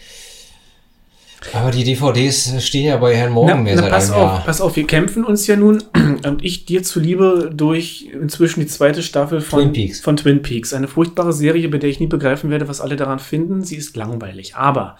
Aber 1.53 1.69
die 1.69 1.83
DVDs 1.83 2.65
stehen 2.65 2.85
ja 2.85 2.97
bei 2.97 3.15
Herrn 3.15 3.31
Morgen 3.31 3.61
mehr 3.61 3.77
seit 3.77 3.91
pass 3.91 4.09
einem 4.09 4.21
auf, 4.21 4.31
Jahr. 4.31 4.43
pass 4.43 4.59
auf, 4.59 4.75
wir 4.75 4.87
kämpfen 4.87 5.23
uns 5.23 5.45
ja 5.45 5.55
nun 5.55 5.83
und 6.25 6.43
ich 6.43 6.65
dir 6.65 6.81
zuliebe 6.81 7.51
durch 7.53 8.09
inzwischen 8.11 8.61
die 8.61 8.67
zweite 8.67 9.03
Staffel 9.03 9.39
von 9.39 9.61
Twin 9.61 9.73
Peaks. 9.73 10.01
von 10.01 10.17
Twin 10.17 10.41
Peaks. 10.41 10.73
Eine 10.73 10.87
furchtbare 10.87 11.31
Serie, 11.31 11.69
bei 11.69 11.77
der 11.77 11.91
ich 11.91 11.99
nie 11.99 12.07
begreifen 12.07 12.49
werde, 12.49 12.67
was 12.67 12.81
alle 12.81 12.95
daran 12.95 13.19
finden. 13.19 13.63
Sie 13.63 13.75
ist 13.75 13.95
langweilig. 13.95 14.55
Aber 14.55 14.97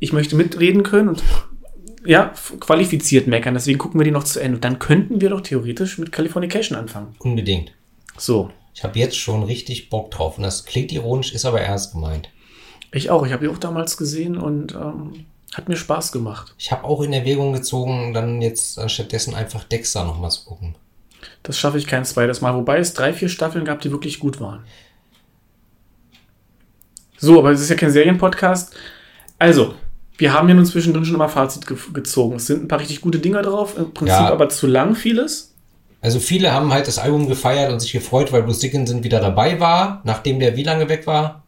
ich 0.00 0.12
möchte 0.12 0.34
mitreden 0.34 0.82
können 0.82 1.08
und 1.08 1.22
ja, 2.08 2.32
qualifiziert 2.60 3.26
meckern. 3.26 3.52
Deswegen 3.52 3.78
gucken 3.78 4.00
wir 4.00 4.04
die 4.04 4.10
noch 4.10 4.24
zu 4.24 4.40
Ende. 4.40 4.58
Dann 4.58 4.78
könnten 4.78 5.20
wir 5.20 5.28
doch 5.28 5.42
theoretisch 5.42 5.98
mit 5.98 6.10
Californication 6.10 6.78
anfangen. 6.78 7.14
Unbedingt. 7.18 7.72
So. 8.16 8.50
Ich 8.74 8.82
habe 8.82 8.98
jetzt 8.98 9.18
schon 9.18 9.42
richtig 9.42 9.90
Bock 9.90 10.10
drauf. 10.10 10.38
Und 10.38 10.44
das 10.44 10.64
klingt 10.64 10.90
ironisch, 10.90 11.34
ist 11.34 11.44
aber 11.44 11.60
ernst 11.60 11.92
gemeint. 11.92 12.30
Ich 12.92 13.10
auch. 13.10 13.26
Ich 13.26 13.32
habe 13.32 13.44
die 13.44 13.52
auch 13.52 13.58
damals 13.58 13.98
gesehen 13.98 14.38
und 14.38 14.74
ähm, 14.74 15.26
hat 15.52 15.68
mir 15.68 15.76
Spaß 15.76 16.10
gemacht. 16.10 16.54
Ich 16.56 16.72
habe 16.72 16.84
auch 16.84 17.02
in 17.02 17.12
Erwägung 17.12 17.52
gezogen, 17.52 18.14
dann 18.14 18.40
jetzt 18.40 18.78
anstattdessen 18.78 19.34
einfach 19.34 19.64
Dexter 19.64 20.06
nochmal 20.06 20.30
zu 20.30 20.46
gucken. 20.46 20.76
Das 21.42 21.58
schaffe 21.58 21.76
ich 21.76 21.86
kein 21.86 22.06
zweites 22.06 22.40
Mal. 22.40 22.54
Wobei 22.54 22.78
es 22.78 22.94
drei, 22.94 23.12
vier 23.12 23.28
Staffeln 23.28 23.66
gab, 23.66 23.82
die 23.82 23.90
wirklich 23.90 24.18
gut 24.18 24.40
waren. 24.40 24.64
So, 27.18 27.38
aber 27.38 27.50
es 27.50 27.60
ist 27.60 27.68
ja 27.68 27.76
kein 27.76 27.92
Serienpodcast. 27.92 28.74
Also, 29.38 29.74
wir 30.18 30.32
haben 30.34 30.48
ja 30.48 30.54
nun 30.54 30.66
zwischendrin 30.66 31.04
schon 31.04 31.16
mal 31.16 31.28
Fazit 31.28 31.66
ge 31.66 31.76
gezogen. 31.94 32.36
Es 32.36 32.46
sind 32.46 32.64
ein 32.64 32.68
paar 32.68 32.80
richtig 32.80 33.00
gute 33.00 33.18
Dinger 33.18 33.42
drauf, 33.42 33.76
im 33.78 33.94
Prinzip 33.94 34.16
Ja. 34.18 34.30
aber 34.30 34.48
zu 34.50 34.66
lang 34.66 34.94
vieles. 34.94 35.54
Also 36.00 36.20
viele 36.20 36.52
haben 36.52 36.72
halt 36.72 36.86
das 36.86 36.98
Album 36.98 37.26
gefeiert 37.28 37.72
und 37.72 37.80
sich 37.80 37.92
gefreut, 37.92 38.32
weil 38.32 38.42
Bruce 38.42 38.60
Dickinson 38.60 39.02
wieder 39.02 39.20
dabei 39.20 39.58
war, 39.58 40.00
nachdem 40.04 40.38
der 40.38 40.56
wie 40.56 40.62
lange 40.62 40.88
weg 40.88 41.06
war? 41.06 41.44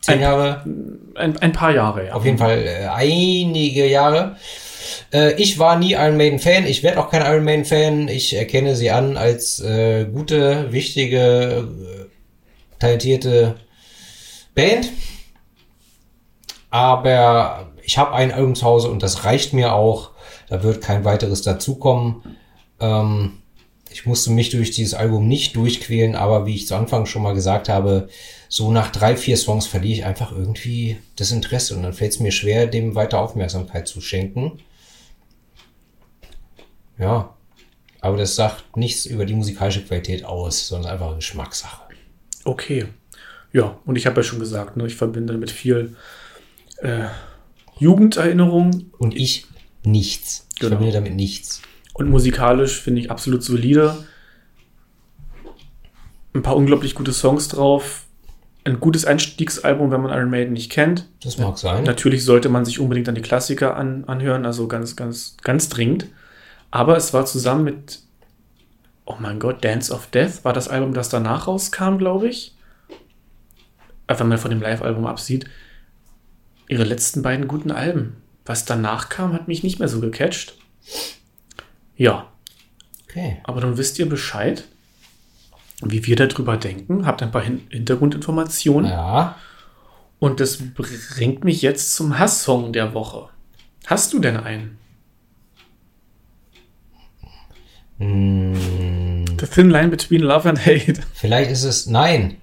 Zehn 0.00 0.14
Ein- 0.16 0.20
Jahre? 0.20 0.64
Ein, 1.14 1.36
ein 1.38 1.52
paar 1.52 1.72
Jahre, 1.74 2.06
ja. 2.06 2.12
Auf 2.14 2.24
jeden 2.24 2.38
Fall 2.38 2.58
äh, 2.64 2.86
einige 2.86 3.86
Jahre. 3.88 4.36
Äh, 5.12 5.34
ich 5.40 5.58
war 5.58 5.76
nie 5.78 5.92
Iron 5.92 6.16
Maiden 6.16 6.38
Fan. 6.40 6.66
Ich 6.66 6.82
werde 6.82 6.98
auch 7.00 7.10
kein 7.10 7.22
Iron 7.22 7.44
Maiden 7.44 7.64
Fan. 7.64 8.08
Ich 8.08 8.34
erkenne 8.34 8.74
sie 8.76 8.90
an 8.90 9.16
als 9.16 9.60
äh, 9.60 10.04
gute, 10.06 10.72
wichtige, 10.72 11.68
äh, 11.68 12.78
talentierte 12.80 13.54
Band. 14.54 14.88
Aber 16.72 17.70
ich 17.82 17.98
habe 17.98 18.14
ein 18.14 18.32
Album 18.32 18.54
zu 18.54 18.64
Hause 18.64 18.88
und 18.88 19.02
das 19.02 19.24
reicht 19.24 19.52
mir 19.52 19.74
auch. 19.74 20.12
Da 20.48 20.62
wird 20.62 20.80
kein 20.82 21.04
weiteres 21.04 21.42
dazukommen. 21.42 22.22
Ähm, 22.80 23.42
ich 23.90 24.06
musste 24.06 24.30
mich 24.30 24.48
durch 24.48 24.70
dieses 24.70 24.94
Album 24.94 25.28
nicht 25.28 25.54
durchquälen, 25.54 26.16
aber 26.16 26.46
wie 26.46 26.54
ich 26.54 26.66
zu 26.66 26.74
Anfang 26.74 27.04
schon 27.04 27.22
mal 27.22 27.34
gesagt 27.34 27.68
habe, 27.68 28.08
so 28.48 28.72
nach 28.72 28.90
drei, 28.90 29.18
vier 29.18 29.36
Songs 29.36 29.66
verliere 29.66 29.98
ich 29.98 30.04
einfach 30.06 30.32
irgendwie 30.32 30.96
das 31.16 31.30
Interesse 31.30 31.76
und 31.76 31.82
dann 31.82 31.92
fällt 31.92 32.12
es 32.12 32.20
mir 32.20 32.32
schwer, 32.32 32.66
dem 32.66 32.94
weiter 32.94 33.20
Aufmerksamkeit 33.20 33.86
zu 33.86 34.00
schenken. 34.00 34.60
Ja, 36.98 37.36
aber 38.00 38.16
das 38.16 38.34
sagt 38.34 38.78
nichts 38.78 39.04
über 39.04 39.26
die 39.26 39.34
musikalische 39.34 39.84
Qualität 39.84 40.24
aus, 40.24 40.68
sondern 40.68 40.92
einfach 40.92 41.16
Geschmackssache. 41.16 41.82
Okay. 42.44 42.86
Ja, 43.52 43.78
und 43.84 43.96
ich 43.96 44.06
habe 44.06 44.16
ja 44.16 44.22
schon 44.22 44.38
gesagt, 44.38 44.78
ne, 44.78 44.86
ich 44.86 44.94
verbinde 44.94 45.36
mit 45.36 45.50
viel 45.50 45.96
äh, 46.82 47.06
Jugenderinnerung. 47.78 48.90
Und 48.98 49.16
ich, 49.16 49.46
nichts. 49.84 50.46
Ich 50.54 50.60
Genau. 50.60 50.70
verbinde 50.76 50.92
damit 50.92 51.14
nichts. 51.14 51.62
Und 51.94 52.08
musikalisch 52.08 52.80
finde 52.80 53.00
ich 53.00 53.10
absolut 53.10 53.42
solide. 53.42 54.04
Ein 56.34 56.42
paar 56.42 56.56
unglaublich 56.56 56.94
gute 56.94 57.12
Songs 57.12 57.48
drauf. 57.48 58.04
Ein 58.64 58.78
gutes 58.78 59.04
Einstiegsalbum, 59.04 59.90
wenn 59.90 60.00
man 60.02 60.16
Iron 60.16 60.30
Maiden 60.30 60.52
nicht 60.52 60.70
kennt. 60.70 61.08
Das 61.22 61.36
mag 61.36 61.58
sein. 61.58 61.82
Natürlich 61.84 62.24
sollte 62.24 62.48
man 62.48 62.64
sich 62.64 62.78
unbedingt 62.78 63.08
dann 63.08 63.16
die 63.16 63.22
Klassiker 63.22 63.76
an, 63.76 64.04
anhören, 64.04 64.46
also 64.46 64.68
ganz, 64.68 64.94
ganz, 64.94 65.36
ganz 65.42 65.68
dringend. 65.68 66.06
Aber 66.70 66.96
es 66.96 67.12
war 67.12 67.26
zusammen 67.26 67.64
mit, 67.64 68.00
oh 69.04 69.16
mein 69.18 69.40
Gott, 69.40 69.64
Dance 69.64 69.92
of 69.92 70.06
Death 70.06 70.44
war 70.44 70.52
das 70.52 70.68
Album, 70.68 70.94
das 70.94 71.08
danach 71.08 71.48
rauskam, 71.48 71.98
glaube 71.98 72.28
ich. 72.28 72.54
Wenn 74.06 74.28
man 74.28 74.38
von 74.38 74.50
dem 74.50 74.60
Live-Album 74.62 75.06
absieht. 75.06 75.46
Ihre 76.68 76.84
letzten 76.84 77.22
beiden 77.22 77.48
guten 77.48 77.70
Alben. 77.70 78.16
Was 78.44 78.64
danach 78.64 79.08
kam, 79.08 79.32
hat 79.32 79.46
mich 79.48 79.62
nicht 79.62 79.78
mehr 79.78 79.88
so 79.88 80.00
gecatcht. 80.00 80.54
Ja, 81.96 82.28
Okay. 83.08 83.36
aber 83.44 83.60
dann 83.60 83.76
wisst 83.76 83.98
ihr 83.98 84.08
Bescheid, 84.08 84.64
wie 85.82 86.04
wir 86.06 86.16
darüber 86.16 86.56
denken. 86.56 87.04
Habt 87.06 87.22
ein 87.22 87.30
paar 87.30 87.42
Hin 87.42 87.60
Hintergrundinformationen. 87.70 88.90
Ja. 88.90 89.36
Und 90.18 90.40
das 90.40 90.58
bringt 90.74 91.44
mich 91.44 91.60
jetzt 91.62 91.94
zum 91.94 92.18
Hasssong 92.18 92.72
der 92.72 92.94
Woche. 92.94 93.28
Hast 93.86 94.12
du 94.12 94.18
denn 94.20 94.36
einen? 94.38 94.78
Hm, 97.98 99.24
The 99.38 99.46
Thin 99.46 99.70
Line 99.70 99.88
Between 99.88 100.22
Love 100.22 100.48
and 100.48 100.64
Hate. 100.64 100.94
vielleicht 101.14 101.50
ist 101.50 101.64
es. 101.64 101.86
Nein. 101.86 102.38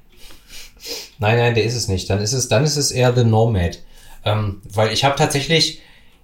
Nein, 1.19 1.37
nein, 1.37 1.55
der 1.55 1.63
ist 1.65 1.75
es 1.75 1.87
nicht. 1.87 2.09
Dann 2.09 2.19
ist 2.21 2.33
es, 2.33 2.47
dann 2.47 2.63
ist 2.63 2.77
es 2.77 2.91
eher 2.91 3.13
The 3.15 3.23
Nomad. 3.25 3.79
Ähm, 4.25 4.61
weil 4.71 4.93
ich 4.93 5.03
habe 5.03 5.15
tatsächlich, 5.15 5.81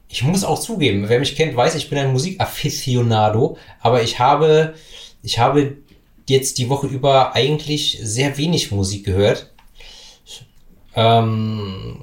ich 0.08 0.24
muss 0.24 0.44
auch 0.44 0.60
zugeben, 0.60 1.08
wer 1.08 1.20
mich 1.20 1.36
kennt, 1.36 1.56
weiß, 1.56 1.76
ich 1.76 1.90
bin 1.90 1.98
ein 1.98 2.12
Musikafficionado, 2.12 3.58
aber 3.80 4.04
ich 4.04 4.20
habe, 4.20 4.76
ich 5.24 5.40
habe 5.40 5.78
jetzt 6.28 6.58
die 6.58 6.70
Woche 6.70 6.88
über 6.88 7.36
eigentlich 7.36 8.00
sehr 8.02 8.38
wenig 8.38 8.72
Musik 8.72 9.06
gehört. 9.06 9.52
Ähm, 10.96 11.98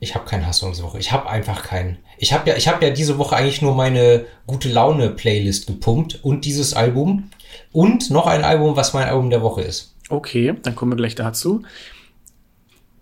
ich 0.00 0.14
habe 0.14 0.26
keinen 0.26 0.46
Hasssong 0.46 0.72
diese 0.72 0.84
Woche. 0.84 0.98
Ich 0.98 1.10
habe 1.10 1.28
einfach 1.28 1.64
keinen. 1.64 1.98
Ich 2.18 2.32
habe 2.32 2.48
ja, 2.48 2.56
ich 2.56 2.68
habe 2.68 2.84
ja 2.84 2.90
diese 2.92 3.18
Woche 3.18 3.36
eigentlich 3.36 3.62
nur 3.62 3.74
meine 3.74 4.26
gute 4.46 4.68
Laune 4.68 5.10
Playlist 5.10 5.66
gepumpt 5.66 6.20
und 6.22 6.44
dieses 6.44 6.74
Album 6.74 7.30
und 7.72 8.10
noch 8.10 8.26
ein 8.26 8.44
Album, 8.44 8.76
was 8.76 8.94
mein 8.94 9.08
Album 9.08 9.30
der 9.30 9.42
Woche 9.42 9.62
ist. 9.62 9.94
Okay, 10.08 10.54
dann 10.62 10.74
kommen 10.74 10.92
wir 10.92 10.96
gleich 10.96 11.14
dazu. 11.14 11.62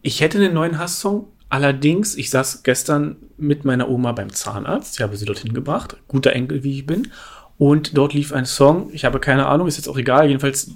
Ich 0.06 0.20
hätte 0.20 0.38
einen 0.38 0.54
neuen 0.54 0.78
Hasssong. 0.78 1.26
Allerdings, 1.48 2.14
ich 2.14 2.30
saß 2.30 2.62
gestern 2.62 3.16
mit 3.38 3.64
meiner 3.64 3.88
Oma 3.88 4.12
beim 4.12 4.32
Zahnarzt. 4.32 4.94
Ich 4.94 5.02
habe 5.02 5.16
sie 5.16 5.24
dorthin 5.24 5.52
gebracht. 5.52 5.96
Guter 6.06 6.32
Enkel, 6.32 6.62
wie 6.62 6.78
ich 6.78 6.86
bin. 6.86 7.10
Und 7.58 7.98
dort 7.98 8.14
lief 8.14 8.32
ein 8.32 8.46
Song. 8.46 8.88
Ich 8.92 9.04
habe 9.04 9.18
keine 9.18 9.46
Ahnung, 9.46 9.66
ist 9.66 9.78
jetzt 9.78 9.88
auch 9.88 9.98
egal. 9.98 10.28
Jedenfalls 10.28 10.70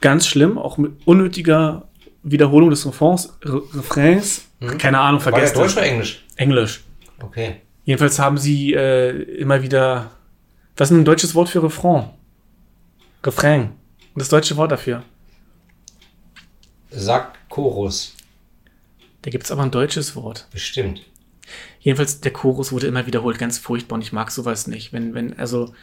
ganz 0.00 0.28
schlimm. 0.28 0.56
Auch 0.56 0.78
mit 0.78 0.92
unnötiger 1.04 1.88
Wiederholung 2.22 2.70
des 2.70 2.86
Refrains. 2.86 3.36
Re 3.42 3.60
Refrains. 3.74 4.44
Keine 4.78 5.00
Ahnung, 5.00 5.18
War 5.24 5.32
vergessen. 5.32 5.56
Deutsch 5.56 5.72
oder 5.72 5.86
Englisch? 5.86 6.24
Englisch. 6.36 6.84
Okay. 7.20 7.62
Jedenfalls 7.82 8.20
haben 8.20 8.38
sie 8.38 8.72
äh, 8.72 9.20
immer 9.40 9.64
wieder. 9.64 10.12
Was 10.76 10.92
ist 10.92 10.96
ein 10.96 11.04
deutsches 11.04 11.34
Wort 11.34 11.48
für 11.48 11.60
Refrain? 11.60 12.10
Refrain. 13.24 13.70
Das 14.14 14.28
deutsche 14.28 14.56
Wort 14.56 14.70
dafür. 14.70 15.02
Sag 16.92 17.36
Chorus. 17.48 18.14
Da 19.28 19.30
gibt 19.30 19.44
es 19.44 19.50
aber 19.50 19.62
ein 19.62 19.70
deutsches 19.70 20.16
Wort. 20.16 20.46
Bestimmt. 20.52 21.02
Jedenfalls, 21.80 22.22
der 22.22 22.32
Chorus 22.32 22.72
wurde 22.72 22.86
immer 22.86 23.06
wiederholt, 23.06 23.38
ganz 23.38 23.58
furchtbar 23.58 23.96
und 23.96 24.00
ich 24.00 24.10
mag 24.10 24.30
sowas 24.30 24.66
nicht. 24.66 24.94
Wenn, 24.94 25.12
wenn, 25.12 25.38
also. 25.38 25.74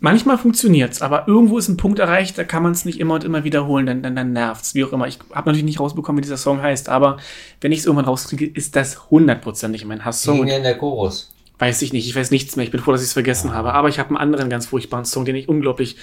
Manchmal 0.00 0.38
funktioniert's, 0.38 1.02
aber 1.02 1.28
irgendwo 1.28 1.58
ist 1.58 1.68
ein 1.68 1.76
Punkt 1.76 1.98
erreicht, 1.98 2.38
da 2.38 2.44
kann 2.44 2.62
man 2.62 2.72
es 2.72 2.86
nicht 2.86 3.00
immer 3.00 3.16
und 3.16 3.24
immer 3.24 3.44
wiederholen, 3.44 3.84
dann, 3.84 4.02
dann, 4.02 4.16
dann 4.16 4.32
nervt's, 4.32 4.74
wie 4.74 4.82
auch 4.82 4.94
immer. 4.94 5.06
Ich 5.06 5.18
habe 5.34 5.50
natürlich 5.50 5.64
nicht 5.64 5.78
rausbekommen, 5.78 6.20
wie 6.20 6.22
dieser 6.22 6.38
Song 6.38 6.62
heißt, 6.62 6.88
aber 6.88 7.18
wenn 7.60 7.70
ich 7.70 7.80
es 7.80 7.84
irgendwann 7.84 8.06
rauskriege, 8.06 8.46
ist 8.46 8.76
das 8.76 9.10
hundertprozentig 9.10 9.84
mein 9.84 9.98
Wie 9.98 10.04
Hasssong. 10.04 10.40
Und 10.40 10.46
denn 10.46 10.62
der 10.62 10.78
Chorus? 10.78 11.34
Weiß 11.58 11.82
ich 11.82 11.92
nicht, 11.92 12.06
ich 12.06 12.16
weiß 12.16 12.30
nichts 12.30 12.56
mehr. 12.56 12.64
Ich 12.64 12.72
bin 12.72 12.80
froh, 12.80 12.92
dass 12.92 13.02
ich 13.02 13.08
es 13.08 13.12
vergessen 13.12 13.52
habe. 13.52 13.74
Aber 13.74 13.90
ich 13.90 13.98
habe 13.98 14.08
einen 14.08 14.16
anderen 14.16 14.48
ganz 14.48 14.64
furchtbaren 14.66 15.04
Song, 15.04 15.26
den 15.26 15.36
ich 15.36 15.50
unglaublich 15.50 15.96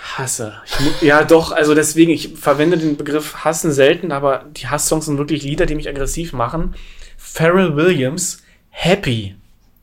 hasse. 0.00 0.54
Ich, 0.64 1.02
ja, 1.02 1.24
doch, 1.24 1.52
also 1.52 1.74
deswegen, 1.74 2.10
ich 2.10 2.36
verwende 2.36 2.78
den 2.78 2.96
Begriff 2.96 3.44
hassen 3.44 3.72
selten, 3.72 4.12
aber 4.12 4.46
die 4.56 4.66
Hasssongs 4.66 5.06
sind 5.06 5.18
wirklich 5.18 5.42
Lieder, 5.42 5.66
die 5.66 5.74
mich 5.74 5.88
aggressiv 5.88 6.32
machen. 6.32 6.74
Pharrell 7.16 7.76
Williams, 7.76 8.42
Happy. 8.70 9.36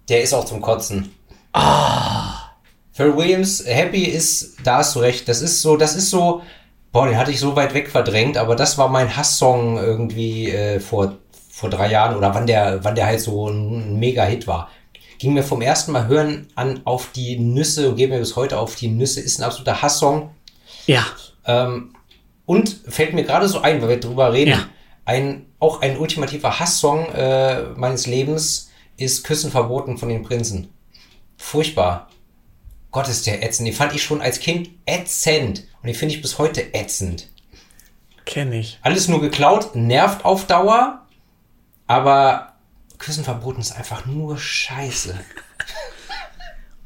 Der 0.10 0.24
ist 0.24 0.34
auch 0.34 0.46
zum 0.46 0.62
Kotzen. 0.62 1.14
Ah. 1.54 2.52
Pharrell 2.92 3.16
Williams, 3.16 3.64
Happy 3.66 4.04
ist, 4.04 4.58
da 4.64 4.78
hast 4.78 4.96
du 4.96 5.00
recht, 5.00 5.28
das 5.30 5.42
ist 5.42 5.62
so, 5.62 5.78
das 5.78 5.96
ist 5.96 6.10
so, 6.10 6.42
boah, 6.92 7.08
den 7.08 7.18
hatte 7.18 7.32
ich 7.32 7.40
so 7.40 7.56
weit 7.56 7.74
weg 7.74 7.90
verdrängt, 7.90 8.38
aber 8.38 8.56
das 8.56 8.78
war 8.78 8.90
mein 8.90 9.16
Hasssong 9.16 9.78
irgendwie 9.78 10.50
äh, 10.50 10.80
vor, 10.80 11.18
vor 11.50 11.70
drei 11.70 11.92
Jahren 11.92 12.16
oder 12.16 12.34
wann 12.34 12.48
der, 12.48 12.84
wann 12.84 12.96
der 12.96 13.06
halt 13.06 13.22
so 13.22 13.50
ein 13.50 14.00
Mega-Hit 14.00 14.48
war. 14.48 14.70
Ging 15.20 15.34
mir 15.34 15.44
vom 15.44 15.62
ersten 15.62 15.92
Mal 15.92 16.08
hören 16.08 16.48
an 16.56 16.82
auf 16.86 17.12
die 17.12 17.38
Nüsse 17.40 17.90
und 17.90 17.96
geht 17.96 18.10
mir 18.10 18.20
bis 18.20 18.36
heute 18.36 18.60
auf 18.60 18.76
die 18.76 18.88
Nüsse, 18.88 19.20
ist 19.22 19.40
ein 19.40 19.44
absoluter 19.44 19.82
Hasssong. 19.82 20.30
Ja, 20.86 21.06
Ähm, 21.46 21.94
und 22.46 22.70
fällt 22.88 23.14
mir 23.14 23.24
gerade 23.24 23.48
so 23.50 23.60
ein, 23.62 23.82
weil 23.82 23.90
wir 23.90 24.00
drüber 24.00 24.32
reden, 24.34 24.52
Ja. 24.52 24.70
ein, 25.06 25.46
auch 25.60 25.82
ein 25.82 25.98
ultimativer 25.98 26.60
Hasssong 26.60 27.06
äh, 27.14 27.64
meines 27.76 28.06
Lebens 28.08 28.70
ist 28.98 29.24
Küssen 29.24 29.52
verboten 29.52 29.98
von 29.98 30.10
den 30.10 30.24
Prinzen. 30.24 30.70
Furchtbar. 31.38 32.10
Gott 32.92 33.08
ist 33.10 33.28
der 33.28 33.44
ätzend. 33.44 33.68
Den 33.68 33.76
fand 33.76 33.94
ich 33.94 34.02
schon 34.04 34.22
als 34.22 34.40
Kind 34.40 34.70
ätzend. 34.86 35.66
Und 35.82 35.88
den 35.88 35.96
finde 35.96 36.16
ich 36.16 36.22
bis 36.22 36.38
heute 36.38 36.74
ätzend. 36.74 37.28
kenne 38.26 38.60
ich. 38.60 38.80
Alles 38.82 39.08
nur 39.08 39.22
geklaut, 39.22 39.76
nervt 39.76 40.26
auf 40.26 40.48
Dauer, 40.48 41.06
aber 41.86 42.54
Küssen 42.98 43.24
verboten 43.24 43.62
ist 43.62 43.76
einfach 43.76 44.06
nur 44.06 44.38
scheiße. 44.38 45.16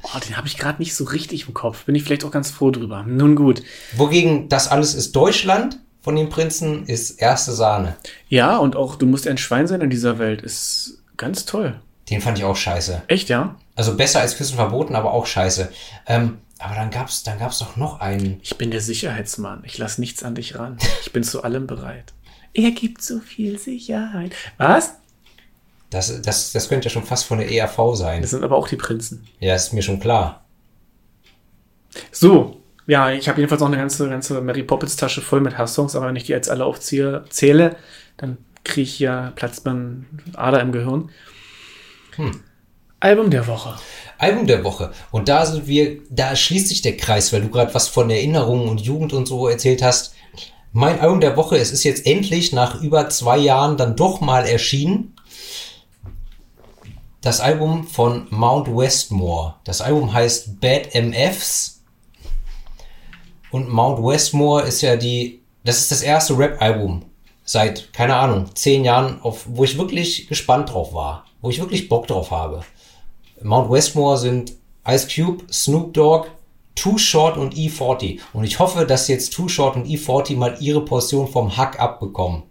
Oh, 0.04 0.18
den 0.18 0.36
habe 0.36 0.48
ich 0.48 0.58
gerade 0.58 0.80
nicht 0.82 0.94
so 0.96 1.04
richtig 1.04 1.46
im 1.46 1.54
Kopf. 1.54 1.84
Bin 1.84 1.94
ich 1.94 2.02
vielleicht 2.02 2.24
auch 2.24 2.32
ganz 2.32 2.50
froh 2.50 2.70
drüber. 2.72 3.04
Nun 3.06 3.36
gut. 3.36 3.62
Wogegen 3.96 4.48
das 4.48 4.66
alles 4.68 4.94
ist 4.94 5.14
Deutschland 5.14 5.78
von 6.00 6.16
den 6.16 6.28
Prinzen 6.28 6.86
ist 6.86 7.12
erste 7.12 7.52
Sahne. 7.52 7.96
Ja, 8.28 8.56
und 8.56 8.74
auch 8.74 8.96
Du 8.96 9.06
musst 9.06 9.28
ein 9.28 9.38
Schwein 9.38 9.68
sein 9.68 9.80
in 9.80 9.90
dieser 9.90 10.18
Welt 10.18 10.42
ist 10.42 10.98
ganz 11.16 11.44
toll. 11.46 11.80
Den 12.10 12.20
fand 12.20 12.36
ich 12.36 12.44
auch 12.44 12.56
scheiße. 12.56 13.02
Echt, 13.06 13.28
ja? 13.28 13.54
Also 13.76 13.96
besser 13.96 14.20
als 14.20 14.36
Küssen 14.36 14.56
verboten, 14.56 14.96
aber 14.96 15.12
auch 15.12 15.24
scheiße. 15.24 15.70
Ähm, 16.06 16.38
aber 16.58 16.74
dann 16.74 16.90
gab's, 16.90 17.22
dann 17.22 17.38
gab's 17.38 17.60
doch 17.60 17.76
noch 17.76 18.00
einen. 18.00 18.40
Ich 18.42 18.58
bin 18.58 18.70
der 18.70 18.80
Sicherheitsmann. 18.80 19.62
Ich 19.64 19.78
lasse 19.78 20.00
nichts 20.00 20.22
an 20.24 20.34
dich 20.34 20.58
ran. 20.58 20.78
Ich 21.02 21.12
bin 21.12 21.22
zu 21.22 21.42
allem 21.44 21.66
bereit. 21.66 22.12
Er 22.54 22.72
gibt 22.72 23.02
so 23.02 23.20
viel 23.20 23.58
Sicherheit. 23.58 24.32
Was? 24.58 24.94
Das, 25.92 26.22
das, 26.22 26.52
das 26.52 26.68
könnte 26.68 26.88
ja 26.88 26.90
schon 26.90 27.04
fast 27.04 27.26
von 27.26 27.38
der 27.38 27.50
ERV 27.50 27.94
sein. 27.94 28.22
Das 28.22 28.30
sind 28.30 28.42
aber 28.42 28.56
auch 28.56 28.66
die 28.66 28.76
Prinzen. 28.76 29.28
Ja, 29.40 29.54
ist 29.54 29.72
mir 29.72 29.82
schon 29.82 30.00
klar. 30.00 30.44
So, 32.10 32.62
ja, 32.86 33.10
ich 33.10 33.28
habe 33.28 33.38
jedenfalls 33.38 33.60
noch 33.60 33.68
eine 33.68 33.76
ganze, 33.76 34.08
ganze 34.08 34.40
Mary 34.40 34.62
Poppins 34.62 34.96
Tasche 34.96 35.20
voll 35.20 35.40
mit 35.40 35.58
Hasssongs, 35.58 35.94
aber 35.94 36.08
wenn 36.08 36.16
ich 36.16 36.24
die 36.24 36.32
jetzt 36.32 36.50
alle 36.50 36.64
aufziehe, 36.64 37.24
zähle, 37.28 37.76
dann 38.16 38.38
kriege 38.64 38.82
ich 38.82 38.98
ja 38.98 39.32
Platz 39.34 39.60
beim 39.60 40.06
Ader 40.34 40.60
im 40.60 40.72
Gehirn. 40.72 41.10
Album 43.00 43.30
der 43.30 43.46
Woche. 43.46 43.76
Album 44.18 44.46
der 44.46 44.64
Woche. 44.64 44.92
Und 45.10 45.28
da 45.28 45.44
sind 45.44 45.66
wir, 45.66 45.98
da 46.08 46.34
schließt 46.34 46.68
sich 46.68 46.82
der 46.82 46.96
Kreis, 46.96 47.32
weil 47.32 47.42
du 47.42 47.50
gerade 47.50 47.74
was 47.74 47.88
von 47.88 48.08
Erinnerungen 48.08 48.68
und 48.68 48.80
Jugend 48.80 49.12
und 49.12 49.26
so 49.26 49.48
erzählt 49.48 49.82
hast. 49.82 50.14
Mein 50.72 51.00
Album 51.00 51.20
der 51.20 51.36
Woche, 51.36 51.56
es 51.56 51.70
ist 51.70 51.84
jetzt 51.84 52.06
endlich 52.06 52.52
nach 52.52 52.80
über 52.80 53.10
zwei 53.10 53.36
Jahren 53.36 53.76
dann 53.76 53.94
doch 53.96 54.20
mal 54.20 54.46
erschienen. 54.46 55.14
Das 57.22 57.38
Album 57.40 57.86
von 57.86 58.26
Mount 58.30 58.66
Westmore. 58.66 59.54
Das 59.62 59.80
Album 59.80 60.12
heißt 60.12 60.60
Bad 60.60 60.92
MFs. 60.92 61.80
Und 63.52 63.68
Mount 63.68 64.04
Westmore 64.04 64.62
ist 64.62 64.80
ja 64.80 64.96
die, 64.96 65.40
das 65.62 65.78
ist 65.78 65.92
das 65.92 66.02
erste 66.02 66.36
Rap-Album 66.36 67.04
seit, 67.44 67.92
keine 67.92 68.16
Ahnung, 68.16 68.46
zehn 68.56 68.84
Jahren, 68.84 69.22
auf, 69.22 69.46
wo 69.46 69.62
ich 69.62 69.78
wirklich 69.78 70.26
gespannt 70.26 70.72
drauf 70.72 70.94
war. 70.94 71.24
Wo 71.40 71.50
ich 71.50 71.60
wirklich 71.60 71.88
Bock 71.88 72.08
drauf 72.08 72.32
habe. 72.32 72.64
Mount 73.40 73.70
Westmore 73.70 74.18
sind 74.18 74.54
Ice 74.84 75.06
Cube, 75.06 75.44
Snoop 75.52 75.94
Dogg, 75.94 76.26
Too 76.74 76.98
Short 76.98 77.36
und 77.36 77.54
E40. 77.54 78.18
Und 78.32 78.42
ich 78.42 78.58
hoffe, 78.58 78.84
dass 78.84 79.06
jetzt 79.06 79.32
Too 79.32 79.46
Short 79.46 79.76
und 79.76 79.86
E40 79.86 80.34
mal 80.34 80.56
ihre 80.58 80.84
Portion 80.84 81.28
vom 81.28 81.56
Hack 81.56 81.78
abbekommen, 81.78 82.42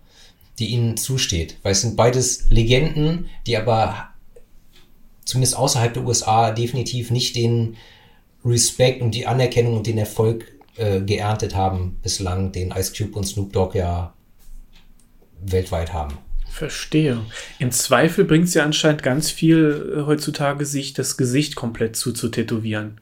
die 0.60 0.68
ihnen 0.68 0.96
zusteht. 0.96 1.58
Weil 1.62 1.74
es 1.74 1.82
sind 1.82 1.98
beides 1.98 2.50
Legenden, 2.50 3.30
die 3.46 3.58
aber 3.58 4.11
zumindest 5.26 5.58
außerhalb 5.58 5.94
der 5.94 6.04
USA 6.06 6.52
definitiv 6.52 7.12
nicht 7.12 7.36
den 7.36 7.78
Respekt 8.44 9.02
und 9.02 9.12
die 9.14 9.28
Anerkennung 9.28 9.78
und 9.78 9.88
den 9.88 9.98
Erfolg 9.98 10.52
äh, 10.76 11.02
geerntet 11.02 11.56
haben 11.56 12.00
bislang, 12.02 12.52
den 12.52 12.72
Ice 12.72 12.94
Cube 12.96 13.18
und 13.18 13.26
Snoop 13.26 13.54
Dogg 13.54 13.78
ja 13.78 14.14
weltweit 15.42 15.94
haben. 15.94 16.18
Verstehe. 16.50 17.20
Im 17.60 17.72
Zweifel 17.72 18.26
bringt 18.26 18.46
es 18.46 18.54
ja 18.54 18.64
anscheinend 18.64 19.04
ganz 19.04 19.32
viel 19.32 19.96
äh, 19.96 20.02
heutzutage, 20.06 20.66
sich 20.66 20.94
das 20.94 21.18
Gesicht 21.18 21.56
komplett 21.56 21.96
zuzutätowieren. 21.96 23.00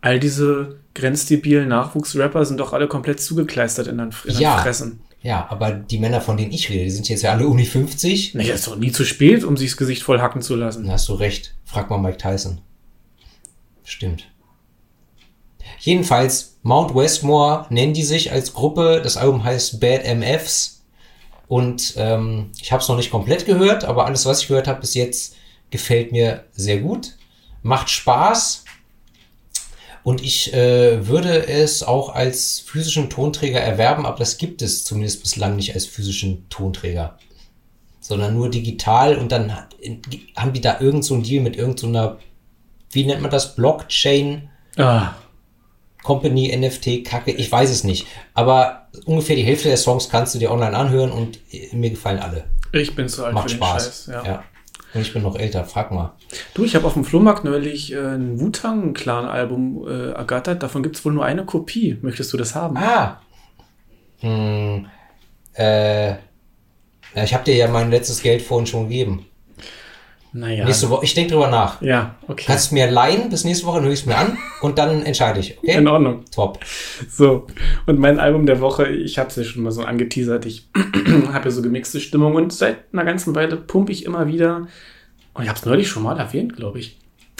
All 0.00 0.18
diese 0.20 0.78
grenzdebilen 0.94 1.68
Nachwuchsrapper 1.68 2.44
sind 2.44 2.58
doch 2.58 2.72
alle 2.72 2.86
komplett 2.88 3.20
zugekleistert 3.20 3.86
in 3.86 3.98
den, 3.98 4.10
in 4.24 4.32
den 4.34 4.40
Ja. 4.40 4.58
Fressen. 4.58 5.00
Ja, 5.26 5.48
aber 5.50 5.72
die 5.72 5.98
Männer, 5.98 6.20
von 6.20 6.36
denen 6.36 6.52
ich 6.52 6.70
rede, 6.70 6.84
die 6.84 6.90
sind 6.90 7.08
jetzt 7.08 7.22
ja 7.22 7.32
alle 7.32 7.48
Uni 7.48 7.64
50. 7.64 8.34
Naja, 8.34 8.54
ist 8.54 8.68
doch 8.68 8.76
nie 8.76 8.92
zu 8.92 9.04
spät, 9.04 9.42
um 9.42 9.56
sich 9.56 9.70
das 9.70 9.76
Gesicht 9.76 10.04
voll 10.04 10.20
hacken 10.20 10.40
zu 10.40 10.54
lassen. 10.54 10.84
Dann 10.84 10.92
hast 10.92 11.08
du 11.08 11.14
recht. 11.14 11.56
Frag 11.64 11.90
mal 11.90 11.98
Mike 11.98 12.18
Tyson. 12.18 12.60
Stimmt. 13.82 14.30
Jedenfalls, 15.80 16.58
Mount 16.62 16.94
Westmore 16.94 17.66
nennen 17.70 17.92
die 17.92 18.04
sich 18.04 18.30
als 18.30 18.52
Gruppe. 18.52 19.00
Das 19.02 19.16
Album 19.16 19.42
heißt 19.42 19.80
Bad 19.80 20.04
MFs. 20.04 20.84
Und 21.48 21.94
ähm, 21.96 22.52
ich 22.62 22.70
habe 22.70 22.80
es 22.80 22.88
noch 22.88 22.96
nicht 22.96 23.10
komplett 23.10 23.46
gehört, 23.46 23.84
aber 23.84 24.06
alles, 24.06 24.26
was 24.26 24.42
ich 24.42 24.46
gehört 24.46 24.68
habe 24.68 24.80
bis 24.80 24.94
jetzt, 24.94 25.34
gefällt 25.70 26.12
mir 26.12 26.44
sehr 26.52 26.78
gut. 26.78 27.16
Macht 27.64 27.90
Spaß. 27.90 28.64
Und 30.06 30.22
ich 30.22 30.54
äh, 30.54 31.08
würde 31.08 31.48
es 31.48 31.82
auch 31.82 32.14
als 32.14 32.60
physischen 32.60 33.10
Tonträger 33.10 33.60
erwerben, 33.60 34.06
aber 34.06 34.18
das 34.18 34.38
gibt 34.38 34.62
es 34.62 34.84
zumindest 34.84 35.20
bislang 35.20 35.56
nicht 35.56 35.74
als 35.74 35.84
physischen 35.84 36.48
Tonträger 36.48 37.18
sondern 38.06 38.34
nur 38.34 38.48
digital 38.48 39.16
und 39.16 39.32
dann 39.32 39.52
haben 40.36 40.52
die 40.52 40.60
da 40.60 40.78
irgend 40.78 41.04
so 41.04 41.14
einen 41.14 41.24
Deal 41.24 41.42
mit 41.42 41.56
irgendeiner, 41.56 42.18
wie 42.92 43.04
nennt 43.04 43.20
man 43.20 43.32
das, 43.32 43.56
Blockchain 43.56 44.48
Ah, 44.76 45.14
Company, 46.04 46.56
NFT, 46.56 47.04
Kacke, 47.04 47.32
ich 47.32 47.50
weiß 47.50 47.68
es 47.70 47.82
nicht. 47.82 48.06
Aber 48.32 48.86
ungefähr 49.06 49.34
die 49.34 49.42
Hälfte 49.42 49.68
der 49.68 49.76
Songs 49.76 50.08
kannst 50.08 50.36
du 50.36 50.38
dir 50.38 50.52
online 50.52 50.76
anhören 50.76 51.10
und 51.10 51.40
äh, 51.50 51.74
mir 51.74 51.90
gefallen 51.90 52.20
alle. 52.20 52.44
ich 52.72 52.94
bin 52.94 53.08
zu 53.08 53.24
alt 53.24 53.34
Macht 53.34 53.50
für 53.50 53.56
den 53.56 53.56
Spaß. 53.56 53.84
Scheiß. 53.84 54.06
Ja. 54.06 54.24
ja. 54.24 54.44
Ich 55.00 55.12
bin 55.12 55.22
noch 55.22 55.36
älter, 55.36 55.64
frag 55.64 55.90
mal. 55.90 56.14
Du, 56.54 56.64
ich 56.64 56.74
habe 56.74 56.86
auf 56.86 56.94
dem 56.94 57.04
Flohmarkt 57.04 57.44
neulich 57.44 57.92
äh, 57.92 57.98
ein 57.98 58.40
Wu-Tang-Clan-Album 58.40 59.86
äh, 59.86 60.10
ergattert. 60.12 60.62
Davon 60.62 60.82
gibt 60.82 60.96
es 60.96 61.04
wohl 61.04 61.12
nur 61.12 61.24
eine 61.24 61.44
Kopie. 61.44 61.98
Möchtest 62.02 62.32
du 62.32 62.36
das 62.36 62.54
haben? 62.54 62.76
Ah. 62.76 63.20
Hm, 64.20 64.86
äh, 65.54 66.12
ich 67.14 67.34
habe 67.34 67.44
dir 67.44 67.56
ja 67.56 67.68
mein 67.68 67.90
letztes 67.90 68.22
Geld 68.22 68.42
vorhin 68.42 68.66
schon 68.66 68.88
gegeben. 68.88 69.26
Naja. 70.32 70.64
Nächste 70.66 70.90
Woche, 70.90 71.04
ich 71.04 71.14
denke 71.14 71.32
drüber 71.32 71.48
nach. 71.48 71.80
Ja, 71.80 72.16
okay. 72.28 72.44
Kannst 72.46 72.70
du 72.70 72.74
mir 72.74 72.90
leihen 72.90 73.30
bis 73.30 73.44
nächste 73.44 73.66
Woche, 73.66 73.76
dann 73.76 73.84
höre 73.86 73.92
ich 73.92 74.00
es 74.00 74.06
mir 74.06 74.16
an 74.16 74.36
und 74.60 74.78
dann 74.78 75.02
entscheide 75.02 75.40
ich. 75.40 75.56
Okay? 75.58 75.72
In 75.76 75.88
Ordnung. 75.88 76.24
Top. 76.34 76.58
So, 77.08 77.46
und 77.86 77.98
mein 77.98 78.18
Album 78.20 78.44
der 78.46 78.60
Woche, 78.60 78.86
ich 78.88 79.18
habe 79.18 79.28
es 79.30 79.36
ja 79.36 79.44
schon 79.44 79.62
mal 79.62 79.72
so 79.72 79.82
angeteasert, 79.82 80.44
ich 80.44 80.68
habe 81.32 81.44
ja 81.46 81.50
so 81.50 81.62
gemixte 81.62 82.00
Stimmung 82.00 82.34
und 82.34 82.52
seit 82.52 82.78
einer 82.92 83.04
ganzen 83.04 83.34
Weile 83.34 83.56
pumpe 83.56 83.92
ich 83.92 84.04
immer 84.04 84.26
wieder, 84.26 84.66
und 85.34 85.42
ich 85.42 85.48
habe 85.48 85.58
es 85.58 85.64
neulich 85.66 85.88
schon 85.88 86.02
mal 86.02 86.18
erwähnt, 86.18 86.56
glaube 86.56 86.78
ich, 86.78 86.98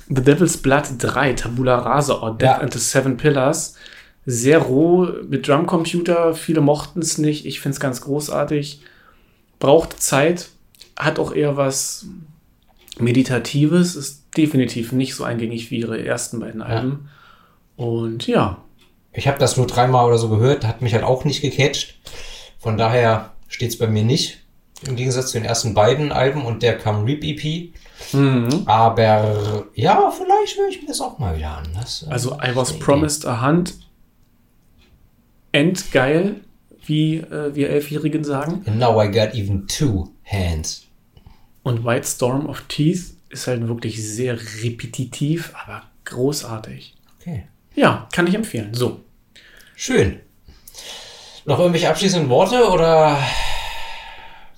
The 0.09 0.23
Devil's 0.23 0.59
Blood 0.59 0.85
3, 0.99 1.33
Tabula 1.33 1.79
Rasa 1.79 2.21
or 2.21 2.37
Death 2.37 2.43
Ja. 2.49 2.59
and 2.59 2.73
the 2.73 2.79
Seven 2.79 3.17
Pillars. 3.17 3.75
Sehr 4.25 4.59
roh, 4.59 5.09
mit 5.29 5.49
Drumcomputer, 5.49 6.35
viele 6.35 6.61
mochten 6.61 7.01
es 7.01 7.19
nicht, 7.19 7.45
ich 7.47 7.61
finde 7.61 7.75
es 7.75 7.81
ganz 7.81 8.01
großartig. 8.03 8.81
Braucht 9.59 10.01
Zeit, 10.01 10.51
hat 10.97 11.19
auch 11.19 11.33
eher 11.35 11.57
was 11.57 12.07
Meditatives, 12.98 13.94
ist 13.97 14.24
definitiv 14.36 14.93
nicht 14.93 15.14
so 15.14 15.24
eingängig 15.24 15.70
wie 15.70 15.81
ihre 15.81 16.05
ersten 16.05 16.40
beiden 16.40 16.62
Alben. 16.62 17.09
Und 17.77 18.27
ja, 18.27 18.59
Ich 19.12 19.28
habe 19.28 19.39
das 19.39 19.56
nur 19.56 19.66
dreimal 19.66 20.06
oder 20.06 20.18
so 20.18 20.28
gehört, 20.28 20.66
hat 20.66 20.82
mich 20.82 20.93
halt 20.94 21.05
auch 21.05 21.24
nicht 21.24 21.40
gecatcht. 21.43 21.98
Von 22.59 22.77
daher 22.77 23.32
steht 23.48 23.70
es 23.70 23.78
bei 23.78 23.86
mir 23.86 24.05
nicht. 24.05 24.43
Im 24.86 24.94
Gegensatz 24.97 25.31
zu 25.31 25.39
den 25.39 25.47
ersten 25.47 25.73
beiden 25.73 26.12
Alben 26.12 26.44
und 26.44 26.62
der 26.62 26.77
Come 26.77 27.06
Reap 27.06 27.24
EP. 27.24 27.73
Mhm. 28.12 28.62
Aber 28.66 29.66
ja, 29.74 30.10
vielleicht 30.10 30.59
höre 30.59 30.68
ich 30.68 30.82
mir 30.82 30.89
das 30.89 31.01
auch 31.01 31.18
mal 31.18 31.36
wieder 31.36 31.56
an. 31.59 31.68
Das, 31.74 32.02
äh, 32.06 32.10
Also 32.10 32.35
I 32.35 32.55
was 32.55 32.68
eine 32.68 32.77
Idee. 32.77 32.85
promised 32.85 33.27
a 33.27 33.40
hand. 33.40 33.74
Endgeil, 35.52 36.40
wie 36.85 37.16
äh, 37.16 37.55
wir 37.55 37.70
Elfjährigen 37.70 38.24
sagen. 38.24 38.62
And 38.66 38.78
now 38.78 39.02
I 39.02 39.06
got 39.10 39.35
even 39.35 39.66
two 39.66 40.10
hands. 40.24 40.86
Und 41.66 41.84
White 41.84 42.06
Storm 42.06 42.47
of 42.47 42.62
Teeth 42.68 43.14
ist 43.28 43.48
halt 43.48 43.66
wirklich 43.66 44.01
sehr 44.01 44.38
repetitiv, 44.62 45.52
aber 45.52 45.82
großartig. 46.05 46.94
Okay. 47.18 47.48
Ja, 47.74 48.06
kann 48.12 48.28
ich 48.28 48.36
empfehlen. 48.36 48.72
So. 48.72 49.01
Schön. 49.74 50.20
Noch 51.44 51.59
irgendwelche 51.59 51.90
abschließenden 51.90 52.30
Worte 52.30 52.68
oder 52.70 53.18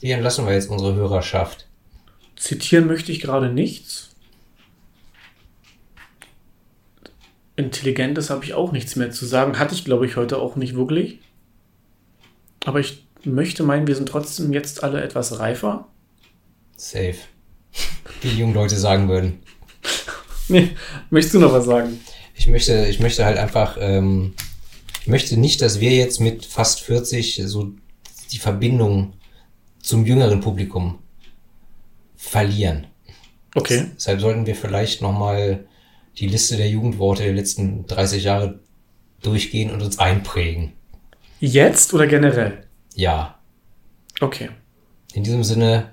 wie 0.01 0.10
entlassen 0.10 0.44
wir 0.44 0.52
jetzt 0.52 0.68
unsere 0.68 0.97
Hörerschaft? 0.97 1.66
Zitieren 2.36 2.86
möchte 2.86 3.10
ich 3.10 3.20
gerade 3.20 3.48
nichts. 3.48 4.14
Intelligentes 7.56 8.28
habe 8.28 8.44
ich 8.44 8.52
auch 8.52 8.70
nichts 8.70 8.97
mehr 8.97 9.12
zu 9.12 9.24
sagen. 9.24 9.59
Hatte 9.59 9.74
ich, 9.74 9.86
glaube 9.86 10.05
ich, 10.05 10.16
heute 10.16 10.36
auch 10.36 10.56
nicht 10.56 10.74
wirklich. 10.74 11.20
Aber 12.66 12.80
ich 12.80 13.06
möchte 13.24 13.62
meinen, 13.62 13.86
wir 13.86 13.97
sind 13.97 14.10
trotzdem 14.10 14.52
jetzt 14.52 14.85
alle 14.85 15.02
etwas 15.02 15.39
reifer. 15.39 15.89
Safe. 16.79 17.17
Wie 18.23 18.29
die 18.29 18.39
jungen 18.39 18.55
Leute 18.55 18.77
sagen 18.77 19.09
würden. 19.09 19.41
Nee, 20.49 20.71
möchtest 21.11 21.35
du 21.35 21.41
noch 21.41 21.53
was 21.53 21.67
sagen? 21.67 22.01
Ich 22.35 22.47
möchte, 22.47 22.87
ich 22.87 23.01
möchte 23.01 23.25
halt 23.25 23.37
einfach, 23.37 23.77
ähm, 23.81 24.35
ich 25.03 25.09
möchte 25.09 25.37
nicht, 25.37 25.61
dass 25.61 25.81
wir 25.81 25.91
jetzt 25.91 26.21
mit 26.21 26.47
fast 26.47 26.81
40 26.81 27.43
so 27.45 27.73
die 28.33 28.39
Verbindung 28.39 29.15
zum 29.83 30.07
jüngeren 30.07 30.41
Publikum 30.41 31.01
verlieren. 32.17 32.87
Okay. 33.55 33.87
Deshalb 33.97 34.21
sollten 34.21 34.47
wir 34.47 34.55
vielleicht 34.55 35.03
nochmal 35.03 35.67
die 36.19 36.29
Liste 36.29 36.57
der 36.57 36.69
Jugendworte 36.69 37.25
der 37.25 37.35
letzten 37.35 37.87
30 37.87 38.25
Jahre 38.25 38.61
durchgehen 39.23 39.71
und 39.71 39.83
uns 39.83 39.99
einprägen. 39.99 40.73
Jetzt 41.41 41.93
oder 41.93 42.07
generell? 42.07 42.65
Ja. 42.95 43.39
Okay. 44.21 44.51
In 45.13 45.25
diesem 45.25 45.45
Sinne, 45.45 45.93